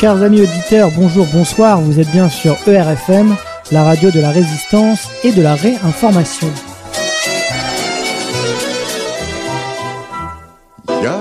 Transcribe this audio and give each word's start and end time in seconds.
chers 0.00 0.22
amis 0.22 0.42
auditeurs, 0.42 0.90
bonjour, 0.96 1.26
bonsoir, 1.32 1.80
vous 1.80 1.98
êtes 1.98 2.10
bien 2.10 2.28
sur 2.28 2.56
ERFM, 2.66 3.34
la 3.70 3.84
radio 3.84 4.10
de 4.10 4.20
la 4.20 4.30
résistance 4.30 5.08
et 5.24 5.32
de 5.32 5.42
la 5.42 5.54
réinformation. 5.54 6.50
Я 11.02 11.18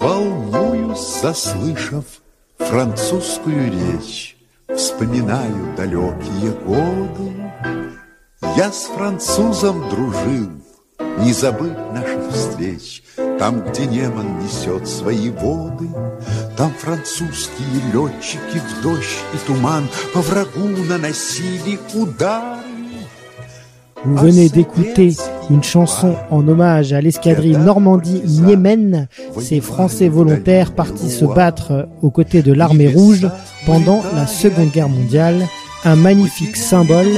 волнуюсь, 0.00 1.20
заслышав 1.22 2.04
французскую 2.58 3.70
речь, 3.70 4.36
Вспоминаю 4.74 5.74
далекие 5.76 6.50
годы. 6.66 7.32
Я 8.56 8.70
с 8.72 8.86
французом 8.86 9.88
дружил, 9.88 10.50
не 11.18 11.32
забыть 11.32 11.76
наших 11.92 12.32
встреч, 12.32 13.02
Там, 13.38 13.62
где 13.68 13.86
Неман 13.86 14.38
несет 14.38 14.88
свои 14.88 15.30
воды, 15.30 15.88
Там 16.56 16.72
французские 16.78 17.82
летчики 17.92 18.58
в 18.58 18.82
дождь 18.82 19.18
и 19.34 19.46
туман 19.46 19.88
По 20.14 20.20
врагу 20.20 20.68
наносили 20.88 21.78
удары. 21.94 22.66
Vous 24.04 24.16
venez 24.18 24.48
d'écouter 24.48 25.16
une 25.50 25.64
chanson 25.64 26.14
en 26.30 26.46
hommage 26.46 26.92
à 26.92 27.00
l'escadrille 27.00 27.56
Normandie-Yémen, 27.56 29.08
ces 29.40 29.60
Français 29.60 30.08
volontaires 30.08 30.72
partis 30.72 31.10
se 31.10 31.24
battre 31.24 31.88
aux 32.02 32.10
côtés 32.10 32.42
de 32.42 32.52
l'armée 32.52 32.86
rouge 32.86 33.28
pendant 33.64 34.02
la 34.14 34.28
Seconde 34.28 34.70
Guerre 34.70 34.88
mondiale, 34.88 35.48
un 35.83 35.95
magnifique 35.95 36.55
symbole 36.55 37.11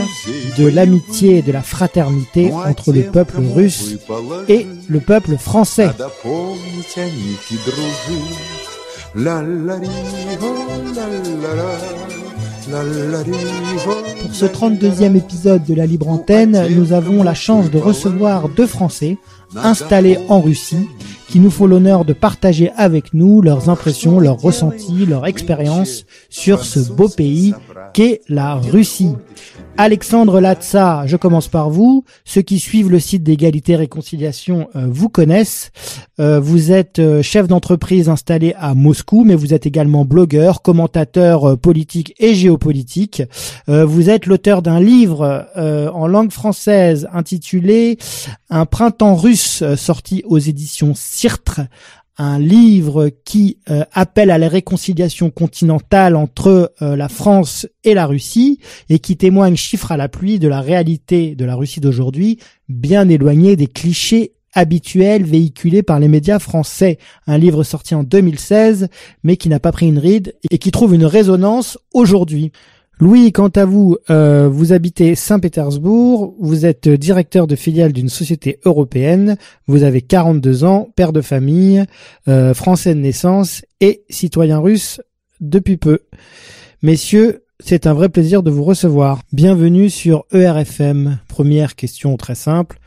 de 0.57 0.67
l'amitié 0.67 1.37
et 1.37 1.41
de 1.41 1.51
la 1.51 1.61
fraternité 1.61 2.51
entre 2.53 2.93
le 2.93 3.03
peuple 3.03 3.41
russe 3.53 3.97
et 4.47 4.67
le 4.87 4.99
peuple 4.99 5.37
français. 5.37 5.89
Pour 6.21 6.57
ce 14.31 14.45
32e 14.45 15.15
épisode 15.15 15.63
de 15.65 15.73
la 15.73 15.85
Libre 15.85 16.07
Antenne, 16.09 16.67
nous 16.75 16.93
avons 16.93 17.21
la 17.23 17.33
chance 17.33 17.69
de 17.69 17.77
recevoir 17.77 18.49
deux 18.49 18.67
Français 18.67 19.17
installés 19.55 20.19
en 20.29 20.41
Russie 20.41 20.87
qui 21.33 21.39
nous 21.39 21.49
font 21.49 21.65
l'honneur 21.65 22.05
de 22.05 22.13
partager 22.13 22.69
avec 22.77 23.15
nous 23.15 23.41
leurs 23.41 23.67
impressions, 23.67 24.19
leurs 24.19 24.37
ressentis, 24.39 25.07
leurs 25.07 25.25
expériences 25.25 26.05
sur 26.29 26.63
ce 26.63 26.79
beau 26.91 27.09
pays 27.09 27.55
qu'est 27.91 28.21
la 28.29 28.53
Russie. 28.53 29.15
Alexandre 29.75 30.39
Latsa, 30.39 31.07
je 31.07 31.17
commence 31.17 31.47
par 31.47 31.71
vous. 31.71 32.05
Ceux 32.25 32.43
qui 32.43 32.59
suivent 32.59 32.91
le 32.91 32.99
site 32.99 33.23
d'égalité 33.23 33.75
réconciliation 33.75 34.69
euh, 34.75 34.85
vous 34.87 35.09
connaissent. 35.09 35.71
Euh, 36.19 36.39
vous 36.39 36.71
êtes 36.71 36.99
euh, 36.99 37.23
chef 37.23 37.47
d'entreprise 37.47 38.07
installé 38.07 38.53
à 38.59 38.75
Moscou, 38.75 39.23
mais 39.25 39.33
vous 39.33 39.51
êtes 39.51 39.65
également 39.65 40.05
blogueur, 40.05 40.61
commentateur 40.61 41.57
politique 41.57 42.13
et 42.19 42.35
géopolitique. 42.35 43.23
vous 43.67 44.09
êtes 44.09 44.27
l'auteur 44.27 44.61
d'un 44.61 44.79
livre 44.79 45.47
en 45.55 46.07
langue 46.07 46.31
française 46.31 47.07
intitulé 47.11 47.97
Un 48.49 48.65
printemps 48.65 49.15
russe 49.15 49.63
sorti 49.75 50.23
aux 50.25 50.39
éditions 50.39 50.93
Cirtre 50.95 51.61
un 52.17 52.37
livre 52.37 53.09
qui 53.25 53.57
euh, 53.69 53.83
appelle 53.91 54.29
à 54.29 54.37
la 54.37 54.47
réconciliation 54.47 55.31
continentale 55.31 56.15
entre 56.15 56.73
euh, 56.81 56.95
la 56.95 57.09
France 57.09 57.67
et 57.83 57.93
la 57.93 58.05
Russie 58.05 58.59
et 58.89 58.99
qui 58.99 59.17
témoigne 59.17 59.55
chiffre 59.55 59.91
à 59.91 59.97
la 59.97 60.09
pluie 60.09 60.39
de 60.39 60.47
la 60.47 60.61
réalité 60.61 61.35
de 61.35 61.45
la 61.45 61.55
Russie 61.55 61.79
d'aujourd'hui, 61.79 62.39
bien 62.69 63.09
éloignée 63.09 63.55
des 63.55 63.67
clichés 63.67 64.33
habituels 64.53 65.23
véhiculés 65.23 65.81
par 65.81 65.99
les 65.99 66.07
médias 66.07 66.37
français. 66.37 66.99
Un 67.25 67.39
livre 67.39 67.63
sorti 67.63 67.95
en 67.95 68.03
2016 68.03 68.89
mais 69.23 69.35
qui 69.35 69.49
n'a 69.49 69.59
pas 69.59 69.71
pris 69.71 69.87
une 69.87 69.97
ride 69.97 70.35
et 70.51 70.59
qui 70.59 70.71
trouve 70.71 70.93
une 70.93 71.05
résonance 71.05 71.79
aujourd'hui. 71.93 72.51
Louis, 72.99 73.31
quant 73.31 73.49
à 73.49 73.65
vous, 73.65 73.97
euh, 74.09 74.47
vous 74.51 74.71
habitez 74.71 75.15
Saint-Pétersbourg, 75.15 76.35
vous 76.39 76.65
êtes 76.65 76.87
directeur 76.87 77.47
de 77.47 77.55
filiale 77.55 77.91
d'une 77.91 78.07
société 78.07 78.59
européenne, 78.65 79.37
vous 79.67 79.83
avez 79.83 80.01
42 80.01 80.63
ans, 80.63 80.89
père 80.95 81.11
de 81.11 81.21
famille, 81.21 81.83
euh, 82.27 82.53
français 82.53 82.93
de 82.93 82.99
naissance 82.99 83.63
et 83.81 84.03
citoyen 84.09 84.59
russe 84.59 85.01
depuis 85.41 85.77
peu. 85.77 85.99
Messieurs, 86.83 87.43
c'est 87.59 87.87
un 87.87 87.93
vrai 87.93 88.09
plaisir 88.09 88.43
de 88.43 88.51
vous 88.51 88.63
recevoir. 88.63 89.21
Bienvenue 89.31 89.89
sur 89.89 90.25
ERFM. 90.31 91.17
Première 91.27 91.75
question 91.75 92.15
très 92.15 92.35
simple. 92.35 92.77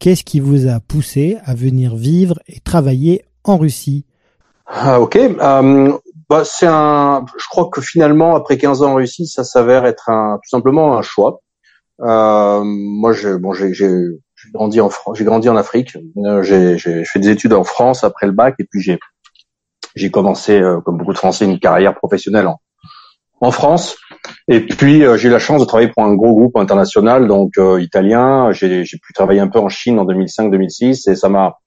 Qu'est-ce 0.00 0.24
qui 0.24 0.40
vous 0.40 0.66
a 0.66 0.80
poussé 0.80 1.36
à 1.44 1.54
venir 1.54 1.94
vivre 1.94 2.40
et 2.48 2.58
travailler 2.60 3.22
en 3.44 3.58
Russie? 3.58 4.04
Ah, 4.66 5.00
Ok. 5.00 5.16
Euh, 5.16 5.92
bah, 6.32 6.44
c'est 6.46 6.66
un. 6.66 7.26
Je 7.36 7.46
crois 7.50 7.68
que 7.70 7.82
finalement, 7.82 8.34
après 8.34 8.56
15 8.56 8.82
ans 8.82 8.92
en 8.92 8.94
Russie, 8.94 9.26
ça 9.26 9.44
s'avère 9.44 9.84
être 9.84 10.08
un 10.08 10.38
tout 10.42 10.48
simplement 10.48 10.96
un 10.96 11.02
choix. 11.02 11.40
Euh, 12.00 12.62
moi, 12.64 13.12
j'ai 13.12 13.36
bon, 13.36 13.52
j'ai 13.52 13.72
grandi 14.54 14.80
en 14.80 14.88
France, 14.88 15.18
j'ai 15.18 15.24
grandi 15.24 15.50
en 15.50 15.56
Afrique. 15.56 15.98
Euh, 16.24 16.42
j'ai 16.42 17.04
fait 17.04 17.18
des 17.18 17.28
études 17.28 17.52
en 17.52 17.64
France 17.64 18.02
après 18.02 18.24
le 18.26 18.32
bac, 18.32 18.54
et 18.58 18.64
puis 18.64 18.80
j'ai 18.80 18.98
j'ai 19.94 20.10
commencé, 20.10 20.58
euh, 20.58 20.80
comme 20.80 20.96
beaucoup 20.96 21.12
de 21.12 21.18
Français, 21.18 21.44
une 21.44 21.60
carrière 21.60 21.94
professionnelle 21.94 22.46
en, 22.46 22.58
en 23.42 23.50
France. 23.50 23.98
Et 24.48 24.60
puis 24.60 25.04
euh, 25.04 25.18
j'ai 25.18 25.28
eu 25.28 25.32
la 25.32 25.38
chance 25.38 25.60
de 25.60 25.66
travailler 25.66 25.90
pour 25.90 26.02
un 26.02 26.14
gros 26.14 26.34
groupe 26.34 26.56
international, 26.56 27.28
donc 27.28 27.52
italien. 27.78 28.52
J'ai 28.52 28.84
pu 28.84 29.12
travailler 29.12 29.40
un 29.40 29.48
peu 29.48 29.58
en 29.58 29.68
Chine 29.68 29.98
en 29.98 30.06
2005-2006, 30.06 31.10
et 31.10 31.14
ça 31.14 31.28
m'a 31.28 31.58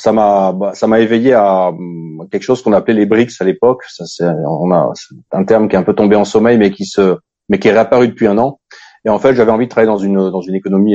ça 0.00 0.12
m'a 0.12 0.52
bah, 0.52 0.72
ça 0.74 0.86
m'a 0.86 1.00
éveillé 1.00 1.34
à 1.34 1.68
hum, 1.68 2.26
quelque 2.30 2.42
chose 2.42 2.62
qu'on 2.62 2.72
appelait 2.72 2.94
les 2.94 3.06
BRICS 3.06 3.40
à 3.40 3.44
l'époque. 3.44 3.82
Ça 3.88 4.04
c'est 4.06 4.24
on 4.24 4.72
a 4.72 4.92
un 5.32 5.44
terme 5.44 5.68
qui 5.68 5.76
est 5.76 5.78
un 5.78 5.82
peu 5.82 5.94
tombé 5.94 6.16
en 6.16 6.24
sommeil, 6.24 6.58
mais 6.58 6.70
qui 6.70 6.86
se 6.86 7.18
mais 7.48 7.58
qui 7.58 7.68
est 7.68 7.72
réapparu 7.72 8.08
depuis 8.08 8.26
un 8.26 8.38
an. 8.38 8.58
Et 9.06 9.08
en 9.08 9.18
fait, 9.18 9.34
j'avais 9.34 9.50
envie 9.50 9.64
de 9.64 9.70
travailler 9.70 9.90
dans 9.90 9.98
une 9.98 10.30
dans 10.30 10.42
une 10.42 10.54
économie 10.54 10.94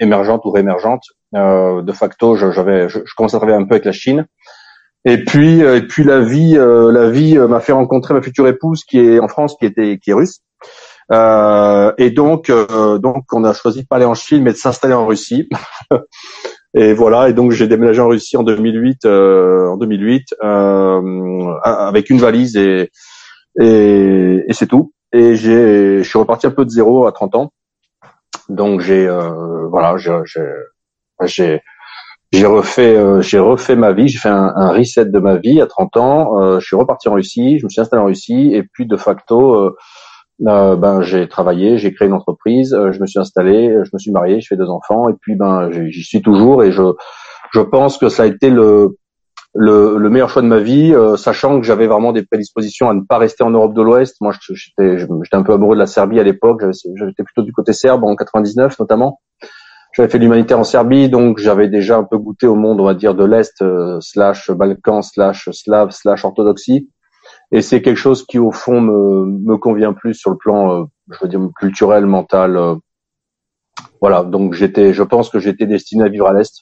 émergente 0.00 0.44
ou 0.44 0.50
réémergente. 0.50 1.02
Euh, 1.34 1.82
de 1.82 1.92
facto, 1.92 2.34
j'avais 2.34 2.88
je, 2.88 3.00
je, 3.04 3.14
commençais 3.14 3.36
à 3.36 3.40
travailler 3.40 3.58
un 3.62 3.66
peu 3.66 3.74
avec 3.74 3.84
la 3.84 3.92
Chine. 3.92 4.26
Et 5.04 5.22
puis 5.22 5.62
euh, 5.62 5.76
et 5.76 5.82
puis 5.82 6.02
la 6.02 6.20
vie 6.20 6.56
euh, 6.56 6.90
la 6.90 7.10
vie 7.10 7.38
euh, 7.38 7.46
m'a 7.46 7.60
fait 7.60 7.72
rencontrer 7.72 8.12
ma 8.12 8.22
future 8.22 8.48
épouse 8.48 8.84
qui 8.84 8.98
est 8.98 9.20
en 9.20 9.28
France, 9.28 9.54
qui 9.58 9.66
était 9.66 9.98
qui 9.98 10.10
est 10.10 10.14
russe. 10.14 10.40
Euh, 11.12 11.92
et 11.98 12.10
donc 12.10 12.50
donc 12.50 13.24
on 13.32 13.44
a 13.44 13.52
choisi 13.52 13.82
de 13.82 13.86
pas 13.86 13.96
aller 13.96 14.04
en 14.04 14.14
Chine, 14.14 14.42
mais 14.42 14.52
de 14.52 14.56
s'installer 14.56 14.94
en 14.94 15.06
Russie. 15.06 15.48
Et 16.78 16.92
voilà, 16.92 17.30
et 17.30 17.32
donc 17.32 17.52
j'ai 17.52 17.66
déménagé 17.68 18.02
en 18.02 18.08
Russie 18.08 18.36
en 18.36 18.42
2008, 18.42 19.06
euh, 19.06 19.66
en 19.68 19.78
2008, 19.78 20.34
euh, 20.44 21.54
avec 21.64 22.10
une 22.10 22.18
valise 22.18 22.56
et 22.56 22.90
et, 23.58 24.44
et 24.46 24.52
c'est 24.52 24.66
tout. 24.66 24.92
Et 25.12 25.36
j'ai, 25.36 26.02
je 26.02 26.08
suis 26.08 26.18
reparti 26.18 26.46
un 26.46 26.50
peu 26.50 26.64
de 26.64 26.70
zéro 26.70 27.06
à 27.06 27.12
30 27.12 27.34
ans. 27.36 27.52
Donc 28.48 28.80
j'ai, 28.80 29.06
euh, 29.06 29.66
voilà, 29.68 29.96
j'ai, 29.96 31.60
j'ai, 32.32 32.46
refait, 32.46 32.96
euh, 32.96 33.22
j'ai 33.22 33.38
refait 33.38 33.76
ma 33.76 33.92
vie. 33.92 34.08
J'ai 34.08 34.18
fait 34.18 34.28
un, 34.28 34.52
un, 34.54 34.70
reset 34.72 35.06
de 35.06 35.18
ma 35.18 35.36
vie 35.36 35.60
à 35.60 35.66
30 35.66 35.96
ans. 35.96 36.40
Euh, 36.40 36.60
je 36.60 36.66
suis 36.66 36.76
reparti 36.76 37.08
en 37.08 37.14
Russie. 37.14 37.58
Je 37.58 37.64
me 37.64 37.70
suis 37.70 37.80
installé 37.80 38.02
en 38.02 38.06
Russie 38.06 38.50
et 38.52 38.62
puis 38.62 38.86
de 38.86 38.96
facto 38.96 39.74
euh, 40.44 40.76
ben 40.76 41.00
j'ai 41.00 41.28
travaillé, 41.28 41.78
j'ai 41.78 41.94
créé 41.94 42.08
une 42.08 42.14
entreprise, 42.14 42.74
euh, 42.74 42.92
je 42.92 43.00
me 43.00 43.06
suis 43.06 43.18
installé, 43.18 43.70
je 43.84 43.90
me 43.92 43.98
suis 43.98 44.10
marié, 44.10 44.40
je 44.40 44.48
fais 44.48 44.56
deux 44.56 44.68
enfants 44.68 45.08
et 45.08 45.14
puis 45.18 45.34
ben 45.34 45.70
j'y 45.70 46.02
suis 46.02 46.20
toujours 46.20 46.62
et 46.62 46.72
je 46.72 46.82
je 47.52 47.60
pense 47.60 47.96
que 47.96 48.10
ça 48.10 48.24
a 48.24 48.26
été 48.26 48.50
le 48.50 48.98
le, 49.54 49.96
le 49.96 50.10
meilleur 50.10 50.28
choix 50.28 50.42
de 50.42 50.46
ma 50.46 50.58
vie, 50.58 50.92
euh, 50.92 51.16
sachant 51.16 51.58
que 51.58 51.66
j'avais 51.66 51.86
vraiment 51.86 52.12
des 52.12 52.22
prédispositions 52.22 52.90
à 52.90 52.94
ne 52.94 53.00
pas 53.00 53.16
rester 53.16 53.42
en 53.42 53.48
Europe 53.48 53.72
de 53.72 53.80
l'Ouest. 53.80 54.16
Moi, 54.20 54.34
j'étais 54.52 54.98
j'étais 54.98 55.36
un 55.36 55.42
peu 55.42 55.54
amoureux 55.54 55.76
de 55.76 55.80
la 55.80 55.86
Serbie 55.86 56.20
à 56.20 56.22
l'époque. 56.22 56.62
J'étais 56.72 57.22
plutôt 57.22 57.40
du 57.40 57.52
côté 57.52 57.72
serbe 57.72 58.04
en 58.04 58.14
99 58.14 58.78
notamment. 58.78 59.20
J'avais 59.94 60.10
fait 60.10 60.18
l'humanitaire 60.18 60.58
en 60.58 60.64
Serbie, 60.64 61.08
donc 61.08 61.38
j'avais 61.38 61.68
déjà 61.68 61.96
un 61.96 62.04
peu 62.04 62.18
goûté 62.18 62.46
au 62.46 62.54
monde, 62.54 62.78
on 62.82 62.84
va 62.84 62.92
dire, 62.92 63.14
de 63.14 63.24
l'Est, 63.24 63.64
slash 64.00 64.50
Balkan, 64.50 65.00
slash 65.00 65.48
slave, 65.52 65.90
slash 65.92 66.22
orthodoxie 66.26 66.90
et 67.52 67.62
c'est 67.62 67.82
quelque 67.82 67.96
chose 67.96 68.24
qui 68.26 68.38
au 68.38 68.52
fond 68.52 68.80
me, 68.80 69.24
me 69.24 69.56
convient 69.56 69.92
plus 69.92 70.14
sur 70.14 70.30
le 70.30 70.36
plan, 70.36 70.72
euh, 70.72 70.84
je 71.10 71.18
veux 71.22 71.28
dire 71.28 71.40
culturel, 71.58 72.06
mental. 72.06 72.56
Euh. 72.56 72.74
voilà, 74.00 74.24
donc 74.24 74.54
j'étais, 74.54 74.92
je 74.92 75.02
pense 75.02 75.30
que 75.30 75.38
j'étais 75.38 75.66
destiné 75.66 76.04
à 76.04 76.08
vivre 76.08 76.26
à 76.26 76.32
l'est, 76.32 76.52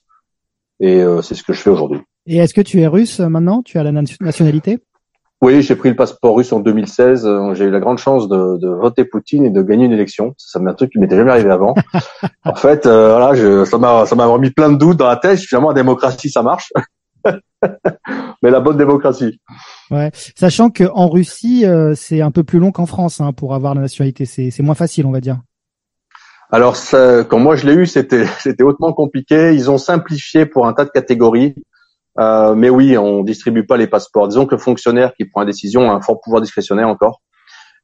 et 0.81 1.03
euh, 1.03 1.23
c'est 1.23 1.35
ce 1.35 1.43
que 1.43 1.53
je 1.53 1.61
fais 1.61 1.71
aujourd'hui. 1.71 2.01
Et 2.27 2.37
est-ce 2.37 2.55
que 2.55 2.61
tu 2.61 2.81
es 2.81 2.87
russe 2.87 3.21
maintenant? 3.21 3.63
Tu 3.63 3.79
as 3.79 3.83
la 3.83 3.93
nationalité? 3.93 4.79
Oui, 5.43 5.61
j'ai 5.61 5.77
pris 5.77 5.91
le 5.91 5.97
passeport 5.97 6.37
russe 6.37 6.53
en 6.53 6.61
2016. 6.61 7.29
J'ai 7.53 7.65
eu 7.67 7.71
la 7.71 7.81
grande 7.81 7.99
chance 7.99 8.29
de, 8.29 8.57
de, 8.57 8.69
voter 8.69 9.05
Poutine 9.05 9.45
et 9.45 9.51
de 9.51 9.61
gagner 9.61 9.85
une 9.85 9.93
élection. 9.93 10.33
Ça 10.39 10.59
m'est 10.59 10.71
un 10.71 10.75
truc 10.75 10.93
qui 10.93 10.99
m'était 10.99 11.17
jamais 11.17 11.33
arrivé 11.33 11.51
avant. 11.51 11.75
en 12.45 12.55
fait, 12.55 12.87
voilà, 12.87 13.35
je, 13.35 13.67
ça 13.67 13.77
m'a 13.77 14.07
ça 14.07 14.15
m'a 14.15 14.25
remis 14.25 14.53
plein 14.53 14.73
de 14.73 14.79
doutes 14.79 14.97
dans 14.97 15.07
la 15.07 15.17
tête. 15.17 15.39
Finalement, 15.41 15.69
la 15.69 15.75
démocratie, 15.75 16.31
ça 16.31 16.43
marche. 16.43 16.73
mais 18.43 18.51
la 18.51 18.61
bonne 18.61 18.77
démocratie. 18.77 19.41
Ouais, 19.91 20.11
sachant 20.37 20.71
que 20.71 20.85
en 20.93 21.09
Russie, 21.09 21.65
euh, 21.65 21.95
c'est 21.95 22.21
un 22.21 22.31
peu 22.31 22.45
plus 22.45 22.59
long 22.59 22.73
qu'en 22.73 22.87
France 22.87 23.21
hein, 23.21 23.33
pour 23.33 23.55
avoir 23.55 23.75
la 23.75 23.83
nationalité. 23.83 24.25
C'est, 24.25 24.63
moins 24.63 24.75
facile, 24.75 25.07
on 25.07 25.13
va 25.13 25.21
dire. 25.21 25.41
Alors, 26.51 26.77
ça, 26.77 27.25
quand 27.25 27.39
moi 27.39 27.57
je 27.57 27.67
l'ai 27.67 27.75
eu, 27.75 27.87
c'était 27.87 28.63
hautement 28.63 28.93
compliqué. 28.93 29.55
Ils 29.55 29.71
ont 29.71 29.79
simplifié 29.79 30.47
pour 30.47 30.67
un 30.67 30.73
tas 30.73 30.85
de 30.85 30.91
catégories. 30.91 31.55
Euh, 32.21 32.55
mais 32.55 32.71
oui, 32.71 32.97
on 32.97 33.25
distribue 33.25 33.67
pas 33.67 33.77
les 33.77 33.89
passeports. 33.89 34.29
Disons 34.29 34.47
que 34.47 34.55
le 34.55 34.61
fonctionnaire 34.61 35.15
qui 35.15 35.25
prend 35.25 35.41
la 35.41 35.47
décision 35.47 35.91
a 35.91 35.95
un 35.95 36.01
fort 36.01 36.21
pouvoir 36.21 36.41
discrétionnaire 36.41 36.89
encore. 36.89 37.21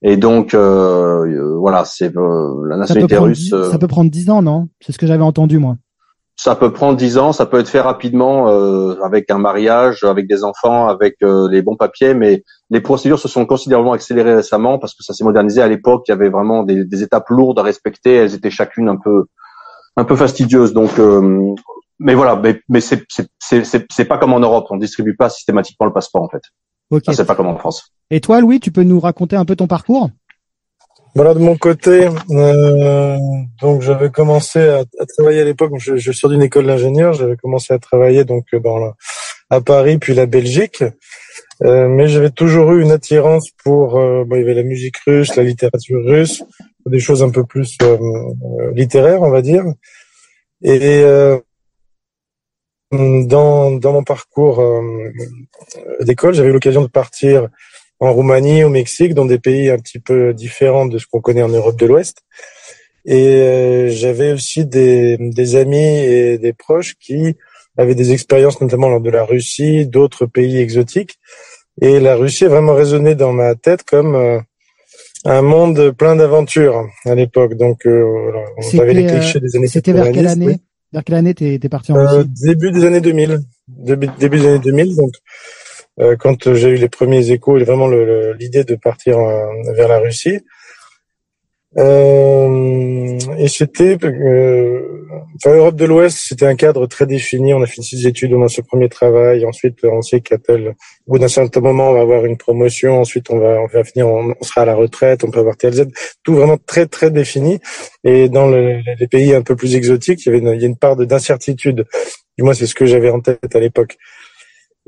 Et 0.02 0.16
donc, 0.16 0.54
euh, 0.54 1.56
voilà, 1.58 1.84
c'est 1.84 2.12
la 2.14 2.76
nationalité 2.76 3.18
russe. 3.18 3.50
ça 3.50 3.78
peut 3.78 3.88
prendre 3.88 4.10
dix 4.10 4.30
ans, 4.30 4.40
non? 4.40 4.68
C'est 4.80 4.92
ce 4.92 4.98
que 4.98 5.06
j'avais 5.06 5.24
entendu 5.24 5.58
moi. 5.58 5.76
Ça 6.42 6.56
peut 6.56 6.72
prendre 6.72 6.96
dix 6.96 7.18
ans, 7.18 7.32
ça 7.34 7.44
peut 7.44 7.58
être 7.58 7.68
fait 7.68 7.82
rapidement 7.82 8.46
avec 9.04 9.30
un 9.30 9.36
mariage, 9.36 10.04
avec 10.04 10.26
des 10.26 10.42
enfants, 10.42 10.88
avec 10.88 11.16
les 11.20 11.60
bons 11.60 11.76
papiers, 11.76 12.14
mais 12.14 12.44
les 12.70 12.80
procédures 12.80 13.18
se 13.18 13.28
sont 13.28 13.44
considérablement 13.44 13.92
accélérées 13.92 14.34
récemment 14.34 14.78
parce 14.78 14.94
que 14.94 15.02
ça 15.02 15.12
s'est 15.12 15.22
modernisé. 15.22 15.60
À 15.60 15.68
l'époque, 15.68 16.04
il 16.08 16.12
y 16.12 16.14
avait 16.14 16.30
vraiment 16.30 16.62
des, 16.62 16.86
des, 16.86 17.02
étapes 17.02 17.28
lourdes 17.28 17.58
à 17.58 17.62
respecter. 17.62 18.14
Elles 18.14 18.34
étaient 18.34 18.50
chacune 18.50 18.88
un 18.88 18.96
peu 18.96 19.26
un 19.98 20.04
peu 20.04 20.16
fastidieuses. 20.16 20.72
Donc, 20.72 20.92
mais 21.98 22.14
voilà, 22.14 22.36
mais, 22.36 22.62
mais 22.70 22.80
c'est 22.80 23.04
c'est 23.38 24.04
pas 24.06 24.16
comme 24.16 24.32
en 24.32 24.40
Europe. 24.40 24.66
On 24.70 24.78
distribue 24.78 25.16
pas 25.16 25.28
systématiquement 25.28 25.84
le 25.84 25.92
passeport 25.92 26.22
en 26.22 26.28
fait. 26.30 26.42
Ok. 26.88 27.02
C'est 27.12 27.26
pas 27.26 27.36
comme 27.36 27.48
en 27.48 27.56
France. 27.56 27.92
Et 28.10 28.22
toi, 28.22 28.40
Louis, 28.40 28.60
tu 28.60 28.72
peux 28.72 28.82
nous 28.82 28.98
raconter 28.98 29.36
un 29.36 29.44
peu 29.44 29.56
ton 29.56 29.66
parcours? 29.66 30.08
Voilà, 31.14 31.34
de 31.34 31.40
mon 31.40 31.56
côté, 31.56 32.08
euh, 32.30 33.16
donc 33.60 33.82
j'avais 33.82 34.10
commencé 34.10 34.60
à, 34.60 34.78
à, 34.78 35.06
travailler 35.06 35.40
à 35.40 35.44
l'époque. 35.44 35.72
Je, 35.78 35.96
je 35.96 36.12
sors 36.12 36.30
d'une 36.30 36.42
école 36.42 36.66
d'ingénieur. 36.66 37.14
J'avais 37.14 37.36
commencé 37.36 37.74
à 37.74 37.78
travailler 37.78 38.24
donc 38.24 38.46
dans 38.54 38.78
la, 38.78 38.94
à 39.50 39.60
Paris 39.60 39.98
puis 39.98 40.14
la 40.14 40.26
Belgique. 40.26 40.84
Euh, 41.62 41.88
mais 41.88 42.08
j'avais 42.08 42.30
toujours 42.30 42.72
eu 42.72 42.82
une 42.82 42.92
attirance 42.92 43.50
pour 43.62 43.98
euh, 43.98 44.24
il 44.30 44.38
y 44.38 44.40
avait 44.40 44.54
la 44.54 44.62
musique 44.62 44.96
russe, 45.06 45.36
la 45.36 45.42
littérature 45.42 46.02
russe, 46.02 46.42
des 46.86 47.00
choses 47.00 47.22
un 47.22 47.30
peu 47.30 47.44
plus 47.44 47.76
euh, 47.82 47.98
euh 47.98 48.72
littéraires, 48.72 49.20
on 49.22 49.30
va 49.30 49.42
dire. 49.42 49.64
Et 50.62 51.02
euh, 51.02 51.38
dans, 52.92 53.72
dans 53.72 53.92
mon 53.92 54.04
parcours 54.04 54.60
euh, 54.60 55.12
d'école, 56.00 56.34
j'avais 56.34 56.48
eu 56.48 56.52
l'occasion 56.52 56.82
de 56.82 56.88
partir 56.88 57.48
en 58.00 58.12
Roumanie, 58.12 58.64
au 58.64 58.70
Mexique, 58.70 59.14
dans 59.14 59.26
des 59.26 59.38
pays 59.38 59.70
un 59.70 59.78
petit 59.78 59.98
peu 59.98 60.32
différents 60.34 60.86
de 60.86 60.98
ce 60.98 61.06
qu'on 61.06 61.20
connaît 61.20 61.42
en 61.42 61.48
Europe 61.48 61.78
de 61.78 61.86
l'Ouest. 61.86 62.18
Et 63.04 63.42
euh, 63.42 63.88
j'avais 63.90 64.32
aussi 64.32 64.66
des, 64.66 65.16
des 65.18 65.56
amis 65.56 65.78
et 65.78 66.38
des 66.38 66.52
proches 66.52 66.94
qui 66.98 67.36
avaient 67.76 67.94
des 67.94 68.12
expériences 68.12 68.60
notamment 68.60 68.88
lors 68.88 69.00
de 69.00 69.10
la 69.10 69.24
Russie, 69.24 69.86
d'autres 69.86 70.26
pays 70.26 70.58
exotiques. 70.58 71.18
Et 71.80 72.00
la 72.00 72.16
Russie 72.16 72.44
a 72.44 72.48
vraiment 72.48 72.74
résonné 72.74 73.14
dans 73.14 73.32
ma 73.32 73.54
tête 73.54 73.84
comme 73.84 74.14
euh, 74.14 74.38
un 75.24 75.42
monde 75.42 75.92
plein 75.92 76.16
d'aventures 76.16 76.86
à 77.04 77.14
l'époque. 77.14 77.54
Donc, 77.54 77.86
on 77.86 78.78
avait 78.78 78.94
les 78.94 79.06
clichés 79.06 79.40
des 79.40 79.56
années 79.56 79.66
C'était 79.66 79.92
vers 79.92 80.10
quelle 80.12 80.26
année? 80.26 80.58
vers 80.92 81.04
quelle 81.04 81.16
année 81.16 81.34
t'es, 81.34 81.58
parti 81.68 81.92
en 81.92 81.96
euh, 81.96 82.06
Russie? 82.06 82.28
Début 82.42 82.72
des 82.72 82.84
années 82.84 83.00
2000. 83.00 83.40
Début, 83.68 84.08
début 84.18 84.38
des 84.38 84.46
années 84.46 84.58
2000. 84.58 84.96
Donc, 84.96 85.10
euh, 85.10 85.20
quand 86.18 86.54
j'ai 86.54 86.70
eu 86.70 86.76
les 86.76 86.88
premiers 86.88 87.30
échos 87.30 87.58
et 87.58 87.64
vraiment 87.64 87.88
l'idée 87.88 88.64
de 88.64 88.74
partir 88.74 89.18
euh, 89.18 89.46
vers 89.76 89.88
la 89.88 89.98
Russie. 89.98 90.38
Euh, 91.78 93.18
et 93.38 93.46
c'était, 93.46 93.96
euh, 94.02 95.06
enfin, 95.36 95.54
Europe 95.54 95.76
de 95.76 95.84
l'Ouest, 95.84 96.18
c'était 96.20 96.46
un 96.46 96.56
cadre 96.56 96.86
très 96.86 97.06
défini. 97.06 97.54
On 97.54 97.62
a 97.62 97.66
fini 97.66 97.86
ses 97.86 98.06
études, 98.08 98.32
on 98.32 98.42
a 98.42 98.48
ce 98.48 98.60
premier 98.60 98.88
travail. 98.88 99.44
Ensuite, 99.46 99.78
on 99.84 100.02
sait 100.02 100.20
qu'à 100.20 100.38
tel, 100.38 100.74
au 101.06 101.12
bout 101.12 101.18
d'un 101.18 101.28
certain 101.28 101.60
moment, 101.60 101.90
on 101.90 101.94
va 101.94 102.00
avoir 102.00 102.24
une 102.24 102.36
promotion. 102.36 103.00
Ensuite, 103.00 103.30
on 103.30 103.38
va, 103.38 103.60
on 103.60 103.66
va 103.66 103.84
finir, 103.84 104.08
on, 104.08 104.34
sera 104.42 104.62
à 104.62 104.64
la 104.64 104.74
retraite. 104.74 105.22
On 105.22 105.30
peut 105.30 105.40
avoir 105.40 105.56
TLZ. 105.56 105.86
Tout 106.24 106.34
vraiment 106.34 106.58
très, 106.58 106.86
très 106.86 107.10
défini. 107.10 107.60
Et 108.02 108.28
dans 108.28 108.48
le, 108.48 108.80
les 108.98 109.06
pays 109.06 109.32
un 109.34 109.42
peu 109.42 109.54
plus 109.54 109.76
exotiques, 109.76 110.26
il 110.26 110.26
y 110.26 110.28
avait 110.30 110.38
une, 110.38 110.54
il 110.54 110.60
y 110.60 110.64
a 110.64 110.68
une 110.68 110.76
part 110.76 110.96
d'incertitude. 110.96 111.86
Du 112.36 112.42
moins, 112.42 112.54
c'est 112.54 112.66
ce 112.66 112.74
que 112.74 112.86
j'avais 112.86 113.10
en 113.10 113.20
tête 113.20 113.54
à 113.54 113.60
l'époque. 113.60 113.96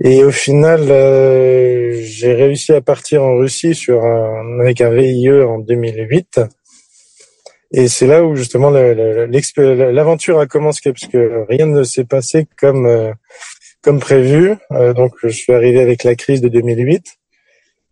Et 0.01 0.25
au 0.25 0.31
final, 0.31 0.91
euh, 0.91 2.01
j'ai 2.03 2.33
réussi 2.33 2.73
à 2.73 2.81
partir 2.81 3.23
en 3.23 3.37
Russie 3.37 3.75
sur 3.75 4.05
un, 4.05 4.61
avec 4.61 4.81
un 4.81 4.91
VIE 4.91 5.31
en 5.31 5.59
2008. 5.59 6.41
Et 7.75 7.89
c'est 7.89 8.07
là 8.07 8.25
où 8.25 8.35
justement 8.35 8.71
l'aventure 8.71 10.39
a 10.39 10.47
commencé, 10.47 10.93
parce 10.93 11.07
que 11.07 11.47
rien 11.49 11.67
ne 11.67 11.85
s'est 11.85 12.05
passé 12.05 12.47
comme 12.59 12.87
euh, 12.87 13.13
comme 13.83 13.99
prévu. 13.99 14.55
Euh, 14.73 14.93
donc 14.93 15.13
je 15.23 15.29
suis 15.29 15.53
arrivé 15.53 15.81
avec 15.81 16.05
la 16.05 16.15
crise 16.15 16.43
de 16.43 16.49
2008, 16.49 17.03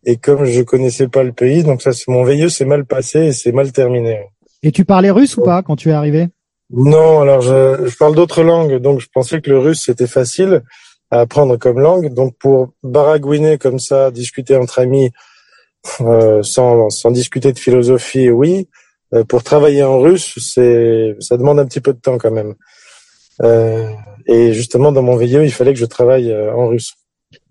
et 0.04 0.16
comme 0.16 0.44
je 0.44 0.62
connaissais 0.62 1.08
pas 1.08 1.22
le 1.22 1.32
pays, 1.32 1.64
donc 1.64 1.80
ça, 1.80 1.90
mon 2.08 2.24
veilleux 2.24 2.50
s'est 2.50 2.66
mal 2.66 2.84
passé 2.84 3.26
et 3.26 3.32
c'est 3.32 3.52
mal 3.52 3.72
terminé. 3.72 4.20
Et 4.62 4.70
tu 4.70 4.84
parlais 4.84 5.10
russe 5.10 5.36
ou 5.38 5.42
pas 5.42 5.62
quand 5.62 5.76
tu 5.76 5.88
es 5.88 5.92
arrivé? 5.92 6.28
Non, 6.70 7.20
alors 7.22 7.40
je, 7.40 7.86
je 7.86 7.96
parle 7.96 8.14
d'autres 8.14 8.42
langues, 8.42 8.76
donc 8.76 9.00
je 9.00 9.08
pensais 9.12 9.40
que 9.40 9.48
le 9.48 9.58
russe 9.58 9.84
c'était 9.86 10.06
facile 10.06 10.62
à 11.10 11.20
apprendre 11.20 11.56
comme 11.56 11.80
langue. 11.80 12.12
Donc 12.14 12.36
pour 12.38 12.70
baragouiner 12.82 13.58
comme 13.58 13.78
ça, 13.78 14.10
discuter 14.10 14.56
entre 14.56 14.78
amis 14.78 15.10
euh, 16.00 16.42
sans, 16.42 16.90
sans 16.90 17.10
discuter 17.10 17.52
de 17.52 17.58
philosophie, 17.58 18.30
oui. 18.30 18.68
Euh, 19.12 19.24
pour 19.24 19.42
travailler 19.42 19.82
en 19.82 20.00
russe, 20.00 20.38
c'est 20.38 21.16
ça 21.18 21.36
demande 21.36 21.58
un 21.58 21.66
petit 21.66 21.80
peu 21.80 21.92
de 21.92 21.98
temps 21.98 22.18
quand 22.18 22.30
même. 22.30 22.54
Euh, 23.42 23.90
et 24.26 24.52
justement, 24.52 24.92
dans 24.92 25.02
mon 25.02 25.16
VIE, 25.16 25.38
il 25.42 25.52
fallait 25.52 25.72
que 25.72 25.78
je 25.78 25.86
travaille 25.86 26.30
euh, 26.30 26.54
en 26.54 26.68
russe. 26.68 26.94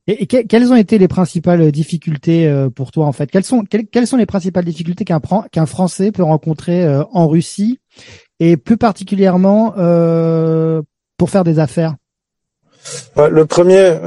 Et, 0.08 0.26
quelles 0.26 0.72
ont 0.72 0.76
été 0.76 0.98
les 0.98 1.08
principales 1.08 1.72
difficultés 1.72 2.52
pour 2.76 2.92
toi 2.92 3.06
en 3.06 3.12
fait? 3.12 3.30
Quelles 3.30 3.44
sont, 3.44 3.64
quelles, 3.64 4.08
sont 4.08 4.18
les 4.18 4.26
principales 4.26 4.66
difficultés 4.66 5.06
qu'un 5.06 5.22
qu'un 5.52 5.68
Français 5.68 6.12
peut 6.12 6.24
rencontrer 6.24 6.84
en 7.12 7.28
Russie? 7.28 7.80
Et 8.40 8.58
plus 8.58 8.78
particulièrement 8.78 9.74
pour 11.18 11.30
faire 11.30 11.44
des 11.44 11.60
affaires? 11.60 11.96
Le 13.18 13.46
premier, 13.46 13.98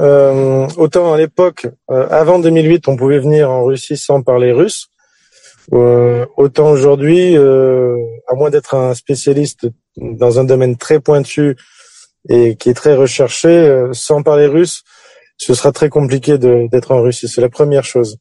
autant 0.77 1.13
à 1.13 1.17
l'époque, 1.17 1.67
avant 1.87 2.39
2008, 2.39 2.87
on 2.87 2.95
pouvait 2.95 3.19
venir 3.19 3.49
en 3.49 3.63
Russie 3.63 3.97
sans 3.97 4.21
parler 4.21 4.51
russe. 4.51 4.89
Euh, 5.71 6.25
autant 6.35 6.71
aujourd'hui, 6.71 7.37
euh, 7.37 7.95
à 8.27 8.35
moins 8.35 8.49
d'être 8.49 8.75
un 8.75 8.93
spécialiste 8.93 9.67
dans 9.95 10.39
un 10.39 10.43
domaine 10.43 10.75
très 10.75 10.99
pointu 10.99 11.55
et 12.29 12.55
qui 12.55 12.69
est 12.69 12.73
très 12.73 12.95
recherché, 12.95 13.47
euh, 13.47 13.93
sans 13.93 14.23
parler 14.23 14.47
russe, 14.47 14.83
ce 15.37 15.53
sera 15.53 15.71
très 15.71 15.89
compliqué 15.89 16.37
d'être 16.37 16.91
en 16.91 17.01
Russie. 17.01 17.27
C'est 17.27 17.41
la 17.41 17.49
première 17.49 17.83
chose. 17.83 18.17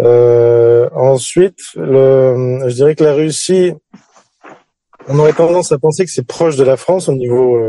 Euh, 0.00 0.88
ensuite, 0.94 1.58
le, 1.76 2.62
je 2.66 2.74
dirais 2.74 2.94
que 2.94 3.04
la 3.04 3.14
Russie, 3.14 3.72
on 5.08 5.18
aurait 5.18 5.32
tendance 5.32 5.72
à 5.72 5.78
penser 5.78 6.04
que 6.04 6.10
c'est 6.10 6.26
proche 6.26 6.56
de 6.56 6.64
la 6.64 6.76
France 6.76 7.08
au 7.08 7.14
niveau 7.14 7.60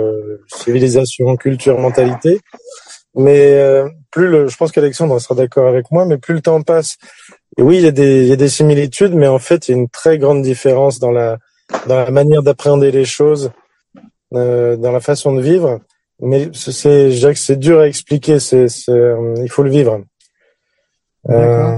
civilisation, 0.47 1.35
culture, 1.35 1.79
mentalité. 1.79 2.39
Mais 3.15 3.83
plus 4.11 4.27
le, 4.27 4.47
je 4.47 4.57
pense 4.57 4.71
qu'Alexandre 4.71 5.19
sera 5.19 5.35
d'accord 5.35 5.67
avec 5.67 5.91
moi, 5.91 6.05
mais 6.05 6.17
plus 6.17 6.33
le 6.35 6.41
temps 6.41 6.61
passe 6.61 6.97
oui, 7.57 7.77
il 7.77 7.83
y, 7.83 7.87
a 7.87 7.91
des, 7.91 8.23
il 8.23 8.27
y 8.27 8.31
a 8.31 8.35
des 8.35 8.49
similitudes, 8.49 9.13
mais 9.13 9.27
en 9.27 9.39
fait, 9.39 9.67
il 9.67 9.71
y 9.71 9.73
a 9.75 9.77
une 9.77 9.89
très 9.89 10.17
grande 10.17 10.41
différence 10.41 10.99
dans 10.99 11.11
la, 11.11 11.37
dans 11.87 11.95
la 11.95 12.09
manière 12.09 12.41
d'appréhender 12.41 12.91
les 12.91 13.05
choses, 13.05 13.51
euh, 14.33 14.75
dans 14.75 14.91
la 14.91 14.99
façon 14.99 15.33
de 15.35 15.41
vivre. 15.41 15.79
Mais 16.19 16.49
c'est, 16.53 17.09
que 17.11 17.33
c'est 17.35 17.57
dur 17.57 17.79
à 17.79 17.87
expliquer. 17.87 18.39
C'est, 18.39 18.67
euh, 18.89 19.35
il 19.37 19.49
faut 19.49 19.63
le 19.63 19.69
vivre. 19.69 20.01
Euh, 21.29 21.77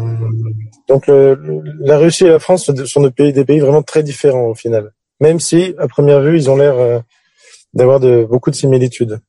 donc, 0.87 1.07
la 1.07 1.97
Russie 1.97 2.25
et 2.25 2.29
la 2.29 2.39
France 2.39 2.71
sont 2.85 3.01
des 3.01 3.11
pays, 3.11 3.33
des 3.33 3.45
pays 3.45 3.59
vraiment 3.59 3.83
très 3.83 4.03
différents 4.03 4.45
au 4.45 4.55
final. 4.55 4.91
Même 5.21 5.39
si, 5.39 5.73
à 5.77 5.87
première 5.87 6.21
vue, 6.21 6.37
ils 6.37 6.49
ont 6.49 6.57
l'air 6.57 6.75
euh, 6.75 6.99
d'avoir 7.73 7.99
de, 7.99 8.25
beaucoup 8.25 8.49
de 8.49 8.55
similitudes. 8.55 9.19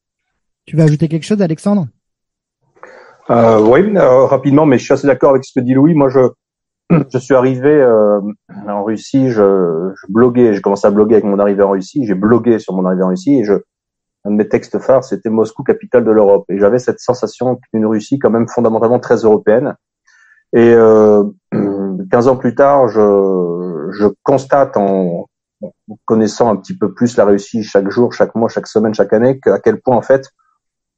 Tu 0.66 0.76
veux 0.76 0.82
ajouter 0.82 1.08
quelque 1.08 1.24
chose, 1.24 1.40
Alexandre? 1.42 1.86
Euh, 3.30 3.60
oui, 3.60 3.96
euh, 3.96 4.24
rapidement, 4.24 4.66
mais 4.66 4.78
je 4.78 4.84
suis 4.84 4.94
assez 4.94 5.06
d'accord 5.06 5.30
avec 5.30 5.44
ce 5.44 5.58
que 5.58 5.64
dit 5.64 5.74
Louis. 5.74 5.94
Moi, 5.94 6.08
je, 6.08 6.20
je 7.12 7.18
suis 7.18 7.34
arrivé 7.34 7.70
euh, 7.70 8.20
en 8.68 8.84
Russie, 8.84 9.30
je, 9.30 9.92
je 9.94 10.12
bloguais, 10.12 10.54
j'ai 10.54 10.60
commencé 10.60 10.86
à 10.86 10.90
bloguer 10.90 11.16
avec 11.16 11.24
mon 11.24 11.38
arrivée 11.38 11.62
en 11.62 11.70
Russie, 11.70 12.06
j'ai 12.06 12.14
blogué 12.14 12.58
sur 12.58 12.74
mon 12.74 12.84
arrivée 12.84 13.02
en 13.02 13.08
Russie 13.08 13.40
et 13.40 13.44
je, 13.44 13.54
un 14.24 14.30
de 14.30 14.36
mes 14.36 14.48
textes 14.48 14.78
phares, 14.78 15.04
c'était 15.04 15.30
Moscou, 15.30 15.62
capitale 15.62 16.04
de 16.04 16.10
l'Europe. 16.10 16.44
Et 16.48 16.58
j'avais 16.58 16.78
cette 16.78 17.00
sensation 17.00 17.58
qu'une 17.70 17.86
Russie 17.86 18.18
quand 18.18 18.30
même 18.30 18.48
fondamentalement 18.48 19.00
très 19.00 19.16
européenne. 19.16 19.74
Et 20.52 20.72
euh, 20.72 21.24
15 22.10 22.28
ans 22.28 22.36
plus 22.36 22.54
tard, 22.54 22.88
je, 22.88 23.88
je 23.92 24.06
constate 24.22 24.76
en 24.76 25.26
connaissant 26.04 26.50
un 26.50 26.56
petit 26.56 26.76
peu 26.76 26.92
plus 26.92 27.16
la 27.16 27.24
Russie 27.24 27.62
chaque 27.62 27.90
jour, 27.90 28.12
chaque 28.12 28.34
mois, 28.34 28.48
chaque 28.48 28.66
semaine, 28.66 28.94
chaque 28.94 29.12
année, 29.12 29.40
à 29.46 29.58
quel 29.58 29.80
point 29.80 29.96
en 29.96 30.02
fait 30.02 30.30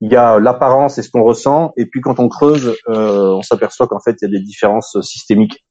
il 0.01 0.13
y 0.13 0.17
a 0.17 0.39
l'apparence 0.39 0.99
et 0.99 1.03
ce 1.03 1.11
qu'on 1.11 1.25
ressent, 1.25 1.73
et 1.77 1.87
puis 1.87 2.01
quand 2.01 2.21
on 2.21 2.29
creuse, 2.29 2.77
euh, 2.89 3.33
on 3.35 3.43
s'aperçoit 3.43 3.89
qu'en 3.89 4.01
fait 4.01 4.17
il 4.21 4.27
y 4.27 4.29
a 4.29 4.39
des 4.39 4.45
différences 4.45 4.97
systémiques 5.03 5.65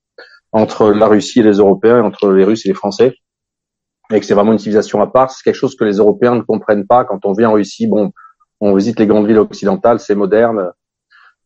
entre 0.51 0.91
la 0.91 1.07
Russie 1.07 1.39
et 1.39 1.43
les 1.43 1.57
Européens, 1.57 2.03
entre 2.03 2.31
les 2.31 2.43
Russes 2.43 2.65
et 2.65 2.69
les 2.69 2.75
Français, 2.75 3.13
et 4.11 4.19
que 4.19 4.25
c'est 4.25 4.33
vraiment 4.33 4.53
une 4.53 4.59
civilisation 4.59 5.01
à 5.01 5.07
part. 5.07 5.31
C'est 5.31 5.43
quelque 5.43 5.55
chose 5.55 5.75
que 5.75 5.83
les 5.83 5.97
Européens 5.97 6.35
ne 6.35 6.41
comprennent 6.41 6.87
pas 6.87 7.05
quand 7.05 7.25
on 7.25 7.33
vient 7.33 7.49
en 7.49 7.53
Russie. 7.53 7.87
Bon, 7.87 8.11
on 8.59 8.73
visite 8.73 8.99
les 8.99 9.07
grandes 9.07 9.27
villes 9.27 9.39
occidentales, 9.39 9.99
c'est 9.99 10.15
moderne. 10.15 10.71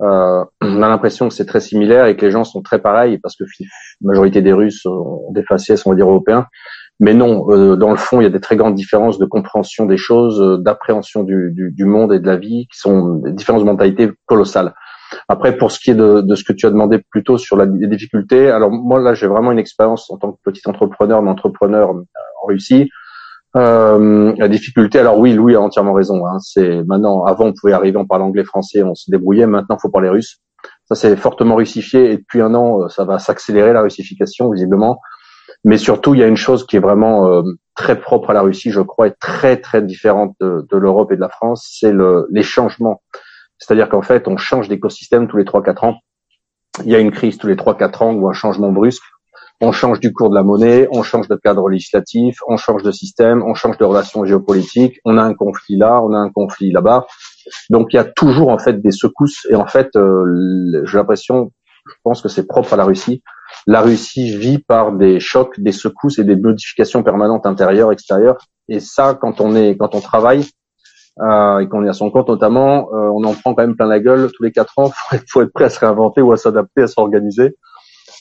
Euh, 0.02 0.44
on 0.62 0.82
a 0.82 0.90
l'impression 0.90 1.28
que 1.28 1.34
c'est 1.34 1.46
très 1.46 1.60
similaire 1.60 2.08
et 2.08 2.18
que 2.18 2.26
les 2.26 2.32
gens 2.32 2.44
sont 2.44 2.62
très 2.62 2.80
pareils 2.80 3.20
parce 3.20 3.36
que 3.36 3.44
la 3.44 3.68
majorité 4.02 4.42
des 4.42 4.54
Russes 4.54 4.86
ont 4.86 5.32
des 5.32 5.44
faciès, 5.44 5.86
on 5.86 5.94
va 5.94 6.00
européens. 6.00 6.48
Mais 7.02 7.16
non, 7.16 7.48
euh, 7.50 7.76
dans 7.76 7.90
le 7.90 7.98
fond, 7.98 8.22
il 8.22 8.24
y 8.26 8.28
a 8.28 8.30
des 8.30 8.40
très 8.40 8.56
grandes 8.56 8.76
différences 8.76 9.18
de 9.18 9.26
compréhension 9.26 9.88
des 9.88 9.98
choses, 9.98 10.40
euh, 10.40 10.58
d'appréhension 10.60 11.24
du, 11.24 11.52
du, 11.52 11.72
du, 11.72 11.86
monde 11.86 12.14
et 12.14 12.20
de 12.20 12.28
la 12.28 12.38
vie, 12.38 12.68
qui 12.72 12.80
sont 12.80 13.16
des 13.16 13.32
différences 13.32 13.62
de 13.62 13.66
mentalité 13.66 14.12
colossales. 14.28 14.76
Après, 15.28 15.58
pour 15.58 15.72
ce 15.72 15.80
qui 15.80 15.90
est 15.90 15.96
de, 15.96 16.22
de 16.22 16.36
ce 16.36 16.44
que 16.44 16.54
tu 16.54 16.68
as 16.68 16.70
demandé 16.70 17.02
plus 17.10 17.24
tôt 17.24 17.40
sur 17.40 17.58
la, 17.58 17.66
les 17.66 17.88
difficultés, 17.88 18.52
alors 18.52 18.70
moi 18.70 19.00
là, 19.00 19.16
j'ai 19.16 19.26
vraiment 19.26 19.52
une 19.52 19.58
expérience 19.58 20.12
en 20.12 20.18
tant 20.18 20.32
que 20.32 20.38
petit 20.44 20.62
entrepreneur, 20.66 21.24
d'entrepreneur 21.24 21.90
en 21.90 22.48
Russie. 22.48 22.88
Euh, 23.58 24.34
la 24.38 24.48
difficulté, 24.48 25.00
alors 25.00 25.18
oui, 25.18 25.34
Louis 25.34 25.56
a 25.56 25.62
entièrement 25.62 25.94
raison. 25.94 26.28
Hein, 26.28 26.38
c'est 26.40 26.84
maintenant, 26.84 27.26
avant 27.26 27.48
on 27.48 27.54
pouvait 27.54 27.74
arriver 27.74 27.98
en 27.98 28.06
parlant 28.06 28.28
anglais, 28.28 28.44
français, 28.44 28.84
on 28.84 28.94
se 28.94 29.10
débrouillait. 29.10 29.48
Maintenant, 29.48 29.80
faut 29.82 29.90
parler 29.90 30.10
russe. 30.10 30.38
Ça 30.86 30.94
c'est 30.94 31.16
fortement 31.16 31.56
russifié 31.56 32.12
et 32.12 32.18
depuis 32.18 32.42
un 32.42 32.54
an, 32.54 32.88
ça 32.90 33.06
va 33.06 33.18
s'accélérer 33.18 33.74
la 33.74 33.82
russification 33.82 34.52
visiblement. 34.52 35.00
Mais 35.64 35.78
surtout, 35.78 36.16
il 36.16 36.20
y 36.20 36.24
a 36.24 36.28
une 36.28 36.38
chose 36.38 36.66
qui 36.66 36.76
est 36.76 36.80
vraiment 36.80 37.28
euh, 37.28 37.44
très 37.76 38.00
propre 38.00 38.32
à 38.32 38.34
la 38.34 38.42
Russie, 38.42 38.72
je 38.72 38.82
crois, 38.82 39.08
et 39.08 39.14
très 39.20 39.58
très 39.58 39.82
différente 39.82 40.36
de, 40.40 40.66
de 40.70 40.78
l'Europe 40.78 41.12
et 41.12 41.16
de 41.16 41.22
la 41.22 41.30
France, 41.30 41.68
c'est 41.80 41.92
le, 41.92 42.28
les 42.32 42.44
changements. 42.44 43.02
C'est-à-dire 43.58 43.90
qu'en 43.90 44.02
fait, 44.02 44.28
on 44.28 44.38
change 44.38 44.70
d'écosystème 44.70 45.28
tous 45.28 45.38
les 45.38 45.44
3-4 45.44 45.86
ans. 45.86 45.98
Il 46.84 46.92
y 46.92 46.96
a 46.96 47.00
une 47.00 47.12
crise 47.12 47.38
tous 47.38 47.48
les 47.48 47.56
3-4 47.56 48.04
ans 48.04 48.14
ou 48.14 48.28
un 48.28 48.34
changement 48.34 48.72
brusque. 48.72 49.04
On 49.64 49.72
change 49.72 50.00
du 50.00 50.12
cours 50.12 50.32
de 50.32 50.36
la 50.36 50.42
monnaie, 50.42 50.88
on 50.92 51.04
change 51.04 51.28
de 51.28 51.36
cadre 51.36 51.70
législatif, 51.70 52.40
on 52.48 52.58
change 52.58 52.82
de 52.82 52.92
système, 52.92 53.44
on 53.44 53.54
change 53.54 53.78
de 53.78 53.86
relations 53.86 54.26
géopolitiques. 54.26 55.00
On 55.06 55.20
a 55.20 55.22
un 55.22 55.36
conflit 55.36 55.78
là, 55.78 56.02
on 56.02 56.14
a 56.14 56.18
un 56.18 56.32
conflit 56.32 56.72
là-bas. 56.72 57.06
Donc 57.70 57.94
il 57.94 57.98
y 57.98 58.00
a 58.00 58.04
toujours 58.04 58.50
en 58.50 58.58
fait 58.58 58.82
des 58.82 58.92
secousses. 58.92 59.46
Et 59.52 59.56
en 59.56 59.68
fait, 59.68 59.96
euh, 59.96 60.84
j'ai 60.86 60.98
l'impression, 60.98 61.52
je 61.92 62.00
pense 62.04 62.22
que 62.22 62.30
c'est 62.30 62.48
propre 62.48 62.74
à 62.74 62.78
la 62.78 62.86
Russie 62.86 63.22
la 63.68 63.82
Russie 63.82 64.38
vit 64.38 64.60
par 64.60 64.92
des 64.94 65.20
chocs, 65.20 65.60
des 65.60 65.72
secousses 65.72 66.20
et 66.20 66.24
des 66.24 66.36
modifications 66.36 67.04
permanentes 67.04 67.46
intérieures, 67.46 67.92
extérieures. 67.92 68.38
Et 68.70 68.80
ça, 68.80 69.18
quand 69.20 69.42
on 69.42 69.56
est, 69.56 69.78
quand 69.78 69.96
on 69.96 70.02
travaille 70.02 70.46
euh, 71.22 71.60
et 71.60 71.68
qu'on 71.68 71.86
est 71.86 71.90
à 71.90 71.94
son 71.94 72.10
compte 72.10 72.30
notamment, 72.30 72.90
euh, 72.94 73.10
on 73.14 73.24
en 73.24 73.34
prend 73.34 73.54
quand 73.54 73.64
même 73.64 73.76
plein 73.76 73.88
la 73.88 74.00
gueule 74.00 74.30
tous 74.36 74.44
les 74.44 74.52
quatre 74.52 74.78
ans. 74.78 74.92
Être, 75.12 75.26
faut 75.30 75.42
être 75.42 75.54
prêt 75.54 75.66
à 75.66 75.70
se 75.70 75.80
réinventer 75.80 76.22
ou 76.22 76.32
à 76.32 76.38
s'adapter, 76.38 76.84
à 76.84 76.88
s'organiser. 76.88 77.56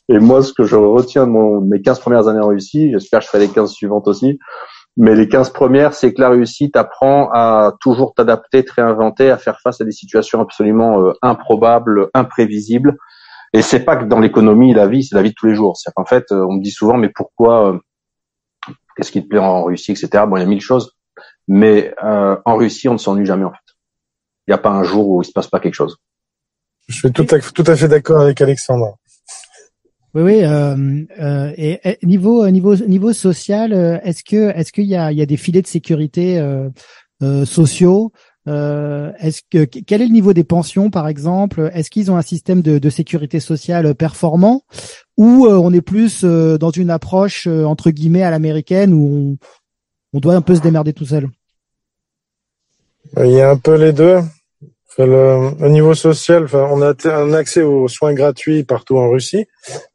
Et 0.09 0.19
moi, 0.19 0.43
ce 0.43 0.53
que 0.53 0.65
je 0.65 0.77
retiens 0.77 1.27
de, 1.27 1.31
mon, 1.31 1.61
mes 1.61 1.81
15 1.81 2.00
premières 2.00 2.27
années 2.27 2.41
en 2.41 2.49
Russie, 2.49 2.91
j'espère 2.91 3.21
que 3.21 3.27
je 3.27 3.31
ferai 3.31 3.47
les 3.47 3.53
15 3.53 3.71
suivantes 3.71 4.09
aussi, 4.09 4.39
mais 4.97 5.15
les 5.15 5.29
15 5.29 5.50
premières, 5.50 5.95
c'est 5.95 6.12
que 6.12 6.21
la 6.21 6.31
Russie 6.31 6.71
t'apprend 6.71 7.31
à 7.33 7.75
toujours 7.81 8.12
t'adapter, 8.15 8.65
te 8.65 8.73
réinventer, 8.75 9.31
à 9.31 9.39
faire 9.39 9.61
face 9.61 9.81
à 9.81 9.85
des 9.85 9.93
situations 9.93 10.41
absolument 10.41 11.00
euh, 11.00 11.12
improbables, 11.23 12.09
imprévisibles, 12.12 12.97
et 13.52 13.62
c'est 13.62 13.85
pas 13.85 13.97
que 13.97 14.04
dans 14.04 14.21
l'économie, 14.21 14.73
la 14.73 14.87
vie, 14.87 15.02
c'est 15.02 15.16
la 15.16 15.23
vie 15.23 15.30
de 15.30 15.35
tous 15.35 15.47
les 15.47 15.54
jours. 15.54 15.76
C'est 15.76 15.90
en 15.97 16.04
fait, 16.04 16.30
euh, 16.30 16.47
on 16.49 16.54
me 16.54 16.62
dit 16.62 16.71
souvent, 16.71 16.97
mais 16.97 17.09
pourquoi, 17.09 17.73
euh, 17.73 17.78
qu'est-ce 18.97 19.11
qui 19.11 19.23
te 19.23 19.28
plaît 19.28 19.40
en 19.40 19.64
Russie, 19.64 19.92
etc. 19.92 20.25
Bon, 20.28 20.37
il 20.37 20.40
y 20.40 20.42
a 20.42 20.47
mille 20.47 20.61
choses, 20.61 20.92
mais 21.49 21.92
euh, 22.04 22.37
en 22.45 22.57
Russie, 22.57 22.88
on 22.88 22.95
ne 22.95 22.99
s'ennuie 22.99 23.26
jamais 23.26 23.45
en 23.45 23.50
fait. 23.50 23.59
Il 24.47 24.50
n'y 24.50 24.54
a 24.54 24.59
pas 24.59 24.71
un 24.71 24.85
jour 24.85 25.09
où 25.09 25.23
il 25.23 25.25
se 25.25 25.33
passe 25.33 25.49
pas 25.49 25.61
quelque 25.61 25.75
chose. 25.75 25.97
Je 26.88 26.97
suis 26.97 27.12
tout 27.12 27.26
à, 27.30 27.38
tout 27.38 27.64
à 27.66 27.76
fait 27.76 27.88
d'accord 27.88 28.23
avec 28.23 28.40
Alexandre. 28.40 28.97
Oui, 30.14 30.23
oui. 30.23 30.45
Euh, 30.45 31.04
euh, 31.21 31.52
et, 31.57 31.80
et, 31.85 31.99
niveau 32.04 32.49
niveau 32.50 32.75
niveau 32.76 33.12
social, 33.12 33.73
est-ce 34.02 34.25
que 34.25 34.50
est-ce 34.57 34.73
qu'il 34.73 34.87
y 34.87 34.97
a 34.97 35.12
il 35.12 35.19
y 35.19 35.23
a 35.23 35.26
des 35.26 35.37
filets 35.37 35.62
de 35.62 35.69
sécurité 35.69 36.40
euh, 37.23 37.45
sociaux 37.45 38.12
euh, 38.49 39.12
est-ce 39.18 39.42
que 39.50 39.64
quel 39.64 40.00
est 40.00 40.06
le 40.06 40.12
niveau 40.12 40.32
des 40.32 40.44
pensions, 40.44 40.90
par 40.90 41.09
exemple? 41.09 41.70
Est-ce 41.75 41.90
qu'ils 41.90 42.11
ont 42.11 42.16
un 42.16 42.23
système 42.23 42.62
de, 42.62 42.90
sécurité 42.90 43.40
sociale 43.40 43.94
performant, 43.94 44.64
ou 45.16 45.47
euh, 45.47 45.56
on 45.56 45.73
est 45.73 45.82
plus 45.82 46.25
euh, 46.25 46.59
dans 46.59 46.70
une 46.70 46.90
approche 46.90 47.47
entre 47.47 47.90
guillemets 47.90 48.23
à 48.23 48.30
l'américaine 48.30 48.92
où 48.92 49.37
on, 50.12 50.20
doit 50.20 50.35
un 50.35 50.40
peu 50.40 50.54
se 50.54 50.61
démerder 50.61 50.92
tout 50.92 51.06
seul? 51.06 51.28
Il 53.16 53.30
y 53.30 53.40
a 53.40 53.50
un 53.50 53.56
peu 53.56 53.75
les 53.75 53.92
deux. 53.92 54.20
Le, 54.99 55.64
au 55.64 55.68
niveau 55.68 55.94
social, 55.94 56.47
on 56.52 56.82
a 56.82 56.94
un 57.04 57.32
accès 57.32 57.62
aux 57.62 57.88
soins 57.88 58.12
gratuits 58.12 58.64
partout 58.64 58.99
en 58.99 59.09
Russie 59.09 59.47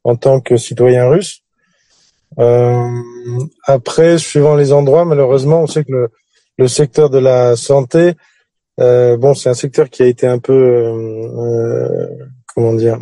en 0.03 0.15
tant 0.15 0.39
que 0.39 0.57
citoyen 0.57 1.09
russe. 1.09 1.43
après, 3.67 4.17
suivant 4.17 4.55
les 4.55 4.71
endroits, 4.71 5.05
malheureusement, 5.05 5.61
on 5.61 5.67
sait 5.67 5.83
que 5.83 6.09
le 6.57 6.67
secteur 6.67 7.09
de 7.09 7.19
la 7.19 7.55
santé 7.55 8.13
euh, 8.79 9.17
bon, 9.17 9.33
c'est 9.33 9.49
un 9.49 9.53
secteur 9.53 9.89
qui 9.89 10.03
a 10.03 10.05
été 10.05 10.27
un 10.27 10.39
peu, 10.39 10.53
euh, 10.53 12.07
comment 12.53 12.73
dire, 12.73 12.99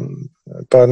pas 0.70 0.88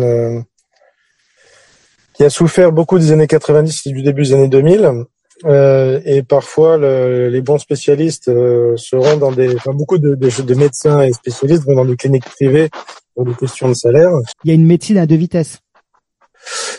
qui 2.14 2.24
a 2.24 2.30
souffert 2.30 2.72
beaucoup 2.72 3.00
des 3.00 3.12
années 3.12 3.28
90 3.28 3.88
et 3.88 3.92
du 3.92 4.04
début 4.04 4.24
des 4.24 4.34
années 4.34 4.48
2000. 4.48 5.06
Euh, 5.46 6.00
et 6.06 6.22
parfois, 6.22 6.78
le, 6.78 7.30
les 7.30 7.42
bons 7.42 7.58
spécialistes 7.58 8.28
euh, 8.28 8.76
seront 8.78 9.18
dans 9.18 9.32
des, 9.32 9.56
enfin, 9.56 9.72
beaucoup 9.74 9.98
de, 9.98 10.16
de, 10.16 10.42
de, 10.42 10.54
médecins 10.54 11.02
et 11.02 11.12
spécialistes 11.14 11.64
vont 11.64 11.76
dans 11.76 11.86
des 11.86 11.96
cliniques 11.96 12.26
privées 12.26 12.70
pour 13.16 13.26
des 13.26 13.34
questions 13.34 13.68
de 13.68 13.74
salaire. 13.74 14.12
Il 14.44 14.50
y 14.50 14.52
a 14.52 14.54
une 14.54 14.66
médecine 14.66 14.98
à 14.98 15.08
deux 15.08 15.16
vitesses. 15.16 15.60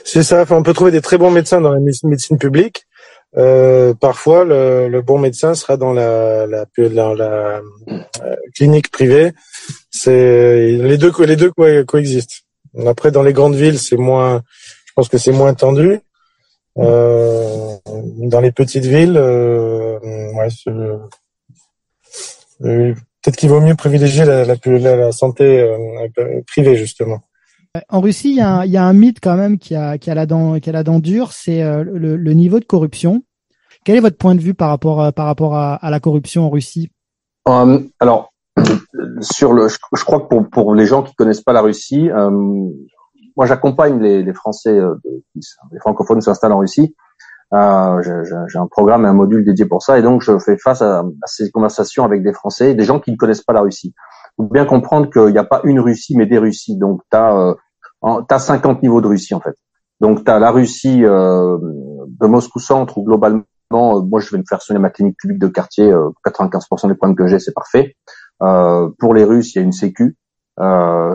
C'est 0.04 0.22
ça. 0.22 0.42
Enfin, 0.42 0.56
on 0.56 0.62
peut 0.62 0.74
trouver 0.74 0.90
des 0.90 1.00
très 1.00 1.18
bons 1.18 1.30
médecins 1.30 1.60
dans 1.60 1.72
la 1.72 1.80
médecine 1.80 2.38
publique, 2.38 2.86
euh, 3.36 3.94
parfois, 3.94 4.44
le, 4.44 4.88
le, 4.88 5.02
bon 5.02 5.18
médecin 5.18 5.54
sera 5.54 5.76
dans 5.76 5.92
la, 5.92 6.46
la, 6.46 6.66
la, 6.76 7.14
la 7.14 7.24
euh, 7.88 8.36
clinique 8.54 8.90
privée. 8.90 9.32
C'est 9.90 10.72
les 10.72 10.98
deux, 10.98 11.12
les 11.24 11.36
deux 11.36 11.50
coexistent. 11.50 12.42
Après, 12.86 13.10
dans 13.10 13.22
les 13.22 13.32
grandes 13.32 13.54
villes, 13.54 13.78
c'est 13.78 13.96
moins. 13.96 14.42
Je 14.86 14.92
pense 14.94 15.08
que 15.08 15.18
c'est 15.18 15.32
moins 15.32 15.54
tendu. 15.54 16.00
Euh, 16.78 17.76
dans 17.86 18.40
les 18.40 18.52
petites 18.52 18.84
villes, 18.84 19.16
euh, 19.16 19.98
ouais, 20.34 20.48
peut-être 22.60 23.36
qu'il 23.36 23.48
vaut 23.50 23.60
mieux 23.60 23.74
privilégier 23.74 24.24
la 24.24 25.12
santé 25.12 25.66
privée 26.46 26.76
justement. 26.76 27.22
En 27.88 28.02
Russie, 28.02 28.32
il 28.32 28.36
y, 28.36 28.76
a 28.76 28.84
un, 28.84 28.92
mythe 28.92 29.18
quand 29.22 29.34
même 29.34 29.58
qui 29.58 29.74
a, 29.74 29.96
la 30.06 30.26
dent, 30.26 30.98
dure, 30.98 31.32
c'est 31.32 31.62
euh, 31.62 31.82
le, 31.82 32.32
niveau 32.34 32.60
de 32.60 32.66
corruption. 32.66 33.22
Quel 33.86 33.96
est 33.96 34.00
votre 34.00 34.18
point 34.18 34.34
de 34.34 34.42
vue 34.42 34.52
par 34.52 34.68
rapport 34.68 34.98
rapport 34.98 35.56
à, 35.56 35.78
la 35.82 35.98
corruption 35.98 36.44
en 36.44 36.50
Russie? 36.50 36.92
Euh, 37.48 37.80
Alors, 37.98 38.30
sur 39.22 39.54
le, 39.54 39.68
je, 39.68 40.04
crois 40.04 40.20
que 40.20 40.42
pour, 40.50 40.74
les 40.74 40.84
gens 40.84 41.02
qui 41.02 41.14
connaissent 41.14 41.40
pas 41.40 41.54
la 41.54 41.62
Russie, 41.62 42.10
euh, 42.10 42.30
moi 43.36 43.46
j'accompagne 43.46 44.02
les, 44.02 44.34
Français, 44.34 44.78
euh, 44.78 44.94
les 45.34 45.80
francophones 45.80 46.20
s'installent 46.20 46.52
en 46.52 46.58
Russie. 46.58 46.94
Euh, 47.54 48.02
j'ai 48.48 48.58
un 48.58 48.66
programme 48.66 49.06
et 49.06 49.08
un 49.08 49.14
module 49.14 49.46
dédié 49.46 49.64
pour 49.64 49.82
ça, 49.82 49.98
et 49.98 50.02
donc 50.02 50.20
je 50.20 50.38
fais 50.38 50.58
face 50.58 50.82
à, 50.82 50.98
à 50.98 51.26
ces 51.26 51.50
conversations 51.50 52.04
avec 52.04 52.22
des 52.22 52.34
Français, 52.34 52.74
des 52.74 52.84
gens 52.84 53.00
qui 53.00 53.12
ne 53.12 53.16
connaissent 53.16 53.44
pas 53.44 53.54
la 53.54 53.62
Russie 53.62 53.94
faut 54.36 54.44
bien 54.44 54.64
comprendre 54.64 55.10
qu'il 55.10 55.32
n'y 55.32 55.38
a 55.38 55.44
pas 55.44 55.60
une 55.64 55.80
Russie, 55.80 56.16
mais 56.16 56.26
des 56.26 56.38
Russies. 56.38 56.76
Donc, 56.76 57.02
tu 57.10 57.16
as, 57.16 57.36
euh, 58.04 58.22
as 58.28 58.38
50 58.38 58.82
niveaux 58.82 59.00
de 59.00 59.08
Russie, 59.08 59.34
en 59.34 59.40
fait. 59.40 59.54
Donc, 60.00 60.24
tu 60.24 60.30
as 60.30 60.38
la 60.38 60.50
Russie 60.50 61.04
euh, 61.04 61.58
de 61.60 62.26
Moscou-Centre, 62.26 62.98
où 62.98 63.04
globalement, 63.04 63.44
euh, 63.72 64.00
moi, 64.02 64.20
je 64.20 64.30
vais 64.30 64.38
me 64.38 64.44
faire 64.48 64.62
soigner 64.62 64.80
ma 64.80 64.90
clinique 64.90 65.16
publique 65.18 65.38
de 65.38 65.48
quartier. 65.48 65.92
95% 66.26 66.88
des 66.88 66.94
problèmes 66.94 67.16
que 67.16 67.26
j'ai, 67.26 67.38
c'est 67.38 67.54
parfait. 67.54 67.94
pour 68.38 69.14
les 69.14 69.24
Russes, 69.24 69.54
il 69.54 69.58
y 69.58 69.60
a 69.60 69.64
une 69.64 69.72
sécu 69.72 70.16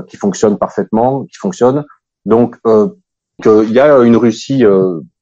qui 0.07 0.17
fonctionne 0.17 0.57
parfaitement, 0.57 1.25
qui 1.25 1.37
fonctionne. 1.37 1.85
Donc, 2.25 2.57
il 2.65 3.71
y 3.71 3.79
a 3.79 3.99
une 3.99 4.17
Russie 4.17 4.63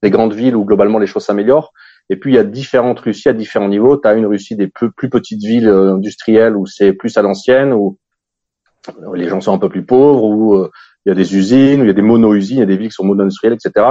des 0.02 0.10
grandes 0.10 0.34
villes 0.34 0.56
où 0.56 0.66
globalement 0.66 1.00
les 1.00 1.08
choses 1.08 1.26
s'améliorent. 1.26 1.72
Et 2.10 2.18
puis 2.18 2.34
il 2.34 2.36
y 2.36 2.40
a 2.40 2.44
différentes 2.44 3.00
Russies 3.00 3.30
à 3.30 3.34
différents 3.34 3.70
niveaux. 3.70 3.98
Tu 3.98 4.08
as 4.08 4.14
une 4.14 4.26
Russie 4.26 4.56
des 4.56 4.68
plus, 4.68 4.92
plus 4.92 5.10
petites 5.10 5.44
villes 5.44 5.68
euh, 5.68 5.96
industrielles 5.96 6.56
où 6.56 6.66
c'est 6.66 6.94
plus 6.94 7.18
à 7.18 7.22
l'ancienne, 7.22 7.74
où 7.74 7.98
les 9.14 9.28
gens 9.28 9.42
sont 9.42 9.54
un 9.54 9.58
peu 9.58 9.70
plus 9.70 9.86
pauvres, 9.86 10.24
où 10.24 10.56
euh, 10.56 10.70
il 11.06 11.10
y 11.10 11.12
a 11.12 11.16
des 11.16 11.36
usines, 11.36 11.82
où 11.82 11.84
il 11.84 11.88
y 11.88 11.92
a 11.92 11.94
des 11.94 12.02
mono-usines, 12.02 12.58
il 12.58 12.60
y 12.60 12.64
a 12.64 12.68
des 12.68 12.78
villes 12.78 12.90
qui 12.90 12.96
sont 12.96 13.06
mono-industrielles, 13.06 13.54
etc. 13.54 13.88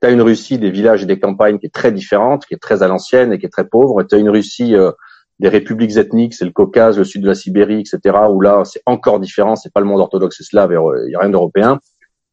Tu 0.00 0.06
as 0.06 0.10
une 0.10 0.22
Russie 0.22 0.58
des 0.58 0.70
villages 0.70 1.02
et 1.02 1.06
des 1.06 1.18
campagnes 1.18 1.58
qui 1.58 1.66
est 1.66 1.74
très 1.74 1.92
différente, 1.92 2.46
qui 2.46 2.54
est 2.54 2.62
très 2.62 2.82
à 2.82 2.88
l'ancienne 2.88 3.32
et 3.32 3.38
qui 3.38 3.46
est 3.46 3.50
très 3.50 3.66
pauvre. 3.66 4.02
Tu 4.04 4.14
as 4.14 4.18
une 4.18 4.30
Russie 4.30 4.74
euh, 4.74 4.92
des 5.38 5.48
républiques 5.48 5.96
ethniques, 5.96 6.34
c'est 6.34 6.44
le 6.44 6.52
Caucase, 6.52 6.98
le 6.98 7.04
sud 7.04 7.22
de 7.22 7.28
la 7.28 7.34
Sibérie, 7.34 7.80
etc., 7.80 8.16
où 8.30 8.40
là, 8.40 8.64
c'est 8.64 8.82
encore 8.86 9.20
différent, 9.20 9.56
c'est 9.56 9.72
pas 9.72 9.80
le 9.80 9.86
monde 9.86 10.00
orthodoxe 10.00 10.40
et 10.40 10.44
slave, 10.44 10.72
il 10.72 11.12
y 11.12 11.16
a 11.16 11.20
rien 11.20 11.30
d'européen. 11.30 11.78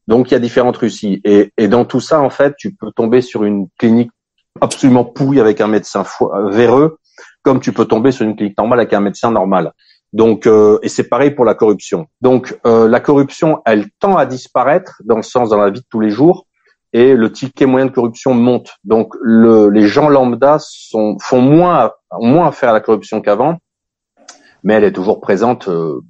Donc, 0.07 0.31
il 0.31 0.33
y 0.33 0.37
a 0.37 0.39
différentes 0.39 0.77
Russies. 0.77 1.21
Et, 1.23 1.51
et 1.57 1.67
dans 1.67 1.85
tout 1.85 1.99
ça, 1.99 2.21
en 2.21 2.29
fait, 2.29 2.55
tu 2.57 2.73
peux 2.73 2.91
tomber 2.95 3.21
sur 3.21 3.43
une 3.43 3.67
clinique 3.79 4.11
absolument 4.61 5.05
pourri 5.05 5.39
avec 5.39 5.61
un 5.61 5.67
médecin 5.67 6.03
véreux, 6.49 6.97
comme 7.43 7.59
tu 7.59 7.73
peux 7.73 7.85
tomber 7.85 8.11
sur 8.11 8.25
une 8.25 8.35
clinique 8.35 8.57
normale 8.57 8.79
avec 8.79 8.93
un 8.93 9.01
médecin 9.01 9.31
normal. 9.31 9.73
Donc, 10.13 10.47
euh, 10.47 10.79
et 10.81 10.89
c'est 10.89 11.09
pareil 11.09 11.31
pour 11.31 11.45
la 11.45 11.55
corruption. 11.55 12.07
Donc, 12.21 12.57
euh, 12.65 12.87
la 12.87 12.99
corruption, 12.99 13.61
elle 13.65 13.89
tend 13.99 14.15
à 14.15 14.25
disparaître 14.25 15.01
dans 15.03 15.17
le 15.17 15.23
sens 15.23 15.49
dans 15.49 15.57
la 15.57 15.69
vie 15.69 15.81
de 15.81 15.85
tous 15.89 15.99
les 15.99 16.09
jours, 16.09 16.45
et 16.93 17.13
le 17.13 17.29
ticket 17.29 17.65
moyen 17.65 17.87
de 17.87 17.91
corruption 17.91 18.33
monte. 18.33 18.77
Donc, 18.85 19.13
le, 19.21 19.69
les 19.69 19.85
gens 19.85 20.07
lambda 20.07 20.57
sont, 20.59 21.17
font 21.19 21.41
moins, 21.41 21.91
moins 22.17 22.47
affaire 22.47 22.69
à 22.69 22.73
la 22.73 22.79
corruption 22.79 23.19
qu'avant, 23.19 23.57
mais 24.63 24.75
elle 24.75 24.85
est 24.85 24.93
toujours 24.93 25.19
présente 25.19 25.67
euh, 25.67 26.01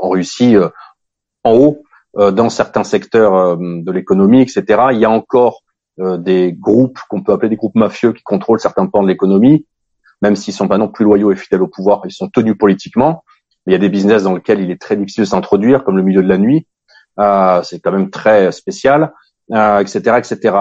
en 0.00 0.10
Russie, 0.10 0.56
euh, 0.56 0.68
en 1.42 1.54
haut, 1.54 1.82
euh, 2.18 2.30
dans 2.30 2.50
certains 2.50 2.84
secteurs 2.84 3.56
de 3.56 3.90
l'économie, 3.90 4.42
etc. 4.42 4.64
Il 4.92 4.98
y 4.98 5.04
a 5.04 5.10
encore 5.10 5.62
des 5.98 6.52
groupes 6.52 6.98
qu'on 7.08 7.22
peut 7.22 7.32
appeler 7.32 7.48
des 7.48 7.56
groupes 7.56 7.74
mafieux 7.74 8.12
qui 8.12 8.22
contrôlent 8.22 8.60
certains 8.60 8.86
pans 8.86 9.02
de 9.02 9.08
l'économie, 9.08 9.66
même 10.22 10.36
s'ils 10.36 10.54
sont 10.54 10.68
pas 10.68 10.78
non 10.78 10.88
plus 10.88 11.04
loyaux 11.04 11.32
et 11.32 11.36
fidèles 11.36 11.62
au 11.62 11.68
pouvoir, 11.68 12.02
ils 12.04 12.12
sont 12.12 12.28
tenus 12.28 12.56
politiquement. 12.58 13.24
Mais 13.66 13.72
il 13.72 13.74
y 13.74 13.76
a 13.76 13.80
des 13.80 13.88
business 13.88 14.22
dans 14.22 14.34
lesquels 14.34 14.60
il 14.60 14.70
est 14.70 14.80
très 14.80 14.96
difficile 14.96 15.24
de 15.24 15.28
s'introduire, 15.28 15.84
comme 15.84 15.96
le 15.96 16.02
milieu 16.02 16.22
de 16.22 16.28
la 16.28 16.38
nuit. 16.38 16.66
Euh, 17.18 17.62
c'est 17.62 17.80
quand 17.80 17.92
même 17.92 18.10
très 18.10 18.52
spécial, 18.52 19.12
euh, 19.52 19.80
etc., 19.80 20.18
etc. 20.18 20.54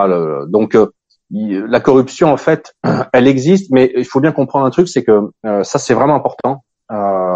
donc 0.47 0.75
euh, 0.75 1.67
la 1.67 1.79
corruption, 1.79 2.31
en 2.31 2.37
fait, 2.37 2.75
elle 3.13 3.27
existe, 3.27 3.71
mais 3.71 3.91
il 3.95 4.05
faut 4.05 4.19
bien 4.19 4.31
comprendre 4.31 4.65
un 4.65 4.69
truc, 4.69 4.87
c'est 4.87 5.03
que 5.03 5.29
euh, 5.45 5.63
ça, 5.63 5.79
c'est 5.79 5.93
vraiment 5.93 6.15
important. 6.15 6.63
Euh, 6.91 7.35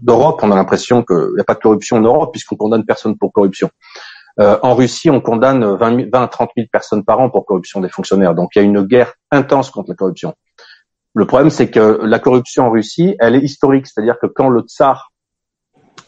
D'Europe, 0.00 0.40
on 0.42 0.50
a 0.50 0.56
l'impression 0.56 1.02
qu'il 1.02 1.34
n'y 1.34 1.40
a 1.40 1.44
pas 1.44 1.54
de 1.54 1.60
corruption 1.60 1.98
en 1.98 2.00
Europe 2.00 2.32
puisqu'on 2.32 2.56
condamne 2.56 2.84
personne 2.84 3.16
pour 3.18 3.32
corruption. 3.32 3.70
Euh, 4.42 4.58
en 4.62 4.74
Russie, 4.74 5.08
on 5.08 5.20
condamne 5.20 5.64
20, 5.64 6.10
20 6.12 6.22
à 6.22 6.26
30 6.26 6.50
000 6.56 6.66
personnes 6.72 7.04
par 7.04 7.20
an 7.20 7.30
pour 7.30 7.46
corruption 7.46 7.80
des 7.80 7.88
fonctionnaires. 7.88 8.34
Donc, 8.34 8.50
il 8.56 8.58
y 8.58 8.62
a 8.62 8.64
une 8.64 8.82
guerre 8.82 9.14
intense 9.30 9.70
contre 9.70 9.90
la 9.90 9.94
corruption. 9.94 10.34
Le 11.14 11.26
problème, 11.26 11.50
c'est 11.50 11.70
que 11.70 12.00
la 12.02 12.18
corruption 12.18 12.66
en 12.66 12.70
Russie, 12.70 13.14
elle 13.20 13.36
est 13.36 13.42
historique. 13.42 13.86
C'est-à-dire 13.86 14.16
que 14.20 14.26
quand 14.26 14.48
le 14.48 14.62
tsar, 14.62 15.12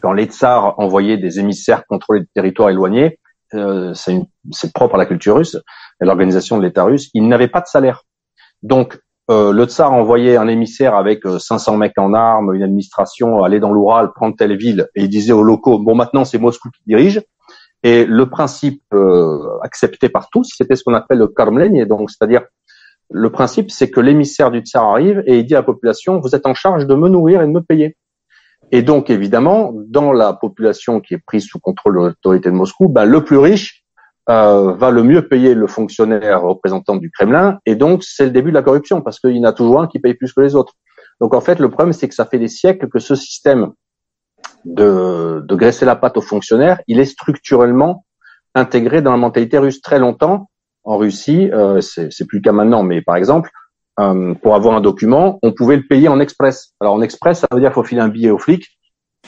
quand 0.03 0.13
les 0.13 0.25
tsars 0.25 0.79
envoyaient 0.81 1.19
des 1.19 1.39
émissaires 1.39 1.87
contrôler 1.87 2.21
des 2.21 2.29
territoires 2.35 2.71
éloignés, 2.71 3.21
euh, 3.55 3.95
c'est 3.95 4.73
propre 4.73 4.97
à 4.97 4.99
la 4.99 5.07
culture 5.07 5.37
russe 5.37 5.57
et 6.01 6.05
l'organisation 6.05 6.59
de 6.59 6.65
l'État 6.65 6.85
russe, 6.85 7.11
ils 7.15 7.29
n'avaient 7.29 7.49
pas 7.49 7.61
de 7.61 7.67
salaire. 7.67 8.03
Donc, 8.63 8.99
euh, 9.31 9.53
le 9.53 9.65
tsar 9.65 9.93
envoyait 9.93 10.37
un 10.37 10.49
émissaire 10.49 10.97
avec 10.97 11.23
500 11.25 11.75
euh, 11.75 11.77
mecs 11.77 11.99
en 11.99 12.13
armes, 12.13 12.55
une 12.55 12.63
administration, 12.63 13.45
aller 13.45 13.61
dans 13.61 13.71
l'Oural, 13.73 14.13
prendre 14.13 14.35
telle 14.37 14.57
ville, 14.57 14.89
et 14.95 15.05
il 15.05 15.09
disait 15.09 15.33
aux 15.33 15.43
locaux, 15.43 15.79
bon, 15.79 15.95
maintenant 15.95 16.25
c'est 16.25 16.39
Moscou 16.39 16.69
qui 16.71 16.83
dirige. 16.87 17.23
Et 17.85 18.07
le 18.07 18.29
principe 18.31 18.83
euh, 18.95 19.59
accepté 19.63 20.09
par 20.09 20.31
tous, 20.31 20.51
c'était 20.57 20.75
ce 20.75 20.83
qu'on 20.83 20.95
appelle 20.95 21.19
le 21.19 21.29
karmlenie, 21.29 21.87
donc 21.87 22.11
c'est-à-dire 22.11 22.43
le 23.11 23.31
principe, 23.31 23.71
c'est 23.71 23.91
que 23.91 24.01
l'émissaire 24.01 24.51
du 24.51 24.61
tsar 24.61 24.85
arrive 24.85 25.23
et 25.27 25.39
il 25.39 25.45
dit 25.45 25.55
à 25.55 25.59
la 25.59 25.63
population, 25.63 26.19
vous 26.19 26.35
êtes 26.35 26.47
en 26.47 26.55
charge 26.55 26.87
de 26.87 26.95
me 26.95 27.09
nourrir 27.09 27.43
et 27.43 27.47
de 27.47 27.53
me 27.53 27.61
payer. 27.61 27.97
Et 28.73 28.83
donc, 28.83 29.11
évidemment, 29.11 29.73
dans 29.75 30.13
la 30.13 30.33
population 30.33 31.01
qui 31.01 31.15
est 31.15 31.23
prise 31.25 31.45
sous 31.45 31.61
contrôle 31.61 31.95
de 31.95 31.99
l'autorité 32.07 32.51
de 32.51 32.55
Moscou, 32.55 32.89
ben, 32.89 33.05
le 33.05 33.23
plus 33.23 33.37
riche 33.37 33.85
euh, 34.31 34.73
va 34.73 34.91
le 34.91 35.03
mieux 35.03 35.29
payer 35.29 35.55
le 35.55 35.67
fonctionnaire 35.67 36.43
représentant 36.43 36.97
du 36.97 37.11
Kremlin, 37.11 37.59
et 37.67 37.77
donc 37.77 38.03
c'est 38.03 38.25
le 38.25 38.31
début 38.31 38.49
de 38.49 38.55
la 38.55 38.63
corruption, 38.63 39.03
parce 39.03 39.21
qu'il 39.21 39.37
y 39.37 39.41
en 39.41 39.45
a 39.45 39.53
toujours 39.53 39.83
un 39.83 39.87
qui 39.87 39.99
paye 39.99 40.15
plus 40.15 40.33
que 40.33 40.41
les 40.41 40.55
autres. 40.55 40.73
Donc 41.21 41.35
en 41.35 41.43
fait, 41.43 41.61
le 41.61 41.69
problème, 41.69 41.93
c'est 41.93 42.09
que 42.09 42.15
ça 42.15 42.25
fait 42.25 42.39
des 42.39 42.49
siècles 42.49 42.89
que 42.89 42.99
ce 42.99 43.15
système 43.15 43.73
de, 44.65 45.45
graisser 45.51 45.85
la 45.85 45.97
patte 45.97 46.17
aux 46.17 46.23
fonctionnaires, 46.23 46.81
il 46.87 47.01
est 47.01 47.05
structurellement 47.05 48.05
intégré 48.55 49.03
dans 49.03 49.11
la 49.11 49.17
mentalité 49.17 49.59
russe 49.59 49.81
très 49.81 49.99
longtemps 49.99 50.49
en 50.85 50.99
Russie, 50.99 51.51
euh, 51.53 51.81
c'est 51.81 52.27
plus 52.27 52.43
qu'à 52.43 52.53
maintenant, 52.53 52.83
mais 52.83 53.01
par 53.01 53.17
exemple, 53.17 53.51
euh, 54.01 54.35
pour 54.35 54.55
avoir 54.55 54.75
un 54.75 54.81
document, 54.81 55.39
on 55.43 55.53
pouvait 55.53 55.77
le 55.77 55.87
payer 55.87 56.09
en 56.09 56.21
express. 56.21 56.75
Alors 56.81 56.95
en 56.95 57.01
express, 57.01 57.41
ça 57.41 57.47
veut 57.53 57.61
dire 57.61 57.71
qu'il 57.71 57.75
faut 57.75 57.85
filer 57.85 58.01
un 58.01 58.09
billet 58.09 58.31
au 58.31 58.39
flic 58.39 58.67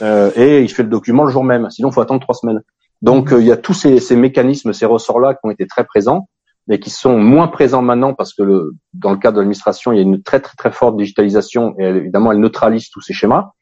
euh, 0.02 0.30
et 0.34 0.62
il 0.62 0.68
fait 0.68 0.82
le 0.82 0.88
document 0.88 1.24
le 1.24 1.30
jour 1.30 1.44
même. 1.44 1.70
Sinon, 1.70 1.90
il 1.90 1.92
faut 1.92 2.00
attendre 2.00 2.20
trois 2.20 2.34
semaines. 2.34 2.60
Donc 3.00 3.32
euh, 3.32 3.40
il 3.40 3.46
y 3.46 3.52
a 3.52 3.56
tous 3.56 3.74
ces, 3.74 4.16
mécanismes, 4.16 4.72
ces 4.72 4.86
ressorts-là 4.86 5.34
qui 5.34 5.40
ont 5.44 5.50
été 5.50 5.66
très 5.66 5.84
présents, 5.84 6.28
mais 6.66 6.80
qui 6.80 6.90
sont 6.90 7.18
moins 7.18 7.46
présents 7.46 7.82
maintenant 7.82 8.12
parce 8.12 8.34
que 8.34 8.42
le, 8.42 8.72
dans 8.92 9.12
le 9.12 9.18
cadre 9.18 9.36
de 9.36 9.40
l'administration, 9.40 9.92
il 9.92 9.96
y 9.96 9.98
a 10.00 10.02
une 10.02 10.22
très 10.22 10.40
très 10.40 10.56
très 10.56 10.72
forte 10.72 10.96
digitalisation 10.96 11.74
et 11.78 11.84
évidemment 11.84 12.32
elle 12.32 12.40
neutralise 12.40 12.90
tous 12.90 13.00
ces 13.00 13.12
schémas. 13.12 13.52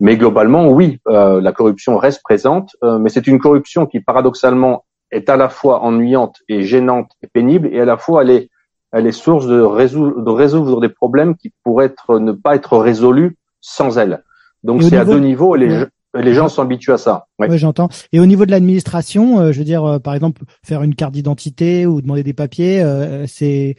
Mais 0.00 0.16
globalement, 0.16 0.68
oui, 0.70 0.98
euh, 1.08 1.40
la 1.40 1.52
corruption 1.52 1.96
reste 1.98 2.22
présente, 2.22 2.70
euh, 2.82 2.98
mais 2.98 3.10
c'est 3.10 3.26
une 3.26 3.38
corruption 3.38 3.86
qui 3.86 4.00
paradoxalement 4.00 4.84
est 5.10 5.28
à 5.28 5.36
la 5.36 5.48
fois 5.48 5.82
ennuyante 5.82 6.38
et 6.48 6.62
gênante 6.62 7.10
et 7.22 7.28
pénible, 7.28 7.68
et 7.72 7.80
à 7.80 7.84
la 7.84 7.96
fois 7.96 8.22
elle 8.22 8.30
est, 8.30 8.50
elle 8.92 9.06
est 9.06 9.12
source 9.12 9.46
de 9.46 9.60
résoudre, 9.60 10.20
de 10.20 10.30
résoudre 10.30 10.80
des 10.80 10.88
problèmes 10.88 11.36
qui 11.36 11.52
pourraient 11.62 11.86
être, 11.86 12.18
ne 12.18 12.32
pas 12.32 12.56
être 12.56 12.76
résolus 12.78 13.36
sans 13.60 13.98
elle. 13.98 14.24
Donc 14.62 14.82
c'est 14.82 14.96
à 14.96 15.04
deux 15.04 15.20
niveaux, 15.20 15.54
et 15.54 15.60
les, 15.60 15.84
les 16.14 16.34
gens 16.34 16.48
sont 16.48 16.62
habitués 16.62 16.92
à 16.92 16.98
ça. 16.98 17.26
Oui, 17.38 17.46
j'entends. 17.58 17.88
Et 18.12 18.20
au 18.20 18.26
niveau 18.26 18.46
de 18.46 18.50
l'administration, 18.50 19.40
euh, 19.40 19.52
je 19.52 19.58
veux 19.58 19.64
dire, 19.64 19.84
euh, 19.84 19.98
par 19.98 20.14
exemple, 20.14 20.42
faire 20.64 20.82
une 20.82 20.94
carte 20.94 21.12
d'identité 21.12 21.86
ou 21.86 22.00
demander 22.00 22.22
des 22.22 22.32
papiers, 22.32 22.82
euh, 22.82 23.26
c'est 23.26 23.76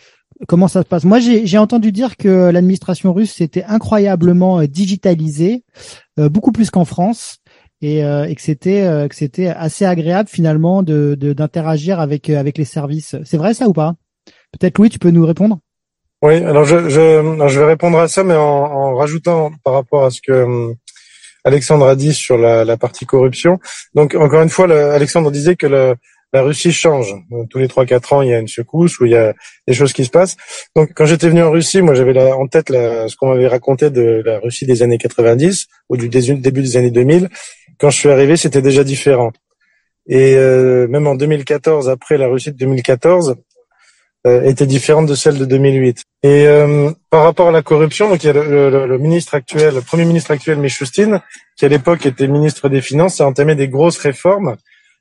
comment 0.48 0.68
ça 0.68 0.82
se 0.82 0.88
passe? 0.88 1.04
Moi, 1.04 1.20
j'ai 1.20 1.58
entendu 1.58 1.92
dire 1.92 2.18
que 2.18 2.50
l'administration 2.50 3.14
russe 3.14 3.34
s'était 3.34 3.64
incroyablement 3.64 4.64
digitalisée, 4.64 5.64
beaucoup 6.18 6.52
plus 6.52 6.70
qu'en 6.70 6.86
France 6.86 7.40
et, 7.82 8.04
euh, 8.04 8.26
et 8.26 8.36
que 8.36 8.42
c'était 8.42 8.84
euh, 8.84 9.08
que 9.08 9.16
c'était 9.16 9.48
assez 9.48 9.86
agréable 9.86 10.30
finalement 10.30 10.84
de 10.84 11.16
d'interagir 11.16 12.00
avec 12.00 12.30
euh, 12.30 12.40
avec 12.40 12.58
les 12.58 12.66
services. 12.66 13.16
C'est 13.24 13.38
vrai 13.38 13.54
ça 13.54 13.68
ou 13.68 13.74
pas? 13.74 13.94
Peut-être 14.52 14.78
Louis, 14.78 14.90
tu 14.90 15.00
peux 15.00 15.12
nous 15.12 15.26
répondre? 15.26 15.60
Oui, 16.22 16.36
alors 16.36 16.66
je, 16.66 16.90
je, 16.90 17.46
je 17.48 17.60
vais 17.60 17.66
répondre 17.66 18.00
à 18.00 18.08
ça, 18.08 18.24
mais 18.24 18.36
en, 18.36 18.42
en, 18.42 18.96
rajoutant 18.96 19.52
par 19.64 19.74
rapport 19.74 20.06
à 20.06 20.12
ce 20.12 20.22
que 20.22 20.74
Alexandre 21.44 21.88
a 21.88 21.96
dit 21.96 22.14
sur 22.14 22.38
la, 22.38 22.66
la 22.66 22.78
partie 22.78 23.06
corruption. 23.06 23.60
Donc 23.94 24.16
encore 24.16 24.42
une 24.42 24.50
fois, 24.50 24.66
le, 24.66 24.92
Alexandre 24.92 25.30
disait 25.30 25.56
que 25.56 25.68
le, 25.68 25.96
la 26.36 26.42
Russie 26.42 26.74
change. 26.74 27.16
Tous 27.50 27.60
les 27.60 27.70
trois 27.70 27.86
quatre 27.86 28.12
ans, 28.12 28.22
il 28.22 28.30
y 28.30 28.34
a 28.34 28.40
une 28.40 28.50
secousse 28.50 29.00
où 29.00 29.06
il 29.06 29.14
y 29.14 29.16
a 29.16 29.34
des 29.70 29.74
choses 29.74 29.94
qui 29.94 30.04
se 30.04 30.10
passent. 30.10 30.36
Donc, 30.76 30.92
quand 30.94 31.06
j'étais 31.06 31.30
venu 31.30 31.42
en 31.42 31.50
Russie, 31.50 31.82
moi, 31.82 31.94
j'avais 31.94 32.14
en 32.34 32.48
tête 32.48 32.68
ce 32.70 33.16
qu'on 33.16 33.30
m'avait 33.30 33.48
raconté 33.48 33.90
de 33.90 34.22
la 34.26 34.40
Russie 34.40 34.66
des 34.66 34.84
années 34.84 34.98
90 34.98 35.68
ou 35.90 35.96
du 35.96 36.10
début 36.10 36.62
des 36.62 36.76
années 36.76 36.92
2000. 36.92 37.30
Quand 37.80 37.90
je 37.90 37.98
suis 37.98 38.10
arrivé, 38.10 38.36
c'était 38.36 38.62
déjà 38.62 38.84
différent. 38.84 39.32
Et 40.08 40.36
euh, 40.36 40.88
même 40.90 41.08
en 41.08 41.16
2014, 41.16 41.88
après 41.88 42.18
la 42.18 42.28
Russie 42.28 42.52
de 42.52 42.58
2014, 42.58 43.36
euh, 44.28 44.42
était 44.44 44.68
différente 44.68 45.08
de 45.08 45.16
celle 45.16 45.38
de 45.38 45.46
2008. 45.46 46.04
Et 46.24 46.48
euh, 46.48 46.92
par 47.10 47.24
rapport 47.24 47.48
à 47.48 47.52
la 47.52 47.62
corruption, 47.62 48.10
donc 48.10 48.24
il 48.24 48.28
y 48.28 48.30
a 48.30 48.34
le, 48.34 48.88
le, 48.88 48.98
ministre 48.98 49.36
actuel, 49.36 49.76
le 49.76 49.82
premier 49.82 50.04
ministre 50.04 50.32
actuel, 50.32 50.58
Michoustine, 50.58 51.22
qui 51.56 51.64
à 51.64 51.70
l'époque 51.70 52.06
était 52.06 52.28
ministre 52.28 52.68
des 52.68 52.82
Finances, 52.82 53.22
a 53.22 53.26
entamé 53.26 53.56
des 53.56 53.70
grosses 53.70 54.00
réformes 54.00 54.58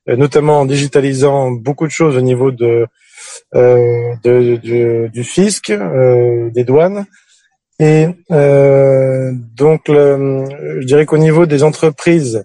notamment 0.06 0.60
en 0.60 0.66
digitalisant 0.66 1.50
beaucoup 1.50 1.86
de 1.86 1.92
choses 1.92 2.16
au 2.16 2.20
niveau 2.20 2.50
de, 2.50 2.86
euh, 3.54 4.14
de, 4.22 5.08
du 5.08 5.24
fisc, 5.24 5.70
euh, 5.70 6.50
des 6.50 6.64
douanes. 6.64 7.06
Et 7.80 8.06
donc, 8.30 9.82
je 9.88 10.84
dirais 10.84 11.06
qu'au 11.06 11.18
niveau 11.18 11.44
des 11.44 11.64
entreprises, 11.64 12.44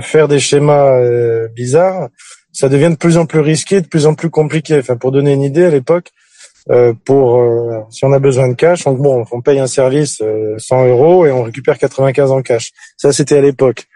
faire 0.00 0.28
des 0.28 0.38
schémas 0.38 0.98
bizarres, 1.54 2.08
ça 2.50 2.70
devient 2.70 2.88
de 2.88 2.96
plus 2.96 3.18
en 3.18 3.26
plus 3.26 3.40
risqué, 3.40 3.82
de 3.82 3.86
plus 3.86 4.06
en 4.06 4.14
plus 4.14 4.30
compliqué. 4.30 4.78
Enfin, 4.78 4.96
pour 4.96 5.12
donner 5.12 5.34
une 5.34 5.42
idée, 5.42 5.66
à 5.66 5.70
l'époque, 5.70 6.08
pour 7.04 7.44
si 7.90 8.06
on 8.06 8.12
a 8.14 8.18
besoin 8.18 8.48
de 8.48 8.54
cash, 8.54 8.84
bon, 8.84 9.26
on 9.30 9.42
paye 9.42 9.58
un 9.58 9.66
service 9.66 10.22
100 10.56 10.86
euros 10.86 11.26
et 11.26 11.32
on 11.32 11.42
récupère 11.42 11.76
95 11.76 12.30
en 12.30 12.40
cash. 12.40 12.72
Ça, 12.96 13.12
c'était 13.12 13.36
à 13.36 13.42
l'époque. 13.42 13.89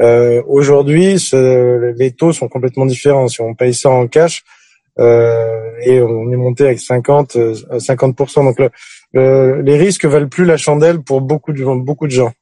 Euh, 0.00 0.42
Aujourd'hui, 0.46 1.16
les 1.32 2.12
taux 2.12 2.32
sont 2.32 2.48
complètement 2.48 2.86
différents. 2.86 3.28
Si 3.28 3.40
on 3.40 3.54
paye 3.54 3.74
ça 3.74 3.90
en 3.90 4.06
cash 4.06 4.42
euh, 4.98 5.70
et 5.82 6.00
on 6.00 6.30
est 6.30 6.36
monté 6.36 6.64
avec 6.64 6.78
50, 6.78 7.36
50 7.78 8.20
euh, 8.20 8.42
donc 8.42 8.58
le, 9.12 9.60
les 9.62 9.76
risques 9.76 10.04
valent 10.04 10.28
plus 10.28 10.44
la 10.44 10.56
chandelle 10.56 11.00
pour 11.00 11.20
beaucoup 11.20 11.52
de 11.52 11.64
beaucoup 11.64 12.06
de 12.06 12.12
gens. 12.12 12.32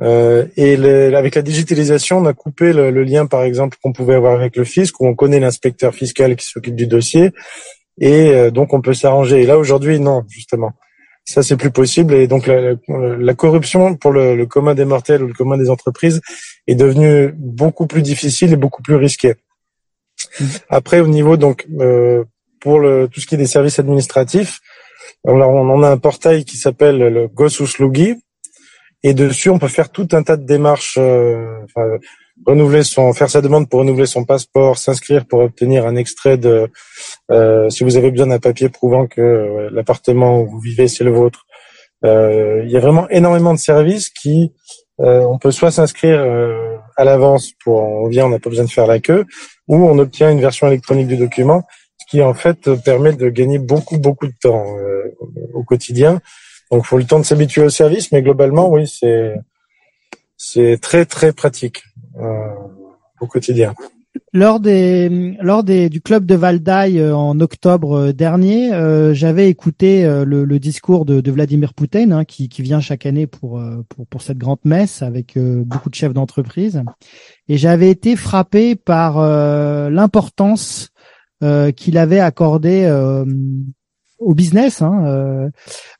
Euh, 0.00 0.46
et 0.56 0.74
avec 1.14 1.34
la 1.34 1.42
digitalisation, 1.42 2.18
on 2.18 2.26
a 2.26 2.32
coupé 2.32 2.72
le, 2.72 2.90
le 2.90 3.04
lien, 3.04 3.26
par 3.26 3.44
exemple, 3.44 3.76
qu'on 3.82 3.92
pouvait 3.92 4.14
avoir 4.14 4.34
avec 4.34 4.56
le 4.56 4.64
fisc, 4.64 5.00
où 5.00 5.06
on 5.06 5.14
connaît 5.14 5.38
l'inspecteur 5.38 5.94
fiscal 5.94 6.34
qui 6.34 6.46
s'occupe 6.46 6.74
du 6.74 6.86
dossier, 6.86 7.30
et 8.00 8.30
euh, 8.30 8.50
donc 8.50 8.72
on 8.72 8.80
peut 8.80 8.94
s'arranger. 8.94 9.42
Et 9.42 9.46
là, 9.46 9.58
aujourd'hui, 9.58 10.00
non, 10.00 10.24
justement 10.28 10.72
ça 11.24 11.42
c'est 11.42 11.56
plus 11.56 11.70
possible 11.70 12.14
et 12.14 12.26
donc 12.26 12.46
la, 12.46 12.74
la, 12.88 13.34
corruption 13.34 13.94
pour 13.94 14.10
le, 14.10 14.34
le, 14.34 14.46
commun 14.46 14.74
des 14.74 14.84
mortels 14.84 15.22
ou 15.22 15.28
le 15.28 15.34
commun 15.34 15.56
des 15.56 15.70
entreprises 15.70 16.20
est 16.66 16.74
devenue 16.74 17.32
beaucoup 17.36 17.86
plus 17.86 18.02
difficile 18.02 18.52
et 18.52 18.56
beaucoup 18.56 18.82
plus 18.82 18.96
risquée. 18.96 19.34
Mmh. 20.40 20.44
Après 20.68 21.00
au 21.00 21.06
niveau 21.06 21.36
donc 21.36 21.66
euh, 21.80 22.24
pour 22.60 22.80
le, 22.80 23.08
tout 23.08 23.20
ce 23.20 23.26
qui 23.26 23.36
est 23.36 23.38
des 23.38 23.46
services 23.46 23.78
administratifs, 23.78 24.60
alors 25.26 25.50
on 25.50 25.68
en 25.70 25.82
a 25.82 25.90
un 25.90 25.98
portail 25.98 26.44
qui 26.44 26.56
s'appelle 26.56 26.98
le 26.98 27.28
Gosuslugi 27.28 28.16
et 29.02 29.14
dessus 29.14 29.50
on 29.50 29.58
peut 29.58 29.68
faire 29.68 29.90
tout 29.90 30.08
un 30.12 30.22
tas 30.22 30.36
de 30.36 30.44
démarches. 30.44 30.96
Euh, 30.98 31.60
enfin, 31.64 31.98
renouveler 32.46 32.82
son, 32.82 33.12
faire 33.12 33.30
sa 33.30 33.40
demande 33.40 33.68
pour 33.68 33.80
renouveler 33.80 34.06
son 34.06 34.24
passeport, 34.24 34.78
s'inscrire 34.78 35.26
pour 35.26 35.40
obtenir 35.40 35.86
un 35.86 35.96
extrait 35.96 36.36
de, 36.36 36.70
euh, 37.30 37.68
si 37.70 37.84
vous 37.84 37.96
avez 37.96 38.10
besoin 38.10 38.26
d'un 38.26 38.38
papier 38.38 38.68
prouvant 38.68 39.06
que 39.06 39.20
euh, 39.20 39.70
l'appartement 39.72 40.40
où 40.40 40.50
vous 40.50 40.60
vivez 40.60 40.88
c'est 40.88 41.04
le 41.04 41.12
vôtre. 41.12 41.46
Euh, 42.04 42.62
il 42.64 42.70
y 42.70 42.76
a 42.76 42.80
vraiment 42.80 43.08
énormément 43.10 43.54
de 43.54 43.58
services 43.58 44.10
qui, 44.10 44.52
euh, 45.00 45.20
on 45.20 45.38
peut 45.38 45.52
soit 45.52 45.70
s'inscrire 45.70 46.18
euh, 46.18 46.76
à 46.96 47.04
l'avance 47.04 47.52
pour, 47.64 47.80
on 47.82 48.08
vient, 48.08 48.26
on 48.26 48.30
n'a 48.30 48.40
pas 48.40 48.50
besoin 48.50 48.64
de 48.64 48.70
faire 48.70 48.86
la 48.86 48.98
queue, 48.98 49.24
ou 49.68 49.76
on 49.76 49.98
obtient 49.98 50.30
une 50.30 50.40
version 50.40 50.66
électronique 50.66 51.06
du 51.06 51.16
document, 51.16 51.62
ce 51.98 52.06
qui 52.10 52.22
en 52.22 52.34
fait 52.34 52.74
permet 52.84 53.12
de 53.12 53.28
gagner 53.28 53.58
beaucoup 53.58 53.98
beaucoup 53.98 54.26
de 54.26 54.34
temps 54.40 54.66
au 55.54 55.62
quotidien. 55.62 56.20
Donc, 56.70 56.86
faut 56.86 56.98
le 56.98 57.04
temps 57.04 57.18
de 57.18 57.24
s'habituer 57.24 57.62
au 57.62 57.68
service, 57.68 58.12
mais 58.12 58.22
globalement, 58.22 58.68
oui, 58.68 58.88
c'est 58.88 59.34
c'est 60.36 60.78
très 60.80 61.04
très 61.04 61.32
pratique. 61.32 61.84
Euh, 62.18 62.54
au 63.20 63.26
quotidien. 63.26 63.72
lors 64.32 64.58
des 64.58 65.36
lors 65.40 65.62
des 65.62 65.88
du 65.88 66.00
club 66.00 66.26
de 66.26 66.34
Valdaï 66.34 66.98
euh, 66.98 67.14
en 67.14 67.38
octobre 67.40 67.98
euh, 67.98 68.12
dernier, 68.12 68.70
j'avais 69.14 69.48
écouté 69.48 70.04
le, 70.04 70.44
le, 70.44 70.58
discours 70.58 71.04
de, 71.04 71.20
de 71.20 71.30
Vladimir 71.30 71.72
Poutine 71.72 72.12
hein, 72.12 72.24
qui, 72.24 72.48
qui 72.48 72.62
vient 72.62 72.80
chaque 72.80 73.06
année 73.06 73.26
pour 73.26 73.62
pour, 73.88 74.06
pour 74.08 74.22
cette 74.22 74.38
grande 74.38 74.58
messe 74.64 75.02
avec 75.02 75.38
beaucoup 75.38 75.88
de 75.88 75.94
chefs 75.94 76.12
d'entreprise 76.12 76.82
et 77.48 77.56
j'avais 77.56 77.90
été 77.90 78.16
frappé 78.16 78.74
par 78.74 79.20
l'importance 79.90 80.90
qu'il 81.76 81.98
avait 81.98 82.20
accordée 82.20 82.84
au 84.24 84.34
business. 84.34 84.82
Hein, 84.82 85.50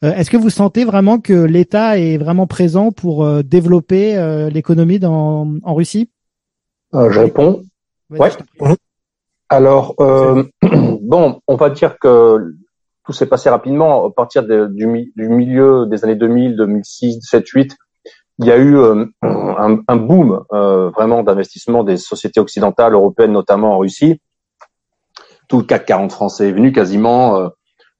Est-ce 0.02 0.30
que 0.30 0.36
vous 0.36 0.50
sentez 0.50 0.84
vraiment 0.84 1.18
que 1.18 1.32
l'État 1.32 1.98
est 1.98 2.18
vraiment 2.18 2.46
présent 2.46 2.92
pour 2.92 3.42
développer 3.42 4.48
l'économie 4.52 4.98
dans 4.98 5.48
en 5.62 5.74
Russie? 5.74 6.10
Je 6.92 7.18
réponds. 7.18 7.62
Ouais. 8.10 8.30
Alors, 9.52 9.94
euh, 10.00 10.44
bon, 11.02 11.40
on 11.46 11.56
va 11.56 11.68
dire 11.68 11.98
que 11.98 12.54
tout 13.04 13.12
s'est 13.12 13.26
passé 13.26 13.50
rapidement. 13.50 14.06
À 14.06 14.10
partir 14.10 14.44
du, 14.44 14.86
milieu 15.14 15.84
des 15.84 16.04
années 16.04 16.14
2000, 16.14 16.56
2006, 16.56 17.18
2007, 17.20 17.44
2008, 17.52 17.76
il 18.38 18.46
y 18.46 18.50
a 18.50 18.56
eu 18.56 18.78
euh, 18.78 19.04
un, 19.22 19.96
boom 19.96 20.42
euh, 20.54 20.88
vraiment 20.88 21.22
d'investissement 21.22 21.84
des 21.84 21.98
sociétés 21.98 22.40
occidentales, 22.40 22.94
européennes, 22.94 23.32
notamment 23.32 23.74
en 23.74 23.78
Russie. 23.78 24.22
Tout 25.48 25.58
le 25.58 25.64
CAC 25.64 25.84
40 25.84 26.12
français 26.12 26.48
est 26.48 26.52
venu 26.52 26.72
quasiment, 26.72 27.50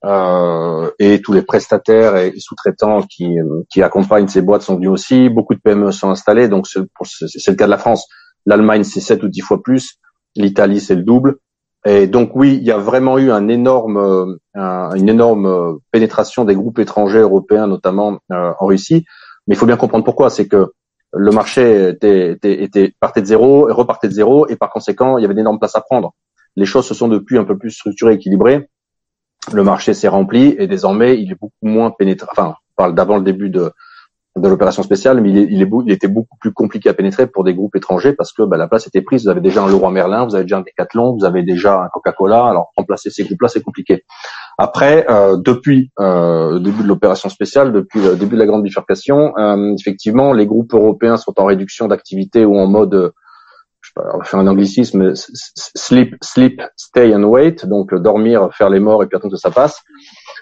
et 0.03 1.21
tous 1.21 1.33
les 1.33 1.41
prestataires 1.41 2.17
et 2.17 2.33
sous-traitants 2.37 3.03
qui, 3.03 3.35
qui 3.69 3.81
accompagnent 3.81 4.27
ces 4.27 4.41
boîtes 4.41 4.61
sont 4.61 4.75
venus 4.75 4.89
aussi. 4.89 5.29
Beaucoup 5.29 5.55
de 5.55 5.59
PME 5.59 5.91
sont 5.91 6.09
installées, 6.09 6.47
donc 6.47 6.67
c'est 6.67 6.79
le 6.79 7.55
cas 7.55 7.65
de 7.65 7.69
la 7.69 7.77
France. 7.77 8.07
L'Allemagne, 8.45 8.83
c'est 8.83 8.99
7 8.99 9.23
ou 9.23 9.29
10 9.29 9.41
fois 9.41 9.61
plus. 9.61 9.95
L'Italie, 10.35 10.81
c'est 10.81 10.95
le 10.95 11.03
double. 11.03 11.37
Et 11.85 12.07
donc 12.07 12.31
oui, 12.35 12.57
il 12.61 12.63
y 12.63 12.71
a 12.71 12.77
vraiment 12.77 13.17
eu 13.17 13.31
un 13.31 13.47
énorme, 13.49 13.97
euh, 14.55 14.89
une 14.95 15.09
énorme 15.09 15.45
euh, 15.45 15.73
pénétration 15.91 16.45
des 16.45 16.55
groupes 16.55 16.79
étrangers 16.79 17.19
européens, 17.19 17.67
notamment 17.67 18.19
euh, 18.31 18.53
en 18.57 18.65
Russie. 18.65 19.05
Mais 19.47 19.55
il 19.55 19.57
faut 19.57 19.65
bien 19.65 19.75
comprendre 19.75 20.05
pourquoi. 20.05 20.29
C'est 20.29 20.47
que 20.47 20.71
le 21.11 21.31
marché 21.31 21.89
était, 21.89 22.31
était, 22.31 22.63
était, 22.63 22.93
partait 22.99 23.21
de 23.21 23.27
zéro 23.27 23.67
repartait 23.69 24.07
de 24.07 24.13
zéro, 24.13 24.47
et 24.47 24.55
par 24.55 24.69
conséquent, 24.69 25.17
il 25.17 25.21
y 25.21 25.25
avait 25.25 25.33
d'énormes 25.33 25.59
places 25.59 25.75
à 25.75 25.81
prendre. 25.81 26.13
Les 26.55 26.65
choses 26.65 26.85
se 26.85 26.93
sont 26.93 27.07
depuis 27.07 27.37
un 27.37 27.43
peu 27.43 27.57
plus 27.57 27.71
structurées, 27.71 28.13
équilibrées. 28.13 28.69
Le 29.51 29.63
marché 29.63 29.93
s'est 29.93 30.07
rempli 30.07 30.55
et 30.57 30.67
désormais, 30.67 31.19
il 31.19 31.31
est 31.31 31.39
beaucoup 31.39 31.53
moins 31.63 31.91
pénétré. 31.91 32.27
Enfin, 32.31 32.55
on 32.55 32.73
parle 32.75 32.95
d'avant 32.95 33.17
le 33.17 33.23
début 33.23 33.49
de, 33.49 33.71
de 34.35 34.47
l'opération 34.47 34.81
spéciale, 34.81 35.21
mais 35.21 35.31
il, 35.31 35.91
était 35.91 36.07
beaucoup 36.07 36.37
plus 36.39 36.51
compliqué 36.51 36.89
à 36.89 36.93
pénétrer 36.93 37.27
pour 37.27 37.43
des 37.43 37.53
groupes 37.53 37.75
étrangers 37.75 38.13
parce 38.13 38.33
que 38.33 38.41
bah, 38.41 38.57
la 38.57 38.67
place 38.67 38.87
était 38.87 39.01
prise. 39.01 39.23
Vous 39.23 39.29
avez 39.29 39.41
déjà 39.41 39.63
un 39.63 39.67
Leroy 39.67 39.91
Merlin, 39.91 40.25
vous 40.25 40.33
avez 40.33 40.45
déjà 40.45 40.57
un 40.57 40.61
Decathlon, 40.61 41.15
vous 41.15 41.25
avez 41.25 41.43
déjà 41.43 41.83
un 41.83 41.87
Coca-Cola. 41.89 42.45
Alors 42.45 42.71
remplacer 42.75 43.11
ces 43.11 43.25
groupes-là, 43.25 43.47
c'est 43.47 43.61
compliqué. 43.61 44.03
Après, 44.57 45.05
euh, 45.09 45.37
depuis 45.37 45.91
euh, 45.99 46.53
le 46.53 46.59
début 46.59 46.81
de 46.81 46.87
l'opération 46.87 47.29
spéciale, 47.29 47.71
depuis 47.71 48.01
le 48.01 48.15
début 48.15 48.33
de 48.33 48.39
la 48.39 48.47
grande 48.47 48.63
bifurcation, 48.63 49.33
euh, 49.37 49.75
effectivement, 49.79 50.33
les 50.33 50.47
groupes 50.47 50.73
européens 50.73 51.17
sont 51.17 51.39
en 51.39 51.45
réduction 51.45 51.87
d'activité 51.87 52.43
ou 52.43 52.57
en 52.57 52.65
mode 52.65 53.13
on 53.95 54.17
va 54.17 54.23
faire 54.23 54.39
un 54.39 54.47
anglicisme, 54.47 55.13
sleep, 55.15 56.15
sleep, 56.21 56.61
stay 56.75 57.13
and 57.13 57.23
wait, 57.23 57.65
donc 57.65 57.93
dormir, 57.93 58.49
faire 58.53 58.69
les 58.69 58.79
morts 58.79 59.03
et 59.03 59.07
puis 59.07 59.17
attendre 59.17 59.33
que 59.33 59.39
ça 59.39 59.51
passe. 59.51 59.81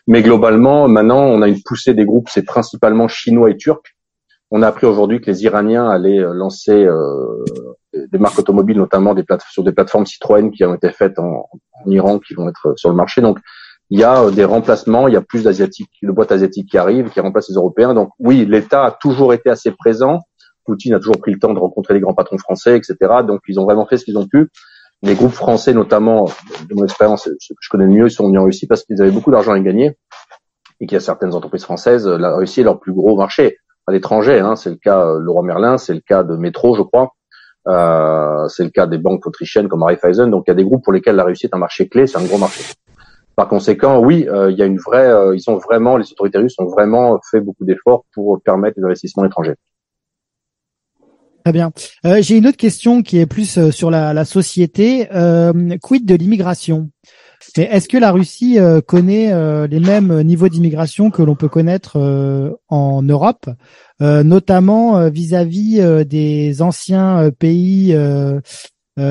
Mais 0.07 0.21
globalement, 0.21 0.87
maintenant, 0.87 1.21
on 1.21 1.41
a 1.41 1.47
une 1.47 1.61
poussée 1.63 1.93
des 1.93 2.05
groupes, 2.05 2.29
c'est 2.29 2.45
principalement 2.45 3.07
chinois 3.07 3.49
et 3.49 3.57
turcs. 3.57 3.95
On 4.51 4.61
a 4.61 4.67
appris 4.67 4.85
aujourd'hui 4.85 5.21
que 5.21 5.31
les 5.31 5.43
Iraniens 5.43 5.89
allaient 5.89 6.19
euh, 6.19 6.33
lancer 6.33 6.83
euh, 6.83 7.43
des 7.93 8.17
marques 8.17 8.37
automobiles, 8.37 8.77
notamment 8.77 9.13
des 9.13 9.23
sur 9.49 9.63
des 9.63 9.71
plateformes 9.71 10.05
Citroën 10.05 10.51
qui 10.51 10.65
ont 10.65 10.75
été 10.75 10.91
faites 10.91 11.17
en, 11.19 11.47
Iran, 11.85 12.19
qui 12.19 12.33
vont 12.33 12.49
être 12.49 12.73
sur 12.75 12.89
le 12.89 12.95
marché. 12.95 13.21
Donc, 13.21 13.39
il 13.89 13.99
y 13.99 14.03
a 14.03 14.23
euh, 14.23 14.31
des 14.31 14.43
remplacements, 14.43 15.07
il 15.07 15.13
y 15.13 15.17
a 15.17 15.21
plus 15.21 15.43
d'asiatiques, 15.43 15.91
de 16.03 16.11
boîtes 16.11 16.33
asiatiques 16.33 16.69
qui 16.69 16.77
arrivent, 16.77 17.09
qui 17.09 17.21
remplacent 17.21 17.49
les 17.49 17.55
Européens. 17.55 17.93
Donc, 17.93 18.09
oui, 18.19 18.45
l'État 18.45 18.85
a 18.85 18.91
toujours 18.91 19.33
été 19.33 19.49
assez 19.49 19.71
présent. 19.71 20.19
Poutine 20.65 20.93
a 20.93 20.99
toujours 20.99 21.19
pris 21.19 21.31
le 21.31 21.39
temps 21.39 21.53
de 21.53 21.59
rencontrer 21.59 21.93
les 21.93 21.99
grands 21.99 22.13
patrons 22.13 22.37
français, 22.37 22.77
etc. 22.77 22.95
Donc, 23.25 23.41
ils 23.47 23.59
ont 23.59 23.65
vraiment 23.65 23.85
fait 23.85 23.97
ce 23.97 24.05
qu'ils 24.05 24.17
ont 24.17 24.27
pu 24.27 24.49
les 25.03 25.15
groupes 25.15 25.33
français, 25.33 25.73
notamment, 25.73 26.25
de 26.69 26.75
mon 26.75 26.83
expérience, 26.83 27.23
ce 27.23 27.53
que 27.53 27.59
je 27.59 27.69
connais 27.69 27.85
le 27.85 27.91
mieux, 27.91 28.07
ils 28.07 28.11
sont 28.11 28.27
venus 28.27 28.39
en 28.39 28.43
Russie 28.43 28.67
parce 28.67 28.83
qu'ils 28.83 29.01
avaient 29.01 29.11
beaucoup 29.11 29.31
d'argent 29.31 29.51
à 29.51 29.59
gagner 29.59 29.97
et 30.79 30.85
qu'il 30.85 30.95
y 30.95 30.97
a 30.97 31.01
certaines 31.01 31.33
entreprises 31.33 31.63
françaises, 31.63 32.07
la 32.07 32.35
Russie 32.35 32.61
est 32.61 32.63
leur 32.63 32.79
plus 32.79 32.93
gros 32.93 33.15
marché 33.15 33.57
à 33.87 33.91
l'étranger. 33.91 34.39
Hein, 34.39 34.55
c'est 34.55 34.69
le 34.69 34.75
cas 34.75 35.05
euh, 35.05 35.19
Leroy 35.19 35.43
Merlin, 35.43 35.77
c'est 35.77 35.93
le 35.93 36.01
cas 36.01 36.23
de 36.23 36.35
Métro, 36.35 36.75
je 36.75 36.81
crois. 36.83 37.11
Euh, 37.67 38.47
c'est 38.47 38.63
le 38.63 38.69
cas 38.69 38.87
des 38.87 38.97
banques 38.97 39.25
autrichiennes 39.27 39.67
comme 39.67 39.83
Raiffeisen. 39.83 40.29
Donc, 40.29 40.43
il 40.47 40.49
y 40.49 40.53
a 40.53 40.55
des 40.55 40.63
groupes 40.63 40.83
pour 40.83 40.93
lesquels 40.93 41.15
la 41.15 41.23
Russie 41.23 41.45
est 41.45 41.55
un 41.55 41.59
marché 41.59 41.87
clé, 41.87 42.07
c'est 42.07 42.17
un 42.17 42.23
gros 42.23 42.37
marché. 42.37 42.63
Par 43.35 43.47
conséquent, 43.47 43.99
oui, 43.99 44.27
euh, 44.27 44.51
il 44.51 44.57
y 44.57 44.61
a 44.61 44.65
une 44.65 44.77
vraie, 44.77 45.07
euh, 45.07 45.35
ils 45.35 45.49
ont 45.49 45.57
vraiment, 45.57 45.97
les 45.97 46.11
autorités 46.11 46.37
russes 46.37 46.55
ont 46.59 46.65
vraiment 46.65 47.19
fait 47.29 47.39
beaucoup 47.39 47.65
d'efforts 47.65 48.03
pour 48.13 48.41
permettre 48.41 48.79
les 48.79 48.83
investissements 48.83 49.25
étrangers. 49.25 49.55
Très 51.43 51.53
bien. 51.53 51.71
Euh, 52.05 52.21
J'ai 52.21 52.37
une 52.37 52.45
autre 52.45 52.57
question 52.57 53.01
qui 53.01 53.17
est 53.17 53.25
plus 53.25 53.57
euh, 53.57 53.71
sur 53.71 53.89
la, 53.89 54.13
la 54.13 54.25
société. 54.25 55.07
Euh, 55.11 55.75
quid 55.81 56.05
de 56.05 56.13
l'immigration? 56.15 56.89
Est-ce 57.57 57.89
que 57.89 57.97
la 57.97 58.11
Russie 58.11 58.59
euh, 58.59 58.81
connaît 58.81 59.33
euh, 59.33 59.65
les 59.65 59.79
mêmes 59.79 60.21
niveaux 60.21 60.49
d'immigration 60.49 61.09
que 61.09 61.23
l'on 61.23 61.35
peut 61.35 61.49
connaître 61.49 61.97
en 62.69 63.01
Europe, 63.01 63.49
notamment 63.99 65.09
vis-à-vis 65.09 66.05
des 66.05 66.61
anciens 66.61 67.31
pays 67.31 67.95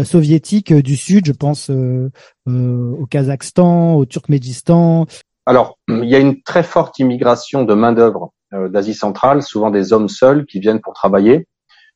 soviétiques 0.05 0.73
du 0.73 0.97
Sud 0.97 1.27
Je 1.27 1.33
pense 1.33 1.71
au 1.71 3.07
Kazakhstan, 3.11 3.95
au 3.95 4.07
Turkménistan. 4.07 5.07
Alors, 5.47 5.79
il 5.89 6.09
y 6.09 6.15
a 6.15 6.19
une 6.19 6.41
très 6.43 6.63
forte 6.63 6.99
immigration 7.01 7.65
de 7.65 7.75
main 7.75 7.93
d'œuvre 7.93 8.33
d'Asie 8.53 8.95
centrale, 8.95 9.43
souvent 9.43 9.71
des 9.71 9.93
hommes 9.93 10.09
seuls 10.09 10.47
qui 10.47 10.61
viennent 10.61 10.81
pour 10.81 10.95
travailler 10.95 11.47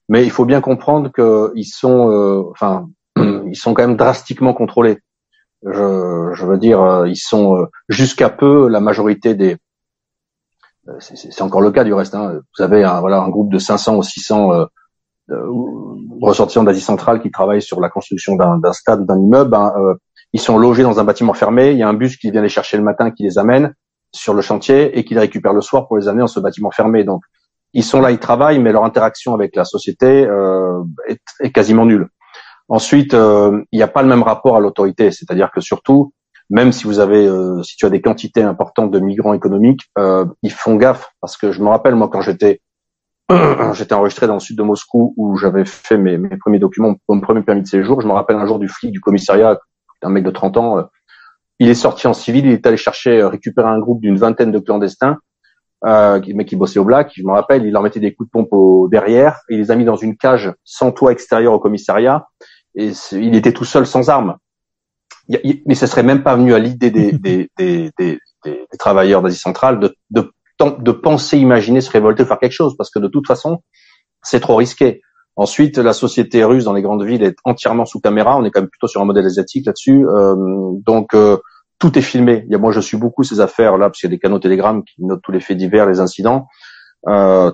mais 0.08 0.24
il 0.24 0.30
faut 0.30 0.44
bien 0.44 0.60
comprendre 0.60 1.10
qu'ils 1.12 1.66
sont, 1.66 2.10
euh, 2.10 2.42
enfin, 2.50 2.88
ils 3.16 3.56
sont 3.56 3.74
quand 3.74 3.86
même 3.86 3.96
drastiquement 3.96 4.54
contrôlés. 4.54 4.98
Je, 5.64 6.30
je 6.34 6.44
veux 6.44 6.58
dire, 6.58 6.82
euh, 6.82 7.08
ils 7.08 7.16
sont 7.16 7.56
euh, 7.56 7.64
jusqu'à 7.88 8.28
peu 8.28 8.68
la 8.68 8.80
majorité 8.80 9.34
des. 9.34 9.56
C'est 10.98 11.40
encore 11.40 11.62
le 11.62 11.70
cas 11.70 11.84
du 11.84 11.94
reste. 11.94 12.14
Hein. 12.14 12.40
Vous 12.56 12.62
avez 12.62 12.84
un, 12.84 13.00
voilà 13.00 13.22
un 13.22 13.30
groupe 13.30 13.50
de 13.50 13.58
500 13.58 13.96
ou 13.96 14.02
600 14.02 14.52
euh, 14.52 14.66
ressortissants 16.20 16.64
d'Asie 16.64 16.82
centrale 16.82 17.22
qui 17.22 17.30
travaillent 17.30 17.62
sur 17.62 17.80
la 17.80 17.88
construction 17.88 18.36
d'un 18.36 18.72
stade, 18.74 19.06
d'un 19.06 19.18
immeuble. 19.18 19.54
Hein, 19.54 19.72
ils 20.34 20.40
sont 20.40 20.58
logés 20.58 20.82
dans 20.82 21.00
un 21.00 21.04
bâtiment 21.04 21.32
fermé. 21.32 21.70
Il 21.70 21.78
y 21.78 21.82
a 21.82 21.88
un 21.88 21.94
bus 21.94 22.18
qui 22.18 22.30
vient 22.30 22.42
les 22.42 22.50
chercher 22.50 22.76
le 22.76 22.82
matin, 22.82 23.10
qui 23.10 23.22
les 23.22 23.38
amène 23.38 23.72
sur 24.12 24.34
le 24.34 24.42
chantier 24.42 24.98
et 24.98 25.04
qui 25.04 25.14
les 25.14 25.20
récupère 25.20 25.54
le 25.54 25.62
soir 25.62 25.88
pour 25.88 25.96
les 25.96 26.06
amener 26.06 26.20
dans 26.20 26.26
ce 26.26 26.40
bâtiment 26.40 26.70
fermé. 26.70 27.04
Donc 27.04 27.22
ils 27.74 27.84
sont 27.84 28.00
là, 28.00 28.10
ils 28.10 28.18
travaillent, 28.18 28.60
mais 28.60 28.72
leur 28.72 28.84
interaction 28.84 29.34
avec 29.34 29.54
la 29.56 29.64
société 29.64 30.24
euh, 30.26 30.82
est, 31.08 31.20
est, 31.40 31.50
quasiment 31.50 31.84
nulle. 31.84 32.08
Ensuite, 32.68 33.12
euh, 33.14 33.62
il 33.72 33.76
n'y 33.76 33.82
a 33.82 33.88
pas 33.88 34.02
le 34.02 34.08
même 34.08 34.22
rapport 34.22 34.56
à 34.56 34.60
l'autorité, 34.60 35.10
c'est-à-dire 35.10 35.50
que 35.52 35.60
surtout, 35.60 36.12
même 36.50 36.72
si 36.72 36.84
vous 36.84 36.98
avez, 36.98 37.26
euh, 37.26 37.62
si 37.62 37.76
tu 37.76 37.84
as 37.86 37.90
des 37.90 38.00
quantités 38.00 38.42
importantes 38.42 38.90
de 38.90 39.00
migrants 39.00 39.34
économiques, 39.34 39.82
euh, 39.98 40.24
ils 40.42 40.52
font 40.52 40.76
gaffe 40.76 41.10
parce 41.20 41.36
que 41.36 41.52
je 41.52 41.62
me 41.62 41.68
rappelle 41.68 41.94
moi 41.94 42.08
quand 42.08 42.20
j'étais 42.20 42.60
j'étais 43.72 43.94
enregistré 43.94 44.26
dans 44.26 44.34
le 44.34 44.40
sud 44.40 44.58
de 44.58 44.62
Moscou 44.62 45.14
où 45.16 45.36
j'avais 45.36 45.64
fait 45.64 45.96
mes, 45.96 46.18
mes, 46.18 46.36
premiers 46.36 46.58
documents, 46.58 46.94
mon 47.08 47.20
premier 47.20 47.40
permis 47.40 47.62
de 47.62 47.66
séjour. 47.66 48.02
Je 48.02 48.06
me 48.06 48.12
rappelle 48.12 48.36
un 48.36 48.46
jour 48.46 48.58
du 48.58 48.68
flic 48.68 48.92
du 48.92 49.00
commissariat, 49.00 49.58
un 50.02 50.10
mec 50.10 50.24
de 50.24 50.30
30 50.30 50.56
ans. 50.58 50.78
Euh, 50.78 50.82
il 51.58 51.70
est 51.70 51.74
sorti 51.74 52.06
en 52.06 52.12
civil, 52.12 52.44
il 52.44 52.52
est 52.52 52.66
allé 52.66 52.76
chercher 52.76 53.22
récupérer 53.24 53.68
un 53.68 53.78
groupe 53.78 54.00
d'une 54.00 54.16
vingtaine 54.16 54.52
de 54.52 54.58
clandestins 54.58 55.18
euh, 55.86 56.20
mais 56.34 56.44
qui 56.44 56.56
bossait 56.56 56.78
au 56.78 56.84
black, 56.84 57.12
je 57.14 57.22
me 57.22 57.32
rappelle, 57.32 57.64
il 57.64 57.72
leur 57.72 57.82
mettait 57.82 58.00
des 58.00 58.14
coups 58.14 58.28
de 58.28 58.30
pompe 58.30 58.48
au 58.52 58.88
derrière, 58.88 59.40
et 59.48 59.54
il 59.54 59.60
les 59.60 59.70
a 59.70 59.76
mis 59.76 59.84
dans 59.84 59.96
une 59.96 60.16
cage 60.16 60.52
sans 60.64 60.92
toit 60.92 61.12
extérieur 61.12 61.52
au 61.52 61.58
commissariat, 61.58 62.26
et 62.74 62.92
il 63.12 63.34
était 63.34 63.52
tout 63.52 63.64
seul 63.64 63.86
sans 63.86 64.08
armes. 64.08 64.36
mais 65.28 65.74
ce 65.74 65.86
serait 65.86 66.02
même 66.02 66.22
pas 66.22 66.36
venu 66.36 66.54
à 66.54 66.58
l'idée 66.58 66.90
des, 66.90 67.12
des, 67.12 67.50
des, 67.58 67.90
des, 67.98 68.18
des, 68.44 68.60
travailleurs 68.78 69.22
d'Asie 69.22 69.38
centrale 69.38 69.78
de, 69.80 69.94
de, 70.10 70.30
de 70.60 70.92
penser, 70.92 71.38
imaginer, 71.38 71.80
se 71.80 71.90
révolter, 71.90 72.24
faire 72.24 72.38
quelque 72.38 72.52
chose, 72.52 72.76
parce 72.76 72.90
que 72.90 72.98
de 72.98 73.08
toute 73.08 73.26
façon, 73.26 73.62
c'est 74.22 74.40
trop 74.40 74.56
risqué. 74.56 75.02
Ensuite, 75.36 75.78
la 75.78 75.92
société 75.92 76.44
russe 76.44 76.64
dans 76.64 76.72
les 76.72 76.82
grandes 76.82 77.04
villes 77.04 77.24
est 77.24 77.36
entièrement 77.44 77.86
sous 77.86 78.00
caméra. 78.00 78.38
On 78.38 78.44
est 78.44 78.50
quand 78.50 78.60
même 78.60 78.70
plutôt 78.70 78.86
sur 78.86 79.00
un 79.00 79.04
modèle 79.04 79.26
asiatique 79.26 79.66
là-dessus. 79.66 80.06
Euh, 80.06 80.36
donc, 80.86 81.12
euh, 81.12 81.38
tout 81.78 81.98
est 81.98 82.02
filmé. 82.02 82.44
Il 82.46 82.52
y 82.52 82.54
a, 82.54 82.58
moi, 82.58 82.72
je 82.72 82.80
suis 82.80 82.96
beaucoup 82.96 83.24
ces 83.24 83.40
affaires 83.40 83.76
là 83.76 83.88
parce 83.88 84.00
qu'il 84.00 84.08
y 84.08 84.12
a 84.12 84.16
des 84.16 84.20
canaux 84.20 84.38
Telegram 84.38 84.82
qui 84.82 85.04
notent 85.04 85.22
tous 85.22 85.32
les 85.32 85.40
faits 85.40 85.56
divers, 85.56 85.86
les 85.86 86.00
incidents. 86.00 86.46
Euh, 87.08 87.50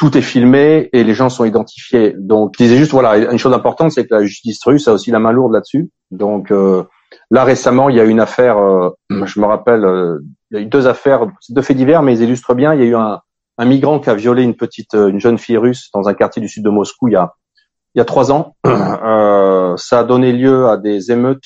tout 0.00 0.16
est 0.16 0.22
filmé 0.22 0.88
et 0.94 1.04
les 1.04 1.12
gens 1.12 1.28
sont 1.28 1.44
identifiés. 1.44 2.14
Donc, 2.18 2.54
je 2.58 2.64
disais 2.64 2.76
juste, 2.76 2.92
voilà, 2.92 3.18
une 3.18 3.38
chose 3.38 3.52
importante, 3.52 3.92
c'est 3.92 4.06
que 4.06 4.14
la 4.14 4.24
justice 4.24 4.58
russe 4.64 4.88
a 4.88 4.94
aussi 4.94 5.10
la 5.10 5.18
main 5.18 5.30
lourde 5.30 5.52
là-dessus. 5.52 5.90
Donc, 6.10 6.50
euh, 6.50 6.84
là 7.30 7.44
récemment, 7.44 7.90
il 7.90 7.96
y 7.96 8.00
a 8.00 8.04
une 8.04 8.18
affaire, 8.18 8.56
euh, 8.56 8.90
je 9.10 9.38
me 9.38 9.44
rappelle, 9.44 9.84
euh, 9.84 10.18
il 10.50 10.56
y 10.56 10.60
a 10.60 10.62
eu 10.62 10.66
deux 10.66 10.86
affaires, 10.86 11.26
deux 11.50 11.60
faits 11.60 11.76
divers, 11.76 12.02
mais 12.02 12.14
ils 12.16 12.22
illustrent 12.22 12.54
bien. 12.54 12.72
Il 12.72 12.80
y 12.80 12.82
a 12.82 12.86
eu 12.86 12.96
un, 12.96 13.20
un 13.58 13.64
migrant 13.66 14.00
qui 14.00 14.08
a 14.08 14.14
violé 14.14 14.42
une 14.42 14.56
petite, 14.56 14.94
une 14.94 15.20
jeune 15.20 15.36
fille 15.36 15.58
russe 15.58 15.90
dans 15.92 16.08
un 16.08 16.14
quartier 16.14 16.40
du 16.40 16.48
sud 16.48 16.64
de 16.64 16.70
Moscou 16.70 17.08
il 17.08 17.12
y 17.12 17.16
a, 17.16 17.34
il 17.94 17.98
y 17.98 18.00
a 18.00 18.06
trois 18.06 18.32
ans. 18.32 18.56
ça 18.64 19.98
a 19.98 20.04
donné 20.04 20.32
lieu 20.32 20.66
à 20.68 20.78
des 20.78 21.12
émeutes, 21.12 21.44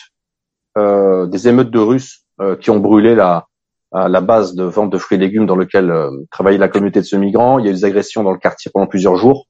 des 0.77 1.49
émeutes 1.49 1.71
de 1.71 1.79
Russes 1.79 2.25
qui 2.61 2.71
ont 2.71 2.81
brûlé 2.81 3.15
la, 3.15 3.47
la 3.93 4.21
base 4.21 4.55
de 4.55 4.65
vente 4.65 4.91
de 4.91 4.99
fruits 4.99 5.17
et 5.17 5.21
légumes 5.21 5.47
dans 5.47 5.57
lequel 5.57 5.93
travaillait 6.31 6.59
la 6.59 6.69
communauté 6.69 7.01
de 7.01 7.05
ce 7.05 7.17
migrant. 7.17 7.59
Il 7.59 7.65
y 7.65 7.69
a 7.69 7.71
eu 7.71 7.75
des 7.75 7.85
agressions 7.85 8.23
dans 8.23 8.33
le 8.33 8.39
quartier 8.39 8.71
pendant 8.73 8.87
plusieurs 8.87 9.17
jours. 9.17 9.47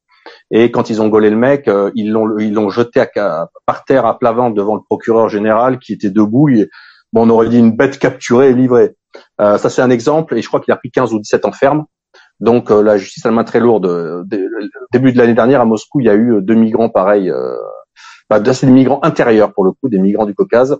Et 0.50 0.70
quand 0.70 0.90
ils 0.90 1.00
ont 1.00 1.08
gaulé 1.08 1.30
le 1.30 1.36
mec, 1.36 1.70
ils 1.94 2.10
l'ont 2.10 2.38
ils 2.38 2.52
l'ont 2.52 2.68
jeté 2.68 3.00
à, 3.00 3.48
par 3.66 3.84
terre 3.84 4.06
à 4.06 4.18
plat 4.18 4.32
ventre 4.32 4.54
devant 4.54 4.74
le 4.74 4.82
procureur 4.82 5.28
général 5.28 5.78
qui 5.78 5.94
était 5.94 6.10
debout. 6.10 6.50
bon, 7.12 7.26
on 7.26 7.30
aurait 7.30 7.48
dit 7.48 7.58
une 7.58 7.76
bête 7.76 7.98
capturée 7.98 8.50
et 8.50 8.54
livrée. 8.54 8.94
Euh, 9.40 9.58
ça 9.58 9.70
c'est 9.70 9.82
un 9.82 9.90
exemple 9.90 10.36
et 10.36 10.42
je 10.42 10.48
crois 10.48 10.60
qu'il 10.60 10.72
a 10.72 10.76
pris 10.76 10.90
15 10.90 11.12
ou 11.12 11.18
17 11.18 11.44
enfermes. 11.44 11.84
Donc 12.40 12.70
euh, 12.70 12.82
la 12.82 12.98
justice 12.98 13.24
a 13.26 13.30
la 13.30 13.34
main 13.34 13.44
très 13.44 13.60
lourde. 13.60 14.24
début 14.92 15.12
de 15.12 15.18
l'année 15.18 15.34
dernière 15.34 15.60
à 15.60 15.64
Moscou, 15.64 16.00
il 16.00 16.06
y 16.06 16.10
a 16.10 16.14
eu 16.14 16.40
deux 16.40 16.54
migrants 16.54 16.88
pareils. 16.88 17.30
Euh, 17.30 17.56
bah, 18.28 18.40
c'est 18.52 18.66
des 18.66 18.72
migrants 18.72 19.00
intérieurs 19.02 19.52
pour 19.52 19.64
le 19.64 19.72
coup, 19.72 19.88
des 19.88 19.98
migrants 19.98 20.26
du 20.26 20.34
Caucase 20.34 20.78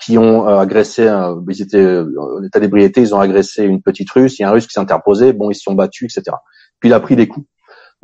qui 0.00 0.16
ont 0.16 0.48
euh, 0.48 0.58
agressé, 0.58 1.10
ils 1.48 1.62
étaient 1.62 1.98
en 2.18 2.42
état 2.42 2.60
d'ébriété, 2.60 3.00
ils 3.00 3.14
ont 3.14 3.20
agressé 3.20 3.64
une 3.64 3.82
petite 3.82 4.10
Russe, 4.10 4.38
il 4.38 4.42
y 4.42 4.44
a 4.44 4.48
un 4.48 4.52
Russe 4.52 4.66
qui 4.66 4.72
s'est 4.72 4.80
interposé, 4.80 5.32
bon, 5.32 5.50
ils 5.50 5.54
se 5.54 5.62
sont 5.62 5.74
battus, 5.74 6.16
etc. 6.16 6.36
Puis 6.80 6.88
il 6.88 6.92
a 6.92 7.00
pris 7.00 7.16
des 7.16 7.26
coups, 7.26 7.46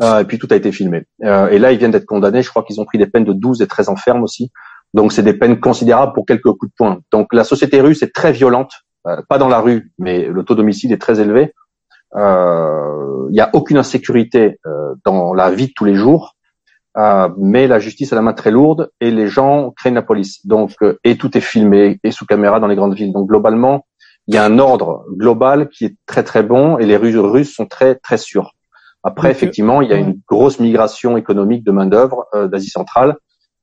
euh, 0.03 0.21
et 0.21 0.25
puis 0.25 0.39
tout 0.39 0.49
a 0.51 0.57
été 0.57 0.73
filmé. 0.73 1.05
Euh, 1.23 1.49
et 1.49 1.59
là, 1.59 1.73
ils 1.73 1.79
viennent 1.79 1.93
d'être 1.93 2.07
condamnés, 2.07 2.43
je 2.43 2.51
crois 2.51 2.65
qu'ils 2.65 2.81
ont 2.81 2.85
pris 2.85 2.99
des 2.99 3.07
peines 3.07 3.25
de 3.25 3.33
12 3.33 3.63
et 3.63 3.67
13 3.67 3.89
enfermes 3.89 4.25
aussi, 4.25 4.51
donc 4.93 5.13
c'est 5.13 5.23
des 5.23 5.35
peines 5.35 5.61
considérables 5.61 6.13
pour 6.13 6.27
quelques 6.27 6.53
coups 6.53 6.71
de 6.71 6.75
poing. 6.77 6.99
Donc 7.13 7.33
la 7.33 7.45
société 7.45 7.81
russe 7.81 8.03
est 8.03 8.15
très 8.15 8.33
violente, 8.33 8.73
pas 9.29 9.39
dans 9.39 9.49
la 9.49 9.61
rue, 9.61 9.93
mais 9.99 10.27
le 10.27 10.45
taux 10.45 10.55
d'homicide 10.55 10.91
est 10.91 11.01
très 11.01 11.21
élevé, 11.21 11.53
il 12.17 13.33
n'y 13.33 13.41
a 13.41 13.51
aucune 13.53 13.77
insécurité 13.77 14.59
dans 15.05 15.35
la 15.35 15.51
vie 15.51 15.67
de 15.67 15.73
tous 15.75 15.85
les 15.85 15.95
jours, 15.95 16.34
euh, 16.97 17.29
mais 17.37 17.67
la 17.67 17.79
justice 17.79 18.13
a 18.13 18.17
la 18.17 18.23
main 18.23 18.33
très 18.33 18.51
lourde 18.51 18.91
et 19.01 19.11
les 19.11 19.27
gens 19.27 19.73
craignent 19.77 19.95
la 19.95 20.03
police. 20.03 20.47
Donc, 20.47 20.73
euh, 20.83 20.99
et 21.05 21.17
tout 21.17 21.37
est 21.37 21.41
filmé 21.41 21.99
et 22.05 22.11
sous 22.11 22.27
caméra 22.27 22.61
dans 22.61 22.69
les 22.69 22.77
grandes 22.77 22.95
villes. 22.95 23.13
Donc, 23.13 23.29
globalement, 23.29 23.87
il 24.27 24.35
y 24.35 24.39
a 24.39 24.45
un 24.45 24.59
ordre 24.59 25.05
global 25.11 25.69
qui 25.69 25.85
est 25.85 25.97
très 26.07 26.23
très 26.23 26.43
bon 26.43 26.79
et 26.79 26.87
les 26.87 26.97
Russes 26.97 27.55
sont 27.55 27.67
très 27.67 27.97
très 27.97 28.17
sûrs. 28.17 28.53
Après, 29.03 29.31
effectivement, 29.31 29.83
il 29.83 29.91
y 29.91 29.93
a 29.93 29.97
une 29.97 30.19
grosse 30.29 30.59
migration 30.61 31.17
économique 31.19 31.65
de 31.65 31.73
main 31.73 31.87
d'œuvre 31.87 32.27
euh, 32.35 32.49
d'Asie 32.49 32.71
centrale, 32.71 33.17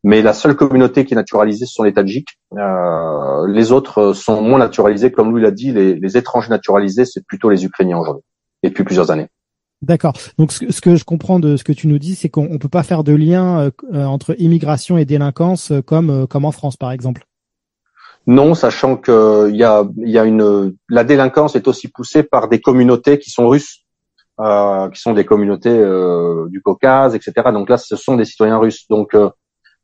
mais 0.04 0.22
la 0.22 0.34
seule 0.34 0.56
communauté 0.56 1.04
qui 1.04 1.14
est 1.14 1.16
naturalisée, 1.16 1.66
ce 1.66 1.74
sont 1.74 1.84
les 1.84 1.94
Tadjiks. 1.94 2.30
Euh, 2.58 3.48
les 3.48 3.72
autres 3.72 4.14
sont 4.14 4.42
moins 4.42 4.60
naturalisés, 4.60 5.12
comme 5.12 5.36
lui 5.36 5.42
l'a 5.42 5.52
dit. 5.52 5.72
Les, 5.72 5.96
les 5.96 6.18
étrangers 6.18 6.50
naturalisés, 6.50 7.06
c'est 7.06 7.26
plutôt 7.26 7.50
les 7.50 7.66
Ukrainiens 7.66 7.98
aujourd'hui, 7.98 8.24
et 8.62 8.70
depuis 8.70 8.84
plusieurs 8.84 9.10
années. 9.10 9.30
D'accord. 9.82 10.14
Donc 10.38 10.52
ce 10.52 10.82
que, 10.82 10.96
je 10.96 11.04
comprends 11.04 11.40
de 11.40 11.58
ce 11.58 11.64
que 11.64 11.72
tu 11.72 11.88
nous 11.88 11.98
dis, 11.98 12.14
c'est 12.14 12.30
qu'on 12.30 12.60
peut 12.60 12.70
pas 12.70 12.84
faire 12.84 13.04
de 13.04 13.14
lien 13.14 13.60
euh, 13.60 13.72
euh, 13.94 14.06
entre 14.06 14.36
immigration 14.40 14.98
et 14.98 15.06
délinquance 15.06 15.72
euh, 15.72 15.82
comme 15.82 16.28
en 16.46 16.52
France 16.52 16.78
par 16.78 16.92
exemple. 16.92 17.24
Non, 18.28 18.54
sachant 18.54 18.98
que 18.98 19.50
il 19.50 19.56
y 19.56 19.64
a 19.64 20.26
une 20.26 20.76
la 20.90 21.04
délinquance 21.04 21.56
est 21.56 21.68
aussi 21.68 21.88
poussée 21.88 22.22
par 22.22 22.50
des 22.50 22.62
communautés 22.62 23.18
qui 23.18 23.32
sont 23.32 23.48
russes, 23.48 23.84
qui 24.38 25.02
sont 25.02 25.14
des 25.14 25.26
communautés 25.26 25.84
du 26.50 26.62
Caucase, 26.62 27.16
etc. 27.16 27.50
Donc 27.52 27.68
là, 27.68 27.78
ce 27.78 27.96
sont 27.96 28.18
des 28.18 28.26
citoyens 28.26 28.60
russes. 28.60 28.86
Donc 28.92 29.18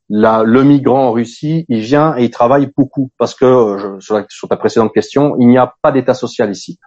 là, 0.09 0.43
le 0.43 0.63
migrant 0.63 1.07
en 1.07 1.11
Russie, 1.13 1.65
il 1.67 1.79
vient 1.79 2.15
et 2.15 2.25
il 2.25 2.29
travaille 2.29 2.69
beaucoup 2.77 3.09
parce 3.17 3.33
que 3.33 3.97
sur 4.29 4.47
ta 4.47 4.55
précédente 4.55 4.93
question, 4.93 5.35
il 5.39 5.47
n'y 5.47 5.57
a 5.57 5.73
pas 5.81 5.91
d'état 5.91 6.13
social 6.13 6.51
ici. 6.51 6.77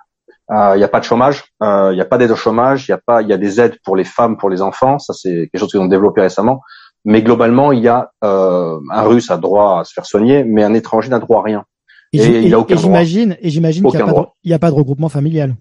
Il 0.51 0.57
euh, 0.57 0.77
n'y 0.77 0.83
a 0.83 0.89
pas 0.89 0.99
de 0.99 1.05
chômage, 1.05 1.45
il 1.61 1.65
euh, 1.65 1.95
n'y 1.95 2.01
a 2.01 2.05
pas 2.05 2.19
d'aide 2.19 2.33
au 2.33 2.37
chômage, 2.37 2.89
il 2.89 2.91
y 2.91 2.95
a 2.95 2.99
pas, 2.99 3.23
il 3.23 3.29
y 3.29 3.33
a 3.33 3.37
des 3.37 3.61
aides 3.61 3.77
pour 3.85 3.95
les 3.95 4.03
femmes, 4.03 4.37
pour 4.37 4.51
les 4.51 4.63
enfants. 4.63 4.99
Ça 4.99 5.13
c'est 5.13 5.49
quelque 5.53 5.59
chose 5.59 5.71
qu'ils 5.71 5.81
ont 5.81 5.87
développé 5.87 6.21
récemment. 6.23 6.61
Mais 7.05 7.23
globalement, 7.23 7.71
il 7.71 7.81
y 7.81 7.89
a 7.89 8.11
euh, 8.25 8.79
un 8.91 9.03
Russe 9.03 9.31
a 9.31 9.37
droit 9.37 9.81
à 9.81 9.85
se 9.85 9.93
faire 9.93 10.05
soigner, 10.05 10.43
mais 10.43 10.65
un 10.65 10.75
étranger 10.75 11.09
n'a 11.09 11.21
droit 11.21 11.39
à 11.39 11.43
rien. 11.45 11.65
Et, 12.13 12.41
il 12.41 12.53
a 12.53 12.59
aucun 12.59 12.75
et 12.75 12.79
j'imagine, 12.79 13.37
et 13.41 13.51
j'imagine 13.51 13.87
qu'il 13.89 14.05
n'y 14.45 14.53
a, 14.53 14.59
pas 14.59 14.71
de 14.71 14.75
regroupement 14.75 15.09
familial. 15.09 15.55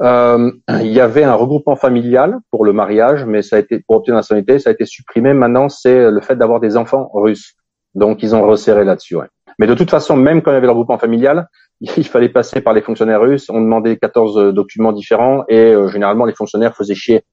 Il 0.00 0.92
y 0.92 1.00
avait 1.00 1.24
un 1.24 1.34
regroupement 1.34 1.74
familial 1.74 2.38
pour 2.52 2.64
le 2.64 2.72
mariage, 2.72 3.24
mais 3.24 3.42
ça 3.42 3.56
a 3.56 3.58
été 3.58 3.80
pour 3.80 3.96
obtenir 3.96 4.14
la 4.14 4.20
nationalité, 4.20 4.60
ça 4.60 4.70
a 4.70 4.72
été 4.72 4.86
supprimé. 4.86 5.34
Maintenant, 5.34 5.68
c'est 5.68 6.08
le 6.08 6.20
fait 6.20 6.36
d'avoir 6.36 6.60
des 6.60 6.76
enfants 6.76 7.10
russes. 7.12 7.56
Donc, 7.96 8.22
ils 8.22 8.36
ont 8.36 8.46
resserré 8.46 8.84
là-dessus. 8.84 9.16
Ouais. 9.16 9.26
Mais 9.58 9.66
de 9.66 9.74
toute 9.74 9.90
façon, 9.90 10.16
même 10.16 10.40
quand 10.40 10.52
il 10.52 10.54
y 10.54 10.56
avait 10.56 10.66
le 10.66 10.72
regroupement 10.72 10.98
familial, 10.98 11.48
il 11.96 12.06
fallait 12.06 12.28
passer 12.28 12.60
par 12.60 12.72
les 12.72 12.82
fonctionnaires 12.82 13.20
russes. 13.20 13.48
On 13.50 13.60
demandait 13.60 13.96
14 13.96 14.38
euh, 14.38 14.52
documents 14.52 14.92
différents 14.92 15.44
et 15.48 15.56
euh, 15.56 15.88
généralement 15.88 16.24
les 16.24 16.34
fonctionnaires 16.34 16.74
faisaient 16.76 16.94
chier, 16.94 17.24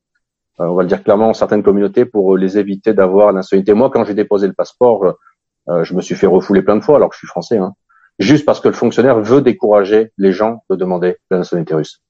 euh, 0.60 0.66
on 0.66 0.76
va 0.76 0.84
le 0.84 0.88
dire 0.88 1.04
clairement, 1.04 1.34
certaines 1.34 1.64
communautés 1.64 2.06
pour 2.06 2.38
les 2.38 2.58
éviter 2.58 2.94
d'avoir 2.94 3.28
la 3.28 3.34
nationalité. 3.34 3.74
Moi, 3.74 3.90
quand 3.90 4.06
j'ai 4.06 4.14
déposé 4.14 4.48
le 4.48 4.54
passeport, 4.54 5.16
je 5.68 5.96
me 5.96 6.02
suis 6.02 6.14
fait 6.14 6.28
refouler 6.28 6.62
plein 6.62 6.76
de 6.76 6.84
fois 6.84 6.98
alors 6.98 7.10
que 7.10 7.16
je 7.16 7.20
suis 7.20 7.28
français, 7.28 7.58
hein, 7.58 7.74
juste 8.20 8.46
parce 8.46 8.60
que 8.60 8.68
le 8.68 8.76
fonctionnaire 8.76 9.20
veut 9.20 9.42
décourager 9.42 10.12
les 10.20 10.32
gens 10.32 10.64
de 10.70 10.76
demander 10.76 11.18
la 11.32 11.40
nationalité 11.40 11.74
russe. 11.74 12.04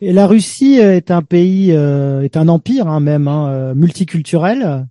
Et 0.00 0.14
la 0.14 0.26
Russie 0.26 0.78
est 0.78 1.10
un 1.10 1.20
pays, 1.20 1.72
est 1.72 2.36
un 2.38 2.48
empire 2.48 2.88
hein, 2.88 3.00
même 3.00 3.28
hein, 3.28 3.74
multiculturel 3.74 4.86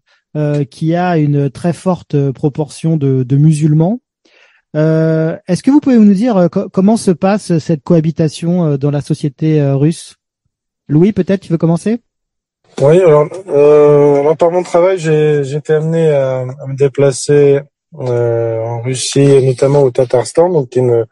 qui 0.70 0.96
a 0.96 1.18
une 1.18 1.50
très 1.50 1.74
forte 1.74 2.32
proportion 2.32 2.96
de 2.96 3.36
musulmans. 3.36 4.03
Euh, 4.76 5.38
Est-ce 5.48 5.62
que 5.62 5.72
vous 5.72 5.80
pouvez 5.80 5.98
nous 5.98 6.14
dire 6.14 6.38
euh, 6.38 6.48
comment 6.48 6.98
se 6.98 7.12
passe 7.12 7.58
cette 7.60 7.84
cohabitation 7.84 8.66
euh, 8.66 8.78
dans 8.78 8.92
la 8.92 9.02
société 9.02 9.62
euh, 9.62 9.76
russe? 9.76 10.16
Louis, 10.88 11.14
peut-être 11.14 11.42
tu 11.42 11.52
veux 11.52 11.58
commencer? 11.58 12.00
Oui, 12.82 13.00
alors, 13.00 13.28
alors, 13.48 14.36
par 14.36 14.50
mon 14.50 14.64
travail, 14.64 14.98
j'ai 14.98 15.56
été 15.56 15.74
amené 15.74 16.10
à, 16.12 16.40
à, 16.40 16.68
me 16.68 16.76
déplacer 16.76 17.62
en 17.96 18.82
Russie, 18.82 19.46
notamment 19.46 19.84
au 19.84 19.92
Tatarstan, 19.92 20.50
donc 20.50 20.76
une, 20.76 21.06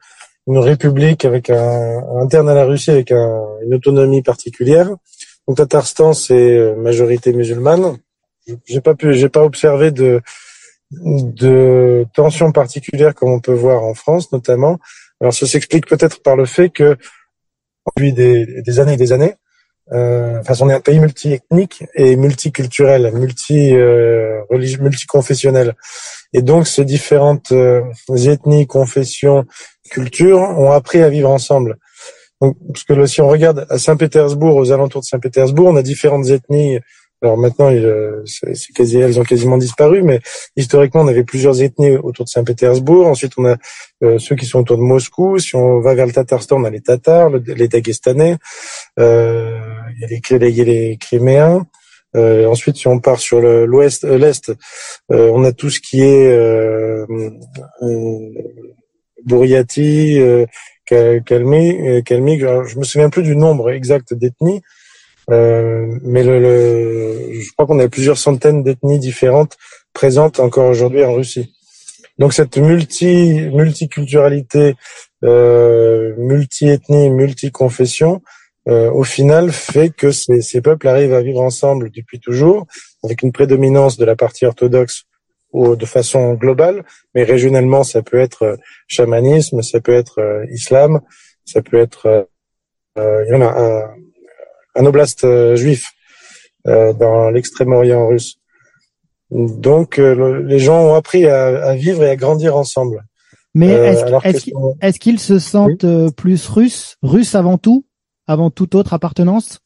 une 0.48 0.58
république 0.58 1.24
avec 1.24 1.52
un, 1.52 2.02
interne 2.20 2.50
à 2.50 2.56
la 2.56 2.66
Russie 2.66 2.90
avec 2.90 3.12
un, 3.12 3.44
une 3.64 3.76
autonomie 3.76 4.24
particulière. 4.24 4.90
Donc 5.48 5.58
Tatarstan, 5.58 6.14
c'est 6.14 6.74
majorité 6.78 7.32
musulmane. 7.32 7.98
J'ai 8.66 8.82
pas 8.82 8.96
pu, 8.96 9.14
j'ai 9.14 9.30
pas 9.30 9.44
observé 9.44 9.92
de 9.92 10.22
de 10.92 12.06
tensions 12.14 12.52
particulières 12.52 13.16
comme 13.16 13.32
on 13.32 13.40
peut 13.40 13.54
voir 13.54 13.84
en 13.84 13.94
France 13.94 14.32
notamment. 14.32 14.80
Alors 15.20 15.34
ça 15.34 15.46
s'explique 15.46 15.88
peut-être 15.88 16.22
par 16.22 16.36
le 16.36 16.46
fait 16.46 16.70
que 16.70 16.98
depuis 17.88 18.14
des, 18.14 18.62
des 18.62 18.80
années 18.80 18.94
et 18.94 18.98
des 18.98 19.12
années, 19.12 19.36
euh, 19.92 20.40
enfin 20.40 20.54
on 20.62 20.70
est 20.70 20.74
un 20.74 20.80
pays 20.80 21.00
multiethnique 21.00 21.84
et 21.96 22.16
multiculturel, 22.16 23.12
multi 23.14 23.76
euh, 23.76 24.42
multiconfessionnel, 24.50 25.76
et 26.34 26.42
donc 26.42 26.68
ces 26.68 26.86
différentes 26.86 27.52
euh, 27.52 27.82
ethnies, 28.16 28.68
confessions, 28.68 29.46
cultures 29.90 30.40
ont 30.40 30.72
appris 30.72 31.02
à 31.02 31.10
vivre 31.10 31.30
ensemble. 31.30 31.78
Donc, 32.40 32.58
parce 32.68 32.84
que 32.86 33.06
si 33.06 33.22
on 33.22 33.28
regarde 33.28 33.68
à 33.70 33.78
Saint-Pétersbourg, 33.78 34.56
aux 34.56 34.72
alentours 34.72 35.02
de 35.02 35.06
Saint-Pétersbourg, 35.06 35.68
on 35.68 35.76
a 35.76 35.84
différentes 35.84 36.28
ethnies 36.30 36.80
alors 37.22 37.38
maintenant, 37.38 37.70
c'est 38.26 38.74
quasi, 38.74 38.98
elles 38.98 39.20
ont 39.20 39.24
quasiment 39.24 39.58
disparu, 39.58 40.02
mais 40.02 40.20
historiquement, 40.56 41.02
on 41.02 41.08
avait 41.08 41.24
plusieurs 41.24 41.62
ethnies 41.62 41.98
autour 41.98 42.26
de 42.26 42.30
Saint-Pétersbourg. 42.30 43.06
Ensuite, 43.08 43.34
on 43.38 43.46
a 43.46 43.58
euh, 44.04 44.18
ceux 44.18 44.36
qui 44.36 44.46
sont 44.46 44.60
autour 44.60 44.78
de 44.78 44.82
Moscou. 44.82 45.38
Si 45.38 45.56
on 45.56 45.80
va 45.80 45.94
vers 45.94 46.08
le 46.08 46.14
Tatarstan, 46.14 46.60
on 46.60 46.64
a 46.64 46.72
les 46.72 46.82
Tatars, 46.82 47.30
les 47.30 47.68
Dagestanais, 47.68 48.38
euh, 49.00 49.60
y 50.00 50.08
les, 50.08 50.50
il 50.50 50.56
y 50.56 50.62
a 50.62 50.64
les 50.64 50.98
Criméens. 50.98 51.68
Euh, 52.16 52.46
ensuite, 52.48 52.76
si 52.76 52.88
on 52.88 53.00
part 53.00 53.20
sur 53.20 53.40
l'ouest, 53.40 54.04
euh, 54.04 54.18
l'est, 54.18 54.52
euh, 55.12 55.32
on 55.34 55.44
a 55.44 55.54
tout 55.54 55.70
ce 55.70 55.80
qui 55.80 56.02
est 56.02 56.28
euh, 56.28 57.06
Bouriati, 59.26 60.20
Kalmyk. 60.86 62.42
Je 62.42 62.78
me 62.78 62.84
souviens 62.84 63.10
plus 63.10 63.24
du 63.24 63.36
nombre 63.36 63.72
exact 63.72 64.14
d'ethnies, 64.14 64.62
euh, 65.30 66.00
mais 66.04 66.24
le, 66.24 66.40
le, 66.40 67.40
je 67.40 67.52
crois 67.54 67.66
qu'on 67.68 67.80
a 67.80 67.88
plusieurs 67.88 68.18
centaines 68.18 68.64
d'ethnies 68.64 69.00
différentes 69.00 69.58
présentes 69.94 70.40
encore 70.40 70.70
aujourd'hui 70.70 71.04
en 71.04 71.14
Russie. 71.14 71.54
Donc 72.18 72.34
cette 72.34 72.58
multi 72.58 73.50
multiculturalité, 73.54 74.76
euh, 75.24 76.14
multi-ethnie, 76.18 77.10
multi-confession, 77.10 78.22
euh, 78.68 78.92
au 78.92 79.04
final 79.04 79.52
fait 79.52 79.90
que 79.90 80.12
ces, 80.12 80.42
ces 80.42 80.62
peuples 80.62 80.88
arrivent 80.88 81.14
à 81.14 81.22
vivre 81.22 81.42
ensemble 81.42 81.90
depuis 81.92 82.20
toujours, 82.20 82.68
avec 83.04 83.24
une 83.24 83.32
prédominance 83.32 83.98
de 83.98 84.06
la 84.06 84.16
partie 84.16 84.46
orthodoxe 84.46 85.04
ou 85.52 85.76
de 85.76 85.86
façon 85.86 86.36
globale, 86.36 86.84
mais 87.16 87.24
régionalement 87.24 87.84
ça 87.84 88.02
peut 88.02 88.20
être 88.20 88.44
euh, 88.44 88.56
chamanisme, 88.88 89.62
ça 89.62 89.82
peut 89.82 89.94
être 89.94 90.20
euh, 90.20 90.46
islam, 90.52 91.02
ça 91.46 91.62
peut 91.62 91.78
être 91.78 92.28
il 92.98 93.30
y 93.30 93.34
en 93.34 93.42
a 93.42 93.58
un, 93.58 93.96
un 94.76 94.86
oblast 94.86 95.24
euh, 95.24 95.56
juif 95.56 95.92
euh, 96.68 96.94
dans 96.94 97.30
l'extrême-orient 97.30 98.08
russe. 98.08 98.38
Donc 99.32 99.98
euh, 99.98 100.42
les 100.44 100.60
gens 100.60 100.82
ont 100.82 100.96
appris 100.96 101.26
à, 101.26 101.74
vivre 101.76 102.04
et 102.04 102.10
à 102.10 102.16
grandir 102.16 102.56
ensemble. 102.56 103.04
Mais 103.54 103.96
est-ce 104.24 105.00
qu'ils 105.00 105.20
se 105.20 105.40
sentent 105.40 105.86
plus 106.16 106.48
russes, 106.48 106.98
russes 107.02 107.36
avant 107.36 107.58
tout, 107.58 107.86
avant 108.28 108.50
toute 108.50 108.76
autre 108.76 108.94
appartenance? 108.94 109.60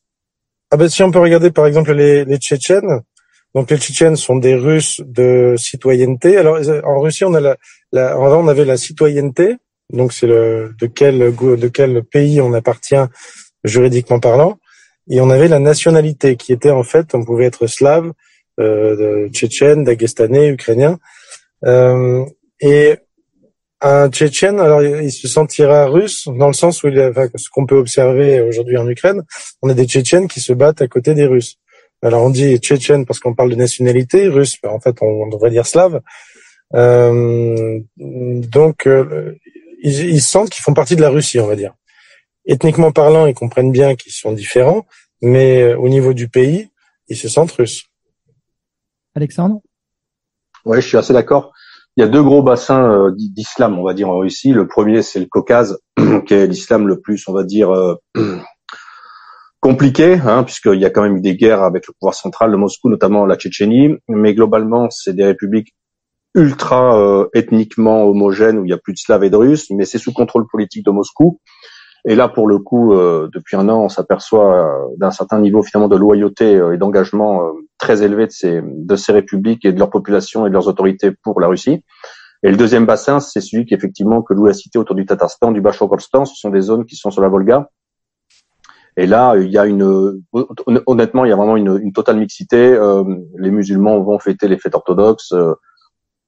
Ah 0.71 0.77
ben 0.77 0.89
si 0.89 1.03
on 1.03 1.11
peut 1.11 1.19
regarder 1.19 1.51
par 1.51 1.67
exemple 1.67 1.93
les, 1.93 2.25
les 2.25 2.37
Tchétchènes, 2.37 3.01
Donc 3.53 3.69
les 3.69 3.77
Tchétchènes 3.77 4.15
sont 4.15 4.37
des 4.37 4.55
Russes 4.55 5.01
de 5.05 5.53
citoyenneté. 5.57 6.37
Alors 6.37 6.57
en 6.83 6.99
Russie, 6.99 7.25
on 7.25 7.33
a 7.35 7.39
la, 7.39 7.57
la 7.91 8.19
on 8.19 8.47
avait 8.47 8.65
la 8.65 8.77
citoyenneté. 8.77 9.57
Donc 9.93 10.13
c'est 10.13 10.27
le 10.27 10.73
de 10.79 10.87
quel 10.87 11.19
de 11.19 11.67
quel 11.67 12.03
pays 12.03 12.41
on 12.41 12.53
appartient 12.53 13.05
juridiquement 13.63 14.19
parlant. 14.19 14.57
Et 15.09 15.21
on 15.21 15.29
avait 15.29 15.47
la 15.47 15.59
nationalité 15.59 16.35
qui 16.35 16.51
était 16.51 16.71
en 16.71 16.83
fait, 16.83 17.13
on 17.13 17.23
pouvait 17.23 17.45
être 17.45 17.67
slave, 17.67 18.11
euh, 18.59 19.29
tchétchène, 19.29 19.83
dagestanais, 19.83 20.49
ukrainien. 20.49 20.97
Euh, 21.65 22.25
et 22.59 22.97
un 23.81 24.09
Tchétchène, 24.09 24.59
alors 24.59 24.81
il 24.81 25.11
se 25.11 25.27
sentira 25.27 25.85
russe 25.85 26.27
dans 26.27 26.47
le 26.47 26.53
sens 26.53 26.81
où 26.83 26.87
il 26.87 26.99
a, 26.99 27.09
enfin, 27.09 27.27
ce 27.35 27.49
qu'on 27.49 27.65
peut 27.65 27.75
observer 27.75 28.41
aujourd'hui 28.41 28.77
en 28.77 28.87
Ukraine, 28.87 29.21
on 29.61 29.69
a 29.69 29.73
des 29.73 29.85
Tchétchènes 29.85 30.27
qui 30.27 30.39
se 30.39 30.53
battent 30.53 30.81
à 30.81 30.87
côté 30.87 31.13
des 31.13 31.25
Russes. 31.25 31.57
Alors 32.01 32.23
on 32.23 32.29
dit 32.29 32.57
Tchétchène 32.57 33.05
parce 33.05 33.19
qu'on 33.19 33.35
parle 33.35 33.51
de 33.51 33.55
nationalité, 33.55 34.27
russe, 34.27 34.57
en 34.63 34.79
fait 34.79 34.95
on, 35.01 35.27
devrait 35.27 35.51
dire 35.51 35.65
slave. 35.65 36.01
Euh, 36.73 37.79
donc 37.97 38.87
euh, 38.87 39.33
ils, 39.83 40.09
ils 40.09 40.21
sentent 40.21 40.49
qu'ils 40.49 40.63
font 40.63 40.73
partie 40.73 40.95
de 40.95 41.01
la 41.01 41.09
Russie, 41.09 41.39
on 41.39 41.47
va 41.47 41.55
dire. 41.55 41.73
Ethniquement 42.47 42.91
parlant, 42.91 43.25
ils 43.25 43.33
comprennent 43.33 43.71
bien 43.71 43.95
qu'ils 43.95 44.11
sont 44.11 44.31
différents, 44.31 44.85
mais 45.21 45.61
euh, 45.61 45.77
au 45.77 45.89
niveau 45.89 46.13
du 46.13 46.29
pays, 46.29 46.69
ils 47.07 47.17
se 47.17 47.27
sentent 47.27 47.51
russes. 47.51 47.85
Alexandre? 49.15 49.61
Oui, 50.65 50.81
je 50.81 50.87
suis 50.87 50.97
assez 50.97 51.13
d'accord. 51.13 51.53
Il 51.97 52.01
y 52.01 52.03
a 52.03 52.07
deux 52.07 52.21
gros 52.21 52.43
bassins 52.43 52.83
euh, 52.83 53.11
d'islam, 53.15 53.79
on 53.79 53.83
va 53.83 53.93
dire, 53.93 54.09
en 54.09 54.17
Russie. 54.17 54.51
Le 54.51 54.67
premier, 54.67 55.01
c'est 55.01 55.19
le 55.19 55.27
Caucase, 55.27 55.79
qui 56.27 56.33
est 56.33 56.47
l'islam 56.47 56.87
le 56.87 56.99
plus, 56.99 57.27
on 57.27 57.33
va 57.33 57.43
dire, 57.43 57.71
euh, 57.71 57.95
compliqué, 59.61 60.19
hein, 60.25 60.43
puisqu'il 60.43 60.79
y 60.79 60.85
a 60.85 60.89
quand 60.89 61.03
même 61.03 61.17
eu 61.17 61.21
des 61.21 61.35
guerres 61.35 61.63
avec 61.63 61.87
le 61.87 61.93
pouvoir 61.99 62.13
central 62.13 62.51
de 62.51 62.57
Moscou, 62.57 62.89
notamment 62.89 63.25
la 63.25 63.37
Tchétchénie. 63.37 63.95
Mais 64.09 64.33
globalement, 64.33 64.89
c'est 64.89 65.13
des 65.13 65.23
républiques 65.23 65.73
ultra 66.35 66.99
euh, 66.99 67.29
ethniquement 67.33 68.03
homogènes 68.03 68.59
où 68.59 68.65
il 68.65 68.69
y 68.69 68.73
a 68.73 68.77
plus 68.77 68.93
de 68.93 68.97
Slaves 68.97 69.23
et 69.23 69.29
de 69.29 69.37
Russes, 69.37 69.69
mais 69.71 69.85
c'est 69.85 69.97
sous 69.97 70.11
contrôle 70.11 70.45
politique 70.51 70.85
de 70.85 70.91
Moscou. 70.91 71.39
Et 72.07 72.15
là, 72.15 72.27
pour 72.27 72.47
le 72.47 72.59
coup, 72.59 72.93
depuis 72.93 73.57
un 73.57 73.67
an, 73.67 73.85
on 73.85 73.89
s'aperçoit 73.89 74.87
d'un 74.97 75.09
certain 75.09 75.39
niveau 75.39 75.63
finalement 75.63 75.87
de 75.87 75.95
loyauté 75.95 76.61
et 76.73 76.77
d'engagement 76.77 77.41
très 77.79 78.03
élevé 78.03 78.27
de 78.27 78.31
ces, 78.31 78.61
de 78.63 78.95
ces 78.95 79.11
républiques 79.11 79.65
et 79.65 79.73
de 79.73 79.79
leur 79.79 79.89
population 79.89 80.45
et 80.45 80.49
de 80.49 80.53
leurs 80.53 80.67
autorités 80.67 81.11
pour 81.23 81.41
la 81.41 81.47
Russie. 81.47 81.83
Et 82.43 82.51
le 82.51 82.57
deuxième 82.57 82.85
bassin, 82.85 83.19
c'est 83.19 83.41
celui 83.41 83.65
qui 83.65 83.73
effectivement 83.73 84.21
que 84.21 84.35
Louis 84.35 84.51
a 84.51 84.53
cité 84.53 84.77
autour 84.77 84.95
du 84.95 85.05
Tatarstan, 85.05 85.51
du 85.51 85.61
Bachkortostan. 85.61 86.25
Ce 86.25 86.35
sont 86.35 86.51
des 86.51 86.61
zones 86.61 86.85
qui 86.85 86.95
sont 86.95 87.09
sur 87.09 87.23
la 87.23 87.27
Volga. 87.27 87.71
Et 88.97 89.07
là, 89.07 89.35
il 89.35 89.49
y 89.49 89.57
a 89.57 89.65
une, 89.65 90.21
honnêtement, 90.85 91.25
il 91.25 91.29
y 91.29 91.31
a 91.31 91.35
vraiment 91.35 91.57
une, 91.57 91.79
une 91.81 91.91
totale 91.91 92.17
mixité. 92.17 92.57
Euh, 92.57 93.03
les 93.37 93.51
musulmans 93.51 93.99
vont 93.99 94.19
fêter 94.19 94.47
les 94.47 94.57
fêtes 94.57 94.75
orthodoxes. 94.75 95.31
Euh, 95.33 95.53
euh 95.53 95.55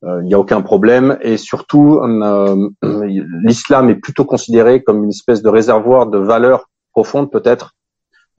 il 0.04 0.26
n'y 0.26 0.34
a 0.34 0.40
aucun 0.40 0.62
problème. 0.62 1.18
Et 1.22 1.38
surtout, 1.38 2.00
euh, 2.00 2.70
l'islam 3.44 3.90
est 3.90 3.96
plutôt 3.96 4.26
considéré 4.26 4.84
comme 4.84 5.04
une 5.04 5.10
espèce 5.10 5.42
de 5.42 5.50
réservoir 5.50 6.08
de 6.08 6.18
valeurs 6.18 6.70
profondes, 6.92 7.32
peut-être, 7.32 7.74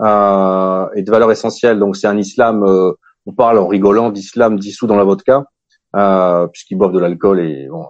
euh, 0.02 0.86
et 0.94 1.02
de 1.02 1.10
valeurs 1.10 1.32
essentielles. 1.32 1.78
Donc, 1.78 1.96
c'est 1.96 2.06
un 2.06 2.18
islam 2.18 2.64
on 3.28 3.32
parle 3.32 3.58
en 3.58 3.66
rigolant 3.66 4.08
d'islam 4.08 4.58
dissous 4.58 4.86
dans 4.86 4.96
la 4.96 5.04
vodka, 5.04 5.44
euh, 5.96 6.46
puisqu'ils 6.46 6.76
boivent 6.76 6.94
de 6.94 6.98
l'alcool 6.98 7.40
et 7.40 7.68
bon, 7.68 7.86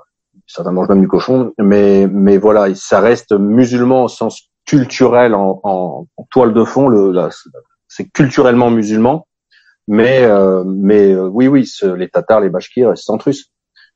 certains 0.49 0.73
mangent 0.73 0.89
même 0.89 1.01
du 1.01 1.07
cochon. 1.07 1.53
Mais, 1.61 2.09
mais 2.09 2.39
voilà, 2.39 2.75
ça 2.75 2.99
reste 2.99 3.31
musulman 3.33 4.05
au 4.05 4.09
sens 4.09 4.51
culturel 4.67 5.37
en, 5.37 5.61
en, 5.63 6.07
toile 6.33 6.53
de 6.53 6.65
fond. 6.65 6.89
Le, 6.89 7.29
c'est 7.87 8.11
culturellement 8.11 8.71
musulman. 8.71 9.29
Mais, 9.87 10.25
euh, 10.25 10.65
mais 10.67 11.13
euh, 11.13 11.29
oui, 11.29 11.47
oui, 11.47 11.71
les 11.97 12.09
Tatars, 12.09 12.41
les 12.41 12.51
Bashkirs, 12.51 12.93
c'est 12.97 13.13
russes. 13.23 13.53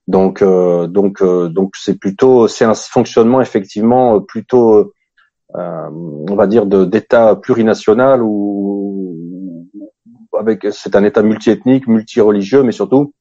Donc, 0.08 0.42
euh, 0.42 0.86
donc, 0.86 1.22
euh, 1.22 1.48
donc, 1.48 1.76
c'est 1.76 1.98
plutôt, 1.98 2.48
c'est 2.48 2.64
un 2.64 2.74
fonctionnement 2.74 3.40
effectivement 3.40 4.20
plutôt, 4.20 4.92
on 5.54 6.34
va 6.34 6.46
dire, 6.46 6.66
de 6.66 6.84
d'État 6.84 7.36
plurinational 7.36 8.22
ou 8.22 9.68
avec 10.38 10.66
c'est 10.72 10.96
un 10.96 11.04
État 11.04 11.22
multiethnique, 11.22 11.86
multireligieux, 11.86 12.62
mais 12.62 12.72
surtout 12.72 13.12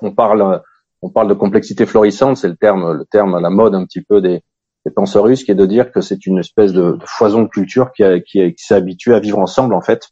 on 0.00 0.12
parle 0.12 0.62
on 1.02 1.10
parle 1.10 1.28
de 1.28 1.34
complexité 1.34 1.84
florissante, 1.86 2.36
c'est 2.38 2.48
le 2.48 2.56
terme 2.56 2.92
le 2.92 3.04
terme 3.04 3.34
à 3.34 3.40
la 3.40 3.50
mode 3.50 3.74
un 3.74 3.84
petit 3.84 4.00
peu 4.00 4.20
des, 4.22 4.42
des 4.86 4.92
penseurs 4.92 5.24
russes, 5.24 5.44
qui 5.44 5.50
est 5.50 5.54
de 5.56 5.66
dire 5.66 5.92
que 5.92 6.00
c'est 6.00 6.26
une 6.26 6.38
espèce 6.38 6.72
de, 6.72 6.98
foison 7.04 7.42
de 7.42 7.48
culture 7.48 7.92
qui, 7.92 8.02
a, 8.02 8.18
qui, 8.20 8.54
qui 8.54 8.64
s'est 8.64 8.74
habituée 8.74 9.14
à 9.14 9.20
vivre 9.20 9.38
ensemble 9.38 9.74
en 9.74 9.82
fait 9.82 10.08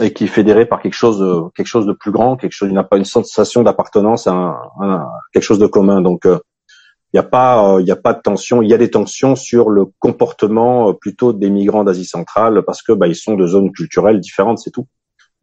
et 0.00 0.12
qui 0.12 0.24
est 0.24 0.28
fédérée 0.28 0.66
par 0.66 0.80
quelque 0.80 0.94
chose 0.94 1.18
de, 1.18 1.48
quelque 1.54 1.66
chose 1.66 1.86
de 1.86 1.92
plus 1.92 2.10
grand, 2.10 2.36
quelque 2.36 2.52
chose 2.52 2.68
qui 2.68 2.74
n'a 2.74 2.84
pas 2.84 2.96
une 2.96 3.04
sensation 3.04 3.62
d'appartenance 3.62 4.26
à, 4.26 4.58
quelque 5.32 5.42
chose 5.42 5.58
de 5.58 5.66
commun. 5.66 6.00
Donc 6.00 6.22
il 6.24 6.30
euh, 6.30 6.38
n'y 7.14 7.20
a 7.20 7.24
pas 7.24 7.78
il 7.80 7.90
euh, 7.90 7.92
a 7.92 7.96
pas 7.96 8.14
de 8.14 8.20
tension, 8.20 8.62
il 8.62 8.68
y 8.68 8.74
a 8.74 8.78
des 8.78 8.90
tensions 8.90 9.36
sur 9.36 9.70
le 9.70 9.86
comportement 9.98 10.90
euh, 10.90 10.92
plutôt 10.92 11.32
des 11.32 11.50
migrants 11.50 11.84
d'Asie 11.84 12.04
centrale 12.04 12.62
parce 12.64 12.82
que 12.82 12.92
bah, 12.92 13.06
ils 13.06 13.16
sont 13.16 13.34
de 13.34 13.46
zones 13.46 13.72
culturelles 13.72 14.20
différentes, 14.20 14.58
c'est 14.58 14.70
tout 14.70 14.86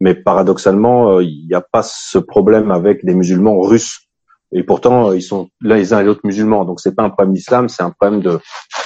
mais 0.00 0.14
paradoxalement, 0.14 1.16
euh, 1.16 1.24
il 1.24 1.46
n'y 1.46 1.54
a 1.54 1.60
pas 1.60 1.82
ce 1.82 2.18
problème 2.18 2.70
avec 2.70 3.04
des 3.04 3.14
musulmans 3.14 3.60
russes. 3.60 4.00
Et 4.52 4.62
pourtant, 4.62 5.10
euh, 5.10 5.16
ils 5.16 5.22
sont 5.22 5.50
l'un 5.60 5.76
les 5.76 5.92
uns 5.92 6.00
et 6.00 6.04
les 6.04 6.08
autres 6.08 6.24
musulmans. 6.24 6.64
Donc, 6.64 6.80
c'est 6.80 6.94
pas 6.94 7.02
un 7.02 7.10
problème 7.10 7.34
d'islam, 7.34 7.68
c'est 7.68 7.82
un 7.82 7.90
problème 7.90 8.20
de 8.20 8.38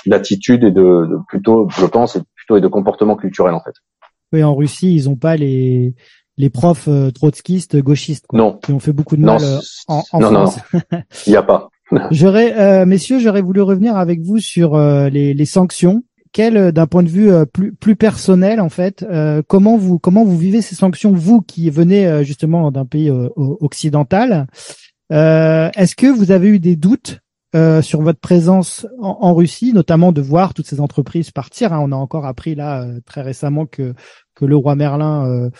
d'attitude 0.06 0.64
et 0.64 0.72
de, 0.72 0.82
de, 0.82 1.16
plutôt, 1.28 1.68
je 1.70 1.86
pense, 1.86 2.16
et 2.16 2.22
plutôt 2.34 2.56
et 2.56 2.60
de 2.60 2.66
comportement 2.66 3.14
culturel 3.14 3.54
en 3.54 3.60
fait. 3.60 3.74
Oui, 4.32 4.42
en 4.42 4.54
Russie, 4.54 4.94
ils 4.94 5.04
n'ont 5.04 5.16
pas 5.16 5.36
les 5.36 5.94
les 6.38 6.48
profs 6.48 6.88
euh, 6.88 7.10
trotskistes, 7.10 7.76
gauchistes, 7.76 8.26
quoi, 8.26 8.38
non. 8.38 8.58
qui 8.64 8.72
ont 8.72 8.80
fait 8.80 8.94
beaucoup 8.94 9.16
de 9.16 9.22
mal 9.22 9.42
en, 9.86 10.02
en 10.12 10.20
non, 10.20 10.30
France. 10.30 10.58
Non, 10.72 10.80
il 11.26 11.30
n'y 11.30 11.36
a 11.36 11.42
pas. 11.42 11.68
j'aurais, 12.10 12.58
euh, 12.58 12.86
messieurs, 12.86 13.18
j'aurais 13.18 13.42
voulu 13.42 13.60
revenir 13.60 13.96
avec 13.96 14.22
vous 14.22 14.38
sur 14.38 14.78
les, 14.78 15.34
les 15.34 15.44
sanctions 15.44 16.02
quel, 16.32 16.56
euh, 16.56 16.72
d'un 16.72 16.86
point 16.86 17.02
de 17.02 17.08
vue 17.08 17.30
euh, 17.30 17.44
plus, 17.44 17.72
plus 17.74 17.96
personnel 17.96 18.60
en 18.60 18.68
fait, 18.68 19.02
euh, 19.02 19.42
comment 19.46 19.76
vous 19.76 19.98
comment 19.98 20.24
vous 20.24 20.36
vivez 20.36 20.62
ces 20.62 20.74
sanctions, 20.74 21.12
vous 21.12 21.42
qui 21.42 21.70
venez 21.70 22.24
justement 22.24 22.70
d'un 22.70 22.86
pays 22.86 23.10
occidental? 23.36 24.46
Est-ce 25.10 25.94
que 25.94 26.06
vous 26.06 26.30
avez 26.30 26.48
eu 26.48 26.58
des 26.58 26.76
doutes 26.76 27.20
sur 27.54 28.00
votre 28.00 28.20
présence 28.20 28.86
en, 28.98 29.34
Russie, 29.34 29.72
notamment 29.74 30.10
de 30.10 30.22
voir 30.22 30.54
toutes 30.54 30.66
ces 30.66 30.80
entreprises 30.80 31.30
partir 31.30 31.72
hein? 31.72 31.80
On 31.82 31.92
a 31.92 31.96
encore 31.96 32.24
appris 32.24 32.54
là 32.54 32.86
très 33.04 33.20
récemment 33.20 33.66
que 33.66 33.94
que 34.34 34.44
le 34.44 34.56
roi 34.56 34.74
Merlin 34.74 35.50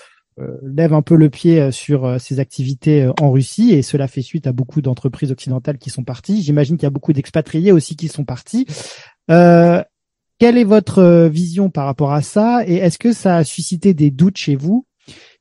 lève 0.62 0.94
un 0.94 1.02
peu 1.02 1.14
le 1.14 1.28
pied 1.28 1.70
sur 1.70 2.20
ses 2.20 2.40
activités 2.40 3.10
en 3.20 3.30
Russie 3.30 3.72
et 3.72 3.82
cela 3.82 4.08
fait 4.08 4.22
suite 4.22 4.46
à 4.46 4.52
beaucoup 4.52 4.80
d'entreprises 4.80 5.30
occidentales 5.30 5.78
qui 5.78 5.90
sont 5.90 6.04
parties. 6.04 6.42
J'imagine 6.42 6.76
qu'il 6.76 6.84
y 6.84 6.86
a 6.86 6.90
beaucoup 6.90 7.12
d'expatriés 7.12 7.70
aussi 7.70 7.96
qui 7.96 8.08
sont 8.08 8.24
partis. 8.24 8.66
Euh, 9.30 9.82
quelle 10.38 10.58
est 10.58 10.64
votre 10.64 10.98
euh, 10.98 11.28
vision 11.28 11.70
par 11.70 11.86
rapport 11.86 12.12
à 12.12 12.20
ça? 12.20 12.62
Et 12.66 12.74
est-ce 12.74 12.98
que 12.98 13.12
ça 13.12 13.36
a 13.36 13.44
suscité 13.44 13.94
des 13.94 14.10
doutes 14.10 14.38
chez 14.38 14.56
vous? 14.56 14.86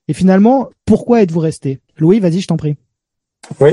Et 0.08 0.13
finalement, 0.13 0.70
pourquoi 0.86 1.24
êtes-vous 1.24 1.39
resté? 1.39 1.80
Louis, 1.98 2.20
vas-y, 2.20 2.41
je 2.41 2.48
t'en 2.48 2.58
prie. 2.58 2.76
Oui. 3.60 3.72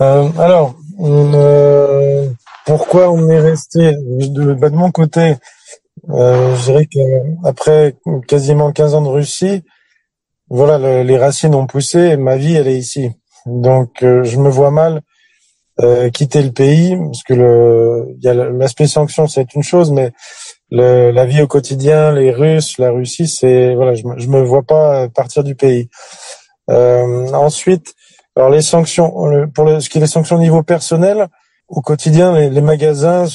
Euh, 0.00 0.30
alors, 0.38 0.76
euh, 1.00 2.30
pourquoi 2.64 3.12
on 3.12 3.28
est 3.28 3.40
resté? 3.40 3.92
De, 3.92 4.54
bah, 4.54 4.70
de 4.70 4.76
mon 4.76 4.90
côté 4.90 5.34
Je 6.08 6.64
dirais 6.64 6.86
qu'après 6.86 7.96
quasiment 8.26 8.72
15 8.72 8.94
ans 8.94 9.02
de 9.02 9.08
Russie, 9.08 9.62
voilà, 10.48 11.02
les 11.02 11.18
racines 11.18 11.54
ont 11.54 11.66
poussé 11.66 11.98
et 11.98 12.16
ma 12.16 12.36
vie, 12.36 12.54
elle 12.54 12.68
est 12.68 12.78
ici. 12.78 13.10
Donc, 13.46 13.98
je 14.00 14.36
me 14.38 14.48
vois 14.48 14.70
mal 14.70 15.02
euh, 15.82 16.10
quitter 16.10 16.42
le 16.42 16.50
pays 16.50 16.96
parce 16.96 17.22
que 17.22 17.32
le 17.32 18.16
y 18.20 18.28
a 18.28 18.34
l'aspect 18.34 18.86
sanction 18.86 19.26
c'est 19.28 19.54
une 19.54 19.62
chose 19.62 19.92
mais 19.92 20.12
le, 20.70 21.10
la 21.10 21.24
vie 21.24 21.40
au 21.40 21.46
quotidien 21.46 22.12
les 22.12 22.32
Russes 22.32 22.76
la 22.78 22.90
Russie 22.90 23.28
c'est 23.28 23.74
voilà 23.74 23.94
je, 23.94 24.02
je 24.16 24.28
me 24.28 24.42
vois 24.42 24.62
pas 24.62 25.08
partir 25.08 25.42
du 25.42 25.54
pays 25.54 25.88
euh, 26.68 27.28
ensuite 27.32 27.94
alors 28.36 28.50
les 28.50 28.60
sanctions 28.60 29.10
pour 29.54 29.64
le, 29.64 29.80
ce 29.80 29.88
qui 29.88 29.98
est 29.98 30.02
des 30.02 30.06
sanctions 30.06 30.36
au 30.36 30.40
niveau 30.40 30.62
personnel 30.62 31.28
au 31.70 31.80
quotidien 31.80 32.36
les, 32.36 32.60
magasins 32.60 33.26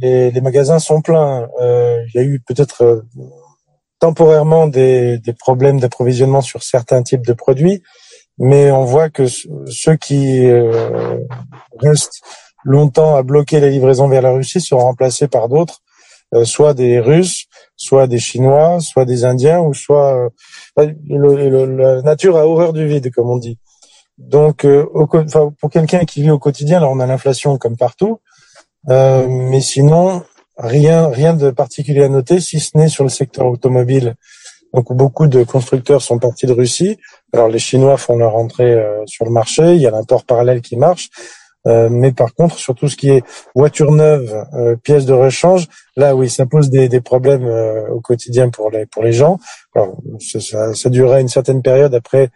les, 0.00 0.40
magasins 0.40 0.78
sont 0.78 1.02
pleins 1.02 1.48
euh, 1.60 1.98
il 2.14 2.16
y 2.16 2.20
a 2.20 2.24
eu 2.24 2.40
peut-être 2.40 2.82
euh, 2.82 3.02
temporairement 3.98 4.68
des, 4.68 5.18
des 5.18 5.32
problèmes 5.34 5.80
d'approvisionnement 5.80 6.40
sur 6.40 6.62
certains 6.62 7.02
types 7.02 7.26
de 7.26 7.32
produits 7.32 7.82
mais 8.38 8.70
on 8.70 8.84
voit 8.84 9.10
que 9.10 9.26
ceux 9.26 9.96
qui 9.96 10.46
euh, 10.46 11.18
restent 11.80 12.22
longtemps 12.64 13.16
à 13.16 13.22
bloquer 13.22 13.60
les 13.60 13.70
livraisons 13.70 14.08
vers 14.08 14.22
la 14.22 14.30
Russie 14.30 14.60
seront 14.60 14.84
remplacés 14.84 15.28
par 15.28 15.48
d'autres, 15.48 15.80
soit 16.44 16.72
des 16.72 17.00
Russes, 17.00 17.46
soit 17.76 18.06
des 18.06 18.18
Chinois, 18.18 18.78
soit 18.80 19.04
des 19.04 19.24
Indiens, 19.24 19.60
ou 19.60 19.74
soit 19.74 20.30
euh, 20.78 20.92
la 21.06 22.02
nature 22.02 22.36
a 22.36 22.46
horreur 22.46 22.72
du 22.72 22.86
vide, 22.86 23.10
comme 23.12 23.28
on 23.28 23.38
dit. 23.38 23.58
Donc, 24.20 24.66
pour 25.60 25.70
quelqu'un 25.70 26.04
qui 26.04 26.22
vit 26.22 26.30
au 26.30 26.38
quotidien, 26.38 26.76
alors 26.76 26.92
on 26.92 27.00
a 27.00 27.06
l'inflation 27.06 27.58
comme 27.58 27.76
partout, 27.76 28.20
mais 28.86 29.60
sinon 29.60 30.22
rien, 30.56 31.08
rien 31.08 31.34
de 31.34 31.50
particulier 31.50 32.04
à 32.04 32.08
noter, 32.08 32.38
si 32.40 32.60
ce 32.60 32.76
n'est 32.76 32.88
sur 32.88 33.04
le 33.04 33.10
secteur 33.10 33.46
automobile 33.46 34.14
donc 34.72 34.92
beaucoup 34.92 35.26
de 35.26 35.42
constructeurs 35.42 36.00
sont 36.00 36.20
partis 36.20 36.46
de 36.46 36.52
Russie, 36.52 36.96
Alors 37.32 37.48
les 37.48 37.58
Chinois 37.58 37.96
font 37.96 38.16
leur 38.16 38.36
entrée 38.36 38.80
sur 39.06 39.24
le 39.24 39.32
marché, 39.32 39.74
il 39.74 39.82
y 39.82 39.86
a 39.88 39.90
l'import 39.90 40.24
parallèle 40.24 40.60
qui 40.60 40.76
marche, 40.76 41.10
euh, 41.66 41.88
mais 41.90 42.12
par 42.12 42.34
contre, 42.34 42.56
sur 42.58 42.74
tout 42.74 42.88
ce 42.88 42.96
qui 42.96 43.10
est 43.10 43.22
voiture 43.54 43.92
neuve, 43.92 44.46
euh, 44.54 44.76
pièces 44.76 45.04
de 45.04 45.12
rechange, 45.12 45.68
là 45.96 46.16
oui, 46.16 46.30
ça 46.30 46.46
pose 46.46 46.70
des, 46.70 46.88
des 46.88 47.00
problèmes 47.00 47.44
euh, 47.44 47.88
au 47.90 48.00
quotidien 48.00 48.48
pour 48.48 48.70
les 48.70 48.86
pour 48.86 49.02
les 49.02 49.12
gens. 49.12 49.38
Alors, 49.74 49.98
ça, 50.20 50.74
ça, 50.74 50.88
durera 50.88 51.20
une 51.20 51.28
certaine 51.28 51.62
période. 51.62 51.94
Après, 51.94 52.30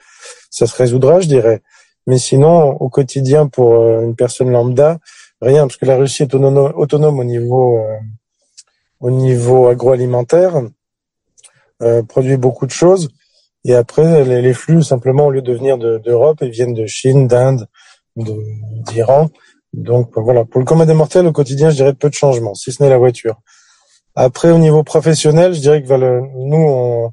ça 0.50 0.66
se 0.66 0.76
résoudra, 0.76 1.20
je 1.20 1.28
dirais. 1.28 1.62
Mais 2.06 2.18
sinon, 2.18 2.72
au 2.72 2.88
quotidien, 2.88 3.46
pour 3.46 3.74
une 4.00 4.14
personne 4.14 4.50
lambda, 4.50 4.98
rien, 5.40 5.66
parce 5.66 5.76
que 5.76 5.86
la 5.86 5.96
Russie 5.96 6.22
est 6.22 6.34
autonome, 6.34 7.18
au 7.18 7.24
niveau 7.24 7.80
au 9.00 9.10
niveau 9.10 9.68
agroalimentaire, 9.68 10.62
produit 12.08 12.36
beaucoup 12.36 12.66
de 12.66 12.70
choses. 12.70 13.08
Et 13.64 13.74
après, 13.74 14.24
les, 14.24 14.42
les, 14.42 14.52
flux, 14.52 14.82
simplement, 14.82 15.26
au 15.26 15.30
lieu 15.30 15.42
de 15.42 15.52
venir 15.52 15.78
d'Europe, 15.78 16.38
ils 16.42 16.50
viennent 16.50 16.74
de 16.74 16.86
Chine, 16.86 17.26
d'Inde, 17.26 17.66
d'Iran. 18.16 19.30
Donc 19.72 20.16
voilà, 20.16 20.44
pour 20.44 20.60
le 20.60 20.66
commun 20.66 20.86
des 20.86 20.94
mortels 20.94 21.26
au 21.26 21.32
quotidien, 21.32 21.70
je 21.70 21.76
dirais 21.76 21.94
peu 21.94 22.08
de 22.08 22.14
changements, 22.14 22.54
si 22.54 22.72
ce 22.72 22.82
n'est 22.82 22.88
la 22.88 22.98
voiture. 22.98 23.40
Après, 24.14 24.50
au 24.52 24.58
niveau 24.58 24.84
professionnel, 24.84 25.54
je 25.54 25.60
dirais 25.60 25.82
que 25.82 25.92
nous, 25.92 27.10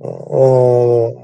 on, 0.00 1.14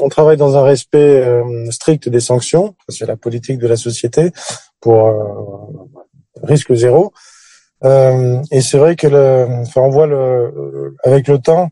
on, 0.00 0.08
travaille 0.08 0.36
dans 0.36 0.56
un 0.56 0.62
respect 0.62 0.98
euh, 0.98 1.70
strict 1.70 2.08
des 2.08 2.20
sanctions, 2.20 2.74
c'est 2.88 3.06
la 3.06 3.16
politique 3.16 3.58
de 3.58 3.66
la 3.66 3.76
société 3.76 4.30
pour 4.80 5.08
euh, 5.08 6.42
risque 6.42 6.74
zéro. 6.74 7.12
Euh, 7.84 8.42
et 8.50 8.60
c'est 8.60 8.78
vrai 8.78 8.96
que 8.96 9.06
le, 9.06 9.46
enfin, 9.62 9.82
on 9.82 9.90
voit 9.90 10.08
avec 11.04 11.28
le 11.28 11.38
temps 11.38 11.70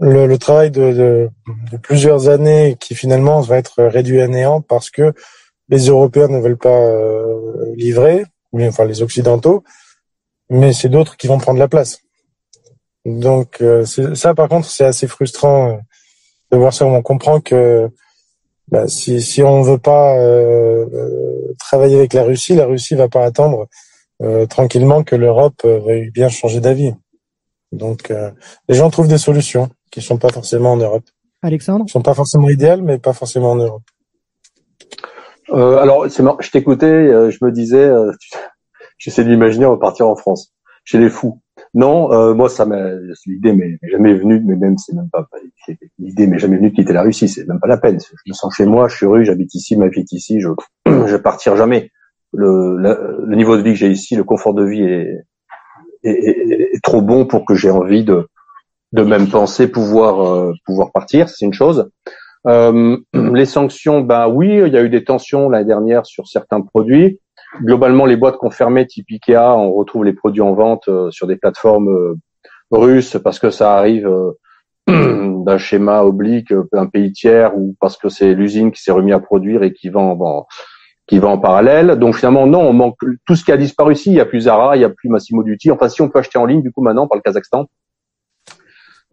le, 0.00 0.36
travail 0.36 0.70
de, 0.70 0.92
de, 0.92 1.30
de, 1.72 1.76
plusieurs 1.76 2.28
années 2.28 2.76
qui 2.80 2.94
finalement 2.94 3.40
va 3.40 3.58
être 3.58 3.84
réduit 3.84 4.20
à 4.20 4.28
néant 4.28 4.62
parce 4.62 4.90
que 4.90 5.12
les 5.68 5.86
Européens 5.88 6.28
ne 6.28 6.40
veulent 6.40 6.58
pas 6.58 6.90
livrer, 7.76 8.24
mais 8.52 8.68
enfin 8.68 8.84
les 8.84 9.02
Occidentaux, 9.02 9.62
mais 10.48 10.72
c'est 10.72 10.88
d'autres 10.88 11.16
qui 11.16 11.26
vont 11.26 11.38
prendre 11.38 11.58
la 11.58 11.68
place. 11.68 12.00
Donc 13.04 13.62
ça, 14.14 14.34
par 14.34 14.48
contre, 14.48 14.68
c'est 14.68 14.84
assez 14.84 15.06
frustrant 15.06 15.80
de 16.50 16.56
voir 16.56 16.72
ça. 16.72 16.86
On 16.86 17.02
comprend 17.02 17.40
que 17.40 17.88
bah, 18.68 18.88
si, 18.88 19.20
si 19.20 19.42
on 19.42 19.62
veut 19.62 19.78
pas 19.78 20.16
travailler 21.58 21.98
avec 21.98 22.12
la 22.12 22.22
Russie, 22.22 22.54
la 22.54 22.66
Russie 22.66 22.94
va 22.94 23.08
pas 23.08 23.24
attendre 23.24 23.66
tranquillement 24.48 25.02
que 25.02 25.16
l'Europe 25.16 25.64
veuille 25.64 26.10
bien 26.10 26.28
changer 26.28 26.60
d'avis. 26.60 26.94
Donc 27.72 28.12
les 28.68 28.74
gens 28.74 28.90
trouvent 28.90 29.08
des 29.08 29.18
solutions 29.18 29.68
qui 29.90 30.02
sont 30.02 30.18
pas 30.18 30.30
forcément 30.30 30.72
en 30.72 30.76
Europe. 30.76 31.04
Alexandre, 31.42 31.86
qui 31.86 31.92
sont 31.92 32.02
pas 32.02 32.14
forcément 32.14 32.48
idéales, 32.48 32.82
mais 32.82 32.98
pas 32.98 33.12
forcément 33.12 33.52
en 33.52 33.56
Europe. 33.56 33.82
Euh, 35.50 35.78
alors, 35.78 36.06
c'est 36.10 36.22
je 36.40 36.50
t'écoutais, 36.50 36.86
euh, 36.86 37.30
je 37.30 37.38
me 37.42 37.50
disais, 37.50 37.84
euh, 37.84 38.12
j'essaie 38.98 39.24
d'imaginer 39.24 39.66
repartir 39.66 40.06
en 40.08 40.16
France, 40.16 40.52
chez 40.84 40.98
les 40.98 41.10
fous. 41.10 41.40
Non, 41.72 42.12
euh, 42.12 42.34
moi, 42.34 42.48
ça 42.48 42.66
l'idée 43.26 43.52
m'est 43.52 43.78
jamais 43.90 44.14
venue, 44.14 44.42
mais 44.44 44.56
même, 44.56 44.76
c'est 44.76 44.94
même 44.94 45.08
pas, 45.10 45.28
l'idée 45.98 46.26
m'est 46.26 46.38
jamais 46.38 46.56
venue 46.56 46.70
de 46.70 46.74
quitter 46.74 46.92
la 46.92 47.02
Russie, 47.02 47.28
c'est 47.28 47.46
même 47.46 47.60
pas 47.60 47.68
la 47.68 47.76
peine. 47.76 47.98
Je 48.00 48.30
me 48.30 48.34
sens 48.34 48.54
chez 48.56 48.66
moi, 48.66 48.88
je 48.88 48.96
suis 48.96 49.06
russe, 49.06 49.26
j'habite 49.26 49.54
ici, 49.54 49.76
ma 49.76 49.86
vie 49.86 50.00
est 50.00 50.12
ici, 50.12 50.40
je, 50.40 50.48
je 50.86 51.16
partir 51.16 51.56
jamais. 51.56 51.90
Le, 52.32 52.76
le, 52.76 53.36
niveau 53.36 53.56
de 53.56 53.62
vie 53.62 53.72
que 53.72 53.78
j'ai 53.78 53.90
ici, 53.90 54.16
le 54.16 54.24
confort 54.24 54.54
de 54.54 54.64
vie 54.64 54.82
est, 54.82 55.18
est, 56.02 56.74
est, 56.74 56.82
trop 56.82 57.02
bon 57.02 57.26
pour 57.26 57.44
que 57.44 57.54
j'ai 57.54 57.70
envie 57.70 58.04
de, 58.04 58.28
de 58.92 59.02
même 59.02 59.28
penser 59.28 59.68
pouvoir, 59.68 60.26
euh, 60.26 60.52
pouvoir 60.64 60.90
partir, 60.92 61.28
c'est 61.28 61.44
une 61.44 61.52
chose. 61.52 61.90
Euh, 62.46 62.96
les 63.14 63.46
sanctions, 63.46 64.00
ben 64.00 64.28
oui, 64.28 64.60
il 64.66 64.72
y 64.72 64.76
a 64.76 64.82
eu 64.82 64.90
des 64.90 65.04
tensions 65.04 65.48
l'année 65.48 65.66
dernière 65.66 66.06
sur 66.06 66.26
certains 66.26 66.60
produits. 66.60 67.20
Globalement, 67.58 68.06
les 68.06 68.16
boîtes 68.16 68.36
confirmées 68.36 68.86
type 68.86 69.06
Ikea, 69.10 69.56
on 69.56 69.72
retrouve 69.72 70.04
les 70.04 70.12
produits 70.12 70.42
en 70.42 70.54
vente 70.54 70.88
euh, 70.88 71.10
sur 71.10 71.26
des 71.26 71.36
plateformes 71.36 71.88
euh, 71.88 72.14
russes 72.70 73.18
parce 73.22 73.38
que 73.38 73.50
ça 73.50 73.76
arrive 73.76 74.08
d'un 74.86 75.58
schéma 75.58 76.02
oblique, 76.02 76.52
un 76.72 76.86
pays 76.86 77.12
tiers, 77.12 77.56
ou 77.56 77.76
parce 77.80 77.96
que 77.96 78.08
c'est 78.08 78.34
l'usine 78.34 78.70
qui 78.70 78.82
s'est 78.82 78.92
remis 78.92 79.12
à 79.12 79.20
produire 79.20 79.62
et 79.62 79.72
qui 79.72 79.88
vend, 79.88 80.14
bon, 80.14 80.44
qui 81.06 81.18
va 81.18 81.28
en 81.28 81.38
parallèle. 81.38 81.98
Donc 81.98 82.14
finalement, 82.14 82.46
non, 82.46 82.60
on 82.60 82.72
manque 82.72 82.98
tout 83.26 83.34
ce 83.34 83.44
qui 83.44 83.52
a 83.52 83.56
disparu 83.56 83.94
ici. 83.94 84.10
Il 84.10 84.14
n'y 84.14 84.20
a 84.20 84.26
plus 84.26 84.42
Zara, 84.42 84.76
il 84.76 84.78
n'y 84.78 84.84
a 84.84 84.90
plus 84.90 85.08
Massimo 85.08 85.42
Dutti. 85.42 85.70
Enfin, 85.70 85.88
si 85.88 86.02
on 86.02 86.08
peut 86.08 86.20
acheter 86.20 86.38
en 86.38 86.46
ligne, 86.46 86.62
du 86.62 86.70
coup, 86.70 86.82
maintenant, 86.82 87.08
par 87.08 87.16
le 87.16 87.22
Kazakhstan. 87.22 87.66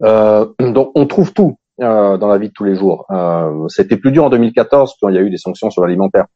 Euh, 0.04 0.46
donc 0.60 0.92
on 0.94 1.06
trouve 1.06 1.32
tout. 1.32 1.58
Euh, 1.80 2.16
dans 2.16 2.26
la 2.26 2.38
vie 2.38 2.48
de 2.48 2.52
tous 2.52 2.64
les 2.64 2.74
jours. 2.74 3.06
Euh, 3.10 3.68
C'était 3.68 3.96
plus 3.96 4.10
dur 4.10 4.24
en 4.24 4.30
2014 4.30 4.96
quand 5.00 5.10
il 5.10 5.14
y 5.14 5.18
a 5.18 5.20
eu 5.20 5.30
des 5.30 5.36
sanctions 5.36 5.70
sur 5.70 5.82
l'alimentaire. 5.82 6.26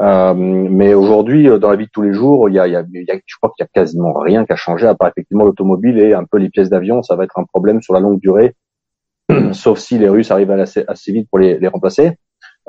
Euh, 0.00 0.34
mais 0.34 0.92
aujourd'hui, 0.94 1.48
euh, 1.48 1.58
dans 1.58 1.70
la 1.70 1.76
vie 1.76 1.86
de 1.86 1.90
tous 1.90 2.02
les 2.02 2.12
jours, 2.12 2.48
il 2.48 2.54
y 2.54 2.58
a, 2.58 2.66
il 2.66 2.72
y 2.72 2.76
a, 2.76 2.82
je 2.82 3.36
crois 3.36 3.52
qu'il 3.56 3.62
y 3.62 3.66
a 3.66 3.68
quasiment 3.72 4.12
rien 4.14 4.44
qui 4.44 4.52
a 4.52 4.56
changé 4.56 4.86
à 4.86 4.94
part 4.94 5.08
effectivement 5.08 5.44
l'automobile 5.44 5.98
et 5.98 6.14
un 6.14 6.24
peu 6.24 6.38
les 6.38 6.50
pièces 6.50 6.70
d'avion. 6.70 7.02
Ça 7.02 7.14
va 7.14 7.24
être 7.24 7.38
un 7.38 7.44
problème 7.44 7.80
sur 7.80 7.94
la 7.94 8.00
longue 8.00 8.18
durée, 8.18 8.54
sauf 9.52 9.78
si 9.78 9.98
les 9.98 10.08
Russes 10.08 10.30
arrivent 10.30 10.50
assez, 10.50 10.84
vite 11.08 11.28
pour 11.30 11.38
les, 11.38 11.58
les 11.58 11.68
remplacer. 11.68 12.18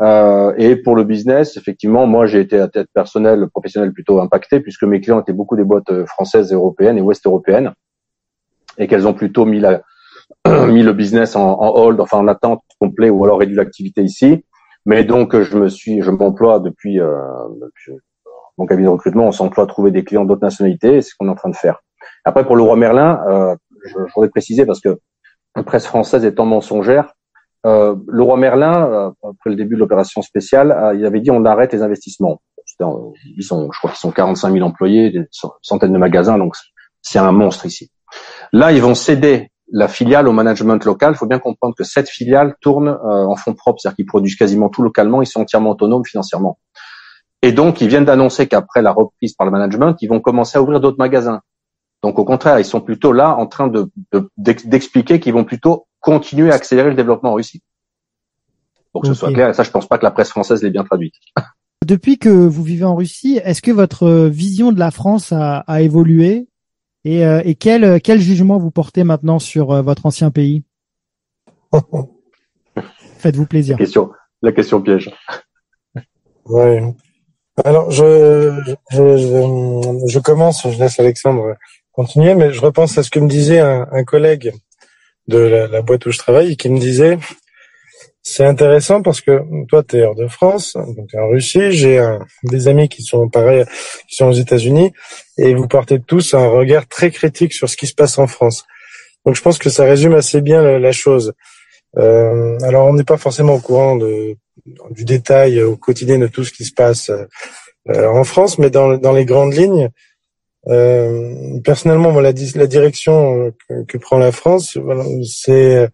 Euh, 0.01 0.53
et 0.57 0.75
pour 0.75 0.95
le 0.95 1.03
business, 1.05 1.57
effectivement, 1.57 2.05
moi 2.05 2.25
j'ai 2.25 2.41
été 2.41 2.59
à 2.59 2.67
tête 2.67 2.87
personnelle, 2.93 3.47
professionnelle 3.49 3.93
plutôt 3.93 4.19
impacté 4.19 4.59
puisque 4.59 4.83
mes 4.83 4.99
clients 4.99 5.21
étaient 5.21 5.33
beaucoup 5.33 5.55
des 5.55 5.63
boîtes 5.63 6.05
françaises, 6.05 6.51
européennes 6.51 6.97
et 6.97 7.01
ouest 7.01 7.25
européennes 7.25 7.71
et 8.77 8.87
qu'elles 8.87 9.07
ont 9.07 9.13
plutôt 9.13 9.45
mis 9.45 9.59
la, 9.59 9.81
mis 10.67 10.83
le 10.83 10.93
business 10.93 11.35
en, 11.35 11.59
en, 11.59 11.75
hold, 11.75 11.99
enfin 11.99 12.17
en 12.17 12.27
attente 12.27 12.61
complet, 12.79 13.09
ou 13.09 13.23
alors 13.23 13.39
réduit 13.39 13.55
l'activité 13.55 14.03
ici. 14.03 14.43
Mais 14.85 15.03
donc 15.03 15.39
je 15.39 15.57
me 15.57 15.67
suis, 15.67 16.01
je 16.01 16.11
m'emploie 16.11 16.59
depuis, 16.59 16.99
euh, 16.99 17.17
mon 18.57 18.65
cabinet 18.65 18.87
de 18.87 18.91
recrutement, 18.91 19.27
on 19.27 19.31
s'emploie 19.31 19.63
à 19.63 19.67
trouver 19.67 19.91
des 19.91 20.03
clients 20.03 20.25
d'autres 20.25 20.43
nationalités, 20.43 21.01
c'est 21.01 21.09
ce 21.09 21.15
qu'on 21.17 21.27
est 21.27 21.31
en 21.31 21.35
train 21.35 21.49
de 21.49 21.55
faire. 21.55 21.81
Après 22.23 22.45
pour 22.45 22.55
le 22.55 22.63
roi 22.63 22.75
Merlin, 22.75 23.21
euh, 23.27 23.55
je, 23.85 23.93
je, 23.93 24.13
voudrais 24.13 24.29
préciser 24.29 24.65
parce 24.65 24.79
que 24.79 24.99
la 25.55 25.63
presse 25.63 25.85
française 25.85 26.25
étant 26.25 26.45
mensongère, 26.45 27.13
euh, 27.65 27.95
le 28.07 28.21
roi 28.21 28.37
Merlin, 28.37 28.85
euh, 28.85 29.11
après 29.23 29.49
le 29.49 29.55
début 29.55 29.75
de 29.75 29.79
l'opération 29.79 30.21
spéciale, 30.21 30.71
euh, 30.71 30.93
il 30.95 31.05
avait 31.05 31.19
dit 31.19 31.31
on 31.31 31.45
arrête 31.45 31.73
les 31.73 31.81
investissements. 31.81 32.41
Ils 32.79 33.43
sont, 33.43 33.71
je 33.71 33.77
crois 33.77 33.89
qu'ils 33.89 33.99
sont 33.99 34.11
45 34.11 34.53
000 34.53 34.65
employés, 34.65 35.09
des 35.09 35.27
centaines 35.61 35.93
de 35.93 35.97
magasins, 35.97 36.37
donc 36.37 36.55
c'est 37.01 37.19
un 37.19 37.31
monstre 37.31 37.65
ici. 37.65 37.89
Là, 38.51 38.71
ils 38.71 38.81
vont 38.81 38.95
céder 38.95 39.49
la 39.71 39.87
filiale 39.87 40.27
au 40.27 40.31
management 40.31 40.83
local, 40.85 41.13
il 41.13 41.17
faut 41.17 41.25
bien 41.25 41.39
comprendre 41.39 41.75
que 41.75 41.83
cette 41.83 42.09
filiale 42.09 42.55
tourne 42.61 42.89
euh, 42.89 43.25
en 43.25 43.35
fonds 43.35 43.53
propres, 43.53 43.79
c'est-à-dire 43.79 43.95
qu'ils 43.95 44.05
produisent 44.05 44.35
quasiment 44.35 44.69
tout 44.69 44.83
localement, 44.83 45.21
ils 45.21 45.27
sont 45.27 45.41
entièrement 45.41 45.71
autonomes 45.71 46.05
financièrement. 46.05 46.59
Et 47.41 47.51
donc, 47.51 47.81
ils 47.81 47.87
viennent 47.87 48.05
d'annoncer 48.05 48.47
qu'après 48.47 48.81
la 48.81 48.91
reprise 48.91 49.33
par 49.33 49.45
le 49.45 49.51
management, 49.51 49.95
ils 50.01 50.07
vont 50.07 50.19
commencer 50.19 50.57
à 50.57 50.61
ouvrir 50.61 50.79
d'autres 50.79 50.97
magasins. 50.97 51.41
Donc, 52.01 52.19
au 52.19 52.25
contraire, 52.25 52.59
ils 52.59 52.65
sont 52.65 52.81
plutôt 52.81 53.11
là 53.11 53.35
en 53.35 53.47
train 53.47 53.67
de, 53.67 53.91
d'expliquer 54.37 55.19
qu'ils 55.19 55.33
vont 55.33 55.43
plutôt 55.43 55.87
continuer 55.99 56.51
à 56.51 56.55
accélérer 56.55 56.89
le 56.89 56.95
développement 56.95 57.31
en 57.31 57.35
Russie. 57.35 57.61
Pour 58.91 59.01
que 59.01 59.07
ce 59.07 59.13
soit 59.13 59.31
clair, 59.31 59.49
et 59.49 59.53
ça, 59.53 59.63
je 59.63 59.71
pense 59.71 59.87
pas 59.87 59.97
que 59.97 60.03
la 60.03 60.11
presse 60.11 60.29
française 60.29 60.63
l'ait 60.63 60.69
bien 60.69 60.83
traduit. 60.83 61.11
Depuis 61.85 62.17
que 62.17 62.29
vous 62.29 62.63
vivez 62.63 62.85
en 62.85 62.95
Russie, 62.95 63.39
est-ce 63.43 63.61
que 63.61 63.71
votre 63.71 64.27
vision 64.27 64.71
de 64.71 64.79
la 64.79 64.91
France 64.91 65.31
a, 65.31 65.57
a 65.67 65.81
évolué? 65.81 66.47
Et, 67.05 67.25
euh, 67.25 67.41
et 67.45 67.55
quel, 67.55 68.01
quel 68.01 68.19
jugement 68.19 68.57
vous 68.57 68.71
portez 68.71 69.03
maintenant 69.03 69.39
sur 69.39 69.71
euh, 69.71 69.81
votre 69.81 70.05
ancien 70.07 70.31
pays? 70.31 70.63
Faites-vous 73.19 73.45
plaisir. 73.45 73.75
La 73.75 73.85
question, 73.85 74.11
la 74.41 74.51
question 74.51 74.81
piège. 74.81 75.11
Oui. 76.45 76.81
Alors, 77.63 77.89
je, 77.89 78.75
je, 78.91 79.17
je, 79.17 80.07
je, 80.07 80.19
commence, 80.19 80.67
je 80.69 80.77
laisse 80.77 80.99
Alexandre 80.99 81.55
continuer, 81.91 82.35
mais 82.35 82.51
je 82.51 82.59
repense 82.59 82.97
à 82.97 83.03
ce 83.03 83.09
que 83.09 83.19
me 83.19 83.29
disait 83.29 83.59
un, 83.59 83.87
un 83.91 84.03
collègue 84.03 84.51
de 85.27 85.37
la, 85.37 85.67
la, 85.67 85.81
boîte 85.81 86.05
où 86.05 86.11
je 86.11 86.17
travaille 86.17 86.57
qui 86.57 86.69
me 86.69 86.79
disait 86.79 87.17
c'est 88.27 88.43
intéressant 88.43 89.03
parce 89.03 89.21
que 89.21 89.39
toi, 89.67 89.83
tu 89.83 89.97
es 89.97 90.03
hors 90.03 90.15
de 90.15 90.25
France, 90.27 90.73
donc 90.73 91.13
en 91.13 91.27
Russie. 91.27 91.71
J'ai 91.71 92.03
des 92.41 92.67
amis 92.67 92.89
qui 92.89 93.03
sont 93.03 93.29
pareils, 93.29 93.65
qui 94.09 94.15
sont 94.15 94.25
aux 94.25 94.33
États-Unis, 94.33 94.91
et 95.37 95.53
vous 95.53 95.67
portez 95.67 95.99
tous 95.99 96.33
un 96.33 96.47
regard 96.47 96.87
très 96.87 97.11
critique 97.11 97.53
sur 97.53 97.69
ce 97.69 97.77
qui 97.77 97.85
se 97.85 97.93
passe 97.93 98.17
en 98.17 98.25
France. 98.25 98.65
Donc 99.27 99.35
je 99.35 99.43
pense 99.43 99.59
que 99.59 99.69
ça 99.69 99.83
résume 99.85 100.15
assez 100.15 100.41
bien 100.41 100.79
la, 100.79 100.91
chose. 100.91 101.33
Euh, 101.99 102.57
alors 102.63 102.87
on 102.87 102.93
n'est 102.93 103.03
pas 103.03 103.17
forcément 103.17 103.53
au 103.53 103.59
courant 103.59 103.95
de, 103.95 104.35
du 104.89 105.05
détail 105.05 105.61
au 105.61 105.77
quotidien 105.77 106.17
de 106.17 106.27
tout 106.27 106.43
ce 106.43 106.51
qui 106.51 106.65
se 106.65 106.73
passe 106.73 107.11
euh, 107.89 108.07
en 108.07 108.23
France, 108.23 108.57
mais 108.57 108.71
dans, 108.71 108.97
dans 108.97 109.13
les 109.13 109.25
grandes 109.25 109.53
lignes, 109.53 109.89
euh, 110.67 111.59
personnellement, 111.63 112.11
voilà, 112.11 112.31
la 112.55 112.67
direction 112.67 113.53
que, 113.69 113.83
que, 113.83 113.97
prend 113.99 114.17
la 114.17 114.31
France, 114.31 114.77
voilà, 114.77 115.03
c'est 115.23 115.87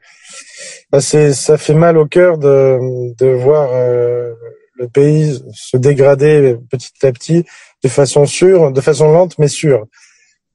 bah, 0.92 1.00
ça 1.00 1.58
fait 1.58 1.74
mal 1.74 1.98
au 1.98 2.06
cœur 2.06 2.38
de, 2.38 2.78
de 3.18 3.28
voir 3.28 3.70
euh, 3.74 4.34
le 4.76 4.90
pays 4.90 5.42
se 5.54 5.78
dégrader 5.78 6.58
petit 6.70 7.06
à 7.06 7.12
petit 7.12 7.46
de 7.84 7.88
façon 7.90 8.26
sûre, 8.26 8.72
de 8.72 8.82
façon 8.82 9.12
lente 9.12 9.38
mais 9.40 9.48
sûre. 9.48 9.86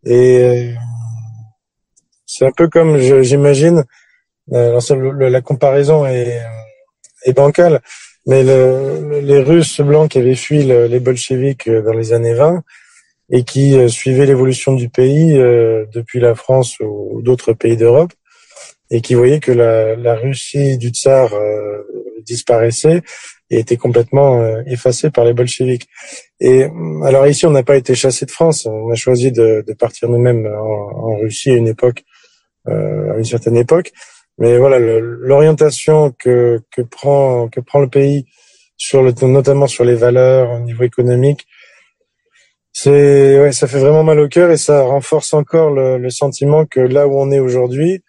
Et 0.05 0.39
euh, 0.39 0.73
c'est 2.27 2.47
un 2.47 2.53
peu 2.53 2.69
comme 2.69 2.99
j'imagine. 2.99 3.85
Euh, 4.53 4.79
la 5.31 5.41
comparaison 5.41 6.07
est, 6.07 6.41
est 7.25 7.33
bancal. 7.33 7.81
Mais 8.27 8.43
le, 8.43 9.21
les 9.21 9.41
Russes 9.41 9.81
blancs 9.81 10.11
qui 10.11 10.19
avaient 10.19 10.35
fui 10.35 10.65
les 10.65 11.01
bolcheviks 11.01 11.71
dans 11.71 11.93
les 11.93 12.13
années 12.13 12.35
20 12.35 12.63
et 13.31 13.45
qui 13.45 13.89
suivaient 13.89 14.27
l'évolution 14.27 14.75
du 14.75 14.89
pays 14.89 15.35
depuis 15.35 16.19
la 16.19 16.35
France 16.35 16.77
ou 16.81 17.23
d'autres 17.23 17.53
pays 17.53 17.77
d'Europe 17.77 18.13
et 18.91 19.01
qui 19.01 19.15
voyaient 19.15 19.41
que 19.41 19.53
la, 19.53 19.97
la 19.97 20.15
Russie 20.15 20.79
du 20.79 20.89
tsar 20.89 21.31
disparaissait 22.25 23.03
et 23.51 23.61
était 23.61 23.77
complètement 23.77 24.41
euh, 24.41 24.63
effacé 24.67 25.11
par 25.11 25.25
les 25.25 25.33
bolcheviks. 25.33 25.87
Et 26.41 26.65
euh, 26.65 27.03
alors 27.05 27.27
ici, 27.27 27.47
on 27.47 27.51
n'a 27.51 27.63
pas 27.63 27.77
été 27.77 27.95
chassé 27.95 28.27
de 28.27 28.31
France. 28.31 28.67
On 28.67 28.91
a 28.91 28.97
choisi 28.97 29.33
de, 29.33 29.65
de 29.67 29.73
partir 29.73 30.09
nous-mêmes 30.09 30.47
en, 30.47 31.13
en, 31.13 31.17
Russie 31.19 31.51
à 31.51 31.55
une 31.55 31.69
époque, 31.69 32.03
euh, 32.69 33.15
à 33.15 33.19
une 33.19 33.25
certaine 33.25 33.57
époque. 33.57 33.93
Mais 34.39 34.59
voilà, 34.59 34.79
l'orientation 34.79 36.13
que, 36.19 36.61
que 36.71 36.83
prend 36.83 37.49
que 37.49 37.61
prend 37.61 37.81
le 37.81 37.89
pays 37.89 38.27
sur 38.77 39.03
le 39.03 39.15
notamment 39.23 39.67
sur 39.67 39.85
les 39.85 39.95
valeurs 39.95 40.51
au 40.51 40.59
niveau 40.59 40.85
économique, 40.85 41.47
c'est 42.73 43.41
ouais, 43.41 43.53
ça 43.53 43.67
fait 43.67 43.79
vraiment 43.79 44.05
mal 44.05 44.21
au 44.21 44.29
cœur 44.29 44.51
et 44.51 44.59
ça 44.59 44.83
renforce 44.83 45.33
encore 45.33 45.71
le, 45.71 45.97
le 45.97 46.11
sentiment 46.11 46.67
que 46.67 46.81
là 46.81 47.09
où 47.09 47.19
on 47.19 47.31
est 47.31 47.39
aujourd'hui, 47.39 48.03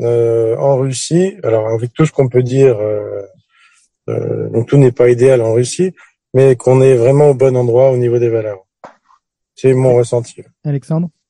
euh, 0.00 0.56
en 0.56 0.76
Russie, 0.76 1.36
alors 1.42 1.68
avec 1.68 1.92
tout 1.92 2.06
ce 2.06 2.12
qu'on 2.12 2.28
peut 2.28 2.42
dire 2.42 2.78
euh, 2.80 3.22
euh, 4.08 4.48
donc 4.50 4.66
tout 4.66 4.76
n'est 4.76 4.92
pas 4.92 5.10
idéal 5.10 5.42
en 5.42 5.52
Russie, 5.52 5.94
mais 6.34 6.56
qu'on 6.56 6.80
est 6.80 6.94
vraiment 6.94 7.30
au 7.30 7.34
bon 7.34 7.56
endroit 7.56 7.90
au 7.90 7.96
niveau 7.96 8.18
des 8.18 8.28
valeurs. 8.28 8.64
C'est 9.54 9.74
mon 9.74 9.94
ressenti. 9.94 10.42
Alexandre? 10.64 11.08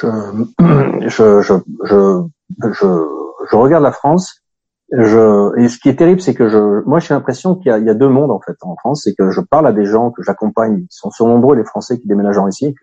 Je, 0.00 1.40
je, 1.40 1.54
je, 1.84 2.24
je, 2.72 2.86
je, 3.50 3.56
regarde 3.56 3.82
la 3.82 3.92
France. 3.92 4.42
Je, 4.92 5.58
et 5.58 5.68
ce 5.68 5.78
qui 5.78 5.88
est 5.88 5.96
terrible, 5.96 6.20
c'est 6.20 6.34
que 6.34 6.48
je, 6.48 6.82
moi, 6.86 6.98
j'ai 6.98 7.14
l'impression 7.14 7.54
qu'il 7.54 7.72
y, 7.72 7.84
y, 7.84 7.88
a 7.88 7.94
deux 7.94 8.08
mondes 8.08 8.30
en 8.30 8.40
fait 8.40 8.56
en 8.60 8.76
France. 8.76 9.02
C'est 9.04 9.14
que 9.14 9.30
je 9.30 9.40
parle 9.40 9.66
à 9.66 9.72
des 9.72 9.86
gens 9.86 10.10
que 10.10 10.22
j'accompagne, 10.22 10.80
ils 10.80 10.86
sont, 10.90 11.10
sont 11.10 11.28
nombreux 11.28 11.56
les 11.56 11.64
Français 11.64 11.98
qui 11.98 12.06
déménagent 12.06 12.38
en 12.38 12.44
Russie. 12.44 12.74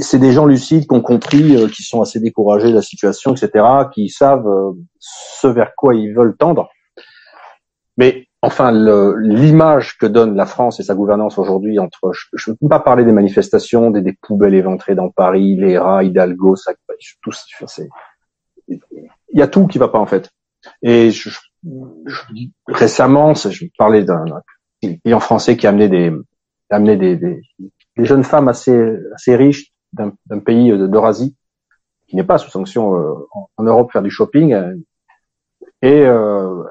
C'est 0.00 0.18
des 0.18 0.32
gens 0.32 0.46
lucides 0.46 0.86
qui 0.88 0.94
ont 0.94 1.00
compris, 1.00 1.56
euh, 1.56 1.68
qui 1.68 1.82
sont 1.82 2.00
assez 2.00 2.18
découragés 2.18 2.70
de 2.70 2.74
la 2.74 2.82
situation, 2.82 3.34
etc., 3.34 3.64
qui 3.92 4.08
savent 4.08 4.46
euh, 4.48 4.72
ce 4.98 5.46
vers 5.46 5.74
quoi 5.76 5.94
ils 5.94 6.12
veulent 6.12 6.36
tendre. 6.36 6.68
Mais 7.96 8.26
enfin, 8.42 8.72
l'image 8.72 9.96
que 9.98 10.06
donne 10.06 10.34
la 10.34 10.46
France 10.46 10.80
et 10.80 10.82
sa 10.82 10.94
gouvernance 10.94 11.38
aujourd'hui 11.38 11.78
entre, 11.78 12.12
je 12.32 12.50
ne 12.50 12.56
peux 12.56 12.68
pas 12.68 12.80
parler 12.80 13.04
des 13.04 13.12
manifestations, 13.12 13.90
des, 13.90 14.16
poubelles 14.22 14.54
éventrées 14.54 14.94
dans 14.94 15.10
Paris, 15.10 15.56
les 15.56 15.78
rats, 15.78 16.02
Hidalgo, 16.02 16.56
ça, 16.56 16.72
tout, 17.22 17.32
il 18.68 19.38
y 19.38 19.42
a 19.42 19.48
tout 19.48 19.66
qui 19.66 19.78
va 19.78 19.88
pas 19.88 19.98
en 19.98 20.06
fait. 20.06 20.30
Et 20.82 21.10
je, 21.10 21.30
récemment, 22.66 23.34
je 23.34 23.66
parlais 23.78 24.04
d'un 24.04 24.24
client 25.02 25.20
français 25.20 25.56
qui 25.56 25.66
amenait 25.66 25.88
des, 25.88 26.12
amenait 26.70 26.96
des, 26.96 27.16
des, 27.16 27.40
des 28.00 28.06
jeunes 28.06 28.24
femmes 28.24 28.48
assez, 28.48 28.96
assez 29.14 29.36
riches 29.36 29.72
d'un 29.92 30.38
pays 30.44 30.70
d'Eurasie 30.88 31.36
qui 32.08 32.16
n'est 32.16 32.24
pas 32.24 32.38
sous 32.38 32.50
sanction 32.50 32.96
euh, 32.96 33.14
en, 33.56 33.62
Europe 33.62 33.92
faire 33.92 34.02
du 34.02 34.10
shopping. 34.10 34.54
Et 35.82 36.04
euh, 36.06 36.64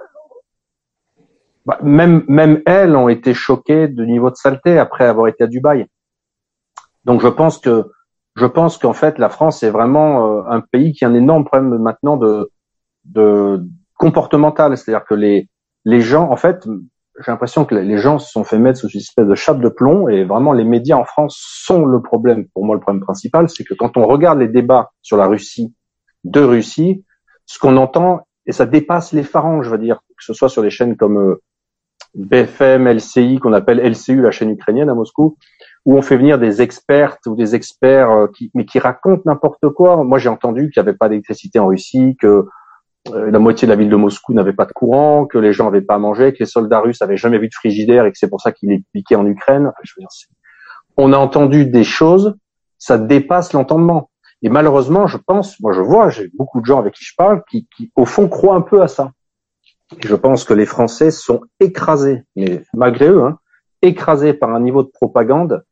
bah, 1.65 1.79
même, 1.81 2.25
même 2.27 2.61
elles 2.65 2.95
ont 2.95 3.09
été 3.09 3.33
choquées 3.33 3.87
du 3.87 4.05
niveau 4.05 4.29
de 4.29 4.35
saleté 4.35 4.77
après 4.77 5.05
avoir 5.05 5.27
été 5.27 5.43
à 5.43 5.47
Dubaï. 5.47 5.85
Donc 7.05 7.21
je 7.21 7.27
pense 7.27 7.59
que 7.59 7.85
je 8.35 8.45
pense 8.45 8.77
qu'en 8.77 8.93
fait 8.93 9.17
la 9.17 9.29
France 9.29 9.63
est 9.63 9.69
vraiment 9.69 10.39
euh, 10.39 10.43
un 10.49 10.61
pays 10.61 10.93
qui 10.93 11.05
a 11.05 11.07
un 11.07 11.13
énorme 11.13 11.45
problème 11.45 11.77
maintenant 11.77 12.17
de, 12.17 12.51
de 13.05 13.63
comportemental, 13.95 14.77
c'est-à-dire 14.77 15.05
que 15.05 15.15
les 15.15 15.47
les 15.85 16.01
gens 16.01 16.29
en 16.29 16.35
fait 16.35 16.67
j'ai 17.19 17.31
l'impression 17.31 17.65
que 17.65 17.75
les 17.75 17.97
gens 17.97 18.17
se 18.17 18.31
sont 18.31 18.43
fait 18.43 18.57
mettre 18.57 18.79
sous 18.79 18.89
une 18.89 19.01
espèce 19.01 19.27
de 19.27 19.35
chape 19.35 19.59
de 19.59 19.69
plomb 19.69 20.07
et 20.07 20.23
vraiment 20.23 20.53
les 20.53 20.63
médias 20.63 20.95
en 20.95 21.03
France 21.03 21.37
sont 21.39 21.85
le 21.85 22.01
problème. 22.01 22.47
Pour 22.53 22.65
moi, 22.65 22.75
le 22.75 22.81
problème 22.81 23.03
principal, 23.03 23.49
c'est 23.49 23.63
que 23.63 23.73
quand 23.73 23.97
on 23.97 24.05
regarde 24.07 24.39
les 24.39 24.47
débats 24.47 24.91
sur 25.01 25.17
la 25.17 25.27
Russie, 25.27 25.73
de 26.23 26.41
Russie, 26.41 27.03
ce 27.45 27.59
qu'on 27.59 27.77
entend, 27.77 28.21
et 28.45 28.51
ça 28.51 28.65
dépasse 28.65 29.11
les 29.11 29.23
pharanges, 29.23 29.65
je 29.65 29.71
veux 29.71 29.77
dire, 29.77 29.99
que 30.17 30.23
ce 30.23 30.33
soit 30.33 30.49
sur 30.49 30.61
les 30.61 30.69
chaînes 30.69 30.95
comme 30.95 31.17
euh, 31.17 31.41
BFM, 32.15 32.87
LCI, 32.87 33.39
qu'on 33.39 33.53
appelle 33.53 33.79
LCU, 33.79 34.21
la 34.21 34.31
chaîne 34.31 34.51
ukrainienne 34.51 34.89
à 34.89 34.95
Moscou, 34.95 35.37
où 35.85 35.97
on 35.97 36.01
fait 36.01 36.17
venir 36.17 36.39
des 36.39 36.61
expertes 36.61 37.25
ou 37.27 37.35
des 37.35 37.53
experts 37.53 38.11
euh, 38.11 38.27
qui, 38.27 38.49
mais 38.53 38.65
qui 38.65 38.79
racontent 38.79 39.23
n'importe 39.25 39.69
quoi. 39.69 40.03
Moi, 40.03 40.19
j'ai 40.19 40.29
entendu 40.29 40.69
qu'il 40.71 40.81
n'y 40.81 40.87
avait 40.87 40.97
pas 40.97 41.09
d'électricité 41.09 41.59
en 41.59 41.67
Russie, 41.67 42.15
que 42.19 42.45
la 43.07 43.39
moitié 43.39 43.65
de 43.65 43.71
la 43.71 43.75
ville 43.75 43.89
de 43.89 43.95
Moscou 43.95 44.33
n'avait 44.33 44.53
pas 44.53 44.65
de 44.65 44.71
courant, 44.71 45.25
que 45.25 45.37
les 45.37 45.53
gens 45.53 45.65
n'avaient 45.65 45.81
pas 45.81 45.95
à 45.95 45.99
manger, 45.99 46.33
que 46.33 46.39
les 46.39 46.45
soldats 46.45 46.79
russes 46.79 47.01
avaient 47.01 47.17
jamais 47.17 47.39
vu 47.39 47.47
de 47.47 47.53
frigidaire 47.53 48.05
et 48.05 48.11
que 48.11 48.17
c'est 48.17 48.29
pour 48.29 48.41
ça 48.41 48.51
qu'ils 48.51 48.69
les 48.69 48.83
piquaient 48.93 49.15
en 49.15 49.25
Ukraine. 49.25 49.71
on 50.97 51.13
a 51.13 51.17
entendu 51.17 51.65
des 51.65 51.83
choses, 51.83 52.35
ça 52.77 52.97
dépasse 52.97 53.53
l'entendement. 53.53 54.09
Et 54.41 54.49
malheureusement, 54.49 55.07
je 55.07 55.17
pense, 55.17 55.59
moi 55.59 55.71
je 55.73 55.81
vois, 55.81 56.09
j'ai 56.09 56.29
beaucoup 56.37 56.61
de 56.61 56.65
gens 56.65 56.79
avec 56.79 56.93
qui 56.93 57.03
je 57.03 57.13
parle 57.17 57.41
qui, 57.49 57.67
qui 57.75 57.91
au 57.95 58.05
fond 58.05 58.27
croient 58.27 58.55
un 58.55 58.61
peu 58.61 58.81
à 58.81 58.87
ça 58.87 59.11
je 59.99 60.15
pense 60.15 60.43
que 60.43 60.53
les 60.53 60.65
Français 60.65 61.11
sont 61.11 61.41
écrasés, 61.59 62.23
mais 62.35 62.63
malgré 62.73 63.07
eux, 63.07 63.23
hein, 63.23 63.39
écrasés 63.81 64.33
par 64.33 64.51
un 64.51 64.59
niveau 64.59 64.83
de 64.83 64.89
propagande, 64.89 65.63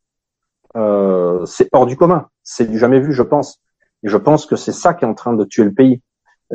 euh, 0.75 1.45
c'est 1.45 1.69
hors 1.71 1.85
du 1.85 1.95
commun, 1.95 2.27
c'est 2.43 2.69
du 2.69 2.77
jamais 2.77 2.99
vu, 2.99 3.13
je 3.13 3.23
pense. 3.23 3.59
Et 4.03 4.09
je 4.09 4.17
pense 4.17 4.45
que 4.45 4.55
c'est 4.55 4.71
ça 4.71 4.93
qui 4.93 5.05
est 5.05 5.07
en 5.07 5.13
train 5.13 5.33
de 5.33 5.43
tuer 5.43 5.63
le 5.63 5.73
pays. 5.73 6.01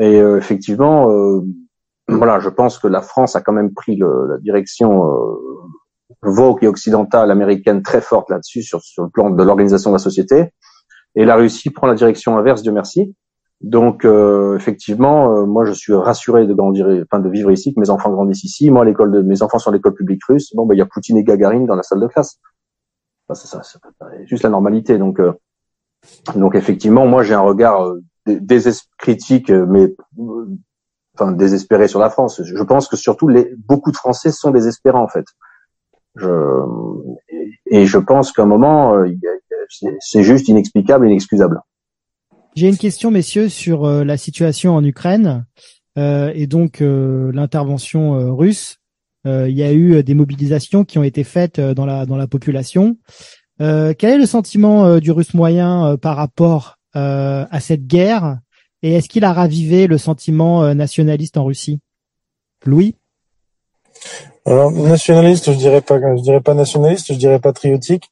Et 0.01 0.21
euh, 0.21 0.39
effectivement, 0.39 1.11
euh, 1.11 1.43
voilà, 2.09 2.41
je 2.41 2.49
pense 2.49 2.79
que 2.79 2.89
la 2.89 3.03
France 3.03 3.37
a 3.37 3.41
quand 3.41 3.53
même 3.53 3.73
pris 3.73 3.97
le, 3.97 4.27
la 4.29 4.39
direction 4.39 5.07
euh, 5.07 5.37
vogue 6.23 6.65
et 6.65 6.69
occidentale 6.69 7.31
américaine 7.31 7.83
très 7.83 8.01
forte 8.01 8.31
là-dessus 8.31 8.63
sur, 8.63 8.83
sur 8.83 9.05
le 9.05 9.11
plan 9.11 9.31
de 9.31 9.43
l'organisation 9.43 9.91
de 9.91 9.97
la 9.97 9.99
société. 9.99 10.53
Et 11.15 11.25
la 11.25 11.37
Russie 11.37 11.71
prend 11.71 11.87
la 11.87 11.95
direction 11.95 12.39
inverse, 12.39 12.63
Dieu 12.63 12.73
merci. 12.73 13.15
Donc 13.61 14.05
euh, 14.05 14.57
effectivement, 14.57 15.37
euh, 15.37 15.47
moi 15.47 15.65
je 15.65 15.73
suis 15.73 15.95
rassuré 15.95 16.47
de 16.47 16.55
grandir, 16.55 16.87
enfin 17.05 17.21
de 17.21 17.29
vivre 17.29 17.51
ici, 17.53 17.73
que 17.73 17.81
mes 17.81 17.91
enfants 17.91 18.11
grandissent 18.11 18.45
ici. 18.45 18.71
Moi, 18.71 18.85
l'école 18.85 19.13
de 19.13 19.23
mes 19.23 19.43
enfants 19.43 19.59
sont 19.59 19.71
à 19.71 19.73
l'école 19.73 19.95
publique 19.95 20.25
russe. 20.25 20.53
Bon, 20.55 20.67
ben 20.67 20.75
il 20.75 20.79
y 20.79 20.83
a 20.83 20.87
Poutine 20.87 21.17
et 21.17 21.25
Gagarine 21.25 21.67
dans 21.67 21.77
la 21.77 21.85
salle 21.85 22.01
de 22.01 22.09
classe. 22.09 22.41
C'est 23.35 23.47
ça, 23.47 23.63
c'est 23.63 23.79
juste 24.27 24.43
la 24.43 24.51
normalité. 24.51 24.99
Donc, 24.99 25.21
euh, 25.21 25.33
donc 26.35 26.55
effectivement, 26.55 27.07
moi 27.07 27.23
j'ai 27.23 27.35
un 27.35 27.41
regard 27.41 27.95
critique, 28.99 29.51
mais 29.51 29.95
enfin 31.15 31.33
désespéré 31.33 31.89
sur 31.89 32.01
la 32.01 32.11
France. 32.11 32.41
Je 32.45 32.63
pense 32.63 32.89
que 32.89 32.97
surtout 32.97 33.29
les 33.29 33.53
beaucoup 33.67 33.91
de 33.91 33.97
Français 33.97 34.33
sont 34.33 34.51
désespérés 34.51 34.99
en 34.99 35.09
fait. 35.09 35.27
Je, 36.17 36.29
et 37.67 37.87
je 37.87 37.99
pense 37.99 38.33
qu'à 38.33 38.43
un 38.43 38.47
moment, 38.47 38.95
c'est 40.01 40.23
juste 40.23 40.49
inexplicable, 40.49 41.07
inexcusable. 41.07 41.61
J'ai 42.55 42.69
une 42.69 42.77
question, 42.77 43.11
messieurs, 43.11 43.49
sur 43.49 43.87
euh, 43.87 44.05
la 44.05 44.19
situation 44.19 44.77
en 44.77 44.85
Ukraine 44.85 45.47
euh, 45.97 46.31
et 46.35 46.47
donc 46.47 46.83
euh, 46.83 47.33
l'intervention 47.33 48.37
russe. 48.37 48.79
il 49.25 49.57
y 49.57 49.63
a 49.63 49.73
eu 49.73 50.03
des 50.03 50.15
mobilisations 50.15 50.85
qui 50.85 50.99
ont 50.99 51.03
été 51.03 51.25
faites 51.25 51.61
dans 51.61 51.87
la 51.87 52.07
dans 52.07 52.17
la 52.17 52.27
population. 52.27 52.97
quel 53.59 53.97
est 54.03 54.19
le 54.19 54.27
sentiment 54.27 54.99
du 54.99 55.13
Russe 55.13 55.33
moyen 55.33 55.97
par 55.97 56.17
rapport 56.17 56.79
à 56.95 57.61
cette 57.61 57.87
guerre 57.87 58.39
et 58.83 58.95
est-ce 58.95 59.09
qu'il 59.09 59.25
a 59.25 59.33
ravivé 59.33 59.87
le 59.87 59.97
sentiment 59.99 60.75
nationaliste 60.75 61.37
en 61.37 61.45
Russie? 61.45 61.81
Louis? 62.65 62.97
Alors 64.45 64.71
nationaliste, 64.73 65.53
je 65.53 65.57
dirais 65.57 65.81
pas, 65.81 65.99
je 65.99 66.23
dirais 66.23 66.41
pas 66.41 66.55
nationaliste, 66.55 67.13
je 67.13 67.19
dirais 67.19 67.39
patriotique 67.39 68.11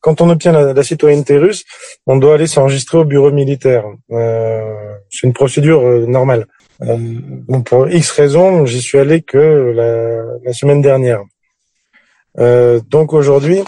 quand 0.00 0.20
on 0.20 0.30
obtient 0.30 0.52
la, 0.52 0.82
citoyenneté 0.82 1.38
russe, 1.38 1.64
on 2.06 2.16
doit 2.16 2.34
aller 2.34 2.46
s'enregistrer 2.46 2.98
au 2.98 3.04
bureau 3.04 3.30
militaire. 3.30 3.84
Euh, 4.10 4.94
c'est 5.10 5.26
une 5.26 5.32
procédure 5.32 5.80
euh, 5.86 6.06
normale. 6.06 6.46
Euh, 6.82 6.98
pour 7.64 7.88
X 7.88 8.10
raisons, 8.10 8.66
j'y 8.66 8.80
suis 8.80 8.98
allé 8.98 9.22
que 9.22 9.38
la, 10.44 10.52
semaine 10.52 10.82
dernière. 10.82 11.22
donc 12.36 13.12
aujourd'hui, 13.12 13.62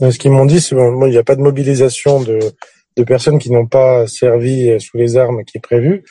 ce 0.00 0.18
qu'ils 0.18 0.30
m'ont 0.30 0.46
dit, 0.46 0.60
c'est 0.60 0.74
bon, 0.74 1.06
il 1.06 1.10
n'y 1.10 1.18
a 1.18 1.24
pas 1.24 1.36
de 1.36 1.40
mobilisation 1.40 2.20
de, 2.20 2.38
personnes 3.06 3.38
qui 3.38 3.50
n'ont 3.50 3.66
pas 3.66 4.06
servi 4.06 4.78
sous 4.80 4.96
les 4.96 5.16
armes 5.16 5.44
qui 5.44 5.58
est 5.58 5.60
prévue. 5.60 6.04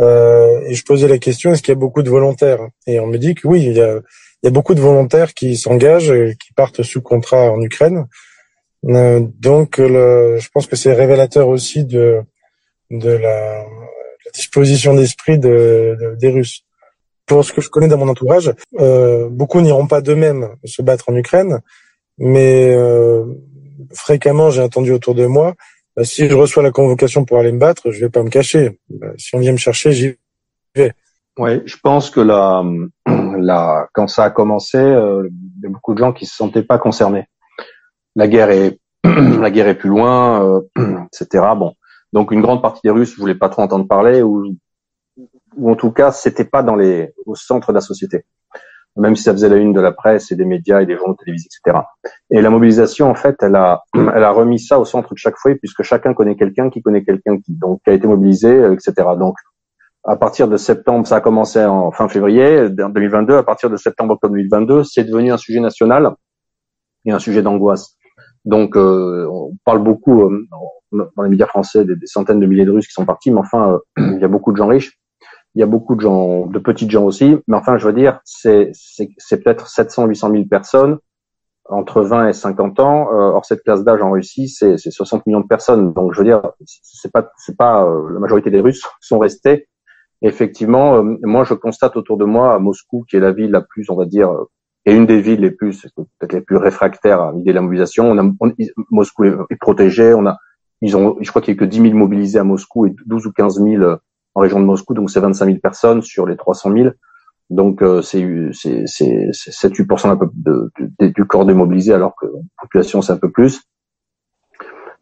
et 0.00 0.74
je 0.74 0.84
posais 0.84 1.08
la 1.08 1.18
question, 1.18 1.52
est-ce 1.52 1.62
qu'il 1.62 1.72
y 1.72 1.76
a 1.76 1.78
beaucoup 1.78 2.02
de 2.02 2.10
volontaires? 2.10 2.60
Et 2.86 2.98
on 3.00 3.06
me 3.06 3.18
dit 3.18 3.34
que 3.34 3.46
oui, 3.46 3.62
il 3.62 3.72
y 3.72 3.80
a, 3.80 4.00
il 4.42 4.46
y 4.46 4.48
a 4.48 4.50
beaucoup 4.50 4.74
de 4.74 4.80
volontaires 4.80 5.32
qui 5.34 5.56
s'engagent, 5.56 6.12
qui 6.42 6.52
partent 6.54 6.82
sous 6.82 7.02
contrat 7.02 7.50
en 7.50 7.60
Ukraine. 7.62 8.06
Euh, 8.88 9.20
donc, 9.38 9.76
je 9.78 10.48
pense 10.52 10.66
que 10.66 10.76
c'est 10.76 10.92
révélateur 10.92 11.48
aussi 11.48 11.84
de, 11.84 12.20
de 12.90 13.10
la, 13.10 13.64
disposition 14.34 14.94
d'esprit 14.94 15.38
de, 15.38 16.16
des 16.18 16.28
Russes. 16.28 16.64
Pour 17.26 17.44
ce 17.44 17.52
que 17.52 17.62
je 17.62 17.70
connais 17.70 17.88
dans 17.88 17.96
mon 17.96 18.08
entourage, 18.08 18.52
euh, 18.78 19.28
beaucoup 19.30 19.60
n'iront 19.60 19.86
pas 19.86 20.02
d'eux-mêmes 20.02 20.48
se 20.64 20.82
battre 20.82 21.08
en 21.08 21.16
Ukraine, 21.16 21.60
mais 22.18 22.74
euh, 22.74 23.24
fréquemment 23.94 24.50
j'ai 24.50 24.60
entendu 24.60 24.92
autour 24.92 25.14
de 25.14 25.24
moi, 25.24 25.54
bah, 25.96 26.04
si 26.04 26.28
je 26.28 26.34
reçois 26.34 26.62
la 26.62 26.72
convocation 26.72 27.24
pour 27.24 27.38
aller 27.38 27.52
me 27.52 27.58
battre, 27.58 27.90
je 27.90 28.00
vais 28.00 28.10
pas 28.10 28.22
me 28.22 28.30
cacher. 28.30 28.78
Bah, 28.88 29.08
si 29.16 29.34
on 29.34 29.38
vient 29.38 29.52
me 29.52 29.58
chercher, 29.58 29.92
j'y 29.92 30.16
vais. 30.74 30.92
Ouais, 31.38 31.62
je 31.66 31.76
pense 31.82 32.10
que 32.10 32.20
la, 32.20 32.62
là, 33.06 33.88
quand 33.92 34.08
ça 34.08 34.24
a 34.24 34.30
commencé, 34.30 34.78
euh, 34.78 35.28
il 35.28 35.62
y 35.62 35.66
a 35.66 35.70
beaucoup 35.70 35.94
de 35.94 35.98
gens 35.98 36.12
qui 36.12 36.26
se 36.26 36.34
sentaient 36.36 36.62
pas 36.62 36.78
concernés. 36.78 37.26
La 38.16 38.28
guerre 38.28 38.50
est 38.50 38.78
la 39.04 39.50
guerre 39.50 39.68
est 39.68 39.74
plus 39.78 39.90
loin, 39.90 40.44
euh, 40.44 40.60
etc. 41.12 41.44
Bon, 41.56 41.74
donc 42.12 42.30
une 42.30 42.40
grande 42.40 42.62
partie 42.62 42.80
des 42.84 42.90
Russes 42.90 43.18
voulaient 43.18 43.34
pas 43.34 43.48
trop 43.48 43.62
entendre 43.62 43.86
parler 43.86 44.22
ou 44.22 44.56
ou 45.56 45.70
en 45.70 45.76
tout 45.76 45.92
cas 45.92 46.10
c'était 46.10 46.44
pas 46.44 46.62
dans 46.64 46.74
les 46.74 47.12
au 47.26 47.36
centre 47.36 47.68
de 47.68 47.74
la 47.74 47.80
société 47.80 48.24
même 48.96 49.16
si 49.16 49.22
ça 49.24 49.32
faisait 49.32 49.48
la 49.48 49.56
une 49.56 49.72
de 49.72 49.80
la 49.80 49.92
presse 49.92 50.30
et 50.30 50.36
des 50.36 50.44
médias 50.44 50.80
et 50.80 50.86
des 50.86 50.96
journaux 50.96 51.14
télévisés, 51.14 51.48
etc. 51.48 51.84
Et 52.30 52.40
la 52.40 52.50
mobilisation, 52.50 53.10
en 53.10 53.14
fait, 53.14 53.36
elle 53.42 53.56
a, 53.56 53.82
elle 53.94 54.22
a 54.22 54.30
remis 54.30 54.60
ça 54.60 54.78
au 54.78 54.84
centre 54.84 55.14
de 55.14 55.18
chaque 55.18 55.36
foyer, 55.36 55.56
puisque 55.56 55.82
chacun 55.82 56.14
connaît 56.14 56.36
quelqu'un 56.36 56.70
qui 56.70 56.82
connaît 56.82 57.04
quelqu'un 57.04 57.38
qui, 57.38 57.54
donc, 57.54 57.80
qui 57.84 57.90
a 57.90 57.92
été 57.94 58.06
mobilisé, 58.06 58.50
euh, 58.50 58.72
etc. 58.72 58.92
Donc, 59.18 59.36
à 60.04 60.16
partir 60.16 60.48
de 60.48 60.56
septembre, 60.56 61.06
ça 61.06 61.16
a 61.16 61.20
commencé 61.20 61.64
en 61.64 61.90
fin 61.90 62.08
février 62.08 62.68
2022. 62.68 63.36
À 63.36 63.42
partir 63.42 63.70
de 63.70 63.76
septembre-octobre 63.76 64.34
2022, 64.34 64.84
c'est 64.84 65.04
devenu 65.04 65.32
un 65.32 65.38
sujet 65.38 65.60
national 65.60 66.14
et 67.06 67.10
un 67.10 67.18
sujet 67.18 67.42
d'angoisse. 67.42 67.96
Donc, 68.44 68.76
euh, 68.76 69.26
on 69.30 69.56
parle 69.64 69.82
beaucoup 69.82 70.22
euh, 70.22 70.46
dans 70.92 71.22
les 71.22 71.30
médias 71.30 71.46
français 71.46 71.86
des, 71.86 71.96
centaines 72.04 72.38
de 72.38 72.46
milliers 72.46 72.66
de 72.66 72.70
Russes 72.70 72.86
qui 72.86 72.92
sont 72.92 73.06
partis, 73.06 73.30
mais 73.30 73.40
enfin, 73.40 73.78
il 73.96 74.18
y 74.20 74.24
a 74.24 74.28
beaucoup 74.28 74.52
de 74.52 74.58
gens 74.58 74.66
riches 74.66 74.98
il 75.54 75.60
y 75.60 75.62
a 75.62 75.66
beaucoup 75.66 75.94
de 75.94 76.00
gens, 76.00 76.46
de 76.46 76.58
petites 76.58 76.90
gens 76.90 77.04
aussi, 77.04 77.36
mais 77.46 77.56
enfin, 77.56 77.76
je 77.76 77.86
veux 77.86 77.92
dire, 77.92 78.20
c'est 78.24 78.72
c'est 79.18 79.42
peut-être 79.42 79.68
700, 79.68 80.06
800 80.06 80.30
000 80.30 80.44
personnes 80.46 80.98
entre 81.68 82.02
20 82.02 82.28
et 82.28 82.32
50 82.32 82.80
ans. 82.80 83.08
Euh, 83.12 83.32
or, 83.32 83.44
cette 83.44 83.62
classe 83.62 83.84
d'âge 83.84 84.02
en 84.02 84.10
Russie, 84.10 84.48
c'est 84.48 84.76
60 84.76 85.26
millions 85.26 85.40
de 85.40 85.46
personnes. 85.46 85.92
Donc, 85.92 86.12
je 86.12 86.18
veux 86.18 86.24
dire, 86.24 86.42
c'est 86.64 87.12
pas 87.12 87.30
c'est 87.38 87.56
pas 87.56 87.84
euh, 87.84 88.12
la 88.12 88.20
majorité 88.20 88.50
des 88.50 88.60
Russes 88.60 88.82
sont 89.00 89.18
restés. 89.18 89.68
Effectivement, 90.22 90.96
euh, 90.96 91.18
moi, 91.22 91.44
je 91.44 91.54
constate 91.54 91.96
autour 91.96 92.16
de 92.16 92.24
moi 92.24 92.54
à 92.54 92.58
Moscou, 92.58 93.04
qui 93.08 93.16
est 93.16 93.20
la 93.20 93.32
ville 93.32 93.50
la 93.50 93.60
plus, 93.60 93.88
on 93.90 93.96
va 93.96 94.06
dire, 94.06 94.30
et 94.86 94.94
une 94.94 95.06
des 95.06 95.20
villes 95.20 95.40
les 95.40 95.50
plus 95.50 95.86
peut-être 96.18 96.32
les 96.32 96.40
plus 96.40 96.56
réfractaires 96.56 97.20
à 97.20 97.32
l'idée 97.32 97.50
de 97.50 97.56
la 97.56 97.62
mobilisation. 97.62 98.14
Moscou 98.90 99.24
est, 99.24 99.34
est, 99.50 99.56
protégé. 99.56 100.14
On 100.14 100.26
a, 100.26 100.36
ils 100.82 100.96
ont, 100.96 101.16
je 101.20 101.30
crois 101.30 101.40
qu'il 101.40 101.54
y 101.54 101.56
a 101.56 101.60
que 101.60 101.64
10 101.64 101.80
000 101.80 101.94
mobilisés 101.94 102.38
à 102.38 102.44
Moscou 102.44 102.86
et 102.86 102.94
12 103.06 103.26
ou 103.26 103.32
15 103.32 103.62
000 103.62 103.96
en 104.34 104.40
région 104.40 104.60
de 104.60 104.64
Moscou, 104.64 104.94
donc 104.94 105.10
c'est 105.10 105.20
25 105.20 105.46
000 105.46 105.58
personnes 105.58 106.02
sur 106.02 106.26
les 106.26 106.36
300 106.36 106.72
000. 106.72 106.88
Donc 107.50 107.82
euh, 107.82 108.02
c'est 108.02 108.22
7-8% 108.22 110.18
de, 110.34 110.70
de, 110.98 111.06
du 111.08 111.24
corps 111.26 111.44
démobilisé, 111.44 111.92
alors 111.92 112.14
que 112.16 112.26
la 112.26 112.62
population 112.62 113.02
c'est 113.02 113.12
un 113.12 113.18
peu 113.18 113.30
plus. 113.30 113.62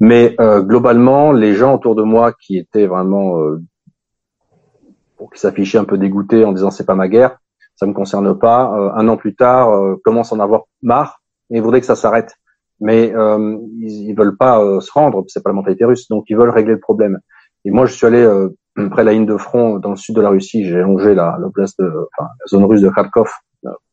Mais 0.00 0.34
euh, 0.40 0.60
globalement, 0.62 1.32
les 1.32 1.54
gens 1.54 1.74
autour 1.74 1.94
de 1.94 2.02
moi 2.02 2.32
qui 2.32 2.58
étaient 2.58 2.86
vraiment, 2.86 3.38
euh, 3.38 3.62
qui 5.32 5.40
s'affichaient 5.40 5.78
un 5.78 5.84
peu 5.84 5.98
dégoûtés 5.98 6.44
en 6.44 6.52
disant 6.52 6.70
c'est 6.70 6.84
pas 6.84 6.96
ma 6.96 7.08
guerre, 7.08 7.38
ça 7.76 7.86
me 7.86 7.92
concerne 7.92 8.38
pas. 8.38 8.72
Euh, 8.76 8.90
un 8.94 9.08
an 9.08 9.16
plus 9.16 9.34
tard, 9.34 9.70
euh, 9.70 9.96
commencent 10.04 10.32
à 10.32 10.36
en 10.36 10.40
avoir 10.40 10.62
marre 10.82 11.22
et 11.50 11.60
voudraient 11.60 11.80
que 11.80 11.86
ça 11.86 11.96
s'arrête. 11.96 12.34
Mais 12.80 13.14
euh, 13.14 13.58
ils, 13.78 14.08
ils 14.08 14.14
veulent 14.14 14.36
pas 14.36 14.58
se 14.80 14.90
rendre, 14.90 15.24
c'est 15.28 15.42
pas 15.42 15.50
la 15.50 15.54
mentalité 15.54 15.84
russe, 15.84 16.08
donc 16.08 16.24
ils 16.28 16.36
veulent 16.36 16.50
régler 16.50 16.72
le 16.72 16.80
problème. 16.80 17.20
Et 17.64 17.70
moi, 17.70 17.86
je 17.86 17.94
suis 17.94 18.06
allé 18.06 18.26
près 18.90 19.04
la 19.04 19.12
ligne 19.12 19.26
de 19.26 19.36
front 19.36 19.78
dans 19.78 19.90
le 19.90 19.96
sud 19.96 20.16
de 20.16 20.20
la 20.20 20.30
Russie, 20.30 20.64
j'ai 20.64 20.80
longé 20.80 21.14
la, 21.14 21.38
la, 21.40 21.48
place 21.50 21.76
de, 21.76 21.84
enfin, 21.86 22.28
la 22.40 22.46
zone 22.48 22.64
russe 22.64 22.80
de 22.80 22.88
Kharkov 22.88 23.30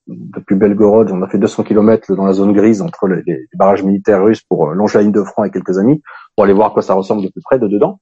depuis 0.10 0.56
Belgorod. 0.56 1.12
On 1.12 1.22
a 1.22 1.28
fait 1.28 1.38
200 1.38 1.64
km 1.64 2.16
dans 2.16 2.26
la 2.26 2.34
zone 2.34 2.54
grise 2.54 2.82
entre 2.82 3.08
les, 3.08 3.24
barrages 3.56 3.84
militaires 3.84 4.24
russes 4.24 4.42
pour 4.42 4.70
euh, 4.70 4.74
longer 4.74 5.00
la 5.00 5.04
ligne 5.04 5.12
de 5.12 5.24
front 5.24 5.44
avec 5.44 5.54
quelques 5.54 5.78
amis 5.78 6.02
pour 6.36 6.46
aller 6.46 6.54
voir 6.54 6.68
à 6.68 6.72
quoi 6.72 6.82
ça 6.82 6.94
ressemble 6.94 7.24
de 7.24 7.30
plus 7.30 7.42
près 7.42 7.60
de 7.60 7.68
dedans. 7.68 8.00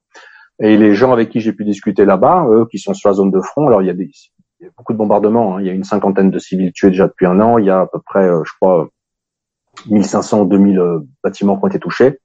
Et 0.60 0.78
les 0.78 0.96
gens 0.96 1.14
avec 1.14 1.30
qui 1.30 1.40
j'ai 1.40 1.54
pu 1.54 1.66
discuter 1.66 2.06
là-bas, 2.06 2.48
eux 2.50 2.68
qui 2.70 2.80
sont 2.80 2.94
sur 2.94 3.10
la 3.10 3.14
zone 3.14 3.32
de 3.32 3.42
front, 3.42 3.68
alors 3.68 3.84
il 3.84 3.88
y 3.88 3.92
a, 3.92 3.94
des, 3.94 4.10
il 4.60 4.64
y 4.64 4.66
a 4.66 4.72
beaucoup 4.76 4.94
de 4.94 4.98
bombardements. 4.98 5.58
Hein. 5.58 5.62
Il 5.62 5.68
y 5.68 5.70
a 5.70 5.74
une 5.74 5.84
cinquantaine 5.84 6.32
de 6.32 6.40
civils 6.40 6.72
tués 6.74 6.90
déjà 6.90 7.08
depuis 7.08 7.28
un 7.28 7.40
an. 7.40 7.58
Il 7.58 7.66
y 7.66 7.70
a 7.70 7.82
à 7.82 7.88
peu 7.88 8.00
près, 8.04 8.28
euh, 8.28 8.44
je 8.44 8.52
crois, 8.60 8.90
1500 9.88 10.42
ou 10.42 10.46
2000 10.46 10.80
euh, 10.80 11.00
bâtiments 11.24 11.58
qui 11.58 11.66
ont 11.66 11.68
été 11.68 11.80
touchés 11.80 12.20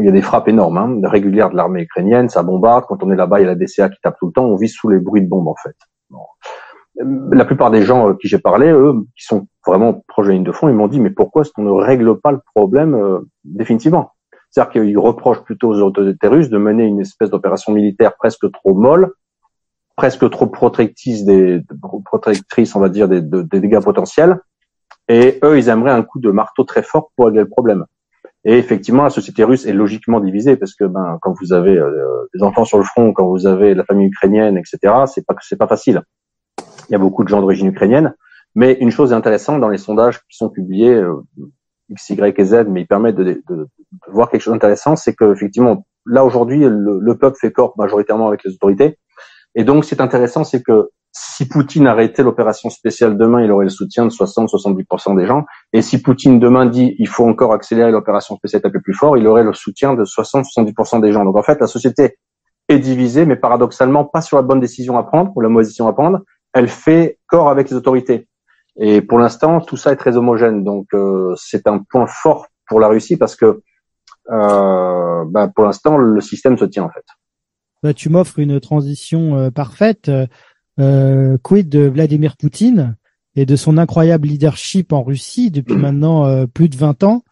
il 0.00 0.06
y 0.06 0.08
a 0.08 0.12
des 0.12 0.22
frappes 0.22 0.48
énormes, 0.48 0.78
hein, 0.78 1.00
régulières 1.04 1.50
de 1.50 1.56
l'armée 1.56 1.82
ukrainienne, 1.82 2.28
ça 2.28 2.42
bombarde. 2.42 2.84
Quand 2.88 3.02
on 3.02 3.10
est 3.10 3.16
là-bas, 3.16 3.40
il 3.40 3.44
y 3.44 3.46
a 3.46 3.48
la 3.48 3.54
DCA 3.54 3.88
qui 3.88 4.00
tape 4.02 4.16
tout 4.18 4.26
le 4.26 4.32
temps. 4.32 4.44
On 4.44 4.56
vit 4.56 4.68
sous 4.68 4.88
les 4.88 4.98
bruits 4.98 5.22
de 5.22 5.28
bombes 5.28 5.48
en 5.48 5.54
fait. 5.62 5.76
La 7.32 7.44
plupart 7.44 7.70
des 7.70 7.82
gens 7.82 8.10
euh, 8.10 8.14
qui 8.14 8.28
j'ai 8.28 8.38
parlé, 8.38 8.70
eux, 8.70 8.94
qui 9.16 9.24
sont 9.24 9.48
vraiment 9.66 10.04
proches 10.06 10.26
de 10.28 10.32
ligne 10.32 10.44
de 10.44 10.52
fond, 10.52 10.68
ils 10.68 10.74
m'ont 10.74 10.88
dit 10.88 11.00
mais 11.00 11.10
pourquoi 11.10 11.42
est-ce 11.42 11.50
qu'on 11.52 11.62
ne 11.62 11.70
règle 11.70 12.20
pas 12.20 12.30
le 12.32 12.40
problème 12.54 12.94
euh, 12.94 13.20
définitivement? 13.44 14.12
C'est-à-dire 14.50 14.72
qu'ils 14.72 14.98
reprochent 14.98 15.42
plutôt 15.42 15.70
aux 15.70 15.80
autorités 15.80 16.28
russes 16.28 16.50
de 16.50 16.58
mener 16.58 16.84
une 16.84 17.00
espèce 17.00 17.30
d'opération 17.30 17.72
militaire 17.72 18.14
presque 18.16 18.50
trop 18.52 18.74
molle, 18.74 19.12
presque 19.96 20.30
trop 20.30 20.46
protectrice 20.46 21.24
des 21.24 21.60
protectrice, 22.04 22.76
on 22.76 22.80
va 22.80 22.88
dire, 22.88 23.08
des 23.08 23.20
dégâts 23.20 23.80
potentiels. 23.80 24.38
Et 25.08 25.40
eux, 25.42 25.58
ils 25.58 25.68
aimeraient 25.68 25.90
un 25.90 26.02
coup 26.02 26.20
de 26.20 26.30
marteau 26.30 26.64
très 26.64 26.82
fort 26.82 27.10
pour 27.16 27.26
régler 27.26 27.40
le 27.40 27.48
problème. 27.48 27.84
Et 28.44 28.58
effectivement, 28.58 29.04
la 29.04 29.10
société 29.10 29.42
russe 29.42 29.64
est 29.64 29.72
logiquement 29.72 30.20
divisée 30.20 30.56
parce 30.56 30.74
que 30.74 30.84
ben, 30.84 31.18
quand 31.22 31.34
vous 31.40 31.52
avez 31.52 31.76
euh, 31.76 32.28
des 32.34 32.42
enfants 32.42 32.64
sur 32.64 32.78
le 32.78 32.84
front, 32.84 33.12
quand 33.12 33.26
vous 33.26 33.46
avez 33.46 33.74
la 33.74 33.84
famille 33.84 34.08
ukrainienne, 34.08 34.58
etc., 34.58 34.78
c'est 35.06 35.26
pas 35.26 35.34
c'est 35.40 35.56
pas 35.56 35.66
facile. 35.66 36.02
Il 36.88 36.92
y 36.92 36.94
a 36.94 36.98
beaucoup 36.98 37.24
de 37.24 37.28
gens 37.28 37.40
d'origine 37.40 37.68
ukrainienne, 37.68 38.14
mais 38.54 38.74
une 38.74 38.90
chose 38.90 39.14
intéressante 39.14 39.60
dans 39.60 39.70
les 39.70 39.78
sondages 39.78 40.18
qui 40.28 40.36
sont 40.36 40.50
publiés 40.50 40.94
euh, 40.94 41.22
X, 41.88 42.10
Y 42.10 42.38
et 42.38 42.44
Z, 42.44 42.66
mais 42.68 42.82
ils 42.82 42.86
permettent 42.86 43.16
de, 43.16 43.24
de, 43.24 43.42
de 43.48 43.68
voir 44.08 44.30
quelque 44.30 44.42
chose 44.42 44.52
d'intéressant, 44.52 44.94
c'est 44.96 45.14
que 45.14 45.32
effectivement, 45.32 45.86
là 46.04 46.24
aujourd'hui, 46.24 46.60
le, 46.60 46.98
le, 47.00 47.18
peuple 47.18 47.38
fait 47.40 47.50
corps 47.50 47.74
majoritairement 47.78 48.28
avec 48.28 48.44
les 48.44 48.52
autorités, 48.52 48.98
et 49.54 49.64
donc 49.64 49.86
c'est 49.86 50.02
intéressant, 50.02 50.44
c'est 50.44 50.62
que 50.62 50.90
si 51.16 51.46
Poutine 51.46 51.86
arrêtait 51.86 52.24
l'opération 52.24 52.70
spéciale 52.70 53.16
demain, 53.16 53.40
il 53.40 53.50
aurait 53.52 53.66
le 53.66 53.70
soutien 53.70 54.04
de 54.04 54.10
60-70% 54.10 55.16
des 55.16 55.26
gens. 55.26 55.44
Et 55.72 55.80
si 55.80 56.02
Poutine 56.02 56.40
demain 56.40 56.66
dit 56.66 56.96
il 56.98 57.06
faut 57.06 57.24
encore 57.24 57.52
accélérer 57.52 57.92
l'opération 57.92 58.34
spéciale 58.34 58.62
un 58.64 58.70
peu 58.70 58.80
plus 58.80 58.94
fort, 58.94 59.16
il 59.16 59.26
aurait 59.28 59.44
le 59.44 59.52
soutien 59.52 59.94
de 59.94 60.04
60-70% 60.04 61.00
des 61.00 61.12
gens. 61.12 61.24
Donc 61.24 61.36
en 61.36 61.42
fait, 61.44 61.60
la 61.60 61.68
société 61.68 62.18
est 62.68 62.80
divisée, 62.80 63.26
mais 63.26 63.36
paradoxalement 63.36 64.04
pas 64.04 64.22
sur 64.22 64.36
la 64.36 64.42
bonne 64.42 64.58
décision 64.58 64.98
à 64.98 65.04
prendre 65.04 65.30
ou 65.36 65.40
la 65.40 65.48
mauvaise 65.48 65.68
décision 65.68 65.86
à 65.86 65.92
prendre. 65.92 66.20
Elle 66.52 66.68
fait 66.68 67.18
corps 67.28 67.48
avec 67.48 67.70
les 67.70 67.76
autorités. 67.76 68.26
Et 68.76 69.00
pour 69.00 69.20
l'instant, 69.20 69.60
tout 69.60 69.76
ça 69.76 69.92
est 69.92 69.96
très 69.96 70.16
homogène. 70.16 70.64
Donc 70.64 70.88
euh, 70.94 71.32
c'est 71.36 71.68
un 71.68 71.78
point 71.78 72.08
fort 72.08 72.48
pour 72.66 72.80
la 72.80 72.88
Russie 72.88 73.16
parce 73.16 73.36
que 73.36 73.62
euh, 74.32 75.24
bah, 75.28 75.48
pour 75.54 75.64
l'instant, 75.64 75.96
le 75.96 76.20
système 76.20 76.58
se 76.58 76.64
tient 76.64 76.82
en 76.82 76.90
fait. 76.90 77.04
Bah, 77.84 77.94
tu 77.94 78.08
m'offres 78.08 78.40
une 78.40 78.58
transition 78.58 79.36
euh, 79.36 79.50
parfaite. 79.50 80.10
Euh, 80.80 81.38
quid 81.42 81.68
de 81.68 81.80
Vladimir 81.80 82.36
Poutine 82.36 82.96
et 83.36 83.46
de 83.46 83.56
son 83.56 83.78
incroyable 83.78 84.28
leadership 84.28 84.92
en 84.92 85.02
Russie 85.02 85.50
depuis 85.50 85.74
maintenant 85.76 86.26
euh, 86.26 86.46
plus 86.46 86.68
de 86.68 86.76
20 86.76 87.04
ans. 87.04 87.22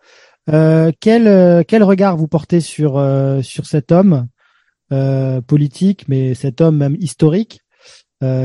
Euh, 0.49 0.91
quel, 1.01 1.65
quel 1.67 1.83
regard 1.83 2.17
vous 2.17 2.29
portez 2.29 2.61
sur, 2.61 2.99
euh, 2.99 3.43
sur 3.43 3.67
cet 3.67 3.93
homme 3.93 4.29
politique, 5.47 6.07
mais 6.07 6.35
cet 6.35 6.61
homme 6.61 6.77
même 6.77 6.97
historique, 7.01 7.61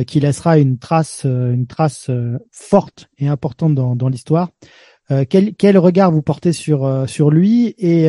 qui 0.07 0.19
laissera 0.21 0.57
une 0.57 0.79
trace, 0.79 1.25
une 1.25 1.67
trace 1.67 2.09
forte 2.53 3.09
et 3.17 3.27
importante 3.27 3.75
dans, 3.75 3.97
dans 3.97 4.07
l'histoire 4.07 4.51
quel, 5.29 5.55
quel 5.55 5.77
regard 5.77 6.09
vous 6.09 6.21
portez 6.21 6.53
sur, 6.53 7.03
sur 7.05 7.31
lui 7.31 7.75
et, 7.77 8.05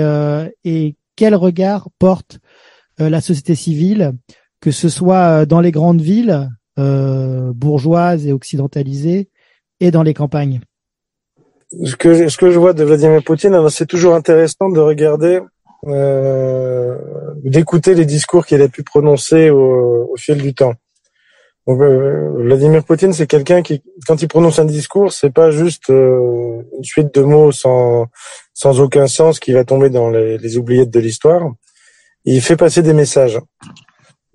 et 0.62 0.95
quel 1.16 1.34
regard 1.34 1.89
porte 1.99 2.39
la 2.99 3.20
société 3.20 3.57
civile, 3.57 4.12
que 4.61 4.70
ce 4.70 4.89
soit 4.89 5.45
dans 5.45 5.61
les 5.61 5.72
grandes 5.72 6.01
villes, 6.01 6.49
euh, 6.79 7.53
bourgeoise 7.55 8.26
et 8.26 8.33
occidentalisée 8.33 9.29
et 9.81 9.91
dans 9.91 10.03
les 10.03 10.14
campagnes 10.14 10.61
ce 11.85 11.97
que, 11.97 12.51
je, 12.51 12.59
vois 12.59 12.72
de 12.72 12.83
Vladimir 12.83 13.22
Poutine, 13.22 13.68
c'est 13.68 13.85
toujours 13.85 14.14
intéressant 14.14 14.70
de 14.70 14.81
regarder, 14.81 15.41
euh, 15.87 16.97
d'écouter 17.45 17.95
les 17.95 18.07
discours 18.07 18.47
qu'il 18.47 18.62
a 18.62 18.68
pu 18.68 18.83
prononcer 18.83 19.51
au, 19.51 20.14
fil 20.16 20.39
du 20.39 20.55
temps. 20.55 20.72
Euh, 21.68 22.31
Vladimir 22.39 22.83
Poutine, 22.85 23.12
c'est 23.12 23.26
quelqu'un 23.26 23.61
qui, 23.61 23.83
quand 24.07 24.22
il 24.22 24.29
prononce 24.29 24.59
un 24.59 24.64
discours, 24.64 25.12
c'est 25.12 25.29
pas 25.31 25.51
juste 25.51 25.91
une 25.91 26.64
suite 26.81 27.14
de 27.14 27.20
mots 27.20 27.53
sans 27.53 28.07
sans 28.55 28.81
aucun 28.81 29.07
sens 29.07 29.39
qui 29.39 29.53
va 29.53 29.64
tomber 29.64 29.91
dans 29.91 30.09
les 30.11 30.57
oubliettes 30.57 30.91
de 30.91 31.01
l'histoire. 31.01 31.43
Il 32.24 32.41
fait 32.41 32.57
passer 32.57 32.83
des 32.83 32.93
messages. 32.93 33.39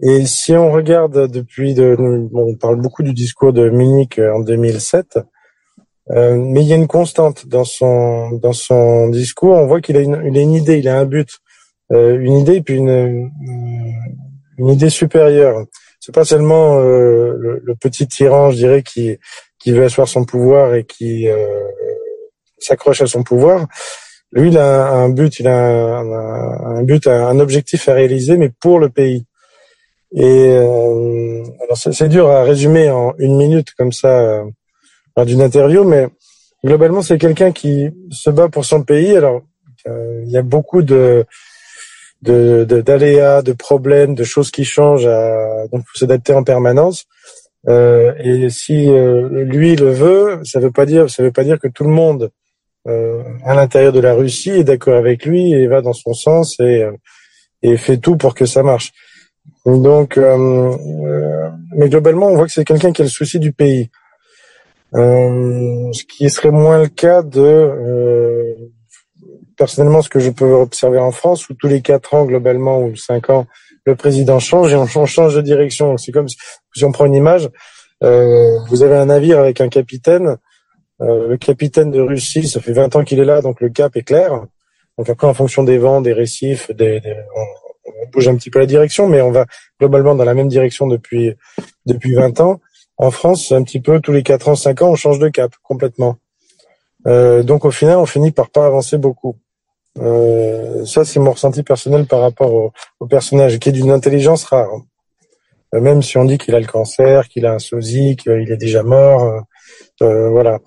Et 0.01 0.25
si 0.25 0.53
on 0.53 0.71
regarde 0.71 1.31
depuis, 1.31 1.73
de, 1.73 1.95
on 2.33 2.55
parle 2.55 2.81
beaucoup 2.81 3.03
du 3.03 3.13
discours 3.13 3.53
de 3.53 3.69
Munich 3.69 4.19
en 4.19 4.39
2007, 4.39 5.19
euh, 6.11 6.35
mais 6.35 6.61
il 6.61 6.67
y 6.67 6.73
a 6.73 6.75
une 6.75 6.87
constante 6.87 7.47
dans 7.47 7.63
son 7.63 8.31
dans 8.31 8.53
son 8.53 9.09
discours. 9.09 9.55
On 9.55 9.67
voit 9.67 9.81
qu'il 9.81 9.95
a 9.95 10.01
une, 10.01 10.19
une 10.25 10.53
idée, 10.53 10.79
il 10.79 10.89
a 10.89 10.99
un 10.99 11.05
but, 11.05 11.39
euh, 11.91 12.19
une 12.19 12.37
idée 12.39 12.55
et 12.55 12.61
puis 12.61 12.75
une 12.75 13.31
une 14.57 14.69
idée 14.69 14.89
supérieure. 14.89 15.65
C'est 15.99 16.13
pas 16.13 16.25
seulement 16.25 16.79
euh, 16.79 17.33
le, 17.39 17.61
le, 17.63 17.75
petit 17.75 18.07
tyran, 18.07 18.51
je 18.51 18.57
dirais, 18.57 18.83
qui 18.83 19.17
qui 19.59 19.71
veut 19.71 19.85
asseoir 19.85 20.07
son 20.07 20.25
pouvoir 20.25 20.75
et 20.75 20.83
qui 20.83 21.29
euh, 21.29 21.63
s'accroche 22.59 23.01
à 23.01 23.07
son 23.07 23.23
pouvoir. 23.23 23.67
Lui, 24.33 24.49
il 24.49 24.57
a 24.57 24.89
un, 24.89 25.09
but, 25.09 25.39
il 25.39 25.47
a 25.47 25.55
un, 25.55 26.77
un 26.77 26.83
but, 26.83 27.07
un 27.07 27.39
objectif 27.39 27.87
à 27.87 27.93
réaliser, 27.93 28.35
mais 28.35 28.49
pour 28.49 28.79
le 28.79 28.89
pays. 28.89 29.25
Et 30.15 30.55
euh, 30.57 31.43
alors 31.63 31.77
c'est 31.77 32.07
dur 32.07 32.29
à 32.29 32.43
résumer 32.43 32.89
en 32.91 33.13
une 33.17 33.35
minute 33.35 33.73
comme 33.77 33.91
ça 33.91 34.43
d'une 35.25 35.41
interview, 35.41 35.83
mais 35.83 36.07
globalement, 36.63 37.01
c'est 37.01 37.17
quelqu'un 37.17 37.51
qui 37.51 37.89
se 38.11 38.29
bat 38.29 38.49
pour 38.49 38.65
son 38.65 38.83
pays. 38.83 39.15
Alors, 39.15 39.41
il 39.85 40.29
y 40.29 40.37
a 40.37 40.41
beaucoup 40.41 40.81
de 40.81 41.25
d'aléas, 42.21 43.41
de, 43.41 43.51
de, 43.51 43.57
problèmes, 43.57 44.15
de 44.15 44.23
choses 44.23 44.49
qui 44.49 44.63
changent, 44.63 45.05
à, 45.05 45.67
donc 45.71 45.83
faut 45.85 45.99
s'adapter 45.99 46.33
en 46.33 46.43
permanence. 46.43 47.05
Euh, 47.67 48.13
et 48.17 48.49
si 48.49 48.89
euh, 48.89 49.43
lui 49.43 49.75
le 49.75 49.91
veut, 49.91 50.39
ça 50.43 50.59
veut 50.59 50.71
pas 50.71 50.85
dire, 50.85 51.09
ça 51.09 51.23
veut 51.23 51.31
pas 51.31 51.43
dire 51.43 51.59
que 51.59 51.67
tout 51.67 51.83
le 51.83 51.91
monde 51.91 52.29
euh, 52.87 53.23
à 53.45 53.53
l'intérieur 53.55 53.93
de 53.93 54.01
la 54.01 54.13
Russie 54.13 54.51
est 54.51 54.63
d'accord 54.65 54.95
avec 54.95 55.25
lui 55.25 55.53
et 55.53 55.67
va 55.67 55.81
dans 55.81 55.93
son 55.93 56.13
sens 56.13 56.59
et, 56.59 56.83
euh, 56.83 56.91
et 57.61 57.77
fait 57.77 57.97
tout 57.97 58.17
pour 58.17 58.35
que 58.35 58.45
ça 58.45 58.63
marche. 58.63 58.91
Donc, 59.65 60.17
euh, 60.17 60.75
mais 61.75 61.89
globalement, 61.89 62.27
on 62.27 62.35
voit 62.35 62.45
que 62.45 62.51
c'est 62.51 62.65
quelqu'un 62.65 62.91
qui 62.91 63.01
a 63.01 63.05
le 63.05 63.09
souci 63.09 63.39
du 63.39 63.53
pays, 63.53 63.89
ce 64.93 66.03
qui 66.03 66.29
serait 66.29 66.51
moins 66.51 66.81
le 66.81 66.87
cas 66.87 67.23
de 67.23 68.55
personnellement 69.57 70.01
ce 70.01 70.09
que 70.09 70.19
je 70.19 70.29
peux 70.29 70.51
observer 70.51 70.99
en 70.99 71.11
France, 71.11 71.49
où 71.49 71.53
tous 71.53 71.67
les 71.67 71.81
quatre 71.81 72.13
ans 72.13 72.25
globalement 72.25 72.81
ou 72.81 72.95
cinq 72.95 73.29
ans, 73.29 73.47
le 73.85 73.95
président 73.95 74.39
change 74.39 74.73
et 74.73 74.75
on 74.75 74.85
change 75.05 75.35
de 75.35 75.41
direction. 75.41 75.97
C'est 75.97 76.11
comme 76.11 76.27
si, 76.27 76.37
on 76.83 76.91
prend 76.91 77.05
une 77.05 77.15
image, 77.15 77.49
euh, 78.03 78.59
vous 78.69 78.83
avez 78.83 78.95
un 78.95 79.05
navire 79.05 79.39
avec 79.39 79.61
un 79.61 79.69
capitaine. 79.69 80.37
Euh, 81.01 81.27
le 81.27 81.37
capitaine 81.37 81.91
de 81.91 81.99
Russie, 81.99 82.47
ça 82.47 82.61
fait 82.61 82.73
20 82.73 82.95
ans 82.95 83.03
qu'il 83.03 83.19
est 83.19 83.25
là, 83.25 83.41
donc 83.41 83.61
le 83.61 83.69
cap 83.69 83.95
est 83.95 84.03
clair. 84.03 84.45
Donc 84.97 85.09
après, 85.09 85.27
en 85.27 85.33
fonction 85.33 85.63
des 85.63 85.77
vents, 85.77 86.01
des 86.01 86.13
récifs, 86.13 86.71
des, 86.71 87.01
on, 87.35 87.45
bouge 88.11 88.27
un 88.27 88.35
petit 88.35 88.49
peu 88.49 88.59
la 88.59 88.65
direction, 88.65 89.07
mais 89.07 89.21
on 89.21 89.31
va 89.31 89.45
globalement 89.79 90.15
dans 90.15 90.25
la 90.25 90.33
même 90.33 90.47
direction 90.47 90.87
depuis 90.87 91.33
depuis 91.85 92.13
20 92.13 92.39
ans. 92.41 92.59
En 92.97 93.11
France, 93.11 93.51
un 93.51 93.63
petit 93.63 93.79
peu 93.79 93.99
tous 93.99 94.11
les 94.11 94.23
4 94.23 94.49
ans, 94.49 94.55
5 94.55 94.81
ans, 94.81 94.89
on 94.89 94.95
change 94.95 95.19
de 95.19 95.29
cap 95.29 95.51
complètement. 95.63 96.17
Euh, 97.07 97.43
donc 97.43 97.65
au 97.65 97.71
final, 97.71 97.97
on 97.97 98.05
finit 98.05 98.31
par 98.31 98.49
pas 98.49 98.65
avancer 98.65 98.97
beaucoup. 98.97 99.35
Euh, 99.99 100.85
ça, 100.85 101.05
c'est 101.05 101.19
mon 101.19 101.31
ressenti 101.31 101.63
personnel 101.63 102.05
par 102.05 102.21
rapport 102.21 102.53
au, 102.53 102.71
au 102.99 103.07
personnage, 103.07 103.59
qui 103.59 103.69
est 103.69 103.73
d'une 103.73 103.91
intelligence 103.91 104.43
rare. 104.45 104.69
Euh, 105.73 105.81
même 105.81 106.01
si 106.01 106.17
on 106.17 106.25
dit 106.25 106.37
qu'il 106.37 106.55
a 106.55 106.59
le 106.59 106.65
cancer, 106.67 107.27
qu'il 107.27 107.45
a 107.45 107.53
un 107.53 107.59
sosie, 107.59 108.15
qu'il 108.15 108.51
est 108.51 108.57
déjà 108.57 108.83
mort, 108.83 109.23
euh, 109.23 109.39
euh 110.01 110.29
voilà. 110.29 110.59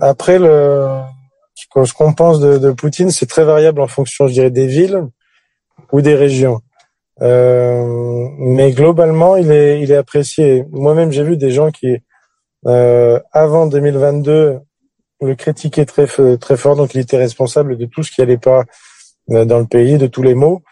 après, 0.00 0.38
le, 0.38 1.00
ce 1.54 1.92
qu'on 1.92 2.12
pense 2.12 2.40
de, 2.40 2.58
de 2.58 2.70
Poutine, 2.72 3.10
c'est 3.10 3.26
très 3.26 3.44
variable 3.44 3.80
en 3.80 3.88
fonction, 3.88 4.26
je 4.28 4.32
dirais, 4.32 4.50
des 4.50 4.66
villes 4.66 5.06
ou 5.92 6.00
des 6.00 6.14
régions. 6.14 6.60
Euh, 7.22 8.28
mais 8.38 8.72
globalement, 8.72 9.36
il 9.36 9.50
est, 9.50 9.82
il 9.82 9.92
est 9.92 9.96
apprécié. 9.96 10.64
Moi-même, 10.70 11.12
j'ai 11.12 11.22
vu 11.22 11.36
des 11.36 11.50
gens 11.50 11.70
qui, 11.70 11.98
euh, 12.66 13.20
avant 13.32 13.66
2022, 13.66 14.60
le 15.22 15.34
critiquait 15.34 15.84
très 15.84 16.06
très 16.06 16.56
fort, 16.56 16.76
donc 16.76 16.94
il 16.94 17.00
était 17.00 17.18
responsable 17.18 17.76
de 17.76 17.86
tout 17.86 18.02
ce 18.02 18.10
qui 18.10 18.22
allait 18.22 18.38
pas 18.38 18.64
euh, 19.30 19.44
dans 19.44 19.58
le 19.58 19.66
pays, 19.66 19.98
de 19.98 20.06
tous 20.06 20.22
les 20.22 20.34
maux. 20.34 20.62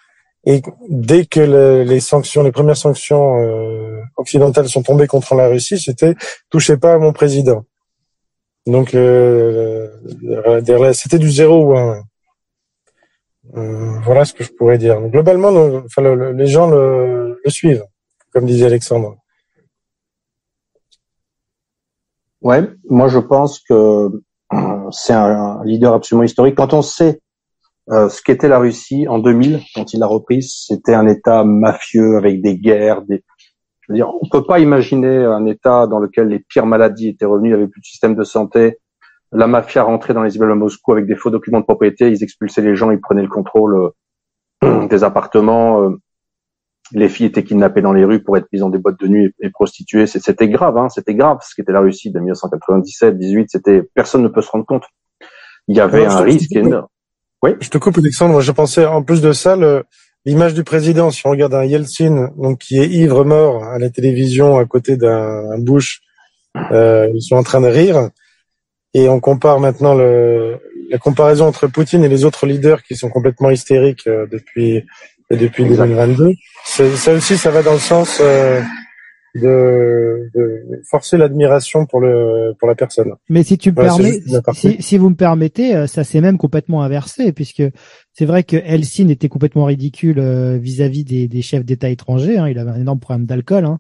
Et 0.47 0.63
dès 0.89 1.27
que 1.27 1.41
les 1.83 2.01
sanctions, 2.01 2.43
les 2.43 2.53
premières 2.53 2.77
sanctions 2.77 3.37
euh, 3.43 4.01
occidentales 4.17 4.69
sont 4.69 4.83
tombées 4.83 5.07
contre 5.07 5.35
la 5.35 5.49
Russie, 5.49 5.79
c'était 5.79 6.15
touchez 6.49 6.79
pas 6.79 6.95
à 6.95 6.99
mon 6.99 7.13
président. 7.13 7.65
Donc 8.67 8.95
euh, 8.95 9.89
c'était 10.95 11.19
du 11.19 11.31
zéro 11.31 11.75
ou. 11.75 11.77
Voilà 13.53 14.25
ce 14.25 14.35
que 14.35 14.45
je 14.45 14.53
pourrais 14.53 14.79
dire. 14.79 15.01
globalement, 15.09 15.51
les 15.51 16.47
gens 16.47 16.71
le, 16.71 17.39
suivent, 17.47 17.85
comme 18.33 18.47
disait 18.47 18.67
Alexandre. 18.67 19.17
Ouais, 22.41 22.63
moi 22.89 23.09
je 23.09 23.19
pense 23.19 23.59
que 23.61 24.11
c'est 24.91 25.13
un, 25.13 25.63
leader 25.65 25.95
absolument 25.95 26.25
historique. 26.25 26.55
Quand 26.55 26.73
on 26.73 26.83
sait 26.83 27.21
euh, 27.91 28.09
ce 28.09 28.23
qu'était 28.23 28.49
la 28.49 28.59
Russie 28.59 29.09
en 29.09 29.19
2000, 29.19 29.61
quand 29.75 29.93
il 29.93 30.01
l'a 30.01 30.07
reprise, 30.07 30.53
c'était 30.67 30.95
un 30.95 31.07
État 31.07 31.45
mafieux 31.45 32.17
avec 32.17 32.43
des 32.43 32.59
guerres. 32.59 33.03
Des... 33.03 33.25
Je 33.81 33.93
veux 33.93 33.97
dire, 33.97 34.11
on 34.21 34.29
peut 34.29 34.45
pas 34.45 34.61
imaginer 34.61 35.25
un 35.25 35.47
État 35.47 35.87
dans 35.87 35.99
lequel 35.99 36.29
les 36.29 36.39
pires 36.39 36.67
maladies 36.67 37.09
étaient 37.09 37.25
revenues, 37.25 37.49
il 37.49 37.53
n'y 37.53 37.59
avait 37.59 37.69
plus 37.69 37.81
de 37.81 37.87
système 37.87 38.15
de 38.15 38.25
santé. 38.25 38.79
La 39.33 39.47
mafia 39.47 39.83
rentrait 39.83 40.15
dans 40.15 40.23
les 40.23 40.37
immeubles 40.37 40.53
à 40.53 40.55
Moscou 40.55 40.93
avec 40.93 41.07
des 41.07 41.15
faux 41.15 41.31
documents 41.31 41.61
de 41.61 41.65
propriété, 41.65 42.11
ils 42.11 42.23
expulsaient 42.23 42.63
les 42.63 42.77
gens, 42.77 42.91
ils 42.91 43.01
prenaient 43.01 43.23
le 43.23 43.29
contrôle 43.29 43.93
euh, 44.65 44.87
des 44.89 45.05
appartements. 45.05 45.83
Euh, 45.83 45.91
les 46.93 47.11
filles 47.11 47.27
étaient 47.27 47.45
kidnappées 47.45 47.83
dans 47.83 47.93
les 47.93 48.05
rues 48.05 48.23
pour 48.23 48.39
être 48.39 48.47
mises 48.51 48.63
dans 48.63 48.71
des 48.71 48.79
boîtes 48.79 48.99
de 48.99 49.09
nuit 49.09 49.35
et, 49.41 49.51
prostituées. 49.51 50.07
C'était 50.07 50.49
grave, 50.49 50.79
hein, 50.79 50.89
c'était 50.89 51.15
grave. 51.15 51.39
Ce 51.43 51.55
qui 51.55 51.61
était 51.61 51.73
la 51.73 51.81
Russie 51.81 52.11
de 52.11 52.19
1997, 52.19 53.19
18, 53.19 53.51
c'était 53.51 53.83
personne 53.95 54.23
ne 54.23 54.29
peut 54.29 54.41
se 54.41 54.51
rendre 54.51 54.65
compte. 54.65 54.85
Il 55.67 55.77
y 55.77 55.81
avait 55.81 56.07
un 56.07 56.21
risque 56.21 56.57
énorme. 56.57 56.87
Oui. 57.43 57.51
Je 57.61 57.69
te 57.69 57.77
coupe, 57.77 57.99
Alexandre. 57.99 58.41
Je 58.41 58.53
pensais 58.53 58.87
en 58.87 59.03
plus 59.03 59.21
de 59.21 59.33
ça, 59.33 59.57
l'image 60.25 60.55
du 60.55 60.65
président. 60.65 61.11
Si 61.11 61.27
on 61.27 61.31
regarde 61.31 61.55
un 61.55 61.65
Yeltsin, 61.65 62.31
donc 62.37 62.59
qui 62.59 62.79
est 62.79 62.89
ivre 62.89 63.25
mort 63.25 63.65
à 63.65 63.79
la 63.79 63.91
télévision 63.91 64.57
à 64.57 64.65
côté 64.65 64.97
d'un 64.97 65.59
Bush, 65.59 66.01
euh, 66.73 67.11
ils 67.15 67.23
sont 67.23 67.37
en 67.37 67.43
train 67.43 67.61
de 67.61 67.69
rire. 67.69 68.09
Et 68.95 69.09
on 69.09 69.21
compare 69.21 69.61
maintenant 69.61 69.95
le, 69.95 70.59
la 70.91 70.99
comparaison 70.99 71.47
entre 71.47 71.67
Poutine 71.67 72.05
et 72.05 72.09
les 72.09 72.25
autres 72.25 72.47
leaders 72.47 72.83
qui 72.83 72.97
sont 72.97 73.11
complètement 73.11 73.51
hystériques 73.51 74.07
euh, 74.07 74.27
depuis 74.31 74.85
depuis 75.31 75.65
2022. 75.65 76.33
Ça 76.65 77.13
aussi, 77.13 77.37
ça 77.37 77.51
va 77.51 77.63
dans 77.63 77.75
le 77.75 77.79
sens 77.79 78.19
euh, 78.21 78.63
de, 79.35 80.31
de, 80.35 80.83
forcer 80.89 81.17
l'admiration 81.17 81.87
pour 81.87 82.01
le 82.01 82.55
pour 82.59 82.69
la 82.69 82.75
personne. 82.75 83.13
Mais 83.29 83.43
si 83.43 83.59
tu 83.59 83.71
me 83.71 83.77
permets, 83.77 84.21
si, 84.55 84.83
si, 84.83 84.99
vous 84.99 85.11
me 85.11 85.15
permettez, 85.15 85.75
euh, 85.77 85.87
ça 85.87 86.05
s'est 86.05 86.21
même 86.21 86.39
complètement 86.39 86.83
inversé 86.83 87.33
puisque 87.33 87.63
c'est 88.13 88.25
vrai 88.25 88.43
que 88.43 88.57
Helsinki 88.57 89.13
était 89.13 89.29
complètement 89.29 89.65
ridicule 89.65 90.19
euh, 90.19 90.57
vis-à-vis 90.59 91.05
des, 91.05 91.29
des, 91.29 91.43
chefs 91.43 91.65
d'État 91.65 91.91
étrangers. 91.91 92.39
Hein, 92.39 92.49
il 92.49 92.59
avait 92.59 92.71
un 92.71 92.81
énorme 92.81 93.01
problème 93.01 93.27
d'alcool. 93.27 93.65
Hein. 93.65 93.79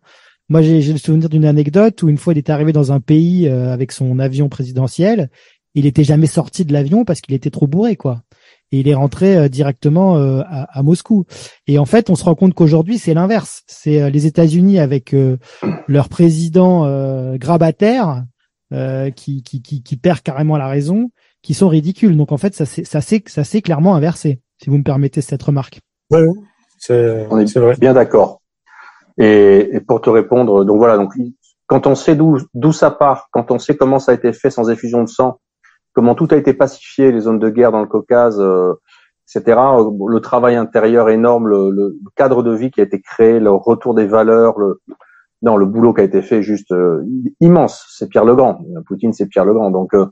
Moi, 0.48 0.62
j'ai 0.62 0.92
le 0.92 0.98
souvenir 0.98 1.28
d'une 1.28 1.44
anecdote 1.44 2.02
où 2.02 2.08
une 2.08 2.16
fois 2.16 2.32
il 2.32 2.38
était 2.38 2.52
arrivé 2.52 2.72
dans 2.72 2.92
un 2.92 3.00
pays 3.00 3.48
avec 3.48 3.92
son 3.92 4.18
avion 4.18 4.48
présidentiel, 4.48 5.30
il 5.74 5.84
était 5.84 6.04
jamais 6.04 6.26
sorti 6.26 6.64
de 6.64 6.72
l'avion 6.72 7.04
parce 7.04 7.20
qu'il 7.20 7.34
était 7.34 7.50
trop 7.50 7.66
bourré, 7.66 7.96
quoi 7.96 8.22
et 8.72 8.80
il 8.80 8.88
est 8.88 8.94
rentré 8.94 9.36
euh, 9.36 9.48
directement 9.48 10.18
euh, 10.18 10.42
à, 10.48 10.82
Moscou. 10.82 11.24
Et 11.66 11.78
en 11.78 11.84
fait, 11.84 12.10
on 12.10 12.14
se 12.14 12.24
rend 12.24 12.34
compte 12.34 12.54
qu'aujourd'hui, 12.54 12.98
c'est 12.98 13.14
l'inverse. 13.14 13.62
C'est 13.66 14.02
euh, 14.02 14.10
les 14.10 14.26
États-Unis 14.26 14.78
avec 14.78 15.14
leur 15.86 16.08
président 16.08 16.84
grabataire 17.36 18.24
qui, 18.70 19.42
qui, 19.42 19.62
qui, 19.62 19.82
qui, 19.82 19.96
perd 19.96 20.20
carrément 20.20 20.56
la 20.56 20.68
raison, 20.68 21.10
qui 21.42 21.54
sont 21.54 21.68
ridicules. 21.68 22.16
Donc 22.16 22.32
en 22.32 22.36
fait, 22.36 22.54
ça 22.54 22.66
s'est 22.66 22.84
ça 22.84 23.00
c'est 23.00 23.26
ça 23.28 23.44
c'est 23.44 23.62
clairement 23.62 23.94
inversé, 23.94 24.40
si 24.62 24.70
vous 24.70 24.78
me 24.78 24.82
permettez 24.82 25.20
cette 25.20 25.42
remarque. 25.42 25.80
Oui, 26.10 26.20
c'est 26.78 27.26
on 27.30 27.38
est 27.38 27.56
vrai. 27.56 27.74
bien 27.78 27.94
d'accord. 27.94 28.40
Et, 29.18 29.76
et, 29.76 29.80
pour 29.80 30.00
te 30.00 30.10
répondre, 30.10 30.64
donc 30.64 30.76
voilà, 30.78 30.96
donc 30.96 31.12
quand 31.68 31.86
on 31.86 31.94
sait 31.94 32.16
d'où 32.16 32.72
ça 32.72 32.90
part, 32.90 33.28
quand 33.30 33.50
on 33.50 33.58
sait 33.58 33.76
comment 33.76 33.98
ça 33.98 34.12
a 34.12 34.14
été 34.14 34.32
fait 34.32 34.50
sans 34.50 34.70
effusion 34.70 35.04
de 35.04 35.08
sang, 35.08 35.38
comment 35.92 36.14
tout 36.14 36.28
a 36.30 36.36
été 36.36 36.54
pacifié, 36.54 37.12
les 37.12 37.20
zones 37.20 37.38
de 37.38 37.50
guerre 37.50 37.72
dans 37.72 37.82
le 37.82 37.86
Caucase, 37.86 38.40
euh, 38.40 38.74
etc. 39.26 39.60
Le 40.08 40.18
travail 40.20 40.56
intérieur 40.56 41.10
énorme, 41.10 41.46
le, 41.46 41.98
cadre 42.16 42.42
de 42.42 42.54
vie 42.54 42.70
qui 42.70 42.80
a 42.80 42.84
été 42.84 43.00
créé, 43.00 43.38
le 43.38 43.50
retour 43.50 43.94
des 43.94 44.06
valeurs, 44.06 44.58
le 44.58 44.80
non, 45.42 45.56
le 45.56 45.66
boulot 45.66 45.94
qui 45.94 46.00
a 46.00 46.04
été 46.04 46.22
fait 46.22 46.42
juste 46.42 46.72
euh, 46.72 47.04
immense. 47.40 47.86
C'est 47.96 48.08
Pierre 48.08 48.24
Legrand. 48.24 48.60
Poutine, 48.86 49.12
c'est 49.12 49.26
Pierre 49.26 49.44
Legrand. 49.44 49.70
Donc 49.70 49.94
euh, 49.94 50.06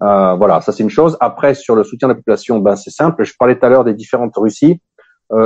voilà, 0.00 0.60
ça 0.62 0.72
c'est 0.72 0.82
une 0.82 0.90
chose. 0.90 1.16
Après, 1.20 1.54
sur 1.54 1.76
le 1.76 1.84
soutien 1.84 2.08
de 2.08 2.12
la 2.12 2.16
population, 2.16 2.58
ben 2.60 2.76
c'est 2.76 2.90
simple. 2.90 3.24
Je 3.24 3.34
parlais 3.38 3.58
tout 3.58 3.66
à 3.66 3.68
l'heure 3.68 3.84
des 3.84 3.94
différentes 3.94 4.32
Russies. 4.36 4.80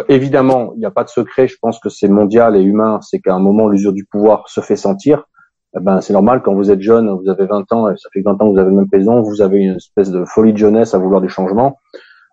Évidemment, 0.08 0.72
il 0.74 0.80
n'y 0.80 0.86
a 0.86 0.90
pas 0.90 1.04
de 1.04 1.08
secret. 1.08 1.48
Je 1.48 1.56
pense 1.60 1.78
que 1.80 1.88
c'est 1.88 2.08
mondial 2.08 2.56
et 2.56 2.62
humain. 2.62 3.00
C'est 3.02 3.20
qu'à 3.20 3.34
un 3.34 3.38
moment, 3.38 3.68
l'usure 3.68 3.92
du 3.92 4.04
pouvoir 4.04 4.48
se 4.48 4.60
fait 4.60 4.76
sentir. 4.76 5.24
Eh 5.76 5.80
ben, 5.80 6.00
c'est 6.00 6.12
normal 6.12 6.42
quand 6.42 6.54
vous 6.54 6.70
êtes 6.70 6.80
jeune, 6.80 7.10
vous 7.10 7.28
avez 7.28 7.44
20 7.46 7.72
ans, 7.72 7.90
et 7.90 7.96
ça 7.98 8.08
fait 8.12 8.22
20 8.22 8.32
ans 8.32 8.46
que 8.46 8.52
vous 8.52 8.58
avez 8.58 8.70
le 8.70 8.76
même 8.76 8.88
président, 8.88 9.20
vous 9.20 9.42
avez 9.42 9.58
une 9.58 9.76
espèce 9.76 10.10
de 10.10 10.24
folie 10.24 10.52
de 10.52 10.58
jeunesse 10.58 10.94
à 10.94 10.98
vouloir 10.98 11.20
du 11.20 11.28
changement. 11.28 11.78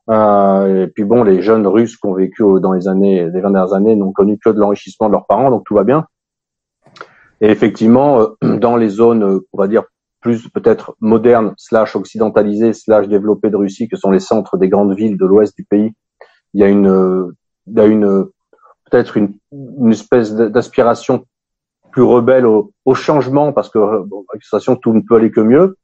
Euh, 0.10 0.86
et 0.86 0.88
puis 0.88 1.04
bon, 1.04 1.24
les 1.24 1.42
jeunes 1.42 1.68
Russes 1.68 1.98
qui 1.98 2.08
ont 2.08 2.14
vécu 2.14 2.44
dans 2.62 2.72
les 2.72 2.88
années, 2.88 3.30
les 3.30 3.42
20 3.42 3.52
dernières 3.52 3.74
années, 3.74 3.96
n'ont 3.96 4.14
connu 4.14 4.38
que 4.44 4.50
de 4.50 4.60
l'enrichissement 4.60 5.08
de 5.08 5.14
leurs 5.14 5.26
parents, 5.26 5.50
donc 5.50 5.64
tout 5.66 5.76
va 5.76 5.84
bien. 5.84 6.06
Et 7.42 7.50
effectivement, 7.50 8.22
euh, 8.22 8.58
dans 8.58 8.78
les 8.78 8.90
zones, 8.90 9.24
euh, 9.24 9.40
on 9.52 9.58
va 9.58 9.68
dire 9.68 9.84
plus 10.22 10.48
peut-être 10.50 10.96
modernes, 11.02 11.54
slash 11.58 11.96
occidentalisées, 11.96 12.74
slash 12.74 13.08
développées 13.08 13.50
de 13.50 13.58
Russie, 13.58 13.88
que 13.88 13.98
sont 13.98 14.12
les 14.12 14.20
centres 14.20 14.58
des 14.58 14.70
grandes 14.70 14.96
villes 14.96 15.18
de 15.18 15.26
l'ouest 15.26 15.56
du 15.56 15.66
pays, 15.66 15.92
il 16.56 16.62
y 16.62 16.64
a 16.64 16.70
une, 16.70 17.34
il 17.68 17.78
y 17.78 17.82
a 17.82 17.86
une 17.86 18.26
peut-être 18.90 19.18
une, 19.18 19.34
une 19.52 19.92
espèce 19.92 20.34
d'aspiration 20.34 21.26
plus 21.92 22.02
rebelle 22.02 22.46
au, 22.46 22.72
au 22.86 22.96
changement 22.96 23.52
parce 23.52 23.70
que 23.70 24.04
bon, 24.04 24.24
que 24.32 24.74
tout 24.76 24.94
ne 24.94 25.02
peut 25.02 25.16
aller 25.16 25.32
que 25.32 25.42
mieux. 25.42 25.78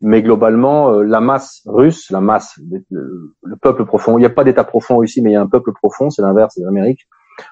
Mais 0.00 0.22
globalement, 0.22 0.90
euh, 0.90 1.02
la 1.02 1.20
masse 1.20 1.62
russe, 1.66 2.10
la 2.10 2.20
masse, 2.20 2.58
le, 2.90 3.56
peuple 3.62 3.84
profond, 3.84 4.18
il 4.18 4.20
n'y 4.20 4.26
a 4.26 4.30
pas 4.30 4.44
d'État 4.44 4.64
profond 4.64 5.02
ici, 5.02 5.22
mais 5.22 5.30
il 5.30 5.32
y 5.34 5.36
a 5.36 5.40
un 5.40 5.46
peuple 5.46 5.72
profond, 5.72 6.10
c'est 6.10 6.22
l'inverse 6.22 6.58
de 6.58 6.64
l'Amérique. 6.64 7.00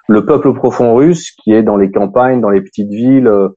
Le 0.08 0.24
peuple 0.24 0.52
profond 0.54 0.94
russe 0.94 1.32
qui 1.32 1.52
est 1.52 1.62
dans 1.62 1.76
les 1.76 1.90
campagnes, 1.90 2.40
dans 2.40 2.50
les 2.50 2.62
petites 2.62 2.90
villes, 2.90 3.28
euh, 3.28 3.48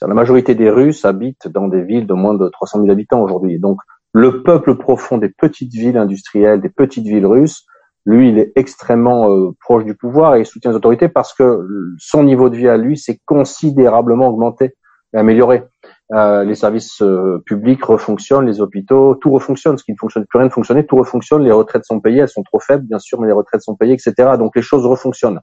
La 0.00 0.14
majorité 0.14 0.54
des 0.54 0.70
Russes 0.70 1.04
habitent 1.04 1.48
dans 1.48 1.68
des 1.68 1.82
villes 1.82 2.06
de 2.06 2.14
moins 2.14 2.34
de 2.34 2.48
300 2.48 2.80
000 2.80 2.90
habitants 2.90 3.22
aujourd'hui. 3.22 3.60
Donc, 3.60 3.78
le 4.12 4.42
peuple 4.42 4.74
profond 4.76 5.18
des 5.18 5.30
petites 5.30 5.72
villes 5.72 5.96
industrielles, 5.96 6.60
des 6.60 6.68
petites 6.68 7.06
villes 7.06 7.26
russes, 7.26 7.64
lui, 8.04 8.30
il 8.30 8.38
est 8.38 8.52
extrêmement 8.56 9.30
euh, 9.30 9.52
proche 9.60 9.84
du 9.84 9.94
pouvoir 9.94 10.34
et 10.34 10.40
il 10.40 10.46
soutient 10.46 10.70
les 10.70 10.76
autorités 10.76 11.08
parce 11.08 11.34
que 11.34 11.66
son 11.98 12.24
niveau 12.24 12.50
de 12.50 12.56
vie 12.56 12.68
à 12.68 12.76
lui 12.76 12.96
s'est 12.96 13.20
considérablement 13.26 14.28
augmenté 14.28 14.74
et 15.14 15.18
amélioré. 15.18 15.64
Euh, 16.12 16.44
les 16.44 16.54
services 16.54 17.00
euh, 17.00 17.42
publics 17.46 17.82
refonctionnent, 17.84 18.46
les 18.46 18.60
hôpitaux, 18.60 19.14
tout 19.14 19.30
refonctionne. 19.30 19.78
Ce 19.78 19.84
qui 19.84 19.92
ne 19.92 19.96
fonctionne 19.96 20.26
plus 20.26 20.38
rien 20.38 20.46
ne 20.46 20.52
fonctionne, 20.52 20.82
tout 20.84 20.96
refonctionne. 20.96 21.42
Les 21.42 21.52
retraites 21.52 21.84
sont 21.84 22.00
payées, 22.00 22.20
elles 22.20 22.28
sont 22.28 22.42
trop 22.42 22.60
faibles, 22.60 22.84
bien 22.86 22.98
sûr, 22.98 23.20
mais 23.20 23.28
les 23.28 23.32
retraites 23.32 23.62
sont 23.62 23.76
payées, 23.76 23.94
etc. 23.94 24.30
Donc 24.36 24.56
les 24.56 24.62
choses 24.62 24.84
refonctionnent. 24.84 25.40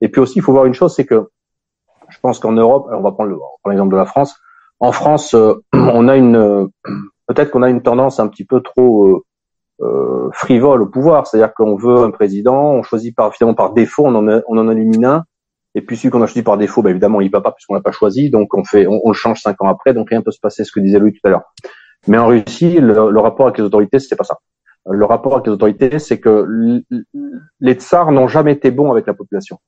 Et 0.00 0.08
puis 0.08 0.20
aussi, 0.20 0.38
il 0.38 0.42
faut 0.42 0.52
voir 0.52 0.64
une 0.64 0.74
chose, 0.74 0.94
c'est 0.94 1.04
que 1.04 1.28
je 2.08 2.18
pense 2.20 2.38
qu'en 2.40 2.52
Europe, 2.52 2.88
on 2.90 3.02
va 3.02 3.12
prendre 3.12 3.38
l'exemple 3.66 3.92
de 3.92 3.98
la 3.98 4.06
France. 4.06 4.36
En 4.80 4.92
France, 4.92 5.36
on 5.72 6.08
a 6.08 6.16
une 6.16 6.70
peut-être 7.28 7.50
qu'on 7.50 7.62
a 7.62 7.70
une 7.70 7.82
tendance 7.82 8.18
un 8.18 8.26
petit 8.26 8.44
peu 8.44 8.60
trop 8.60 9.06
euh, 9.06 9.24
frivole 10.32 10.82
au 10.82 10.86
pouvoir, 10.86 11.26
c'est-à-dire 11.26 11.54
qu'on 11.54 11.76
veut 11.76 11.98
un 11.98 12.10
président, 12.10 12.72
on 12.72 12.82
choisit 12.82 13.14
par 13.14 13.34
finalement 13.34 13.54
par 13.54 13.72
défaut, 13.72 14.04
on 14.06 14.14
en, 14.14 14.42
on 14.46 14.58
en 14.58 14.70
élimine 14.70 15.04
un, 15.04 15.24
et 15.74 15.82
puis 15.82 15.96
celui 15.96 16.10
qu'on 16.10 16.22
a 16.22 16.26
choisi 16.26 16.42
par 16.42 16.58
défaut, 16.58 16.82
bah, 16.82 16.90
évidemment, 16.90 17.20
il 17.20 17.30
va 17.30 17.40
pas 17.40 17.52
puisqu'on 17.52 17.74
l'a 17.74 17.80
pas 17.80 17.92
choisi, 17.92 18.30
donc 18.30 18.54
on 18.54 18.64
fait, 18.64 18.86
on, 18.86 19.00
le 19.06 19.14
change 19.14 19.40
cinq 19.40 19.62
ans 19.62 19.68
après, 19.68 19.94
donc 19.94 20.10
rien 20.10 20.22
peut 20.22 20.32
se 20.32 20.40
passer, 20.40 20.64
ce 20.64 20.72
que 20.72 20.80
disait 20.80 20.98
Louis 20.98 21.12
tout 21.12 21.20
à 21.24 21.30
l'heure. 21.30 21.44
Mais 22.08 22.18
en 22.18 22.26
Russie, 22.26 22.80
le, 22.80 23.18
rapport 23.18 23.46
avec 23.46 23.58
les 23.58 23.64
autorités, 23.64 23.98
c'était 23.98 24.16
pas 24.16 24.24
ça. 24.24 24.38
Le 24.86 25.04
rapport 25.04 25.34
avec 25.34 25.46
les 25.46 25.52
autorités, 25.52 25.98
c'est 25.98 26.18
que 26.18 26.82
les 27.60 27.74
tsars 27.74 28.10
n'ont 28.10 28.26
jamais 28.26 28.52
été 28.52 28.70
bons 28.70 28.90
avec 28.90 29.06
la 29.06 29.14
population. 29.14 29.58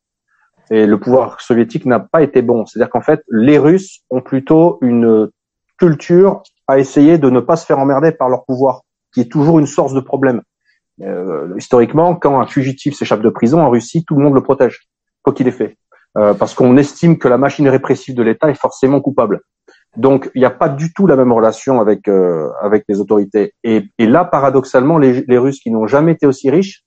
Et 0.71 0.87
le 0.87 0.99
pouvoir 0.99 1.41
soviétique 1.41 1.85
n'a 1.85 2.01
pas 2.01 2.23
été 2.23 2.41
bon. 2.41 2.65
C'est-à-dire 2.65 2.91
qu'en 2.91 3.03
fait, 3.03 3.23
les 3.29 3.59
Russes 3.59 4.01
ont 4.11 4.23
plutôt 4.23 4.79
une 4.81 5.29
culture 5.79 6.43
à 6.67 6.79
essayer 6.79 7.19
de 7.19 7.29
ne 7.29 7.41
pas 7.41 7.57
se 7.57 7.67
faire 7.67 7.79
emmerder 7.79 8.13
par 8.13 8.31
leur 8.31 8.47
pouvoir 8.47 8.82
qui 9.13 9.21
est 9.21 9.31
toujours 9.31 9.59
une 9.59 9.67
source 9.67 9.95
de 9.95 10.01
problème. 10.01 10.43
Euh, 11.01 11.55
historiquement, 11.57 12.15
quand 12.15 12.41
un 12.41 12.47
fugitif 12.47 12.95
s'échappe 12.95 13.23
de 13.23 13.31
prison 13.31 13.61
en 13.61 13.71
Russie, 13.71 14.05
tout 14.05 14.15
le 14.17 14.23
monde 14.23 14.35
le 14.35 14.43
protège, 14.43 14.89
quoi 15.23 15.33
qu'il 15.33 15.49
ait 15.49 15.53
fait, 15.53 15.77
euh, 16.19 16.35
parce 16.35 16.55
qu'on 16.55 16.77
estime 16.77 17.19
que 17.19 17.29
la 17.29 17.39
machine 17.39 17.69
répressive 17.69 18.15
de 18.15 18.23
l'État 18.23 18.51
est 18.51 18.61
forcément 18.61 19.01
coupable. 19.01 19.41
Donc, 19.97 20.31
il 20.35 20.39
n'y 20.39 20.47
a 20.47 20.51
pas 20.51 20.69
du 20.69 20.93
tout 20.93 21.07
la 21.07 21.17
même 21.17 21.33
relation 21.33 21.81
avec 21.81 22.09
euh, 22.09 22.49
avec 22.63 22.85
les 22.89 23.01
autorités. 23.01 23.53
Et, 23.63 23.85
et 23.99 24.07
là, 24.07 24.25
paradoxalement, 24.25 24.99
les, 24.99 25.25
les 25.27 25.39
Russes 25.39 25.61
qui 25.61 25.71
n'ont 25.71 25.87
jamais 25.87 26.13
été 26.13 26.27
aussi 26.27 26.51
riches 26.51 26.85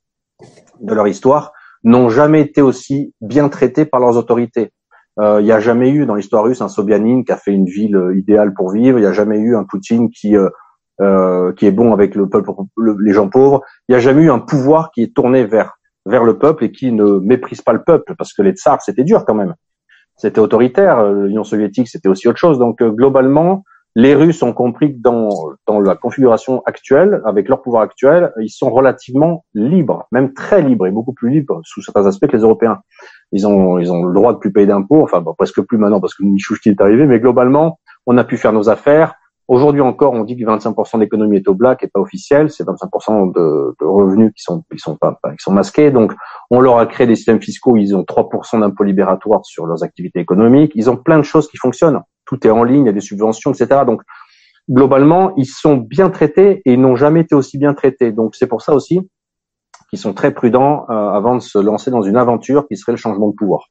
de 0.82 0.94
leur 0.94 1.08
histoire 1.08 1.52
n'ont 1.84 2.10
jamais 2.10 2.42
été 2.42 2.62
aussi 2.62 3.14
bien 3.22 3.48
traités 3.48 3.86
par 3.86 4.00
leurs 4.00 4.18
autorités. 4.18 4.72
Euh, 5.20 5.40
il 5.40 5.46
n'y 5.46 5.52
a 5.52 5.60
jamais 5.60 5.92
eu 5.92 6.06
dans 6.06 6.16
l'histoire 6.16 6.44
russe 6.44 6.62
un 6.62 6.68
Sobyanin 6.68 7.24
qui 7.24 7.32
a 7.32 7.38
fait 7.38 7.52
une 7.52 7.68
ville 7.68 7.96
euh, 7.96 8.18
idéale 8.18 8.54
pour 8.54 8.72
vivre. 8.72 8.98
Il 8.98 9.02
n'y 9.02 9.08
a 9.08 9.14
jamais 9.14 9.38
eu 9.38 9.56
un 9.56 9.64
Poutine 9.64 10.10
qui 10.10 10.36
euh, 10.36 10.50
qui 11.00 11.66
est 11.66 11.72
bon 11.72 11.94
avec 11.94 12.16
le 12.16 12.30
peuple, 12.30 12.52
les 13.04 13.14
gens 13.14 13.30
pauvres. 13.30 13.62
Il 13.88 13.92
n'y 13.94 13.98
a 13.98 14.00
jamais 14.00 14.24
eu 14.24 14.32
un 14.32 14.40
pouvoir 14.40 14.92
qui 14.92 15.04
est 15.04 15.14
tourné 15.14 15.46
vers 15.46 15.74
vers 16.06 16.24
le 16.24 16.38
peuple 16.38 16.66
et 16.66 16.72
qui 16.72 16.92
ne 16.92 17.20
méprise 17.20 17.62
pas 17.62 17.74
le 17.74 17.84
peuple, 17.84 18.16
parce 18.18 18.34
que 18.34 18.42
les 18.42 18.52
tsars 18.52 18.82
c'était 18.82 19.04
dur 19.04 19.26
quand 19.26 19.34
même, 19.34 19.56
c'était 20.16 20.40
autoritaire. 20.40 21.00
Euh, 21.00 21.26
L'Union 21.26 21.44
soviétique 21.44 21.88
c'était 21.88 22.10
aussi 22.10 22.28
autre 22.28 22.38
chose. 22.38 22.60
Donc 22.60 22.82
euh, 22.82 22.92
globalement, 22.92 23.64
les 23.96 24.14
Russes 24.14 24.44
ont 24.44 24.54
compris 24.54 24.94
que 24.94 25.02
dans 25.02 25.30
dans 25.68 25.80
la 25.80 25.96
configuration 25.96 26.62
actuelle, 26.66 27.22
avec 27.26 27.50
leur 27.50 27.62
pouvoir 27.62 27.84
actuel, 27.84 28.32
ils 28.42 28.50
sont 28.50 28.70
relativement 28.70 29.46
libres, 29.54 30.08
même 30.12 30.34
très 30.34 30.62
libres 30.62 30.86
et 30.86 30.92
beaucoup 30.92 31.14
plus 31.14 31.30
libres 31.30 31.62
sous 31.64 31.82
certains 31.82 32.06
aspects 32.06 32.28
que 32.28 32.36
les 32.36 32.44
Européens. 32.44 32.80
Ils 33.32 33.48
ont 33.48 33.80
ils 33.80 33.92
ont 33.92 34.04
le 34.04 34.14
droit 34.14 34.34
de 34.34 34.38
plus 34.38 34.52
payer 34.52 34.68
d'impôts, 34.68 35.02
enfin 35.04 35.24
presque 35.38 35.62
plus 35.62 35.78
maintenant 35.78 36.02
parce 36.02 36.14
que 36.14 36.24
Michouchki 36.24 36.70
est 36.70 36.82
arrivé, 36.82 37.08
mais 37.08 37.20
globalement, 37.20 37.80
on 38.06 38.18
a 38.18 38.24
pu 38.24 38.38
faire 38.38 38.54
nos 38.54 38.70
affaires 38.70 39.16
Aujourd'hui 39.48 39.82
encore, 39.82 40.14
on 40.14 40.24
dit 40.24 40.36
que 40.36 40.44
25% 40.44 41.00
d'économie 41.00 41.38
est 41.38 41.48
au 41.48 41.54
black 41.54 41.84
et 41.84 41.88
pas 41.88 42.00
officiel. 42.00 42.50
C'est 42.50 42.64
25% 42.64 43.32
de, 43.32 43.76
de, 43.80 43.86
revenus 43.86 44.34
qui 44.36 44.42
sont 44.42 45.54
masqués. 45.54 45.92
Donc, 45.92 46.14
on 46.50 46.60
leur 46.60 46.80
a 46.80 46.86
créé 46.88 47.06
des 47.06 47.16
systèmes 47.16 47.42
fiscaux. 47.42 47.78
Ils 47.78 47.96
ont 47.96 48.02
3% 48.02 48.60
d'impôts 48.60 48.84
libératoires 48.84 49.46
sur 49.46 49.68
leurs 49.68 49.84
activités 49.84 50.20
économiques. 50.20 50.72
Ils 50.74 50.90
ont 50.90 50.98
plein 50.98 51.18
de 51.18 51.24
choses 51.24 51.48
qui 51.48 51.58
fonctionnent. 51.58 52.02
Tout 52.26 52.46
est 52.48 52.50
en 52.50 52.64
ligne, 52.64 52.86
il 52.86 52.88
y 52.88 52.90
a 52.90 52.94
des 52.94 53.02
subventions, 53.02 53.52
etc. 53.52 53.82
Donc, 53.86 54.02
globalement, 54.68 55.34
ils 55.38 55.46
sont 55.46 55.78
bien 55.78 56.10
traités 56.10 56.64
et 56.66 56.76
n'ont 56.76 56.96
jamais 56.96 57.22
été 57.22 57.36
aussi 57.36 57.60
bien 57.60 57.76
traités. 57.76 58.12
Donc, 58.12 58.36
c'est 58.36 58.48
pour 58.48 58.64
ça 58.64 58.74
aussi 58.74 59.00
qu'ils 59.92 60.00
sont 60.00 60.14
très 60.14 60.34
prudents 60.34 60.86
euh, 60.90 60.94
avant 60.94 61.36
de 61.36 61.42
se 61.42 61.60
lancer 61.60 61.92
dans 61.92 62.02
une 62.02 62.18
aventure 62.18 62.68
qui 62.68 62.78
serait 62.78 62.94
le 62.94 62.98
changement 62.98 63.30
de 63.30 63.36
pouvoir. 63.36 63.68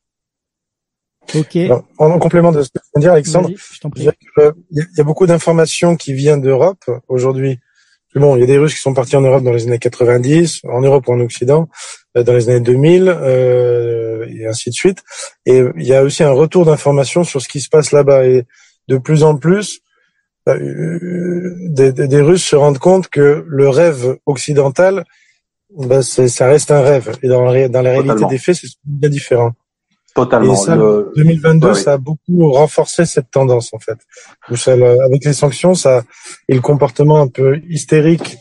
Ok. 1.35 1.57
en, 1.99 2.19
complément 2.19 2.53
de 2.53 2.63
ce 2.63 2.69
que 2.69 2.79
tu 2.79 2.85
viens 2.95 3.01
de 3.01 3.01
dire, 3.01 3.13
Alexandre, 3.13 3.51
il 3.97 4.13
y, 4.71 5.01
a 5.01 5.05
beaucoup 5.05 5.27
d'informations 5.27 5.97
qui 5.97 6.13
viennent 6.13 6.41
d'Europe 6.41 6.85
aujourd'hui. 7.09 7.59
Bon, 8.15 8.37
il 8.37 8.41
y 8.41 8.43
a 8.45 8.47
des 8.47 8.59
Russes 8.59 8.75
qui 8.75 8.81
sont 8.81 8.95
partis 8.95 9.17
en 9.17 9.23
Europe 9.23 9.43
dans 9.43 9.53
les 9.53 9.67
années 9.67 9.79
90, 9.79 10.61
en 10.65 10.81
Europe 10.83 11.09
ou 11.09 11.13
en 11.13 11.21
Occident, 11.21 11.69
euh, 12.17 12.23
dans 12.23 12.33
les 12.33 12.49
années 12.49 12.61
2000, 12.61 13.09
euh, 13.09 14.27
et 14.29 14.47
ainsi 14.47 14.71
de 14.71 14.75
suite. 14.75 15.03
Et 15.47 15.63
il 15.77 15.85
y 15.85 15.95
a 15.95 16.03
aussi 16.03 16.23
un 16.23 16.31
retour 16.31 16.65
d'informations 16.65 17.25
sur 17.25 17.43
ce 17.43 17.49
qui 17.49 17.61
se 17.61 17.69
passe 17.69 17.91
là-bas. 17.91 18.25
Et 18.27 18.45
de 18.87 18.99
plus 18.99 19.25
en 19.25 19.37
plus, 19.37 19.81
bah, 20.47 20.55
euh, 20.55 21.57
des, 21.71 21.93
des, 21.93 22.21
Russes 22.21 22.45
se 22.45 22.55
rendent 22.55 22.79
compte 22.79 23.09
que 23.09 23.45
le 23.49 23.69
rêve 23.69 24.19
occidental, 24.27 25.05
bah, 25.77 26.03
ça 26.03 26.47
reste 26.47 26.71
un 26.71 26.83
rêve. 26.83 27.17
Et 27.23 27.29
dans 27.29 27.45
la, 27.45 27.69
dans 27.69 27.83
la 27.83 27.91
réalité 27.91 28.27
des 28.27 28.39
faits, 28.39 28.57
c'est 28.57 28.69
bien 28.85 29.09
différent. 29.09 29.53
Totalement. 30.15 30.53
Et 30.53 30.57
ça, 30.57 30.77
2022, 31.17 31.75
ça 31.75 31.95
a 31.95 31.99
beaucoup 31.99 32.53
renforcé 32.53 33.05
cette 33.05 33.31
tendance 33.31 33.75
en 33.75 33.79
fait. 33.79 33.99
avec 34.49 35.25
les 35.25 35.33
sanctions, 35.33 35.75
ça 35.75 36.05
et 36.49 36.55
le 36.55 36.61
comportement 36.61 37.21
un 37.21 37.29
peu 37.29 37.61
hystérique 37.69 38.37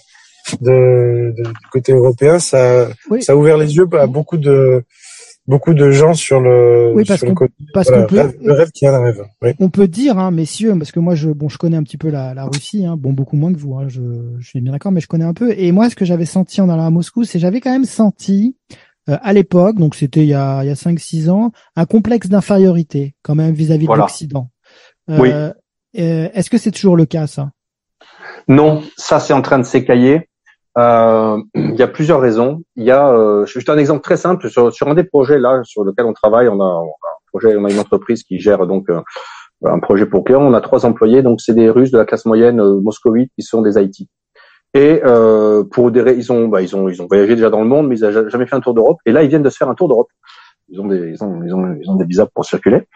de, 0.62 1.34
de 1.36 1.44
du 1.44 1.68
côté 1.72 1.94
européen, 1.94 2.38
ça, 2.38 2.90
ça 3.22 3.34
a 3.34 3.36
ouvert 3.36 3.58
les 3.58 3.76
yeux 3.76 3.88
à 3.94 4.08
beaucoup 4.08 4.38
de 4.38 4.84
beaucoup 5.48 5.74
de 5.74 5.92
gens 5.92 6.14
sur 6.14 6.40
le, 6.40 6.94
oui, 6.96 7.04
parce 7.06 7.20
sur 7.20 7.30
le 7.30 7.36
côté, 7.36 7.54
parce 7.74 7.90
qu'on 7.90 8.06
peut, 8.06 8.34
le 8.42 8.54
rêve 8.54 8.72
qui 8.72 8.86
a 8.86 8.96
un 8.96 9.04
rêve. 9.04 9.24
Oui. 9.42 9.50
On 9.60 9.70
peut 9.70 9.88
dire, 9.88 10.18
hein, 10.18 10.32
messieurs, 10.32 10.74
parce 10.78 10.92
que 10.92 11.00
moi, 11.00 11.16
je, 11.16 11.30
bon, 11.30 11.50
je 11.50 11.58
connais 11.58 11.76
un 11.76 11.84
petit 11.84 11.98
peu 11.98 12.10
la, 12.10 12.34
la 12.34 12.46
Russie, 12.46 12.86
hein, 12.86 12.96
bon, 12.98 13.12
beaucoup 13.12 13.36
moins 13.36 13.52
que 13.52 13.60
vous, 13.60 13.76
hein, 13.76 13.88
je, 13.90 14.02
je 14.40 14.48
suis 14.48 14.62
bien 14.62 14.72
d'accord, 14.72 14.92
mais 14.92 15.02
je 15.02 15.08
connais 15.08 15.26
un 15.26 15.34
peu. 15.34 15.54
Et 15.58 15.72
moi, 15.72 15.90
ce 15.90 15.96
que 15.96 16.06
j'avais 16.06 16.26
senti 16.26 16.62
en 16.62 16.70
allant 16.70 16.86
à 16.86 16.90
Moscou, 16.90 17.24
c'est 17.26 17.40
j'avais 17.40 17.60
quand 17.60 17.72
même 17.72 17.86
senti 17.86 18.56
euh, 19.10 19.18
à 19.22 19.34
l'époque, 19.34 19.78
donc 19.78 19.96
c'était 19.96 20.22
il 20.22 20.30
y 20.30 20.34
a, 20.34 20.64
il 20.64 20.68
y 20.68 20.72
a 20.72 20.76
5-6 20.76 21.30
ans, 21.30 21.52
un 21.76 21.86
complexe 21.86 22.30
d'infériorité 22.30 23.16
quand 23.24 23.36
même 23.36 23.54
vis-à-vis 23.54 23.88
de 23.88 23.94
l'Occident. 23.94 24.50
Euh, 25.10 25.20
oui. 25.20 25.32
Est-ce 25.94 26.50
que 26.50 26.58
c'est 26.58 26.72
toujours 26.72 26.98
le 26.98 27.06
cas, 27.06 27.28
ça? 27.28 27.52
Non, 28.48 28.82
ça 28.98 29.20
c'est 29.20 29.34
en 29.34 29.42
train 29.42 29.60
de 29.60 29.64
s'écailler. 29.64 30.30
Euh, 30.78 31.38
il 31.56 31.76
y 31.76 31.84
a 31.84 31.88
plusieurs 31.88 32.20
raisons. 32.20 32.62
Il 32.76 32.84
y 32.84 32.92
a, 32.92 33.10
euh, 33.10 33.46
vais 33.56 33.70
un 33.70 33.78
exemple 33.78 34.02
très 34.02 34.18
simple 34.18 34.50
sur, 34.50 34.74
sur, 34.74 34.88
un 34.88 34.96
des 34.96 35.04
projets 35.04 35.40
là 35.40 35.62
sur 35.64 35.84
lequel 35.84 36.06
on 36.06 36.14
travaille. 36.14 36.48
On 36.48 36.60
a, 36.60 36.66
un 36.66 37.28
projet, 37.32 37.56
on 37.56 37.66
a 37.66 37.72
une 37.72 37.80
entreprise 37.80 38.24
qui 38.24 38.40
gère 38.40 38.66
donc 38.66 38.90
euh, 38.90 39.02
un 39.66 39.80
projet 39.80 40.06
pour 40.06 40.24
clients. 40.24 40.42
On 40.42 40.54
a 40.54 40.62
trois 40.62 40.86
employés, 40.86 41.22
donc 41.22 41.42
c'est 41.42 41.54
des 41.54 41.70
Russes 41.70 41.92
de 41.92 41.98
la 41.98 42.06
classe 42.06 42.26
moyenne 42.26 42.62
moscovite 42.82 43.32
qui 43.38 43.44
sont 43.44 43.62
des 43.62 43.80
IT. 43.80 44.10
Et 44.74 45.02
euh, 45.04 45.64
pour 45.64 45.92
des 45.92 46.16
ils 46.18 46.32
ont, 46.32 46.48
bah, 46.48 46.62
ils 46.62 46.76
ont 46.76 46.90
ils 46.90 47.02
ont 47.02 47.08
voyagé 47.08 47.36
déjà 47.36 47.50
dans 47.50 47.62
le 47.62 47.68
monde, 47.68 47.88
mais 47.88 47.98
ils 47.98 48.04
n'ont 48.04 48.30
jamais 48.30 48.48
fait 48.48 48.56
un 48.56 48.62
tour 48.62 48.74
d'Europe. 48.74 48.98
Et 49.06 49.12
là, 49.12 49.24
ils 49.24 49.30
viennent 49.30 49.44
de 49.44 49.50
se 49.50 49.58
faire 49.58 49.70
un 49.70 49.76
tour 49.76 49.88
d'Europe. 49.88 50.10
Ils 50.70 50.80
ont 50.80 50.88
des 50.88 51.10
ils 51.10 51.24
ont, 51.24 51.44
ils 51.44 51.54
ont, 51.54 51.78
ils 51.80 51.90
ont 51.90 51.96
des 51.96 52.06
visas 52.06 52.26
pour 52.34 52.46
circuler. 52.46 52.88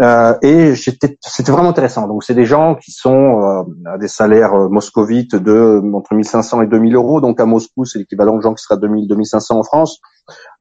Euh, 0.00 0.34
et 0.42 0.74
c'était 0.74 1.16
c'était 1.20 1.52
vraiment 1.52 1.70
intéressant. 1.70 2.06
Donc 2.08 2.24
c'est 2.24 2.34
des 2.34 2.44
gens 2.44 2.74
qui 2.74 2.90
sont 2.92 3.40
euh, 3.40 3.62
à 3.86 3.98
des 3.98 4.08
salaires 4.08 4.54
euh, 4.54 4.68
moscovites 4.68 5.36
de 5.36 5.82
entre 5.94 6.14
1500 6.14 6.62
et 6.62 6.66
2000 6.66 6.94
euros. 6.94 7.20
Donc 7.20 7.40
à 7.40 7.46
Moscou, 7.46 7.84
c'est 7.84 7.98
l'équivalent 7.98 8.36
de 8.36 8.42
gens 8.42 8.54
qui 8.54 8.64
à 8.70 8.76
2000 8.76 9.08
2500 9.08 9.58
en 9.58 9.62
France. 9.62 10.00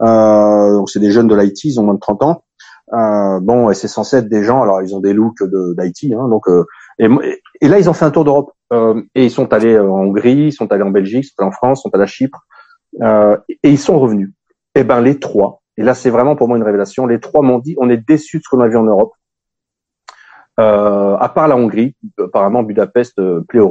Euh, 0.01 0.73
donc 0.73 0.89
c'est 0.89 0.99
des 0.99 1.11
jeunes 1.11 1.27
de 1.27 1.35
l'IT, 1.35 1.63
ils 1.65 1.79
ont 1.79 1.83
moins 1.83 1.93
de 1.93 1.99
30 1.99 2.23
ans. 2.23 2.43
Euh, 2.93 3.39
bon, 3.39 3.69
et 3.69 3.73
c'est 3.73 3.87
censé 3.87 4.17
être 4.17 4.29
des 4.29 4.43
gens. 4.43 4.61
Alors 4.61 4.81
ils 4.81 4.95
ont 4.95 4.99
des 4.99 5.13
looks 5.13 5.43
d'IT, 5.43 6.13
hein, 6.13 6.27
donc 6.29 6.47
euh, 6.49 6.65
et, 6.99 7.67
là 7.67 7.79
ils 7.79 7.89
ont 7.89 7.93
fait 7.93 8.05
un 8.05 8.11
tour 8.11 8.25
d'Europe. 8.25 8.51
Euh, 8.71 9.01
et 9.15 9.25
ils 9.25 9.31
sont 9.31 9.51
allés 9.53 9.73
euh, 9.73 9.89
en 9.89 10.05
Hongrie, 10.05 10.47
ils 10.47 10.53
sont 10.53 10.71
allés 10.71 10.83
en 10.83 10.91
Belgique, 10.91 11.25
ils 11.25 11.27
sont 11.27 11.39
allés 11.39 11.49
en 11.49 11.51
France, 11.51 11.79
ils 11.79 11.83
sont 11.83 11.95
allés 11.95 12.03
à 12.03 12.07
Chypre, 12.07 12.45
euh, 13.01 13.37
et 13.49 13.69
ils 13.69 13.79
sont 13.79 13.99
revenus. 13.99 14.31
Eh 14.75 14.83
ben 14.83 15.01
les 15.01 15.19
trois, 15.19 15.61
et 15.77 15.83
là 15.83 15.93
c'est 15.93 16.09
vraiment 16.09 16.35
pour 16.35 16.47
moi 16.47 16.57
une 16.57 16.63
révélation, 16.63 17.05
les 17.05 17.19
trois 17.19 17.41
m'ont 17.41 17.59
dit 17.59 17.75
on 17.77 17.89
est 17.89 17.97
déçus 17.97 18.37
de 18.37 18.43
ce 18.43 18.49
qu'on 18.49 18.61
a 18.61 18.67
vu 18.67 18.77
en 18.77 18.83
Europe. 18.83 19.13
Euh, 20.59 21.15
à 21.17 21.29
part 21.29 21.47
la 21.47 21.57
Hongrie, 21.57 21.95
apparemment 22.17 22.63
Budapest 22.63 23.17
euh, 23.19 23.41
plaît. 23.47 23.61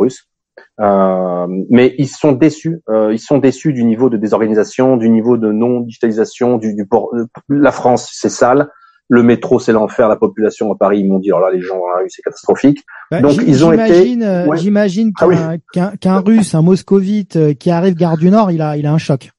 Euh, 0.80 1.46
mais 1.70 1.94
ils 1.98 2.08
sont 2.08 2.32
déçus. 2.32 2.80
ils 2.88 3.18
sont 3.18 3.38
déçus 3.38 3.72
du 3.72 3.84
niveau 3.84 4.10
de 4.10 4.16
désorganisation, 4.16 4.96
du 4.96 5.08
niveau 5.08 5.36
de 5.36 5.52
non 5.52 5.80
digitalisation, 5.80 6.58
du, 6.58 6.74
du 6.74 6.86
port. 6.86 7.10
La 7.48 7.72
France, 7.72 8.10
c'est 8.12 8.28
sale 8.28 8.70
le 9.10 9.22
métro 9.24 9.58
c'est 9.58 9.72
l'enfer, 9.72 10.08
la 10.08 10.16
population 10.16 10.72
à 10.72 10.76
Paris 10.76 11.00
ils 11.00 11.08
m'ont 11.08 11.18
dit 11.18 11.32
oh 11.32 11.40
là 11.40 11.50
les 11.52 11.60
gens 11.60 11.80
c'est 12.08 12.22
catastrophique. 12.22 12.84
Bah, 13.10 13.20
Donc 13.20 13.36
ils 13.46 13.64
ont 13.64 13.72
été. 13.72 14.16
Euh, 14.24 14.54
j'imagine 14.54 15.12
ah 15.20 15.56
qu'un 16.00 16.20
Russe, 16.20 16.54
un 16.54 16.62
moscovite 16.62 17.36
euh, 17.36 17.52
qui 17.52 17.70
arrive 17.70 17.94
gare 17.94 18.16
du 18.16 18.30
Nord, 18.30 18.52
il 18.52 18.62
a 18.62 18.76
il 18.76 18.86
a 18.86 18.92
un 18.92 18.98
choc. 18.98 19.30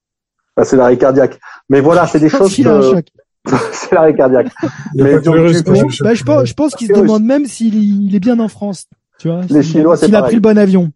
Bah, 0.57 0.65
c'est 0.65 0.75
l'arrêt 0.75 0.97
cardiaque. 0.97 1.39
Mais 1.69 1.79
voilà, 1.79 2.05
c'est 2.05 2.19
des 2.19 2.29
choses. 2.29 2.55
que, 2.55 3.01
c'est 3.71 3.95
l'arrêt 3.95 4.13
cardiaque. 4.13 4.51
Mais 4.93 5.19
donc, 5.21 5.35
bah, 6.01 6.13
je 6.13 6.23
pense, 6.23 6.45
je 6.45 6.53
pense 6.53 6.75
qu'il 6.75 6.87
se 6.87 6.93
demande 6.93 7.23
même 7.23 7.45
s'il 7.45 8.13
est 8.13 8.19
bien 8.19 8.39
en 8.39 8.49
France. 8.49 8.87
Tu 9.19 9.29
vois, 9.29 9.41
les 9.49 9.63
Chinois, 9.63 9.95
c'est 9.95 10.07
S'il 10.07 10.15
a 10.15 10.23
pris 10.23 10.35
le 10.35 10.41
bon 10.41 10.57
avion. 10.57 10.91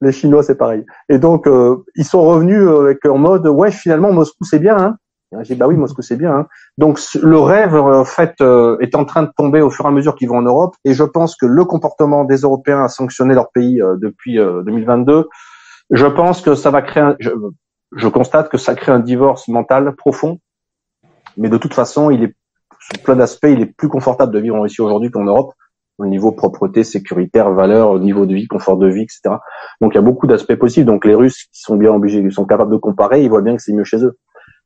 Les 0.00 0.12
Chinois, 0.12 0.42
c'est 0.42 0.56
pareil. 0.56 0.84
Et 1.08 1.18
donc, 1.18 1.46
euh, 1.46 1.84
ils 1.94 2.04
sont 2.04 2.22
revenus 2.22 2.58
euh, 2.58 2.84
avec 2.84 3.04
en 3.06 3.18
mode, 3.18 3.46
ouais, 3.46 3.70
finalement, 3.70 4.12
Moscou, 4.12 4.44
c'est 4.44 4.58
bien. 4.58 4.76
Hein 4.76 4.96
J'ai 5.40 5.54
dit, 5.54 5.58
bah 5.58 5.66
oui, 5.66 5.76
Moscou, 5.76 6.02
c'est 6.02 6.16
bien. 6.16 6.34
Hein 6.34 6.46
donc, 6.78 7.00
le 7.20 7.38
rêve, 7.38 7.74
en 7.74 8.04
fait, 8.04 8.34
euh, 8.40 8.76
est 8.80 8.94
en 8.94 9.04
train 9.04 9.22
de 9.22 9.30
tomber 9.36 9.60
au 9.60 9.70
fur 9.70 9.84
et 9.84 9.88
à 9.88 9.90
mesure 9.90 10.14
qu'ils 10.14 10.28
vont 10.28 10.38
en 10.38 10.42
Europe. 10.42 10.74
Et 10.84 10.94
je 10.94 11.04
pense 11.04 11.36
que 11.36 11.46
le 11.46 11.64
comportement 11.64 12.24
des 12.24 12.38
Européens 12.38 12.84
à 12.84 12.88
sanctionner 12.88 13.34
leur 13.34 13.50
pays 13.50 13.80
depuis 14.00 14.36
2022, 14.36 15.28
je 15.90 16.06
pense 16.06 16.40
que 16.42 16.54
ça 16.54 16.70
va 16.70 16.82
créer, 16.82 17.02
un, 17.02 17.16
je, 17.18 17.30
je, 17.96 18.08
constate 18.08 18.48
que 18.48 18.58
ça 18.58 18.74
crée 18.74 18.92
un 18.92 19.00
divorce 19.00 19.48
mental 19.48 19.94
profond. 19.96 20.38
Mais 21.36 21.48
de 21.48 21.56
toute 21.56 21.74
façon, 21.74 22.10
il 22.10 22.24
est, 22.24 22.34
plein 23.04 23.16
d'aspects, 23.16 23.48
il 23.48 23.60
est 23.60 23.66
plus 23.66 23.88
confortable 23.88 24.32
de 24.32 24.38
vivre 24.38 24.56
en 24.56 24.62
Russie 24.62 24.82
aujourd'hui 24.82 25.10
qu'en 25.10 25.24
Europe 25.24 25.52
au 25.98 26.06
niveau 26.06 26.32
propreté, 26.32 26.84
sécuritaire, 26.84 27.52
valeur, 27.52 27.90
au 27.90 27.98
niveau 27.98 28.26
de 28.26 28.34
vie, 28.34 28.46
confort 28.46 28.76
de 28.76 28.88
vie, 28.88 29.02
etc. 29.02 29.36
Donc 29.80 29.92
il 29.92 29.96
y 29.96 29.98
a 29.98 30.02
beaucoup 30.02 30.26
d'aspects 30.26 30.56
possibles. 30.56 30.86
Donc 30.86 31.04
les 31.04 31.14
Russes 31.14 31.44
qui 31.52 31.60
sont 31.60 31.76
bien 31.76 31.92
obligés, 31.92 32.18
ils 32.18 32.32
sont 32.32 32.44
capables 32.46 32.72
de 32.72 32.76
comparer, 32.76 33.22
ils 33.22 33.28
voient 33.28 33.42
bien 33.42 33.56
que 33.56 33.62
c'est 33.62 33.72
mieux 33.72 33.84
chez 33.84 34.02
eux. 34.02 34.18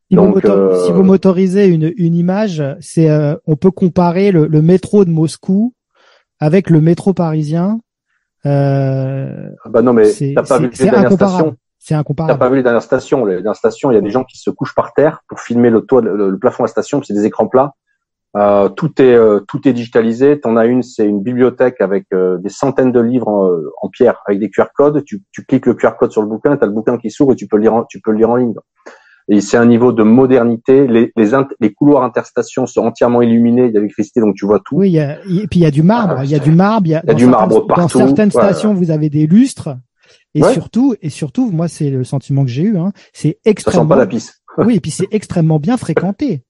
Si, 0.09 0.15
Donc, 0.15 0.45
vous, 0.45 0.51
euh... 0.51 0.85
si 0.85 0.93
vous 0.93 1.03
motorisez 1.03 1.67
une, 1.67 1.93
une 1.97 2.15
image, 2.15 2.63
c'est 2.81 3.11
euh, 3.11 3.35
on 3.47 3.57
peut 3.57 3.73
comparer 3.73 4.31
le, 4.31 4.47
le, 4.47 4.63
métro 4.63 5.05
de 5.05 5.11
Moscou 5.11 5.75
avec 6.39 6.71
le 6.71 6.81
métro 6.81 7.13
parisien. 7.13 7.81
Euh, 8.45 9.49
ah 9.65 9.69
bah 9.69 9.83
non 9.83 9.93
mais 9.93 10.09
t'as 10.35 10.45
pas 10.45 10.59
vu 10.59 10.71
les 10.71 10.91
dernières 10.91 11.13
stations. 11.13 11.57
C'est 11.79 11.95
incomparable. 11.95 12.33
T'as 12.33 12.39
pas 12.39 12.49
vu 12.49 12.57
les 12.57 12.63
dernières 12.63 12.83
stations. 12.83 13.25
Les 13.25 13.37
dernières 13.37 13.57
stations, 13.57 13.91
il 13.91 13.95
y 13.95 13.99
a 13.99 14.01
des 14.01 14.11
gens 14.11 14.25
qui 14.25 14.39
se 14.39 14.51
couchent 14.51 14.75
par 14.75 14.93
terre 14.95 15.23
pour 15.29 15.41
filmer 15.41 15.71
le 15.71 15.81
toit, 15.81 16.03
le, 16.03 16.31
le 16.31 16.39
plafond 16.39 16.63
de 16.63 16.69
la 16.69 16.73
station, 16.73 17.03
c'est 17.03 17.15
des 17.15 17.25
écrans 17.25 17.49
plats. 17.49 17.75
Euh, 18.37 18.69
tout 18.69 19.01
est 19.01 19.15
euh, 19.15 19.41
tout 19.49 19.67
est 19.67 19.73
digitalisé. 19.73 20.39
T'en 20.39 20.57
as 20.57 20.67
une, 20.67 20.83
c'est 20.83 21.07
une 21.07 21.23
bibliothèque 21.23 21.81
avec 21.81 22.07
euh, 22.13 22.37
des 22.39 22.51
centaines 22.51 22.93
de 22.93 23.01
livres 23.01 23.73
en, 23.81 23.89
pierre 23.89 24.23
avec 24.27 24.41
des 24.41 24.51
QR 24.51 24.67
codes. 24.75 25.03
Tu, 25.05 25.23
tu 25.33 25.45
cliques 25.45 25.67
le 25.67 25.75
QR 25.75 25.93
code 25.99 26.13
sur 26.13 26.23
le 26.23 26.29
bouquin, 26.29 26.57
t'as 26.57 26.67
le 26.67 26.73
bouquin 26.73 26.99
qui 26.99 27.11
s'ouvre 27.11 27.33
et 27.33 27.37
tu 27.37 27.49
peux 27.49 27.57
le 27.57 27.63
lire 27.63 27.75
en, 27.75 27.85
tu 27.85 28.01
peux 28.01 28.11
le 28.11 28.19
lire 28.19 28.31
en 28.31 28.37
ligne. 28.37 28.55
Et 29.29 29.41
c'est 29.41 29.57
un 29.57 29.67
niveau 29.67 29.93
de 29.93 30.03
modernité. 30.03 30.87
Les, 30.87 31.13
les, 31.17 31.31
les, 31.61 31.73
couloirs 31.73 32.05
interstations 32.05 32.67
sont 32.67 32.83
entièrement 32.83 33.23
illuminés. 33.23 33.67
Il 33.67 33.75
y 33.75 33.77
a 33.77 33.81
l'électricité, 33.81 34.21
donc 34.21 34.37
tu 34.37 34.47
vois 34.47 34.61
tout. 34.65 34.77
Oui, 34.77 34.89
il 34.89 34.93
y 34.93 35.01
a, 35.01 35.19
et 35.25 35.47
puis 35.49 35.61
il 35.61 35.63
y 35.63 35.67
a 35.67 35.71
du 35.71 35.83
marbre. 35.83 36.23
Il 36.23 36.31
y 36.31 36.35
a 36.35 36.39
du 36.39 36.53
marbre. 36.53 36.87
Il 36.87 36.91
y 36.91 36.95
a, 36.95 37.03
il 37.05 37.09
y 37.09 37.11
a 37.11 37.15
du 37.15 37.27
marbre 37.27 37.67
partout. 37.67 37.99
Dans 37.99 38.07
certaines 38.07 38.31
stations, 38.31 38.73
vous 38.75 38.91
avez 38.91 39.11
des 39.11 39.27
lustres. 39.27 39.71
Et 40.35 40.43
surtout, 40.43 40.95
et 41.03 41.11
surtout, 41.11 41.51
moi, 41.51 41.67
c'est 41.67 41.91
le 41.91 42.05
sentiment 42.05 42.45
que 42.45 42.51
j'ai 42.51 42.63
eu. 42.63 42.79
Hein, 42.79 42.93
c'est 43.13 43.39
extrêmement. 43.45 43.83
Ça 43.83 43.85
sent 43.85 43.89
pas 43.89 43.97
la 43.97 44.07
pisse. 44.07 44.43
oui, 44.59 44.77
et 44.77 44.81
puis 44.81 44.91
c'est 44.91 45.09
extrêmement 45.11 45.59
bien 45.59 45.77
fréquenté. 45.77 46.43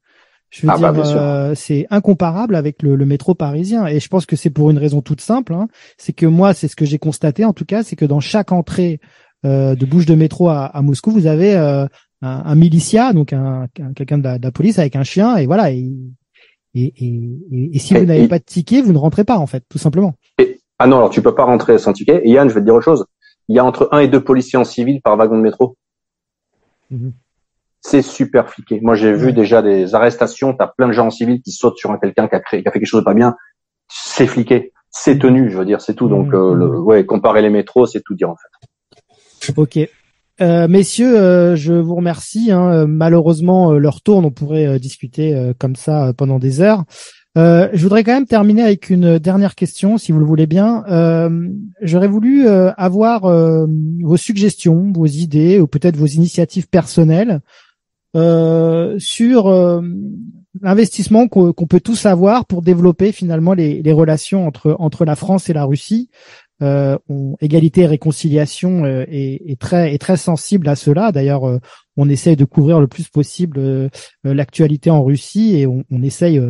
Je 0.50 0.66
veux 0.66 0.72
ah, 0.72 0.78
bah, 0.78 0.92
dire, 0.92 1.04
euh, 1.16 1.54
c'est 1.54 1.86
incomparable 1.90 2.54
avec 2.54 2.82
le, 2.82 2.94
le, 2.94 3.04
métro 3.04 3.34
parisien. 3.34 3.86
Et 3.86 4.00
je 4.00 4.08
pense 4.08 4.26
que 4.26 4.36
c'est 4.36 4.50
pour 4.50 4.70
une 4.70 4.78
raison 4.78 5.02
toute 5.02 5.20
simple. 5.20 5.54
Hein. 5.54 5.68
c'est 5.98 6.12
que 6.12 6.26
moi, 6.26 6.54
c'est 6.54 6.68
ce 6.68 6.76
que 6.76 6.84
j'ai 6.84 6.98
constaté 6.98 7.44
en 7.44 7.52
tout 7.52 7.64
cas, 7.64 7.82
c'est 7.82 7.96
que 7.96 8.04
dans 8.04 8.20
chaque 8.20 8.52
entrée 8.52 9.00
euh, 9.44 9.74
de 9.74 9.86
bouche 9.86 10.06
de 10.06 10.14
métro 10.14 10.48
à, 10.48 10.64
à 10.64 10.82
Moscou, 10.82 11.10
vous 11.10 11.26
avez 11.26 11.54
euh, 11.54 11.86
un, 12.22 12.42
un 12.44 12.54
militia, 12.54 13.12
donc 13.12 13.32
un, 13.32 13.66
quelqu'un 13.94 14.18
de, 14.18 14.38
de, 14.38 14.44
la 14.44 14.52
police 14.52 14.78
avec 14.78 14.96
un 14.96 15.04
chien, 15.04 15.36
et 15.36 15.46
voilà. 15.46 15.70
Et, 15.70 15.92
et, 16.74 16.92
et, 16.98 17.70
et 17.72 17.78
si 17.78 17.94
vous 17.94 18.04
n'avez 18.04 18.28
pas 18.28 18.38
de 18.38 18.44
ticket, 18.44 18.82
vous 18.82 18.92
ne 18.92 18.98
rentrez 18.98 19.24
pas 19.24 19.38
en 19.38 19.46
fait, 19.46 19.64
tout 19.68 19.78
simplement. 19.78 20.14
ah 20.78 20.86
non, 20.86 20.96
alors 20.96 21.10
tu 21.10 21.22
peux 21.22 21.34
pas 21.34 21.44
rentrer 21.44 21.78
sans 21.78 21.92
ticket. 21.92 22.20
Et 22.24 22.30
Yann, 22.30 22.48
je 22.48 22.54
vais 22.54 22.60
te 22.60 22.64
dire 22.64 22.74
autre 22.74 22.84
chose. 22.84 23.06
Il 23.48 23.56
y 23.56 23.58
a 23.58 23.64
entre 23.64 23.88
un 23.92 24.00
et 24.00 24.08
deux 24.08 24.22
policiers 24.22 24.58
en 24.58 24.64
civil 24.64 25.00
par 25.02 25.16
wagon 25.16 25.36
de 25.36 25.42
métro. 25.42 25.76
Mmh 26.90 27.10
c'est 27.86 28.02
super 28.02 28.50
fliqué. 28.50 28.80
Moi, 28.82 28.96
j'ai 28.96 29.12
vu 29.12 29.32
déjà 29.32 29.62
des 29.62 29.94
arrestations. 29.94 30.54
T'as 30.54 30.66
plein 30.66 30.88
de 30.88 30.92
gens 30.92 31.06
en 31.06 31.10
civil 31.10 31.40
qui 31.40 31.52
sautent 31.52 31.78
sur 31.78 31.92
un 31.92 31.98
quelqu'un 31.98 32.26
qui 32.26 32.34
a 32.34 32.40
créé, 32.40 32.62
qui 32.62 32.68
a 32.68 32.72
fait 32.72 32.80
quelque 32.80 32.88
chose 32.88 33.02
de 33.02 33.04
pas 33.04 33.14
bien. 33.14 33.36
C'est 33.88 34.26
fliqué. 34.26 34.72
C'est 34.90 35.18
tenu, 35.18 35.50
je 35.50 35.58
veux 35.58 35.64
dire, 35.64 35.80
c'est 35.80 35.94
tout. 35.94 36.08
Donc, 36.08 36.34
euh, 36.34 36.54
le, 36.54 36.80
ouais, 36.80 37.06
comparer 37.06 37.42
les 37.42 37.50
métros, 37.50 37.86
c'est 37.86 38.02
tout 38.04 38.14
dire 38.14 38.30
en 38.30 38.36
fait. 38.36 39.52
Ok. 39.56 39.78
Euh, 40.40 40.68
messieurs, 40.68 41.18
euh, 41.18 41.56
je 41.56 41.72
vous 41.72 41.94
remercie. 41.94 42.50
Hein. 42.50 42.86
Malheureusement, 42.86 43.72
leur 43.72 44.02
tourne. 44.02 44.24
On 44.24 44.30
pourrait 44.30 44.78
discuter 44.78 45.52
comme 45.58 45.76
ça 45.76 46.12
pendant 46.16 46.38
des 46.38 46.60
heures. 46.60 46.84
je 47.36 47.82
voudrais 47.82 48.04
quand 48.04 48.14
même 48.14 48.26
terminer 48.26 48.62
avec 48.62 48.90
une 48.90 49.18
dernière 49.18 49.54
question, 49.54 49.98
si 49.98 50.12
vous 50.12 50.18
le 50.18 50.26
voulez 50.26 50.46
bien. 50.46 50.84
J'aurais 51.80 52.08
voulu 52.08 52.48
avoir 52.48 53.22
vos 53.26 54.16
suggestions, 54.16 54.92
vos 54.94 55.06
idées 55.06 55.60
ou 55.60 55.66
peut-être 55.66 55.96
vos 55.96 56.06
initiatives 56.06 56.68
personnelles 56.68 57.40
euh, 58.16 58.94
sur 58.98 59.48
euh, 59.48 59.82
l'investissement 60.62 61.28
qu'on 61.28 61.52
peut 61.52 61.80
tous 61.80 62.06
avoir 62.06 62.46
pour 62.46 62.62
développer 62.62 63.12
finalement 63.12 63.52
les, 63.52 63.82
les, 63.82 63.92
relations 63.92 64.46
entre 64.46 64.74
entre 64.78 65.04
la 65.04 65.16
France 65.16 65.50
et 65.50 65.52
la 65.52 65.66
Russie. 65.66 66.08
Euh, 66.62 66.96
on, 67.08 67.36
égalité 67.40 67.82
et 67.82 67.86
réconciliation 67.86 68.84
euh, 68.84 69.04
est, 69.08 69.42
est, 69.46 69.60
très 69.60 69.92
est 69.94 69.98
très 69.98 70.16
sensible 70.16 70.68
à 70.68 70.76
cela. 70.76 71.12
D'ailleurs, 71.12 71.42
on 71.96 72.08
essaye 72.08 72.36
de 72.36 72.44
couvrir 72.44 72.80
le 72.80 72.86
plus 72.86 73.08
possible 73.08 73.90
l'actualité 74.24 74.90
en 74.90 75.02
Russie 75.02 75.56
et 75.56 75.66
on, 75.66 75.84
on 75.90 76.02
essaye 76.02 76.40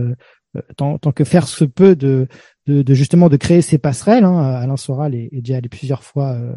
tant, 0.77 0.99
tant, 0.99 1.13
que 1.13 1.25
faire 1.25 1.49
se 1.49 1.65
peut 1.65 1.97
de, 1.97 2.29
de, 2.67 2.83
de, 2.83 2.95
justement 2.95 3.29
de 3.29 3.37
créer 3.37 3.63
ces 3.63 3.79
passerelles. 3.79 4.25
Hein. 4.25 4.39
Alain 4.39 4.77
Soral 4.77 5.15
est, 5.15 5.29
est 5.33 5.41
déjà 5.41 5.59
allé 5.59 5.69
plusieurs 5.69 6.03
fois 6.03 6.33
euh, 6.33 6.53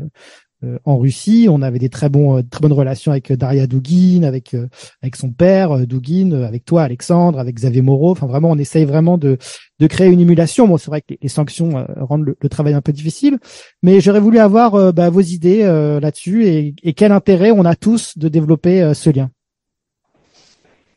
en 0.84 0.97
Russie. 0.97 1.47
On 1.49 1.62
avait 1.62 1.80
des 1.80 1.89
très 1.89 2.10
bons, 2.10 2.38
euh, 2.38 2.41
très 2.41 2.62
bonnes 2.62 2.74
relations 2.74 3.12
avec 3.12 3.32
euh, 3.32 3.38
Daria 3.38 3.68
Dugin, 3.68 4.24
avec 4.24 4.55
avec 5.01 5.16
son 5.16 5.32
père 5.32 5.88
Dugin, 5.88 6.32
avec 6.43 6.66
toi 6.66 6.84
Alexandre, 6.84 7.39
avec 7.39 7.55
Xavier 7.55 7.82
Moreau. 7.82 8.12
Enfin 8.12 8.28
vraiment, 8.28 8.51
on 8.51 8.57
essaye 8.57 8.86
vraiment 8.86 9.18
de 9.18 9.38
de 9.80 9.88
créer 9.88 10.10
une 10.10 10.20
émulation. 10.20 10.68
Bon, 10.68 10.78
c'est 10.78 10.91
vrai 10.91 11.01
que 11.01 11.14
les, 11.22 11.30
sanctions 11.30 11.86
rendent 11.97 12.34
le, 12.41 12.49
travail 12.49 12.74
un 12.74 12.82
peu 12.82 12.91
difficile, 12.91 13.39
mais 13.82 14.01
j'aurais 14.01 14.20
voulu 14.20 14.39
avoir 14.39 14.93
bah, 14.93 15.10
vos 15.10 15.22
idées 15.22 15.64
là-dessus 16.01 16.47
et, 16.47 16.76
et, 16.84 16.93
quel 16.93 17.14
intérêt 17.14 17.51
on 17.51 17.64
a 17.64 17.76
tous 17.76 18.18
de 18.18 18.28
développer 18.28 18.93
ce 18.93 19.10
lien. 19.10 19.30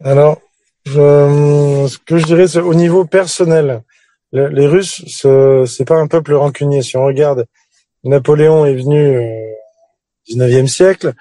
Alors, 0.03 0.41
je, 0.85 1.87
ce 1.89 1.99
que 1.99 2.19
je 2.19 2.27
dirais, 2.27 2.49
c'est 2.49 2.61
au 2.61 2.75
niveau 2.75 3.05
personnel. 3.05 3.83
les 4.33 4.67
Russes, 4.67 5.05
c'est 5.07 5.85
pas 5.85 5.97
un 5.97 6.09
peuple 6.09 6.35
rancunier. 6.35 6.83
Si 6.83 6.97
on 6.97 7.05
regarde 7.05 7.47
Napoléon 8.05 8.67
est 8.67 8.75
venu 8.75 9.19
au 9.19 10.33
19e 10.33 10.67
siècle. 10.67 11.13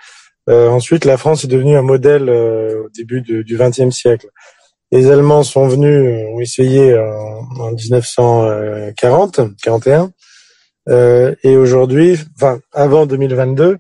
Euh, 0.50 0.70
ensuite, 0.70 1.06
la 1.06 1.18
France 1.18 1.44
est 1.44 1.48
devenue 1.48 1.76
un 1.78 1.82
modèle 1.82 2.30
euh, 2.30 2.84
au 2.86 2.90
début 2.90 3.22
du 3.22 3.58
20e 3.58 3.92
siècle. 3.92 4.28
Les 4.92 5.10
Allemands 5.10 5.44
sont 5.44 5.68
venus, 5.68 6.06
euh, 6.06 6.34
ont 6.34 6.40
essayé 6.40 6.98
en 6.98 7.72
1940, 7.72 9.42
41, 9.64 10.12
et 11.44 11.56
aujourd'hui, 11.56 12.18
enfin 12.36 12.60
avant 12.74 13.06
2022, 13.06 13.78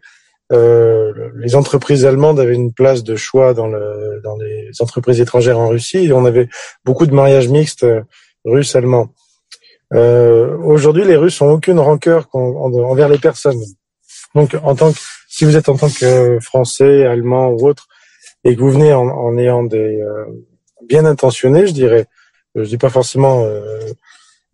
les 0.51 1.55
entreprises 1.55 2.05
allemandes 2.05 2.39
avaient 2.39 2.53
une 2.53 2.73
place 2.73 3.03
de 3.03 3.15
choix 3.15 3.53
dans, 3.53 3.67
dans 3.67 4.37
les 4.37 4.69
entreprises 4.79 5.19
étrangères 5.19 5.59
en 5.59 5.69
Russie. 5.69 6.05
Et 6.05 6.13
on 6.13 6.25
avait 6.25 6.47
beaucoup 6.85 7.07
de 7.07 7.13
mariages 7.13 7.49
mixtes 7.49 7.85
russes-allemands. 8.45 9.09
Euh, 9.93 10.57
Aujourd'hui, 10.57 11.05
les 11.05 11.17
Russes 11.17 11.41
ont 11.41 11.51
aucune 11.51 11.79
rancœur 11.79 12.27
envers 12.33 13.09
les 13.09 13.17
personnes. 13.17 13.61
Donc, 14.35 14.55
en 14.63 14.75
tant 14.75 14.91
que, 14.91 14.99
si 15.27 15.45
vous 15.45 15.57
êtes 15.57 15.69
en 15.69 15.75
tant 15.75 15.89
que 15.89 16.39
Français, 16.39 17.05
Allemand 17.05 17.49
ou 17.49 17.67
autre, 17.67 17.87
et 18.43 18.55
que 18.55 18.61
vous 18.61 18.71
venez 18.71 18.93
en, 18.93 19.07
en 19.07 19.37
ayant 19.37 19.63
des 19.63 19.99
euh, 20.01 20.25
bien 20.87 21.05
intentionnés, 21.05 21.67
je 21.67 21.73
dirais, 21.73 22.05
je 22.55 22.63
dis 22.63 22.77
pas 22.77 22.89
forcément 22.89 23.45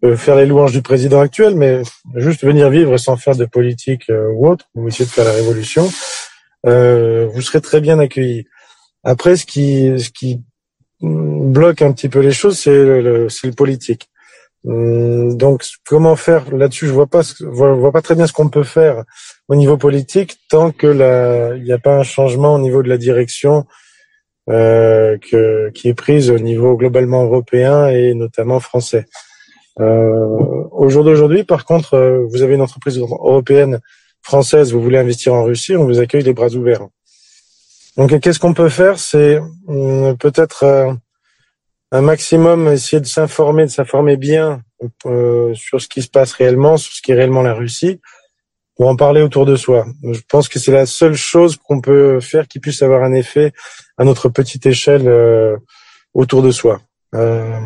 euh, 0.04 0.16
faire 0.16 0.36
les 0.36 0.46
louanges 0.46 0.74
du 0.74 0.82
président 0.82 1.20
actuel, 1.20 1.56
mais 1.56 1.82
juste 2.16 2.44
venir 2.44 2.70
vivre 2.70 2.98
sans 2.98 3.18
faire 3.18 3.36
de 3.36 3.46
politique 3.46 4.10
euh, 4.10 4.30
ou 4.34 4.48
autre, 4.48 4.66
ou 4.76 4.88
essayer 4.88 5.06
de 5.06 5.10
faire 5.10 5.26
la 5.26 5.32
révolution, 5.32 5.90
euh, 6.66 7.28
vous 7.34 7.42
serez 7.42 7.62
très 7.62 7.82
bien 7.82 7.98
accueillis. 8.00 8.46
Après, 9.04 9.36
ce 9.38 9.46
qui, 9.46 10.00
ce 10.00 10.10
qui 10.10 10.42
bloque 11.02 11.82
un 11.82 11.94
petit 11.94 12.10
peu 12.10 12.20
les 12.20 12.32
choses, 12.32 12.60
c'est 12.60 12.72
le, 12.72 13.28
le 13.28 13.52
politique. 13.52 14.10
Hum, 14.66 15.38
donc, 15.38 15.64
comment 15.86 16.16
faire 16.16 16.54
là-dessus? 16.54 16.88
Je 16.88 16.94
vois 16.94 17.08
pas, 17.08 17.22
vois, 17.42 17.74
vois 17.74 17.92
pas 17.92 18.02
très 18.02 18.16
bien 18.16 18.28
ce 18.28 18.34
qu'on 18.34 18.50
peut 18.50 18.64
faire 18.64 19.04
au 19.48 19.56
niveau 19.56 19.78
politique 19.78 20.38
tant 20.50 20.72
que 20.72 21.56
il 21.58 21.64
n'y 21.64 21.72
a 21.72 21.78
pas 21.78 21.96
un 21.98 22.04
changement 22.04 22.56
au 22.56 22.60
niveau 22.60 22.84
de 22.84 22.90
la 22.90 22.98
direction 22.98 23.66
euh, 24.50 25.18
que, 25.18 25.70
qui 25.72 25.90
est 25.90 25.94
prise 25.94 26.32
au 26.32 26.40
niveau 26.40 26.78
globalement 26.78 27.24
européen 27.24 27.88
et 27.88 28.14
notamment 28.14 28.60
français. 28.60 29.06
Euh, 29.80 30.64
au 30.72 30.90
jour 30.90 31.04
d'aujourd'hui, 31.04 31.44
par 31.44 31.66
contre, 31.66 31.94
euh, 31.96 32.26
vous 32.30 32.42
avez 32.42 32.56
une 32.56 32.62
entreprise 32.62 32.98
européenne 32.98 33.80
française, 34.22 34.74
vous 34.74 34.82
voulez 34.82 34.98
investir 34.98 35.34
en 35.34 35.44
Russie, 35.44 35.76
on 35.76 35.86
vous 35.86 36.00
accueille 36.00 36.24
les 36.24 36.34
bras 36.34 36.50
ouverts. 36.50 36.88
Donc, 37.96 38.20
qu'est-ce 38.20 38.40
qu'on 38.40 38.54
peut 38.54 38.70
faire? 38.70 39.00
C'est 39.00 39.40
hum, 39.68 40.18
peut-être 40.18 40.64
euh, 40.64 40.94
un 41.92 42.02
maximum 42.02 42.68
essayer 42.68 43.00
de 43.02 43.06
s'informer, 43.06 43.64
de 43.64 43.70
s'informer 43.72 44.18
bien 44.18 44.62
euh, 45.06 45.54
sur 45.54 45.82
ce 45.82 45.88
qui 45.88 46.02
se 46.02 46.10
passe 46.10 46.34
réellement, 46.34 46.78
sur 46.78 46.94
ce 46.94 47.02
qui 47.02 47.12
est 47.12 47.16
réellement 47.16 47.42
la 47.42 47.54
Russie, 47.54 48.00
pour 48.76 48.88
en 48.90 48.96
parler 48.96 49.22
autour 49.22 49.46
de 49.46 49.56
soi. 49.56 49.86
Je 50.04 50.20
pense 50.30 50.50
que 50.50 50.60
c'est 50.60 50.72
la 50.72 50.86
seule 50.86 51.16
chose 51.16 51.58
qu'on 51.58 51.82
peut 51.82 52.20
faire 52.20 52.48
qui 52.48 52.60
puisse 52.60 52.82
avoir 52.84 53.04
un 53.04 53.14
effet 53.14 53.54
à 53.98 54.04
notre 54.04 54.30
petite 54.30 54.66
échelle 54.66 55.08
euh, 55.08 55.58
autour 56.14 56.42
de 56.42 56.52
soi. 56.52 56.82
euh, 57.16 57.60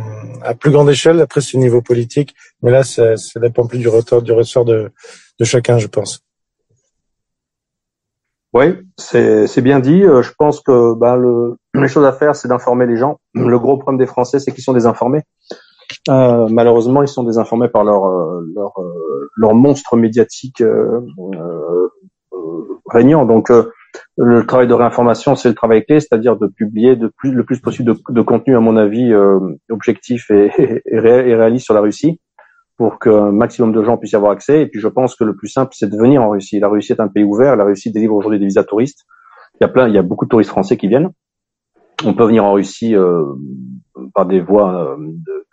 à 0.44 0.54
plus 0.54 0.72
grande 0.72 0.90
échelle. 0.90 1.20
Après, 1.20 1.42
c'est 1.42 1.58
au 1.58 1.60
niveau 1.60 1.82
politique, 1.82 2.36
mais 2.62 2.72
là, 2.72 2.84
ça, 2.84 3.18
ça 3.18 3.40
dépend 3.40 3.68
plus 3.68 3.80
du 3.80 3.88
ressort, 3.88 4.22
du 4.22 4.32
ressort 4.32 4.66
de, 4.66 4.92
de 5.40 5.46
chacun, 5.46 5.78
je 5.78 5.88
pense. 5.88 6.22
Oui, 8.54 8.78
c'est 8.98 9.62
bien 9.62 9.80
dit. 9.80 10.04
Euh, 10.04 10.22
je 10.22 10.32
pense 10.38 10.60
que 10.62 10.94
bah, 10.94 11.16
le, 11.16 11.58
les 11.74 11.88
choses 11.88 12.06
à 12.06 12.12
faire, 12.12 12.36
c'est 12.36 12.48
d'informer 12.48 12.86
les 12.86 12.98
gens. 12.98 13.20
Le 13.34 13.58
gros 13.60 13.78
problème 13.78 14.00
des 14.00 14.08
Français, 14.08 14.40
c'est 14.40 14.52
qu'ils 14.52 14.64
sont 14.64 14.74
désinformés. 14.74 15.22
Euh, 16.10 16.48
malheureusement, 16.50 17.02
ils 17.02 17.08
sont 17.08 17.24
désinformés 17.24 17.70
par 17.70 17.84
leur 17.84 18.06
euh, 18.06 18.42
leur, 18.56 18.74
euh, 18.80 19.30
leur 19.36 19.54
monstre 19.54 19.98
médiatique 19.98 20.62
euh, 20.62 21.02
régnant. 22.90 23.26
Donc, 23.26 23.52
le 24.18 24.46
travail 24.46 24.68
de 24.68 24.74
réinformation, 24.74 25.36
c'est 25.36 25.50
le 25.50 25.56
travail 25.56 25.86
clé, 25.86 26.00
c'est-à-dire 26.00 26.38
de 26.38 26.48
publier 26.48 26.96
de 26.96 27.12
plus, 27.18 27.32
le 27.32 27.44
plus 27.46 27.60
possible 27.60 27.94
de, 27.94 28.00
de 28.10 28.22
contenu, 28.22 28.56
à 28.56 28.60
mon 28.60 28.78
avis, 28.78 29.14
objectif 29.70 30.30
et, 30.32 30.52
et, 30.58 30.82
et, 30.92 31.00
réaliste 31.36 31.66
sur 31.66 31.74
la 31.74 31.82
Russie 31.82 32.20
pour 32.78 32.98
qu'un 32.98 33.32
maximum 33.32 33.74
de 33.74 33.84
gens 33.84 33.98
puissent 33.98 34.14
y 34.14 34.16
avoir 34.16 34.32
accès. 34.32 34.62
Et 34.62 34.66
puis 34.66 34.80
je 34.80 34.88
pense 34.88 35.16
que 35.16 35.24
le 35.24 35.36
plus 35.36 35.50
simple, 35.50 35.72
c'est 35.76 35.90
de 35.90 35.96
venir 35.96 36.24
en 36.24 36.32
Russie. 36.32 36.60
La 36.60 36.68
Russie 36.68 36.94
est 36.94 37.00
un 37.00 37.08
pays 37.08 37.24
ouvert. 37.24 37.56
La 37.56 37.64
Russie 37.64 37.92
délivre 37.92 38.16
aujourd'hui 38.16 38.40
des 38.40 38.46
visas 38.46 38.64
touristes. 38.64 39.06
Il 39.56 39.64
y 39.64 39.66
a 39.66 39.68
plein, 39.68 39.88
il 39.88 39.94
y 39.94 40.00
a 40.00 40.02
beaucoup 40.02 40.26
de 40.26 40.30
touristes 40.30 40.50
français 40.50 40.78
qui 40.78 40.88
viennent. 40.88 41.12
On 42.06 42.14
peut 42.14 42.26
venir 42.26 42.46
en 42.46 42.54
Russie 42.54 42.96
euh, 42.96 43.26
par 44.14 44.26
des 44.26 44.40
voies 44.40 44.74
euh, 44.74 44.98
de, 45.00 45.46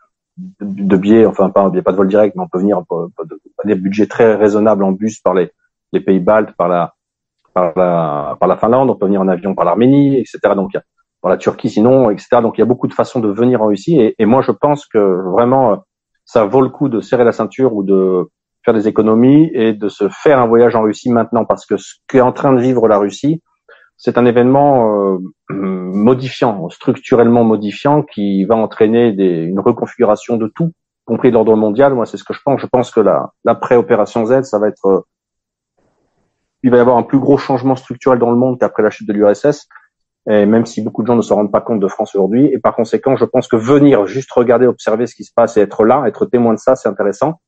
de, 0.61 0.85
de 0.85 0.97
billets, 0.97 1.27
enfin 1.27 1.51
pas, 1.51 1.71
pas 1.71 1.93
de 1.93 1.97
vol 1.97 2.09
direct, 2.09 2.37
mais 2.37 2.43
on 2.43 2.49
peut 2.49 2.59
venir 2.59 2.83
par, 2.89 3.09
des 3.65 3.75
budgets 3.75 4.07
très 4.07 4.35
raisonnables 4.35 4.85
en 4.85 4.93
bus 4.93 5.21
par 5.21 5.35
les, 5.35 5.51
les 5.93 6.01
pays 6.01 6.21
baltes, 6.21 6.53
par 6.57 6.69
la, 6.69 6.95
par 7.55 7.73
la, 7.77 8.37
par 8.39 8.49
la 8.49 8.57
Finlande. 8.57 8.91
On 8.91 8.97
peut 8.97 9.07
venir 9.07 9.21
en 9.21 9.29
avion 9.29 9.55
par 9.55 9.65
l'Arménie, 9.65 10.19
etc. 10.19 10.39
Donc 10.55 10.73
par 11.21 11.31
la 11.31 11.37
Turquie, 11.37 11.71
sinon, 11.71 12.11
etc. 12.11 12.29
Donc 12.43 12.59
il 12.59 12.61
y 12.61 12.63
a 12.63 12.67
beaucoup 12.67 12.87
de 12.87 12.95
façons 12.95 13.21
de 13.21 13.29
venir 13.29 13.63
en 13.63 13.67
Russie. 13.67 13.99
Et, 13.99 14.15
et 14.19 14.27
moi, 14.27 14.43
je 14.43 14.53
pense 14.53 14.87
que 14.87 14.99
vraiment 15.31 15.83
ça 16.25 16.45
vaut 16.45 16.61
le 16.61 16.69
coup 16.69 16.89
de 16.89 17.01
serrer 17.01 17.25
la 17.25 17.33
ceinture 17.33 17.75
ou 17.75 17.83
de 17.83 18.29
faire 18.65 18.75
des 18.75 18.87
économies 18.87 19.51
et 19.55 19.73
de 19.73 19.89
se 19.89 20.09
faire 20.11 20.39
un 20.39 20.47
voyage 20.47 20.77
en 20.77 20.83
Russie 20.83 21.11
maintenant 21.11 21.45
parce 21.45 21.65
que 21.65 21.77
ce 21.77 21.95
qu'est 22.07 22.21
en 22.21 22.33
train 22.33 22.53
de 22.53 22.61
vivre 22.61 22.87
la 22.87 22.99
Russie, 22.99 23.41
c'est 23.99 24.17
un 24.17 24.25
événement 24.25 25.13
euh, 25.13 25.19
modifiant, 25.51 26.69
structurellement 26.71 27.45
modifiant, 27.45 28.03
qui 28.03 28.45
va 28.45 28.57
entraîner 28.57 29.13
des, 29.13 29.43
une 29.43 29.61
reconfiguration 29.61 30.39
de 30.39 30.47
tout, 30.47 30.69
y 30.69 31.05
compris 31.05 31.31
l'ordre 31.31 31.55
mondial. 31.57 31.95
Moi, 31.95 32.07
c'est 32.07 32.17
ce 32.17 32.25
que 32.25 32.33
je 32.33 32.41
pense. 32.43 32.61
Je 32.61 32.67
pense 32.67 32.91
que 32.91 33.01
la 33.01 33.33
l'après-opération 33.45 34.25
Z, 34.25 34.45
ça 34.45 34.59
va 34.59 34.69
être, 34.69 34.87
euh, 34.87 35.01
il 36.63 36.71
va 36.71 36.79
y 36.79 36.81
avoir 36.81 36.97
un 36.97 37.03
plus 37.03 37.19
gros 37.19 37.37
changement 37.37 37.77
structurel 37.77 38.19
dans 38.19 38.31
le 38.31 38.37
monde 38.37 38.59
qu'après 38.59 38.83
la 38.83 38.91
chute 38.91 39.07
de 39.07 39.13
l'URSS 39.13 39.69
et 40.31 40.45
même 40.45 40.67
si 40.67 40.83
beaucoup 40.83 41.03
de 41.03 41.07
gens 41.07 41.17
ne 41.17 41.23
se 41.23 41.33
rendent 41.33 41.51
pas 41.51 41.61
compte 41.61 41.81
de 41.81 41.89
France 41.89 42.15
aujourd'hui. 42.15 42.51
Et 42.53 42.59
par 42.59 42.75
conséquent, 42.75 43.17
je 43.17 43.25
pense 43.25 43.49
que 43.49 43.57
venir 43.57 44.07
juste 44.07 44.31
regarder, 44.33 44.67
observer 44.67 45.07
ce 45.07 45.15
qui 45.15 45.25
se 45.25 45.33
passe 45.35 45.57
et 45.57 45.61
être 45.61 45.85
là, 45.85 46.05
être 46.07 46.27
témoin 46.27 46.53
de 46.53 46.59
ça, 46.59 46.77
c'est 46.77 46.89
intéressant. 46.89 47.41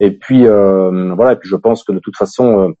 Et 0.00 0.10
puis 0.10 0.46
euh, 0.46 1.14
voilà. 1.14 1.32
Et 1.32 1.36
puis 1.36 1.48
je 1.48 1.56
pense 1.56 1.84
que 1.84 1.92
de 1.92 1.98
toute 1.98 2.16
façon, 2.16 2.60
euh, 2.60 2.72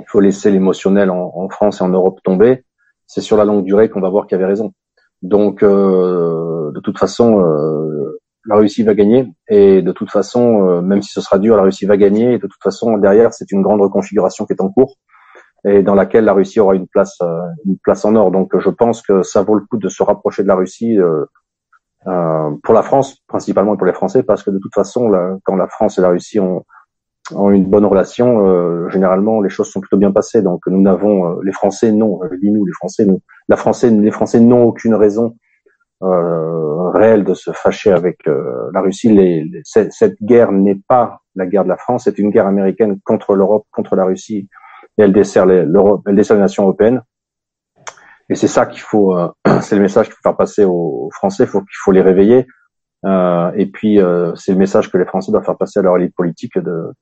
il 0.00 0.04
faut 0.06 0.20
laisser 0.20 0.50
l'émotionnel 0.50 1.10
en, 1.10 1.48
France 1.48 1.80
et 1.80 1.84
en 1.84 1.88
Europe 1.88 2.20
tomber. 2.22 2.64
C'est 3.06 3.20
sur 3.20 3.36
la 3.36 3.44
longue 3.44 3.64
durée 3.64 3.88
qu'on 3.88 4.00
va 4.00 4.10
voir 4.10 4.26
qu'il 4.26 4.36
avait 4.36 4.46
raison. 4.46 4.72
Donc 5.22 5.62
euh, 5.62 6.70
de 6.72 6.80
toute 6.80 6.98
façon, 6.98 7.40
euh, 7.40 8.18
la 8.44 8.56
Russie 8.56 8.82
va 8.82 8.94
gagner. 8.94 9.32
Et 9.48 9.82
de 9.82 9.92
toute 9.92 10.10
façon, 10.10 10.68
euh, 10.68 10.80
même 10.80 11.02
si 11.02 11.12
ce 11.12 11.20
sera 11.20 11.38
dur, 11.38 11.56
la 11.56 11.62
Russie 11.62 11.86
va 11.86 11.96
gagner. 11.96 12.34
Et 12.34 12.38
de 12.38 12.46
toute 12.46 12.62
façon, 12.62 12.96
derrière, 12.98 13.32
c'est 13.32 13.50
une 13.50 13.62
grande 13.62 13.80
reconfiguration 13.80 14.46
qui 14.46 14.52
est 14.52 14.62
en 14.62 14.70
cours 14.70 14.96
et 15.66 15.82
dans 15.82 15.96
laquelle 15.96 16.24
la 16.24 16.34
Russie 16.34 16.60
aura 16.60 16.76
une 16.76 16.86
place, 16.86 17.18
une 17.66 17.78
place 17.78 18.04
en 18.04 18.14
or. 18.14 18.30
Donc, 18.30 18.56
je 18.56 18.70
pense 18.70 19.02
que 19.02 19.24
ça 19.24 19.42
vaut 19.42 19.56
le 19.56 19.62
coup 19.68 19.76
de 19.76 19.88
se 19.88 20.04
rapprocher 20.04 20.44
de 20.44 20.48
la 20.48 20.54
Russie 20.54 20.96
pour 22.04 22.74
la 22.74 22.82
France, 22.82 23.16
principalement 23.26 23.74
et 23.74 23.76
pour 23.76 23.86
les 23.86 23.92
Français, 23.92 24.22
parce 24.22 24.44
que 24.44 24.52
de 24.52 24.58
toute 24.60 24.72
façon, 24.72 25.10
quand 25.42 25.56
la 25.56 25.66
France 25.66 25.98
et 25.98 26.00
la 26.00 26.10
Russie 26.10 26.38
ont, 26.38 26.64
ont 27.34 27.50
une 27.50 27.66
bonne 27.66 27.84
relation, 27.84 28.46
euh, 28.46 28.88
généralement, 28.88 29.40
les 29.40 29.48
choses 29.48 29.70
sont 29.70 29.80
plutôt 29.80 29.96
bien 29.96 30.12
passées. 30.12 30.42
Donc, 30.42 30.66
nous 30.66 30.80
n'avons, 30.80 31.40
les 31.40 31.52
Français, 31.52 31.92
non, 31.92 32.20
je 32.30 32.36
dis 32.36 32.50
nous, 32.50 32.64
les 32.64 32.72
Français, 32.72 33.04
nous, 33.04 33.20
la 33.48 33.56
Français, 33.56 33.90
les 33.90 34.10
Français 34.10 34.40
n'ont 34.40 34.64
aucune 34.64 34.94
raison 34.94 35.36
réelle 36.00 37.24
de 37.24 37.34
se 37.34 37.50
fâcher 37.50 37.90
avec 37.90 38.20
la 38.26 38.80
Russie. 38.80 39.10
Les, 39.10 39.44
les, 39.44 39.62
cette 39.64 40.22
guerre 40.22 40.52
n'est 40.52 40.80
pas 40.88 41.20
la 41.34 41.46
guerre 41.46 41.64
de 41.64 41.68
la 41.68 41.76
France, 41.76 42.04
c'est 42.04 42.18
une 42.18 42.30
guerre 42.30 42.46
américaine 42.46 42.98
contre 43.04 43.34
l'Europe, 43.34 43.66
contre 43.72 43.96
la 43.96 44.04
Russie 44.04 44.48
et 44.98 45.02
elle 45.02 45.12
dessert 45.12 45.46
l'Europe, 45.46 46.02
elle 46.06 46.16
dessert 46.16 46.36
les 46.36 46.42
nations 46.42 46.64
européennes. 46.64 47.02
Et 48.28 48.34
c'est 48.34 48.48
ça 48.48 48.66
qu'il 48.66 48.80
faut, 48.80 49.16
euh, 49.16 49.28
c'est 49.62 49.76
le 49.76 49.82
message 49.82 50.06
qu'il 50.06 50.14
faut 50.14 50.22
faire 50.22 50.36
passer 50.36 50.64
aux, 50.64 51.08
Français, 51.14 51.46
faut 51.46 51.60
qu'il 51.60 51.76
faut 51.82 51.92
les 51.92 52.02
réveiller. 52.02 52.46
Euh, 53.04 53.52
et 53.54 53.66
puis 53.66 54.00
euh, 54.00 54.34
c'est 54.34 54.52
le 54.52 54.58
message 54.58 54.90
que 54.90 54.98
les 54.98 55.04
Français 55.04 55.30
doivent 55.30 55.44
faire 55.44 55.56
passer 55.56 55.78
à 55.78 55.82
leur 55.82 55.96
élite 55.96 56.14
politique 56.16 56.58
de, 56.58 56.92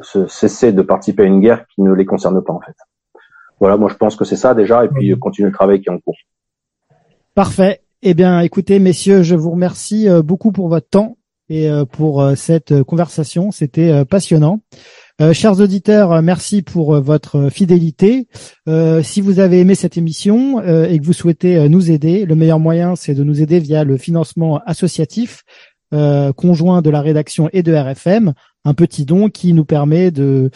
se 0.00 0.26
cesser 0.26 0.72
de 0.72 0.82
participer 0.82 1.24
à 1.24 1.26
une 1.26 1.40
guerre 1.40 1.66
qui 1.74 1.82
ne 1.82 1.92
les 1.92 2.04
concerne 2.04 2.42
pas 2.42 2.52
en 2.52 2.60
fait. 2.60 2.76
Voilà, 3.60 3.76
moi 3.76 3.88
je 3.90 3.96
pense 3.96 4.16
que 4.16 4.24
c'est 4.24 4.36
ça 4.36 4.54
déjà, 4.54 4.84
et 4.84 4.88
puis 4.88 5.18
continuer 5.18 5.48
le 5.48 5.54
travail 5.54 5.80
qui 5.80 5.88
est 5.88 5.92
en 5.92 5.98
cours. 5.98 6.16
Parfait. 7.34 7.82
Eh 8.02 8.14
bien, 8.14 8.40
écoutez, 8.40 8.78
messieurs, 8.78 9.22
je 9.22 9.34
vous 9.34 9.50
remercie 9.50 10.06
beaucoup 10.22 10.52
pour 10.52 10.68
votre 10.68 10.88
temps 10.88 11.16
et 11.48 11.68
pour 11.92 12.24
cette 12.36 12.82
conversation. 12.82 13.50
C'était 13.50 14.04
passionnant. 14.04 14.60
Euh, 15.22 15.32
chers 15.32 15.60
auditeurs, 15.60 16.12
euh, 16.12 16.20
merci 16.20 16.60
pour 16.60 16.94
euh, 16.94 17.00
votre 17.00 17.48
fidélité. 17.48 18.28
si 19.02 19.20
vous 19.22 19.40
avez 19.40 19.60
aimé 19.60 19.74
cette 19.74 19.96
émission 19.96 20.60
et 20.62 20.98
que 20.98 21.04
vous 21.04 21.12
souhaitez 21.12 21.68
nous 21.68 21.90
aider, 21.90 22.26
le 22.26 22.34
meilleur 22.34 22.58
moyen, 22.58 22.96
c'est 22.96 23.14
de 23.14 23.24
nous 23.24 23.40
aider 23.40 23.60
via 23.60 23.84
le 23.84 23.96
financement 23.96 24.60
associatif 24.66 25.44
conjoint 25.92 26.82
de 26.82 26.90
la 26.90 27.00
rédaction 27.00 27.48
et 27.52 27.62
de 27.62 27.72
RFM, 27.72 28.34
un 28.66 28.74
petit 28.74 29.06
don 29.06 29.30
qui 29.30 29.54
nous 29.54 29.64
permet 29.64 30.10
de 30.10 30.50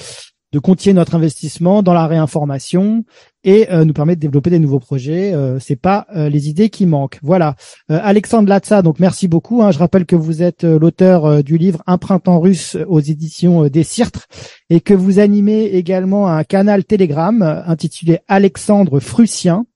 de 0.53 0.59
continuer 0.59 0.95
notre 0.95 1.15
investissement 1.15 1.83
dans 1.83 1.95
la 1.95 2.07
réinformation 2.07 3.05
et 3.45 3.71
euh, 3.71 3.85
nous 3.85 3.93
permet 3.93 4.17
de 4.17 4.21
développer 4.21 4.51
des 4.51 4.59
nouveaux 4.59 4.81
projets. 4.81 5.33
Euh, 5.33 5.59
c'est 5.61 5.77
pas 5.77 6.07
euh, 6.15 6.29
les 6.29 6.49
idées 6.49 6.71
qui 6.71 6.87
manquent. 6.87 7.19
Voilà. 7.23 7.55
Alexandre 7.89 8.49
Latza, 8.49 8.83
donc 8.83 8.99
merci 8.99 9.29
beaucoup. 9.29 9.63
Hein. 9.63 9.71
Je 9.71 9.79
rappelle 9.79 10.07
que 10.07 10.17
vous 10.17 10.43
êtes 10.43 10.65
l'auteur 10.65 11.43
du 11.45 11.57
livre 11.57 11.83
Un 11.87 11.99
printemps 11.99 12.41
russe 12.41 12.77
aux 12.89 13.01
éditions 13.01 13.69
des 13.69 13.85
Cirtres 13.85 14.27
et 14.71 14.81
que 14.81 14.95
vous 14.95 15.19
animez 15.19 15.67
également 15.67 16.29
un 16.29 16.45
canal 16.45 16.85
Telegram 16.85 17.63
intitulé 17.67 18.19
Alexandre 18.29 19.01
Frucien. 19.01 19.67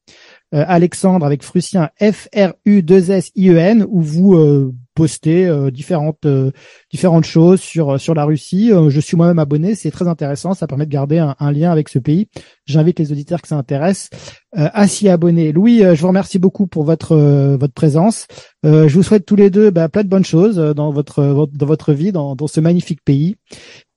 Alexandre 0.52 1.26
avec 1.26 1.42
Frucien 1.42 1.90
F 2.00 2.28
R 2.36 2.52
U 2.64 2.82
2 2.82 3.10
S 3.10 3.32
I 3.34 3.50
E 3.50 3.58
N 3.58 3.84
où 3.88 4.00
vous 4.00 4.72
poster 4.94 5.46
euh, 5.46 5.70
différentes 5.70 6.24
euh, 6.24 6.52
différentes 6.90 7.24
choses 7.24 7.60
sur 7.60 8.00
sur 8.00 8.14
la 8.14 8.24
Russie. 8.24 8.72
Euh, 8.72 8.90
je 8.90 9.00
suis 9.00 9.16
moi-même 9.16 9.38
abonné, 9.38 9.74
c'est 9.74 9.90
très 9.90 10.08
intéressant, 10.08 10.54
ça 10.54 10.66
permet 10.66 10.86
de 10.86 10.90
garder 10.90 11.18
un, 11.18 11.52
lien 11.52 11.70
avec 11.70 11.88
ce 11.88 11.98
pays. 11.98 12.28
J'invite 12.66 12.98
les 12.98 13.12
auditeurs 13.12 13.42
qui 13.42 13.48
s'intéressent 13.48 14.10
à 14.52 14.86
s'y 14.86 15.08
abonner. 15.08 15.52
Louis, 15.52 15.80
je 15.80 16.00
vous 16.00 16.08
remercie 16.08 16.38
beaucoup 16.38 16.66
pour 16.66 16.84
votre 16.84 17.16
votre 17.16 17.74
présence. 17.74 18.26
je 18.62 18.92
vous 18.92 19.02
souhaite 19.02 19.26
tous 19.26 19.36
les 19.36 19.50
deux 19.50 19.70
bah, 19.70 19.88
plein 19.88 20.04
de 20.04 20.08
bonnes 20.08 20.24
choses 20.24 20.56
dans 20.56 20.90
votre 20.90 21.46
dans 21.52 21.66
votre 21.66 21.92
vie, 21.92 22.12
dans, 22.12 22.34
dans 22.34 22.46
ce 22.46 22.60
magnifique 22.60 23.04
pays, 23.04 23.36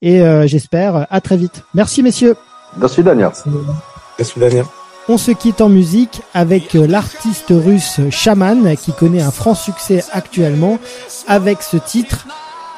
et 0.02 0.20
j'espère 0.46 1.06
à 1.10 1.20
très 1.20 1.36
vite. 1.36 1.62
Merci 1.74 2.02
messieurs. 2.02 2.36
Merci 2.76 3.02
Daniel. 3.02 3.30
Merci 4.18 4.38
Daniel. 4.38 4.64
On 5.10 5.16
se 5.16 5.30
quitte 5.30 5.62
en 5.62 5.70
musique 5.70 6.20
avec 6.34 6.74
euh, 6.74 6.86
l'artiste 6.86 7.46
russe 7.48 8.00
Shaman 8.10 8.76
qui 8.76 8.92
connaît 8.92 9.22
un 9.22 9.30
franc 9.30 9.54
succès 9.54 10.04
actuellement 10.12 10.78
avec 11.26 11.62
ce 11.62 11.78
titre 11.78 12.26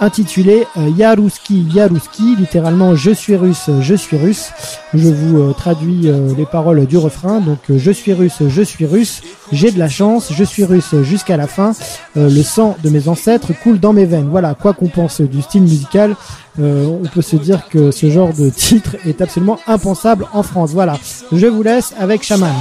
intitulé 0.01 0.67
euh, 0.77 0.89
Yaruski 0.97 1.67
Yaruski, 1.75 2.37
littéralement 2.37 2.95
je 2.95 3.11
suis 3.11 3.37
russe, 3.37 3.71
je 3.81 3.95
suis 3.95 4.17
russe. 4.17 4.51
Je 4.95 5.09
vous 5.09 5.39
euh, 5.39 5.53
traduis 5.53 6.11
les 6.37 6.47
paroles 6.47 6.87
du 6.87 6.97
refrain. 6.97 7.41
Donc 7.41 7.59
je 7.69 7.91
suis 7.91 8.13
russe, 8.13 8.43
je 8.47 8.63
suis 8.63 8.87
russe, 8.87 9.23
j'ai 9.53 9.71
de 9.71 9.79
la 9.79 9.89
chance, 9.89 10.33
je 10.33 10.45
suis 10.45 10.65
russe 10.65 10.95
jusqu'à 11.03 11.37
la 11.37 11.47
fin. 11.47 11.73
le 12.17 12.43
sang 12.43 12.77
de 12.83 12.91
mes 12.91 13.09
ancêtres 13.09 13.53
coule 13.63 13.79
dans 13.79 13.93
mes 13.93 14.05
veines. 14.05 14.29
Voilà, 14.31 14.55
quoi 14.55 14.73
qu'on 14.73 14.89
pense 14.89 15.21
du 15.21 15.43
style 15.43 15.63
musical, 15.63 16.17
euh, 16.59 16.87
on 16.87 17.07
peut 17.07 17.23
se 17.23 17.37
dire 17.37 17.69
que 17.69 17.91
ce 17.91 18.11
genre 18.11 18.33
de 18.35 18.51
titre 18.51 18.97
est 19.07 19.21
absolument 19.21 19.59
impensable 19.67 20.27
en 20.33 20.43
France. 20.43 20.71
Voilà, 20.73 20.99
je 21.33 21.47
vous 21.47 21.63
laisse 21.63 21.95
avec 21.99 22.23
Shaman. 22.23 22.55